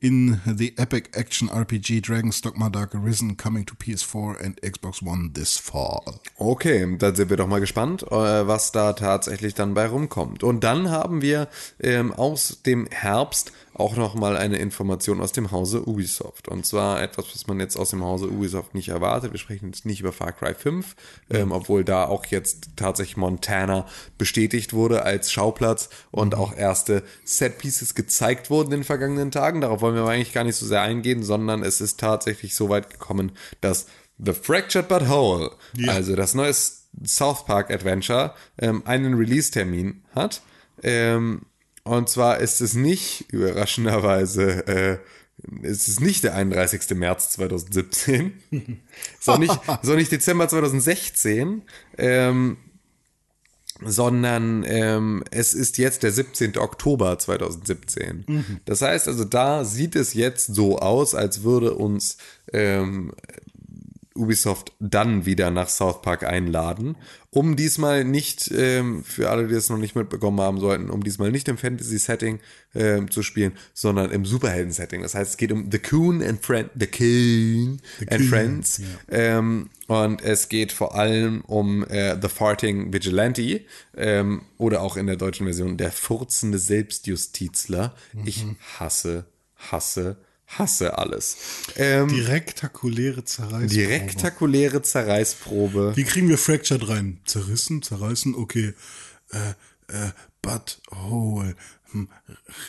in 0.00 0.40
the 0.44 0.74
epic 0.78 1.10
action 1.14 1.48
RPG 1.48 2.02
Dragon's 2.02 2.40
Dogma 2.40 2.70
Dark 2.70 2.94
Arisen 2.94 3.36
coming 3.36 3.64
to 3.64 3.74
PS4 3.74 4.44
and 4.44 4.60
Xbox 4.60 5.02
One 5.02 5.30
this 5.32 5.56
fall. 5.56 6.20
Okay, 6.38 6.96
dann 6.98 7.14
sind 7.14 7.30
wir 7.30 7.36
doch 7.36 7.46
mal 7.46 7.60
gespannt, 7.60 8.02
äh, 8.04 8.46
was 8.46 8.72
da 8.72 8.92
tatsächlich 8.92 9.54
dann 9.54 9.74
bei 9.74 9.86
rumkommt. 9.86 10.42
Und 10.42 10.64
dann 10.64 10.90
haben 10.90 11.22
wir 11.22 11.48
ähm, 11.80 12.12
aus 12.12 12.62
dem 12.64 12.86
Herbst 12.90 13.52
auch 13.78 13.96
noch 13.96 14.14
mal 14.14 14.38
eine 14.38 14.56
Information 14.56 15.20
aus 15.20 15.32
dem 15.32 15.50
Hause 15.50 15.86
Ubisoft. 15.86 16.48
Und 16.48 16.64
zwar 16.64 17.02
etwas, 17.02 17.26
was 17.34 17.46
man 17.46 17.60
jetzt 17.60 17.76
aus 17.76 17.90
dem 17.90 18.02
Hause 18.02 18.28
Ubisoft 18.28 18.74
nicht 18.74 18.88
erwartet. 18.88 19.32
Wir 19.32 19.38
sprechen 19.38 19.66
jetzt 19.66 19.84
nicht 19.84 20.00
über 20.00 20.12
Far 20.12 20.32
Cry 20.32 20.54
5, 20.54 20.96
ähm, 21.28 21.52
obwohl 21.52 21.84
da 21.84 22.06
auch 22.06 22.24
jetzt 22.26 22.70
tatsächlich 22.76 23.18
Montana 23.18 23.86
bestätigt 24.16 24.72
wurde 24.72 25.02
als 25.02 25.30
Schauplatz 25.30 25.90
und 26.10 26.34
auch 26.34 26.56
erste 26.56 27.02
Set-Pieces 27.24 27.94
gezeigt 27.94 28.48
wurden 28.48 28.72
in 28.72 28.80
den 28.80 28.84
vergangenen 28.84 29.30
Tagen. 29.30 29.60
Darauf 29.60 29.82
wollen 29.82 29.94
wir 29.94 30.02
aber 30.02 30.12
eigentlich 30.12 30.32
gar 30.32 30.44
nicht 30.44 30.56
so 30.56 30.64
sehr 30.64 30.80
eingehen, 30.80 31.22
sondern 31.22 31.62
es 31.62 31.82
ist 31.82 32.00
tatsächlich 32.00 32.54
so 32.54 32.70
weit 32.70 32.88
gekommen, 32.88 33.32
dass 33.60 33.86
The 34.18 34.32
Fractured 34.32 34.88
But 34.88 35.10
Whole, 35.10 35.50
also 35.86 36.16
das 36.16 36.32
neue 36.32 36.54
South 37.04 37.44
Park 37.44 37.70
Adventure, 37.70 38.34
ähm, 38.56 38.82
einen 38.86 39.12
Release-Termin 39.14 40.02
hat. 40.14 40.40
Ähm, 40.82 41.42
und 41.86 42.08
zwar 42.08 42.38
ist 42.38 42.60
es 42.60 42.74
nicht, 42.74 43.32
überraschenderweise, 43.32 44.66
äh, 44.66 44.98
es 45.62 45.88
ist 45.88 46.00
nicht 46.00 46.24
der 46.24 46.34
31. 46.34 46.96
März 46.96 47.30
2017, 47.30 48.32
sondern 49.20 49.40
nicht, 49.42 49.60
sondern 49.82 49.98
nicht 49.98 50.12
Dezember 50.12 50.48
2016, 50.48 51.62
ähm, 51.98 52.56
sondern 53.84 54.64
ähm, 54.66 55.22
es 55.30 55.52
ist 55.52 55.76
jetzt 55.78 56.02
der 56.02 56.10
17. 56.10 56.56
Oktober 56.56 57.18
2017. 57.18 58.24
Das 58.64 58.80
heißt 58.80 59.06
also, 59.06 59.24
da 59.24 59.64
sieht 59.64 59.96
es 59.96 60.14
jetzt 60.14 60.54
so 60.54 60.78
aus, 60.78 61.14
als 61.14 61.42
würde 61.42 61.74
uns 61.74 62.16
ähm, 62.52 63.12
Ubisoft 64.14 64.72
dann 64.80 65.26
wieder 65.26 65.50
nach 65.50 65.68
South 65.68 66.02
Park 66.02 66.24
einladen, 66.24 66.96
um 67.36 67.54
diesmal 67.54 68.02
nicht, 68.02 68.50
ähm, 68.56 69.04
für 69.04 69.28
alle, 69.28 69.46
die 69.46 69.54
es 69.54 69.68
noch 69.68 69.76
nicht 69.76 69.94
mitbekommen 69.94 70.40
haben 70.40 70.58
sollten, 70.58 70.88
um 70.88 71.04
diesmal 71.04 71.30
nicht 71.30 71.48
im 71.48 71.58
Fantasy-Setting 71.58 72.40
ähm, 72.74 73.10
zu 73.10 73.22
spielen, 73.22 73.52
sondern 73.74 74.10
im 74.10 74.24
Superhelden-Setting. 74.24 75.02
Das 75.02 75.14
heißt, 75.14 75.32
es 75.32 75.36
geht 75.36 75.52
um 75.52 75.70
The 75.70 75.78
Coon 75.78 76.22
and 76.22 76.42
Friend, 76.42 76.70
The 76.74 76.86
Coon 76.86 77.82
and 78.00 78.10
Coon, 78.10 78.28
Friends. 78.30 78.80
Ähm, 79.10 79.68
und 79.86 80.22
es 80.22 80.48
geht 80.48 80.72
vor 80.72 80.94
allem 80.94 81.42
um 81.42 81.84
äh, 81.84 82.16
The 82.18 82.30
Farting 82.30 82.94
Vigilante 82.94 83.60
ähm, 83.94 84.40
oder 84.56 84.80
auch 84.80 84.96
in 84.96 85.06
der 85.06 85.16
deutschen 85.16 85.44
Version 85.44 85.76
der 85.76 85.92
furzende 85.92 86.58
Selbstjustizler. 86.58 87.94
Ich 88.24 88.46
hasse, 88.78 89.26
hasse, 89.56 90.16
hasse 90.46 90.96
alles. 90.98 91.36
Ähm, 91.76 92.08
Die 92.08 92.20
rektakuläre 92.20 93.24
Zerreißprobe. 93.24 93.66
die 93.68 93.84
rektakuläre 93.84 94.82
Zerreißprobe. 94.82 95.96
Wie 95.96 96.04
kriegen 96.04 96.28
wir 96.28 96.38
Fractured 96.38 96.88
rein? 96.88 97.20
Zerrissen, 97.24 97.82
zerreißen, 97.82 98.34
okay. 98.34 98.74
Äh, 99.32 99.38
äh, 99.92 100.10
but 100.42 100.80
hole. 100.94 101.56
Hm. 101.92 102.08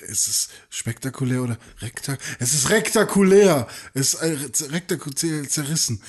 Ist 0.07 0.27
es 0.27 0.49
spektakulär 0.69 1.41
oder 1.43 1.57
rektak? 1.81 2.19
Es 2.39 2.53
ist 2.53 2.69
rektakulär. 2.69 3.67
Es 3.93 4.13
ist 4.15 4.61
äh, 4.61 4.65
rektakulär 4.71 5.47
zerrissen. 5.49 6.01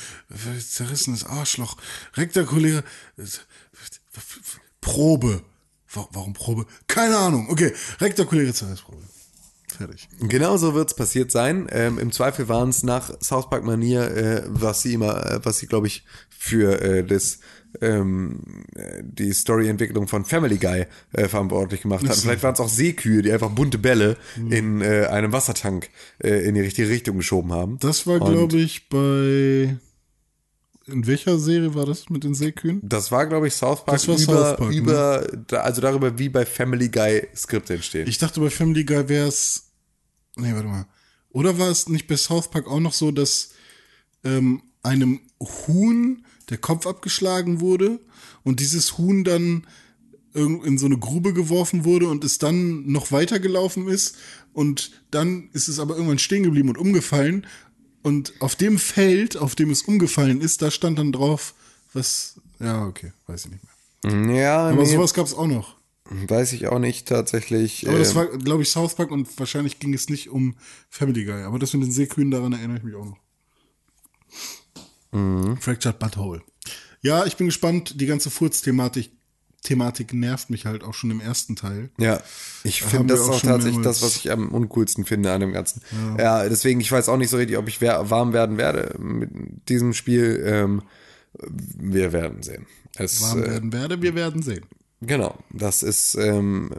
Zerrissenes 0.69 1.25
Arschloch. 1.25 1.77
Rektakulär. 2.15 2.83
Probe. 4.81 5.43
Wa- 5.93 6.09
Warum 6.13 6.35
Probe? 6.35 6.67
Keine 6.87 7.17
Ahnung. 7.17 7.49
Okay, 7.51 7.73
rektakuläre 8.01 8.53
Zerreißprobe. 8.53 9.03
Fertig. 9.79 10.09
Genauso 10.21 10.75
wird 10.75 10.89
es 10.89 10.95
passiert 10.95 11.31
sein. 11.31 11.69
Ähm, 11.71 11.99
Im 11.99 12.11
Zweifel 12.11 12.49
waren 12.49 12.71
es 12.71 12.83
nach 12.83 13.13
South 13.23 13.49
Park 13.49 13.65
Manier, 13.65 14.03
äh, 14.11 14.43
was 14.49 14.83
sie 14.83 14.95
immer, 14.95 15.25
äh, 15.25 15.41
was 15.45 15.59
sie, 15.59 15.67
glaube 15.67 15.87
ich, 15.87 16.05
für 16.29 16.81
äh, 16.83 17.05
das 17.05 17.39
ähm, 17.81 18.65
äh, 18.75 19.03
die 19.05 19.33
Storyentwicklung 19.33 20.09
von 20.09 20.25
Family 20.25 20.57
Guy 20.57 20.87
äh, 21.13 21.29
verantwortlich 21.29 21.83
gemacht 21.83 22.07
hatten. 22.09 22.21
Vielleicht 22.21 22.43
waren 22.43 22.55
es 22.55 22.61
auch 22.61 22.69
Seekühe, 22.69 23.23
die 23.23 23.33
einfach 23.33 23.51
bunte 23.51 23.79
Bälle 23.79 24.17
in 24.51 24.81
äh, 24.81 25.07
einem 25.07 25.33
Wassertank 25.33 25.91
äh, 26.19 26.47
in 26.47 26.55
die 26.55 26.61
richtige 26.61 26.89
Richtung 26.89 27.19
geschoben 27.19 27.53
haben. 27.53 27.79
Das 27.81 28.07
war, 28.07 28.19
glaube 28.19 28.57
ich, 28.57 28.89
bei. 28.89 29.77
In 30.87 31.07
welcher 31.07 31.39
Serie 31.39 31.75
war 31.75 31.85
das 31.85 32.09
mit 32.09 32.25
den 32.25 32.33
Seekühen? 32.33 32.81
Das 32.83 33.13
war, 33.13 33.27
glaube 33.27 33.49
ich, 33.49 33.55
South 33.55 33.85
Park 33.85 33.99
Das 33.99 34.09
war 34.09 34.15
über, 34.15 34.25
South 34.25 34.57
Park, 34.57 34.71
ne? 34.71 34.77
über 34.77 35.27
da, 35.47 35.59
also 35.59 35.83
darüber, 35.83 36.19
wie 36.19 36.31
bei 36.31 36.47
Family 36.47 36.89
Guy 36.89 37.29
Skripte 37.37 37.75
entstehen. 37.75 38.09
Ich 38.09 38.17
dachte, 38.17 38.41
bei 38.41 38.49
Family 38.49 38.85
Guy 38.85 39.09
wäre 39.09 39.29
es. 39.29 39.68
Nee, 40.39 40.55
warte 40.55 40.69
mal. 40.69 40.87
Oder 41.31 41.59
war 41.59 41.69
es 41.69 41.89
nicht 41.89 42.07
bei 42.07 42.17
South 42.17 42.51
Park 42.51 42.67
auch 42.67 42.81
noch 42.81 42.93
so, 42.95 43.11
dass 43.11 43.51
ähm, 44.25 44.63
einem 44.83 45.21
Huhn 45.41 46.25
der 46.49 46.59
Kopf 46.59 46.87
abgeschlagen 46.87 47.61
wurde 47.61 48.01
und 48.45 48.61
dieses 48.61 48.97
Huhn 48.99 49.25
dann 49.25 49.67
in 50.35 50.79
so 50.79 50.87
eine 50.87 50.99
Grube 50.99 51.33
geworfen 51.33 51.85
wurde 51.85 52.07
und 52.09 52.23
es 52.23 52.39
dann 52.39 52.87
noch 52.91 53.11
weitergelaufen 53.11 53.89
ist 53.89 54.17
und 54.53 54.93
dann 55.11 55.49
ist 55.53 55.69
es 55.69 55.79
aber 55.79 55.95
irgendwann 55.95 56.19
stehen 56.19 56.43
geblieben 56.43 56.69
und 56.69 56.79
umgefallen 56.79 57.47
und 58.03 58.35
auf 58.41 58.55
dem 58.55 58.79
Feld, 58.79 59.37
auf 59.37 59.55
dem 59.55 59.71
es 59.71 59.83
umgefallen 59.83 60.41
ist, 60.41 60.63
da 60.63 60.71
stand 60.71 60.99
dann 60.99 61.13
drauf 61.13 61.55
Was? 61.93 62.41
Ja, 62.61 62.87
okay, 62.87 63.13
weiß 63.27 63.47
ich 63.47 63.53
nicht 63.53 63.65
mehr. 63.65 64.37
Ja, 64.37 64.69
Aber 64.69 64.83
nee, 64.83 64.93
sowas 64.93 65.15
gab 65.15 65.27
es 65.27 65.35
auch 65.35 65.47
noch. 65.47 65.78
Weiß 66.11 66.53
ich 66.53 66.67
auch 66.69 66.79
nicht 66.79 67.09
tatsächlich. 67.09 67.89
Aber 67.89 67.99
das 67.99 68.11
ähm, 68.11 68.17
war, 68.17 68.27
glaube 68.27 68.63
ich, 68.63 68.71
South 68.71 68.95
Park 68.95 69.11
und 69.11 69.39
wahrscheinlich 69.39 69.79
ging 69.79 69.95
es 69.95 70.09
nicht 70.09 70.29
um 70.31 70.57
Family 70.89 71.25
Guy. 71.25 71.43
Aber 71.43 71.59
das 71.59 71.73
mit 71.75 71.83
den 71.83 71.93
Seekühen, 71.93 72.31
daran 72.31 72.53
erinnere 72.53 72.79
ich 72.79 72.85
mich 72.85 72.95
auch 72.95 73.05
noch. 73.05 73.19
Mhm. 75.13 75.57
Fractured 75.59 75.99
Butthole. 75.99 76.43
Ja, 77.01 77.25
ich 77.27 77.37
bin 77.37 77.47
gespannt. 77.47 78.01
Die 78.01 78.07
ganze 78.07 78.31
Furz-Thematik 78.31 79.11
Thematik 79.63 80.15
nervt 80.15 80.51
mich 80.51 80.67
halt 80.67 80.85
auch 80.85 80.95
schon 80.95 81.11
im 81.11 81.21
ersten 81.21 81.57
Teil. 81.57 81.91
Ja, 81.99 82.21
ich 82.63 82.83
finde 82.83 83.15
das 83.15 83.29
auch 83.29 83.41
tatsächlich 83.41 83.83
das, 83.83 84.03
was 84.03 84.17
ich 84.17 84.31
am 84.31 84.51
uncoolsten 84.51 85.05
finde 85.05 85.33
an 85.33 85.41
dem 85.41 85.53
Ganzen. 85.53 85.83
Ja, 86.17 86.49
deswegen, 86.49 86.81
ich 86.81 86.93
weiß 86.93 87.09
auch 87.09 87.17
nicht 87.17 87.31
so 87.31 87.39
richtig, 87.39 87.59
ob 87.59 87.69
ich 87.69 87.81
warm 87.81 88.33
werden 88.33 88.57
werde 88.57 88.95
mit 88.99 89.31
diesem 89.69 89.95
Spiel. 89.95 90.43
Ähm, 90.47 90.83
wir 91.43 92.13
werden 92.13 92.43
sehen. 92.43 92.67
Es, 92.97 93.21
Warm 93.21 93.43
äh, 93.43 93.47
werden 93.49 93.73
werde, 93.73 94.01
wir 94.01 94.15
werden 94.15 94.43
sehen. 94.43 94.65
Genau, 95.01 95.35
das 95.51 95.83
ist, 95.83 96.15
ähm, 96.17 96.71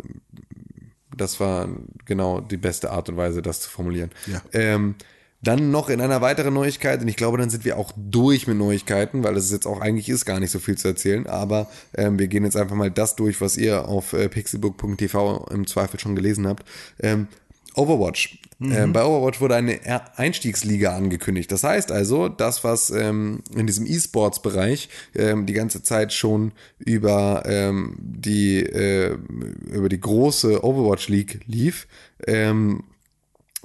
das 1.16 1.40
war 1.40 1.70
genau 2.06 2.42
die 2.42 2.58
beste 2.58 2.92
Art 2.92 3.10
und 3.10 3.18
Weise, 3.18 3.42
das 3.42 3.62
zu 3.62 3.70
formulieren. 3.70 4.12
Ja. 4.28 4.42
Ähm, 4.54 4.96
dann 5.42 5.72
noch 5.72 5.90
in 5.90 6.02
einer 6.02 6.20
weiteren 6.20 6.54
Neuigkeit, 6.54 7.02
und 7.02 7.08
ich 7.08 7.16
glaube, 7.16 7.38
dann 7.38 7.50
sind 7.50 7.64
wir 7.64 7.78
auch 7.78 7.94
durch 7.96 8.46
mit 8.46 8.58
Neuigkeiten, 8.58 9.24
weil 9.24 9.38
es 9.38 9.52
jetzt 9.52 9.68
auch 9.68 9.80
eigentlich 9.80 10.10
ist 10.10 10.26
gar 10.26 10.42
nicht 10.42 10.52
so 10.52 10.60
viel 10.60 10.78
zu 10.78 10.90
erzählen, 10.90 11.28
aber 11.28 11.70
ähm, 11.96 12.20
wir 12.20 12.28
gehen 12.28 12.44
jetzt 12.44 12.58
einfach 12.58 12.76
mal 12.76 12.92
das 12.92 13.16
durch, 13.16 13.40
was 13.40 13.56
ihr 13.56 13.88
auf 13.88 14.12
äh, 14.12 14.28
pixelbook.tv 14.28 15.48
im 15.52 15.66
Zweifel 15.66 15.98
schon 15.98 16.16
gelesen 16.16 16.46
habt. 16.46 16.66
Ähm, 17.00 17.28
Overwatch. 17.74 18.40
Ähm, 18.62 18.92
bei 18.92 19.06
Overwatch 19.06 19.40
wurde 19.40 19.56
eine 19.56 19.86
Er- 19.86 20.18
Einstiegsliga 20.18 20.96
angekündigt. 20.96 21.50
Das 21.52 21.64
heißt 21.64 21.92
also, 21.92 22.28
das, 22.28 22.64
was 22.64 22.90
ähm, 22.90 23.42
in 23.56 23.68
diesem 23.68 23.86
E-Sports-Bereich 23.86 24.90
ähm, 25.16 25.46
die 25.46 25.54
ganze 25.54 25.82
Zeit 25.82 26.12
schon 26.12 26.52
über 26.78 27.44
ähm, 27.46 27.96
die 28.00 28.60
äh, 28.60 29.18
über 29.72 29.88
die 29.88 30.00
große 30.00 30.64
Overwatch 30.64 31.08
League 31.08 31.40
lief, 31.48 31.88
ähm, 32.28 32.84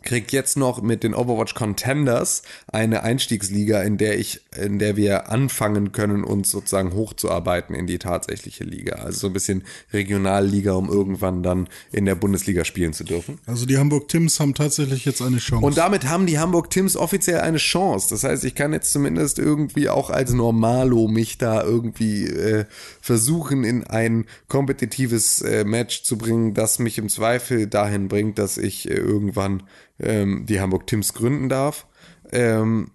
kriegt 0.05 0.33
jetzt 0.33 0.57
noch 0.57 0.83
mit 0.83 1.03
den 1.03 1.15
Overwatch 1.15 1.55
Contenders 1.55 2.43
eine 2.69 3.03
Einstiegsliga, 3.03 3.83
in 3.83 3.99
der 3.99 4.19
ich, 4.19 4.41
in 4.57 4.79
der 4.79 4.97
wir 4.97 5.31
anfangen 5.31 5.93
können, 5.93 6.25
uns 6.25 6.51
sozusagen 6.51 6.93
hochzuarbeiten 6.93 7.75
in 7.75 7.87
die 7.87 7.99
tatsächliche 7.99 8.65
Liga. 8.65 8.97
Also 8.97 9.21
so 9.21 9.27
ein 9.29 9.33
bisschen 9.33 9.65
Regionalliga, 9.93 10.73
um 10.73 10.89
irgendwann 10.89 11.43
dann 11.43 11.69
in 11.93 12.05
der 12.05 12.15
Bundesliga 12.15 12.65
spielen 12.65 12.93
zu 12.93 13.05
dürfen. 13.05 13.39
Also 13.47 13.67
die 13.67 13.79
Hamburg 13.79 14.09
Tims 14.09 14.41
haben 14.41 14.55
tatsächlich 14.55 15.05
jetzt 15.05 15.23
eine 15.23 15.39
Chance. 15.39 15.65
Und 15.65 15.79
damit 15.79 16.09
haben 16.09 16.27
die 16.27 16.39
Hamburg 16.39 16.71
Tims 16.71 16.97
offiziell 16.97 17.41
eine 17.41 17.59
Chance. 17.59 18.09
Das 18.11 18.25
heißt, 18.25 18.45
ich 18.45 18.55
kann 18.55 18.73
jetzt 18.73 18.93
zumindest 18.93 19.39
irgendwie 19.39 19.89
auch 19.89 20.11
als 20.11 20.33
Normalo 20.33 21.09
mich 21.09 21.39
da 21.39 21.63
irgendwie 21.63 22.27
äh, 22.27 22.65
versuchen, 23.05 23.65
in 23.65 23.85
ein 23.85 24.25
kompetitives 24.49 25.43
äh, 25.43 25.65
Match 25.65 26.05
zu 26.05 26.17
bringen, 26.17 26.55
das 26.55 26.79
mich 26.79 26.97
im 26.97 27.11
Zweifel 27.11 27.67
dahin 27.67 28.09
bringt, 28.09 28.39
dass 28.39 28.57
ich 28.57 28.89
äh, 28.89 28.95
irgendwann 28.95 29.65
ähm, 30.01 30.47
die 30.47 30.59
Hamburg 30.59 30.87
Tims 30.87 31.13
gründen 31.13 31.51
darf. 31.51 31.87
Ähm, 32.33 32.93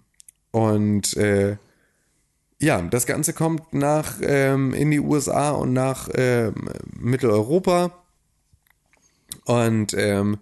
und 0.50 1.16
äh, 1.16 1.58
ja, 2.60 2.82
das 2.82 3.06
Ganze 3.06 3.32
kommt 3.34 3.72
nach 3.72 4.16
ähm, 4.20 4.74
in 4.74 4.90
die 4.90 4.98
USA 4.98 5.52
und 5.52 5.74
nach 5.74 6.08
ähm, 6.12 6.54
Mitteleuropa. 6.98 7.92
Und 9.44 9.94
ähm, 9.94 10.38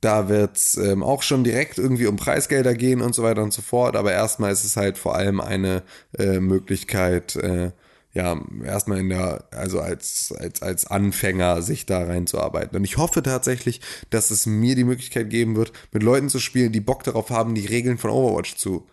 da 0.00 0.28
wird 0.28 0.56
es 0.56 0.76
ähm, 0.76 1.02
auch 1.02 1.24
schon 1.24 1.42
direkt 1.42 1.78
irgendwie 1.78 2.06
um 2.06 2.14
Preisgelder 2.14 2.74
gehen 2.74 3.00
und 3.00 3.16
so 3.16 3.24
weiter 3.24 3.42
und 3.42 3.52
so 3.52 3.60
fort. 3.60 3.96
Aber 3.96 4.12
erstmal 4.12 4.52
ist 4.52 4.64
es 4.64 4.76
halt 4.76 4.98
vor 4.98 5.16
allem 5.16 5.40
eine 5.40 5.82
äh, 6.16 6.38
Möglichkeit, 6.38 7.34
äh, 7.34 7.72
ja, 8.12 8.40
erstmal 8.64 8.98
in 8.98 9.08
der, 9.08 9.44
also 9.52 9.80
als, 9.80 10.34
als, 10.36 10.62
als 10.62 10.86
Anfänger 10.86 11.62
sich 11.62 11.86
da 11.86 12.02
reinzuarbeiten. 12.02 12.76
Und 12.76 12.84
ich 12.84 12.96
hoffe 12.96 13.22
tatsächlich, 13.22 13.80
dass 14.10 14.30
es 14.30 14.46
mir 14.46 14.74
die 14.74 14.84
Möglichkeit 14.84 15.30
geben 15.30 15.54
wird, 15.54 15.72
mit 15.92 16.02
Leuten 16.02 16.28
zu 16.28 16.40
spielen, 16.40 16.72
die 16.72 16.80
Bock 16.80 17.04
darauf 17.04 17.30
haben, 17.30 17.54
die 17.54 17.66
Regeln 17.66 17.98
von 17.98 18.10
Overwatch 18.10 18.56
zu 18.56 18.86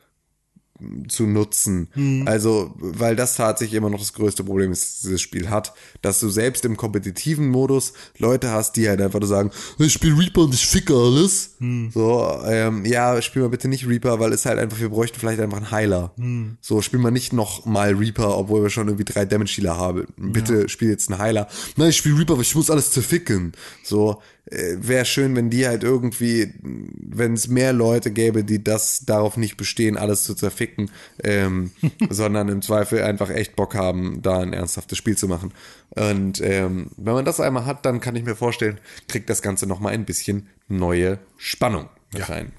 zu 1.07 1.25
nutzen. 1.25 1.89
Also, 2.25 2.73
weil 2.77 3.15
das 3.15 3.35
tatsächlich 3.35 3.77
immer 3.77 3.89
noch 3.89 3.99
das 3.99 4.13
größte 4.13 4.43
Problem 4.43 4.71
ist, 4.71 4.83
das 4.83 5.01
dieses 5.01 5.21
Spiel 5.21 5.49
hat, 5.49 5.73
dass 6.01 6.19
du 6.19 6.29
selbst 6.29 6.65
im 6.65 6.77
kompetitiven 6.77 7.47
Modus 7.49 7.93
Leute 8.17 8.51
hast, 8.51 8.75
die 8.75 8.87
halt 8.87 9.01
einfach 9.01 9.19
nur 9.19 9.27
sagen, 9.29 9.51
ich 9.79 9.93
spiele 9.93 10.17
Reaper 10.17 10.41
und 10.41 10.53
ich 10.53 10.65
ficke 10.65 10.93
alles. 10.93 11.55
So, 11.93 12.41
ähm, 12.45 12.85
ja, 12.85 13.21
spiel 13.21 13.41
mal 13.41 13.49
bitte 13.49 13.67
nicht 13.67 13.87
Reaper, 13.87 14.19
weil 14.19 14.33
es 14.33 14.45
halt 14.45 14.59
einfach, 14.59 14.79
wir 14.79 14.89
bräuchten 14.89 15.19
vielleicht 15.19 15.39
einfach 15.39 15.57
einen 15.57 15.71
Heiler. 15.71 16.13
So, 16.61 16.81
spiel 16.81 16.99
mal 16.99 17.11
nicht 17.11 17.33
noch 17.33 17.65
mal 17.65 17.93
Reaper, 17.93 18.37
obwohl 18.37 18.63
wir 18.63 18.69
schon 18.69 18.87
irgendwie 18.87 19.05
drei 19.05 19.25
Damage-Dealer 19.25 19.77
haben. 19.77 20.07
Bitte 20.17 20.69
spiel 20.69 20.89
jetzt 20.89 21.09
einen 21.09 21.19
Heiler. 21.19 21.47
Nein, 21.75 21.89
ich 21.89 21.97
spiele 21.97 22.17
Reaper, 22.17 22.33
aber 22.33 22.41
ich 22.41 22.55
muss 22.55 22.69
alles 22.69 22.91
zerficken. 22.91 23.53
So, 23.83 24.21
wäre 24.49 25.06
schön, 25.06 25.36
wenn 25.36 25.49
die 25.49 25.68
halt 25.68 25.84
irgendwie, 25.84 26.53
wenn 26.61 27.34
es 27.34 27.48
mehr 27.48 27.74
Leute 27.74 28.11
gäbe, 28.11 28.44
die 28.44 28.64
das 28.64 29.06
darauf 29.06 29.36
nicht 29.36 29.57
bestehen, 29.57 29.98
alles 29.98 30.24
zu 30.24 30.36
zerficken, 30.36 30.90
ähm, 31.24 31.72
sondern 32.10 32.48
im 32.49 32.61
Zweifel 32.61 33.03
einfach 33.03 33.30
echt 33.30 33.56
Bock 33.56 33.76
haben, 33.76 34.22
da 34.22 34.40
ein 34.40 34.53
ernsthaftes 34.53 34.98
Spiel 34.98 35.18
zu 35.18 35.28
machen. 35.28 35.53
Und 35.90 36.41
ähm, 36.41 36.91
wenn 36.98 37.14
man 37.14 37.26
das 37.26 37.40
einmal 37.40 37.65
hat, 37.65 37.86
dann 37.86 37.99
kann 37.99 38.15
ich 38.15 38.24
mir 38.24 38.36
vorstellen, 38.36 38.80
kriegt 39.07 39.30
das 39.30 39.41
Ganze 39.41 39.68
nochmal 39.68 39.94
ein 39.94 40.06
bisschen 40.06 40.48
neue 40.68 41.19
Spannung 41.38 41.90
mit 42.14 42.30
rein. 42.30 42.52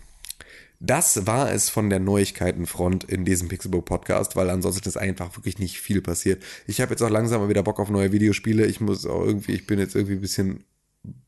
Das 0.80 1.26
war 1.26 1.50
es 1.50 1.70
von 1.70 1.90
der 1.90 1.98
Neuigkeitenfront 1.98 3.02
in 3.02 3.24
diesem 3.24 3.48
Pixelbook 3.48 3.84
Podcast, 3.84 4.36
weil 4.36 4.48
ansonsten 4.48 4.88
ist 4.88 4.96
einfach 4.96 5.36
wirklich 5.36 5.58
nicht 5.58 5.80
viel 5.80 6.00
passiert. 6.00 6.42
Ich 6.68 6.80
habe 6.80 6.92
jetzt 6.92 7.02
auch 7.02 7.10
langsam 7.10 7.40
mal 7.40 7.48
wieder 7.48 7.64
Bock 7.64 7.80
auf 7.80 7.90
neue 7.90 8.12
Videospiele. 8.12 8.64
Ich 8.64 8.80
muss 8.80 9.04
auch 9.04 9.24
irgendwie, 9.24 9.54
ich 9.54 9.66
bin 9.66 9.80
jetzt 9.80 9.96
irgendwie 9.96 10.14
ein 10.14 10.20
bisschen 10.20 10.64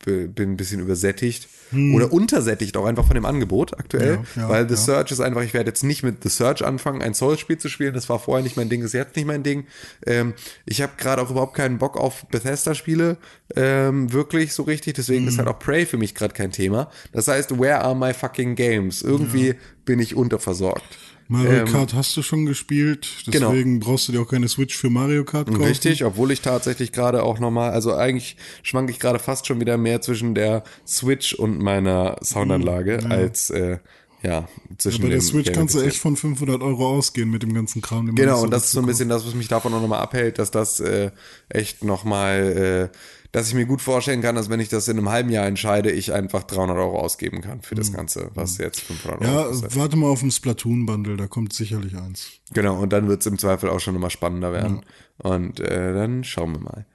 bin 0.04 0.52
ein 0.52 0.56
bisschen 0.56 0.80
übersättigt 0.80 1.48
oder 1.94 2.12
untersättigt 2.12 2.76
auch 2.76 2.84
einfach 2.84 3.06
von 3.06 3.14
dem 3.14 3.24
Angebot 3.24 3.78
aktuell, 3.78 4.16
Hm. 4.16 4.24
Ja, 4.34 4.42
ja, 4.42 4.48
weil 4.48 4.68
The 4.68 4.74
ja. 4.74 4.80
Search 4.80 5.12
ist 5.12 5.20
einfach, 5.20 5.42
ich 5.42 5.54
werde 5.54 5.70
jetzt 5.70 5.84
nicht 5.84 6.02
mit 6.02 6.20
The 6.24 6.28
Search 6.28 6.64
anfangen, 6.64 7.00
ein 7.00 7.14
Souls-Spiel 7.14 7.58
zu 7.58 7.68
spielen, 7.68 7.94
das 7.94 8.08
war 8.08 8.18
vorher 8.18 8.42
nicht 8.42 8.56
mein 8.56 8.68
Ding, 8.68 8.82
ist 8.82 8.92
jetzt 8.92 9.14
nicht 9.14 9.26
mein 9.26 9.44
Ding. 9.44 9.66
Ähm, 10.04 10.34
ich 10.66 10.82
habe 10.82 10.92
gerade 10.96 11.22
auch 11.22 11.30
überhaupt 11.30 11.54
keinen 11.54 11.78
Bock 11.78 11.96
auf 11.96 12.26
Bethesda-Spiele, 12.26 13.18
ähm, 13.54 14.12
wirklich 14.12 14.52
so 14.52 14.64
richtig, 14.64 14.94
deswegen 14.94 15.22
Hm. 15.22 15.28
ist 15.28 15.38
halt 15.38 15.46
auch 15.46 15.60
Prey 15.60 15.86
für 15.86 15.96
mich 15.96 16.16
gerade 16.16 16.34
kein 16.34 16.50
Thema. 16.50 16.90
Das 17.12 17.28
heißt, 17.28 17.60
where 17.60 17.80
are 17.82 17.94
my 17.94 18.12
fucking 18.14 18.56
games? 18.56 19.02
Irgendwie 19.02 19.54
bin 19.84 20.00
ich 20.00 20.16
unterversorgt. 20.16 20.82
Mario 21.30 21.60
ähm, 21.60 21.66
Kart 21.66 21.94
hast 21.94 22.16
du 22.16 22.22
schon 22.22 22.44
gespielt, 22.44 23.08
genau. 23.26 23.50
deswegen 23.50 23.78
brauchst 23.78 24.08
du 24.08 24.12
dir 24.12 24.20
auch 24.20 24.28
keine 24.28 24.48
Switch 24.48 24.76
für 24.76 24.90
Mario 24.90 25.24
Kart 25.24 25.46
kaufen. 25.46 25.62
Richtig, 25.62 26.04
obwohl 26.04 26.32
ich 26.32 26.40
tatsächlich 26.40 26.90
gerade 26.90 27.22
auch 27.22 27.38
nochmal, 27.38 27.70
also 27.70 27.94
eigentlich 27.94 28.36
schwanke 28.64 28.90
ich 28.90 28.98
gerade 28.98 29.20
fast 29.20 29.46
schon 29.46 29.60
wieder 29.60 29.76
mehr 29.76 30.00
zwischen 30.00 30.34
der 30.34 30.64
Switch 30.84 31.32
und 31.32 31.60
meiner 31.60 32.16
Soundanlage 32.20 33.08
als 33.08 33.50
äh, 33.50 33.78
ja 34.24 34.48
zwischen 34.76 35.02
Bei 35.02 35.10
der 35.10 35.20
Switch 35.20 35.52
kannst 35.52 35.76
du 35.76 35.80
echt 35.80 35.98
von 35.98 36.16
500 36.16 36.62
Euro 36.62 36.88
ausgehen 36.88 37.30
mit 37.30 37.44
dem 37.44 37.54
ganzen 37.54 37.80
Kram. 37.80 38.12
Genau, 38.16 38.42
und 38.42 38.50
das 38.50 38.64
ist 38.64 38.72
so 38.72 38.80
ein 38.80 38.86
bisschen 38.86 39.08
das, 39.08 39.24
was 39.24 39.34
mich 39.34 39.46
davon 39.46 39.72
auch 39.72 39.80
nochmal 39.80 40.00
abhält, 40.00 40.40
dass 40.40 40.50
das 40.50 40.80
äh, 40.80 41.12
echt 41.48 41.84
nochmal, 41.84 42.90
äh, 42.92 42.96
dass 43.32 43.48
ich 43.48 43.54
mir 43.54 43.66
gut 43.66 43.80
vorstellen 43.80 44.22
kann, 44.22 44.34
dass 44.34 44.50
wenn 44.50 44.60
ich 44.60 44.68
das 44.68 44.88
in 44.88 44.98
einem 44.98 45.08
halben 45.08 45.30
Jahr 45.30 45.46
entscheide, 45.46 45.90
ich 45.90 46.12
einfach 46.12 46.42
300 46.42 46.76
Euro 46.76 46.98
ausgeben 46.98 47.40
kann 47.40 47.62
für 47.62 47.74
das 47.74 47.92
Ganze, 47.92 48.30
was 48.34 48.58
jetzt 48.58 48.80
500 48.80 49.20
Euro 49.22 49.32
Ja, 49.32 49.44
kostet. 49.44 49.76
warte 49.76 49.96
mal 49.96 50.08
auf 50.08 50.20
dem 50.20 50.30
Splatoon-Bundle, 50.30 51.16
da 51.16 51.26
kommt 51.26 51.52
sicherlich 51.52 51.96
eins. 51.96 52.28
Genau, 52.52 52.80
und 52.80 52.92
dann 52.92 53.06
wird 53.08 53.20
es 53.20 53.26
im 53.26 53.38
Zweifel 53.38 53.70
auch 53.70 53.80
schon 53.80 53.94
immer 53.94 54.10
spannender 54.10 54.52
werden. 54.52 54.80
Und 55.18 55.60
äh, 55.60 55.92
dann 55.92 56.24
schauen 56.24 56.52
wir 56.52 56.60
mal. 56.60 56.86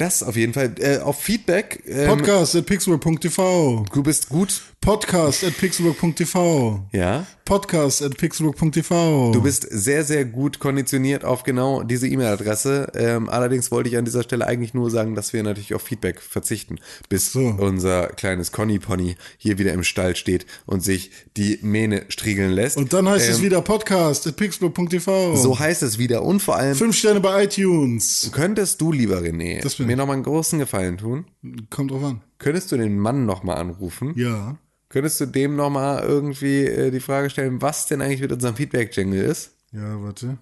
Das 0.00 0.22
auf 0.22 0.34
jeden 0.36 0.54
Fall. 0.54 0.74
Äh, 0.78 0.98
auf 0.98 1.20
Feedback. 1.20 1.82
Ähm, 1.86 2.08
Podcast 2.08 2.56
at 2.56 2.64
pixelbook.tv. 2.66 3.84
du 3.92 4.02
bist 4.02 4.28
gut. 4.30 4.62
Podcast 4.80 5.44
at 5.44 5.54
pixelbook.tv. 5.58 6.84
Ja. 6.92 7.26
Podcast 7.44 8.00
at 8.02 8.16
pixelbook.tv. 8.16 9.32
Du 9.32 9.42
bist 9.42 9.66
sehr, 9.70 10.04
sehr 10.04 10.24
gut 10.24 10.58
konditioniert 10.58 11.22
auf 11.22 11.42
genau 11.42 11.82
diese 11.82 12.08
E-Mail-Adresse. 12.08 12.90
Ähm, 12.94 13.28
allerdings 13.28 13.70
wollte 13.70 13.90
ich 13.90 13.98
an 13.98 14.06
dieser 14.06 14.22
Stelle 14.22 14.46
eigentlich 14.46 14.72
nur 14.72 14.90
sagen, 14.90 15.14
dass 15.14 15.34
wir 15.34 15.42
natürlich 15.42 15.74
auf 15.74 15.82
Feedback 15.82 16.22
verzichten, 16.22 16.76
bis 17.10 17.30
So. 17.32 17.40
unser 17.58 18.06
kleines 18.06 18.52
Conny-Pony 18.52 19.16
hier 19.36 19.58
wieder 19.58 19.74
im 19.74 19.84
Stall 19.84 20.16
steht 20.16 20.46
und 20.64 20.82
sich 20.82 21.10
die 21.36 21.58
Mähne 21.60 22.04
striegeln 22.08 22.52
lässt. 22.52 22.78
Und 22.78 22.94
dann 22.94 23.06
heißt 23.06 23.28
es 23.28 23.38
Ähm, 23.38 23.44
wieder 23.44 23.60
Podcast 23.60 24.26
at 24.26 24.36
pixelbook.tv. 24.36 25.36
So 25.36 25.58
heißt 25.58 25.82
es 25.82 25.98
wieder. 25.98 26.22
Und 26.22 26.40
vor 26.40 26.56
allem, 26.56 26.74
Fünf 26.76 26.96
Sterne 26.96 27.20
bei 27.20 27.44
iTunes. 27.44 28.30
könntest 28.32 28.80
du, 28.80 28.92
lieber 28.92 29.18
René, 29.18 29.60
Das 29.60 29.74
bin 29.74 29.88
mir 29.90 29.96
nochmal 29.96 30.14
einen 30.14 30.22
großen 30.22 30.58
Gefallen 30.58 30.98
tun? 30.98 31.26
Kommt 31.68 31.90
drauf 31.90 32.04
an. 32.04 32.22
Könntest 32.38 32.70
du 32.70 32.76
den 32.76 32.98
Mann 32.98 33.26
nochmal 33.26 33.56
anrufen? 33.56 34.14
Ja. 34.16 34.56
Könntest 34.88 35.20
du 35.20 35.26
dem 35.26 35.56
nochmal 35.56 36.02
irgendwie 36.02 36.64
äh, 36.64 36.90
die 36.90 37.00
Frage 37.00 37.30
stellen, 37.30 37.60
was 37.60 37.86
denn 37.86 38.00
eigentlich 38.00 38.20
mit 38.20 38.32
unserem 38.32 38.56
Feedback-Jingle 38.56 39.22
ist? 39.22 39.56
Ja, 39.72 40.02
warte. 40.02 40.38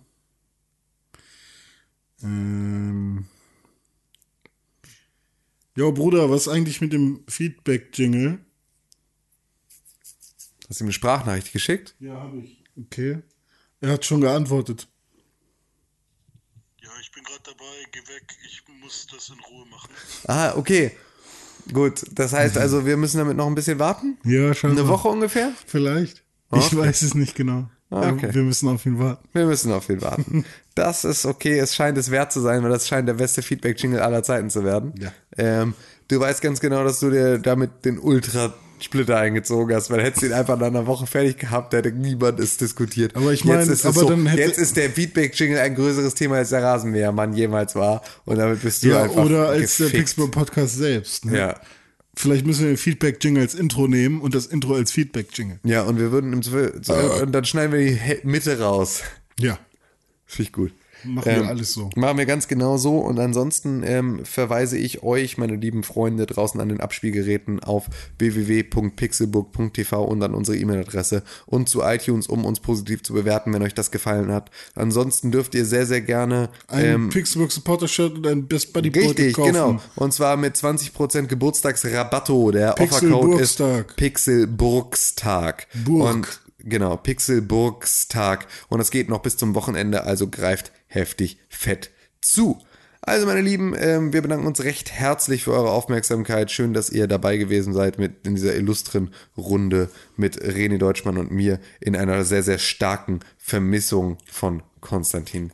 Ähm. 2.23 3.27
Jo, 5.77 5.93
Bruder, 5.93 6.31
was 6.31 6.49
eigentlich 6.49 6.81
mit 6.81 6.93
dem 6.93 7.21
Feedback-Jingle? 7.29 8.39
Hast 10.69 10.81
du 10.81 10.85
ihm 10.85 10.89
eine 10.89 10.93
Sprachnachricht 10.93 11.53
geschickt? 11.53 11.95
Ja, 12.01 12.15
habe 12.15 12.39
ich. 12.39 12.65
Okay. 12.77 13.23
Er 13.81 13.93
hat 13.93 14.05
schon 14.05 14.21
geantwortet. 14.21 14.89
Ich 17.19 17.25
bin 17.25 17.35
gerade 17.35 17.43
dabei, 17.45 17.65
geh 17.93 18.01
weg, 18.01 18.23
ich 18.45 18.63
muss 18.81 19.07
das 19.13 19.29
in 19.31 19.41
Ruhe 19.51 19.67
machen. 19.67 19.91
Ah, 20.27 20.55
okay. 20.57 20.93
Gut, 21.73 22.05
das 22.13 22.33
heißt 22.33 22.57
also, 22.59 22.87
wir 22.87 22.97
müssen 22.97 23.19
damit 23.19 23.37
noch 23.37 23.47
ein 23.47 23.55
bisschen 23.55 23.79
warten? 23.79 24.19
Ja, 24.25 24.55
schon. 24.55 24.73
Eine 24.73 24.89
Woche 24.89 25.09
ungefähr? 25.09 25.53
Vielleicht. 25.67 26.23
Ich 26.55 26.77
weiß 26.77 27.03
es 27.03 27.15
nicht 27.15 27.35
genau. 27.35 27.69
Ah, 27.91 28.11
okay. 28.11 28.33
Wir 28.33 28.43
müssen 28.43 28.69
auf 28.69 28.85
ihn 28.87 28.99
warten. 28.99 29.29
Wir 29.33 29.47
müssen 29.47 29.73
auf 29.73 29.89
ihn 29.89 30.03
warten. 30.03 30.45
Das 30.75 31.05
ist 31.05 31.27
okay, 31.27 31.59
es 31.59 31.75
scheint 31.75 31.99
es 31.99 32.09
wert 32.09 32.31
zu 32.31 32.41
sein, 32.41 32.63
weil 32.63 32.71
das 32.71 32.87
scheint 32.87 33.09
der 33.09 33.15
beste 33.15 33.43
Feedback-Jingle 33.43 33.99
aller 33.99 34.23
Zeiten 34.23 34.49
zu 34.49 34.63
werden. 34.63 34.95
Ja. 34.97 35.13
Ähm, 35.37 35.75
du 36.07 36.21
weißt 36.21 36.41
ganz 36.41 36.61
genau, 36.61 36.85
dass 36.85 37.01
du 37.01 37.11
dir 37.11 37.39
damit 37.39 37.85
den 37.85 37.99
Ultra-Splitter 38.79 39.17
eingezogen 39.19 39.75
hast, 39.75 39.91
weil 39.91 40.03
hättest 40.03 40.23
du 40.23 40.27
ihn 40.27 40.33
einfach 40.33 40.59
nach 40.59 40.67
einer 40.69 40.87
Woche 40.87 41.07
fertig 41.07 41.39
gehabt, 41.39 41.73
hätte 41.75 41.91
niemand 41.93 42.39
es 42.41 42.57
diskutiert. 42.57 43.17
Aber 43.17 43.33
ich 43.33 43.45
mein, 43.45 43.59
jetzt 43.61 43.69
ist, 43.69 43.87
aber 43.87 44.01
so, 44.01 44.09
dann 44.09 44.27
hätte- 44.27 44.43
jetzt 44.43 44.59
ist 44.59 44.77
der 44.77 44.91
Feedback-Jingle 44.91 45.59
ein 45.59 45.75
größeres 45.75 46.15
Thema 46.15 46.37
als 46.37 46.51
der 46.51 46.63
Rasenmähermann 46.63 47.33
jemals 47.35 47.75
war. 47.75 48.03
Und 48.25 48.39
damit 48.39 48.63
bist 48.63 48.83
du 48.85 48.89
Ja, 48.89 49.03
einfach 49.05 49.25
oder 49.25 49.49
als 49.49 49.77
der 49.79 49.87
gefickt. 49.87 50.07
Pixel 50.17 50.29
Podcast 50.29 50.77
selbst. 50.77 51.25
Ne? 51.25 51.37
Ja. 51.39 51.61
Vielleicht 52.15 52.47
müssen 52.47 52.63
wir 52.63 52.69
den 52.69 52.77
Feedback-Jingle 52.77 53.43
als 53.43 53.55
Intro 53.55 53.87
nehmen 53.87 54.21
und 54.21 54.35
das 54.35 54.47
Intro 54.47 54.75
als 54.75 54.91
Feedback-Jingle. 54.93 55.61
Ja, 55.65 55.83
und 55.83 55.99
wir 55.99 56.11
würden 56.13 56.33
im 56.33 56.41
Zwe- 56.43 56.73
Äh. 56.89 57.23
und 57.23 57.33
dann 57.33 57.45
schneiden 57.45 57.73
wir 57.73 57.81
die 57.81 58.27
Mitte 58.27 58.59
raus. 58.61 59.03
Ja. 59.39 59.59
Finde 60.27 60.49
ich 60.49 60.53
gut. 60.53 60.73
Machen 61.05 61.27
wir 61.27 61.49
alles 61.49 61.73
so. 61.73 61.91
Machen 61.97 62.19
wir 62.19 62.27
ganz 62.27 62.49
genau 62.49 62.77
so. 62.77 62.99
Und 62.99 63.19
ansonsten 63.19 63.83
ähm, 63.85 64.25
verweise 64.25 64.77
ich 64.77 65.03
euch, 65.03 65.39
meine 65.39 65.57
lieben 65.57 65.83
Freunde 65.83 66.27
draußen 66.27 66.61
an 66.61 66.69
den 66.69 66.81
Abspielgeräten, 66.81 67.61
auf 67.61 67.87
www.pixelbook.tv 68.19 70.05
und 70.05 70.23
an 70.23 70.35
unsere 70.35 70.57
E-Mail-Adresse 70.57 71.23
und 71.47 71.69
zu 71.69 71.83
iTunes, 71.83 72.27
um 72.27 72.45
uns 72.45 72.61
positiv 72.61 73.03
zu 73.03 73.13
bewerten, 73.13 73.53
wenn 73.53 73.63
euch 73.63 73.75
das 73.75 73.91
gefallen 73.91 74.33
hat. 74.33 74.51
Ansonsten 74.75 75.31
dürft 75.31 75.55
ihr 75.55 75.65
sehr, 75.65 75.87
sehr 75.87 76.01
gerne 76.01 76.51
Ein 76.69 76.85
ähm, 76.85 77.09
Pixelbook 77.11 77.53
Supporter-Shirt 77.53 78.17
und 78.17 78.27
ein 78.27 78.47
Best 78.47 78.73
Buddy 78.73 78.91
Beutel 78.91 79.09
Richtig, 79.09 79.35
kaufen. 79.35 79.53
genau. 79.53 79.81
Und 79.97 80.13
zwar 80.13 80.37
mit 80.37 80.57
20% 80.57 81.27
Geburtstagsrabatto. 81.27 82.51
Der 82.51 82.81
Offercode 82.81 83.41
ist 83.41 83.59
Pixelburgstag. 83.59 83.97
Pixelburgstag. 83.97 85.67
Burg. 85.85 86.15
Und 86.15 86.41
genau, 86.59 86.97
Pixelburgstag. 86.97 88.47
Und 88.69 88.79
das 88.79 88.91
geht 88.91 89.09
noch 89.09 89.21
bis 89.21 89.37
zum 89.37 89.55
Wochenende, 89.55 90.05
also 90.05 90.29
greift 90.29 90.73
heftig 90.89 91.39
fett 91.49 91.91
zu. 92.21 92.61
Also 93.01 93.27
meine 93.27 93.41
Lieben, 93.41 93.75
ähm, 93.79 94.13
wir 94.13 94.23
bedanken 94.23 94.47
uns 94.47 94.63
recht 94.65 94.91
herzlich 94.93 95.45
für 95.45 95.53
eure 95.53 95.71
Aufmerksamkeit. 95.71 96.51
Schön, 96.51 96.75
dass 96.75 96.91
ihr 96.91 97.07
dabei 97.07 97.37
gewesen 97.37 97.73
seid 97.73 97.99
mit 97.99 98.27
in 98.27 98.35
dieser 98.35 98.55
illustren 98.57 99.15
Runde 99.37 99.89
mit 100.17 100.43
René 100.43 100.79
Deutschmann 100.79 101.17
und 101.17 101.31
mir 101.31 101.61
in 101.81 101.97
einer 101.97 102.25
sehr, 102.25 102.43
sehr 102.43 102.59
starken 102.59 103.21
Vermissung 103.39 104.19
von 104.27 104.63
Konstantin 104.81 105.53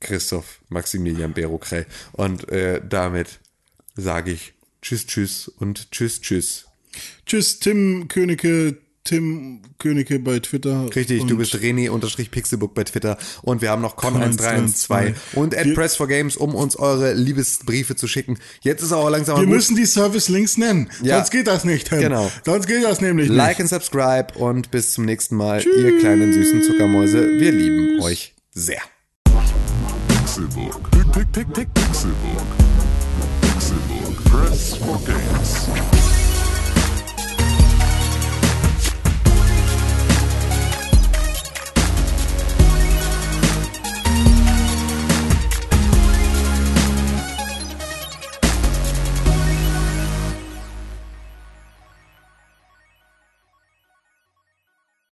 Christoph 0.00 0.60
Maximilian 0.68 1.34
Berokray. 1.34 1.86
Und 2.12 2.48
äh, 2.50 2.80
damit 2.86 3.40
sage 3.96 4.30
ich 4.30 4.54
Tschüss, 4.80 5.06
Tschüss 5.06 5.48
und 5.48 5.90
Tschüss, 5.90 6.20
Tschüss. 6.20 6.66
Tschüss, 7.26 7.58
Tim 7.58 8.06
Königke, 8.08 8.78
Tim 9.04 9.60
Königke 9.78 10.18
bei 10.18 10.38
Twitter. 10.38 10.86
Richtig, 10.96 11.26
du 11.26 11.36
bist 11.36 11.54
René-Pixelbook 11.54 12.72
bei 12.72 12.84
Twitter 12.84 13.18
und 13.42 13.60
wir 13.60 13.70
haben 13.70 13.82
noch 13.82 13.98
Con1312 13.98 15.14
und 15.34 15.54
at 15.54 15.74
Press 15.74 15.96
for 15.96 16.08
Games, 16.08 16.36
um 16.38 16.54
uns 16.54 16.74
eure 16.76 17.12
Liebesbriefe 17.12 17.96
zu 17.96 18.08
schicken. 18.08 18.38
Jetzt 18.62 18.82
ist 18.82 18.92
aber 18.92 19.10
langsam 19.10 19.36
Wir 19.38 19.44
gut. 19.46 19.56
müssen 19.56 19.76
die 19.76 19.84
Service-Links 19.84 20.56
nennen. 20.56 20.88
Ja. 21.02 21.16
Sonst 21.16 21.30
geht 21.32 21.46
das 21.46 21.64
nicht. 21.64 21.88
Tim. 21.90 22.00
Genau. 22.00 22.32
Sonst 22.46 22.66
geht 22.66 22.82
das 22.82 23.02
nämlich 23.02 23.28
Like 23.28 23.58
nicht. 23.58 23.60
und 23.60 23.68
subscribe 23.68 24.38
und 24.38 24.70
bis 24.70 24.92
zum 24.92 25.04
nächsten 25.04 25.36
Mal, 25.36 25.62
ihr 25.62 25.98
kleinen 25.98 26.32
süßen 26.32 26.62
Zuckermäuse. 26.62 27.28
Wir 27.38 27.52
lieben 27.52 28.00
euch 28.00 28.34
sehr. 28.52 28.80
Pick, 29.24 29.34
Pixelbook. 30.08 30.90
Pixelbook. 31.74 32.46
Press 34.30 34.76
for 34.78 34.98
games. 35.04 35.93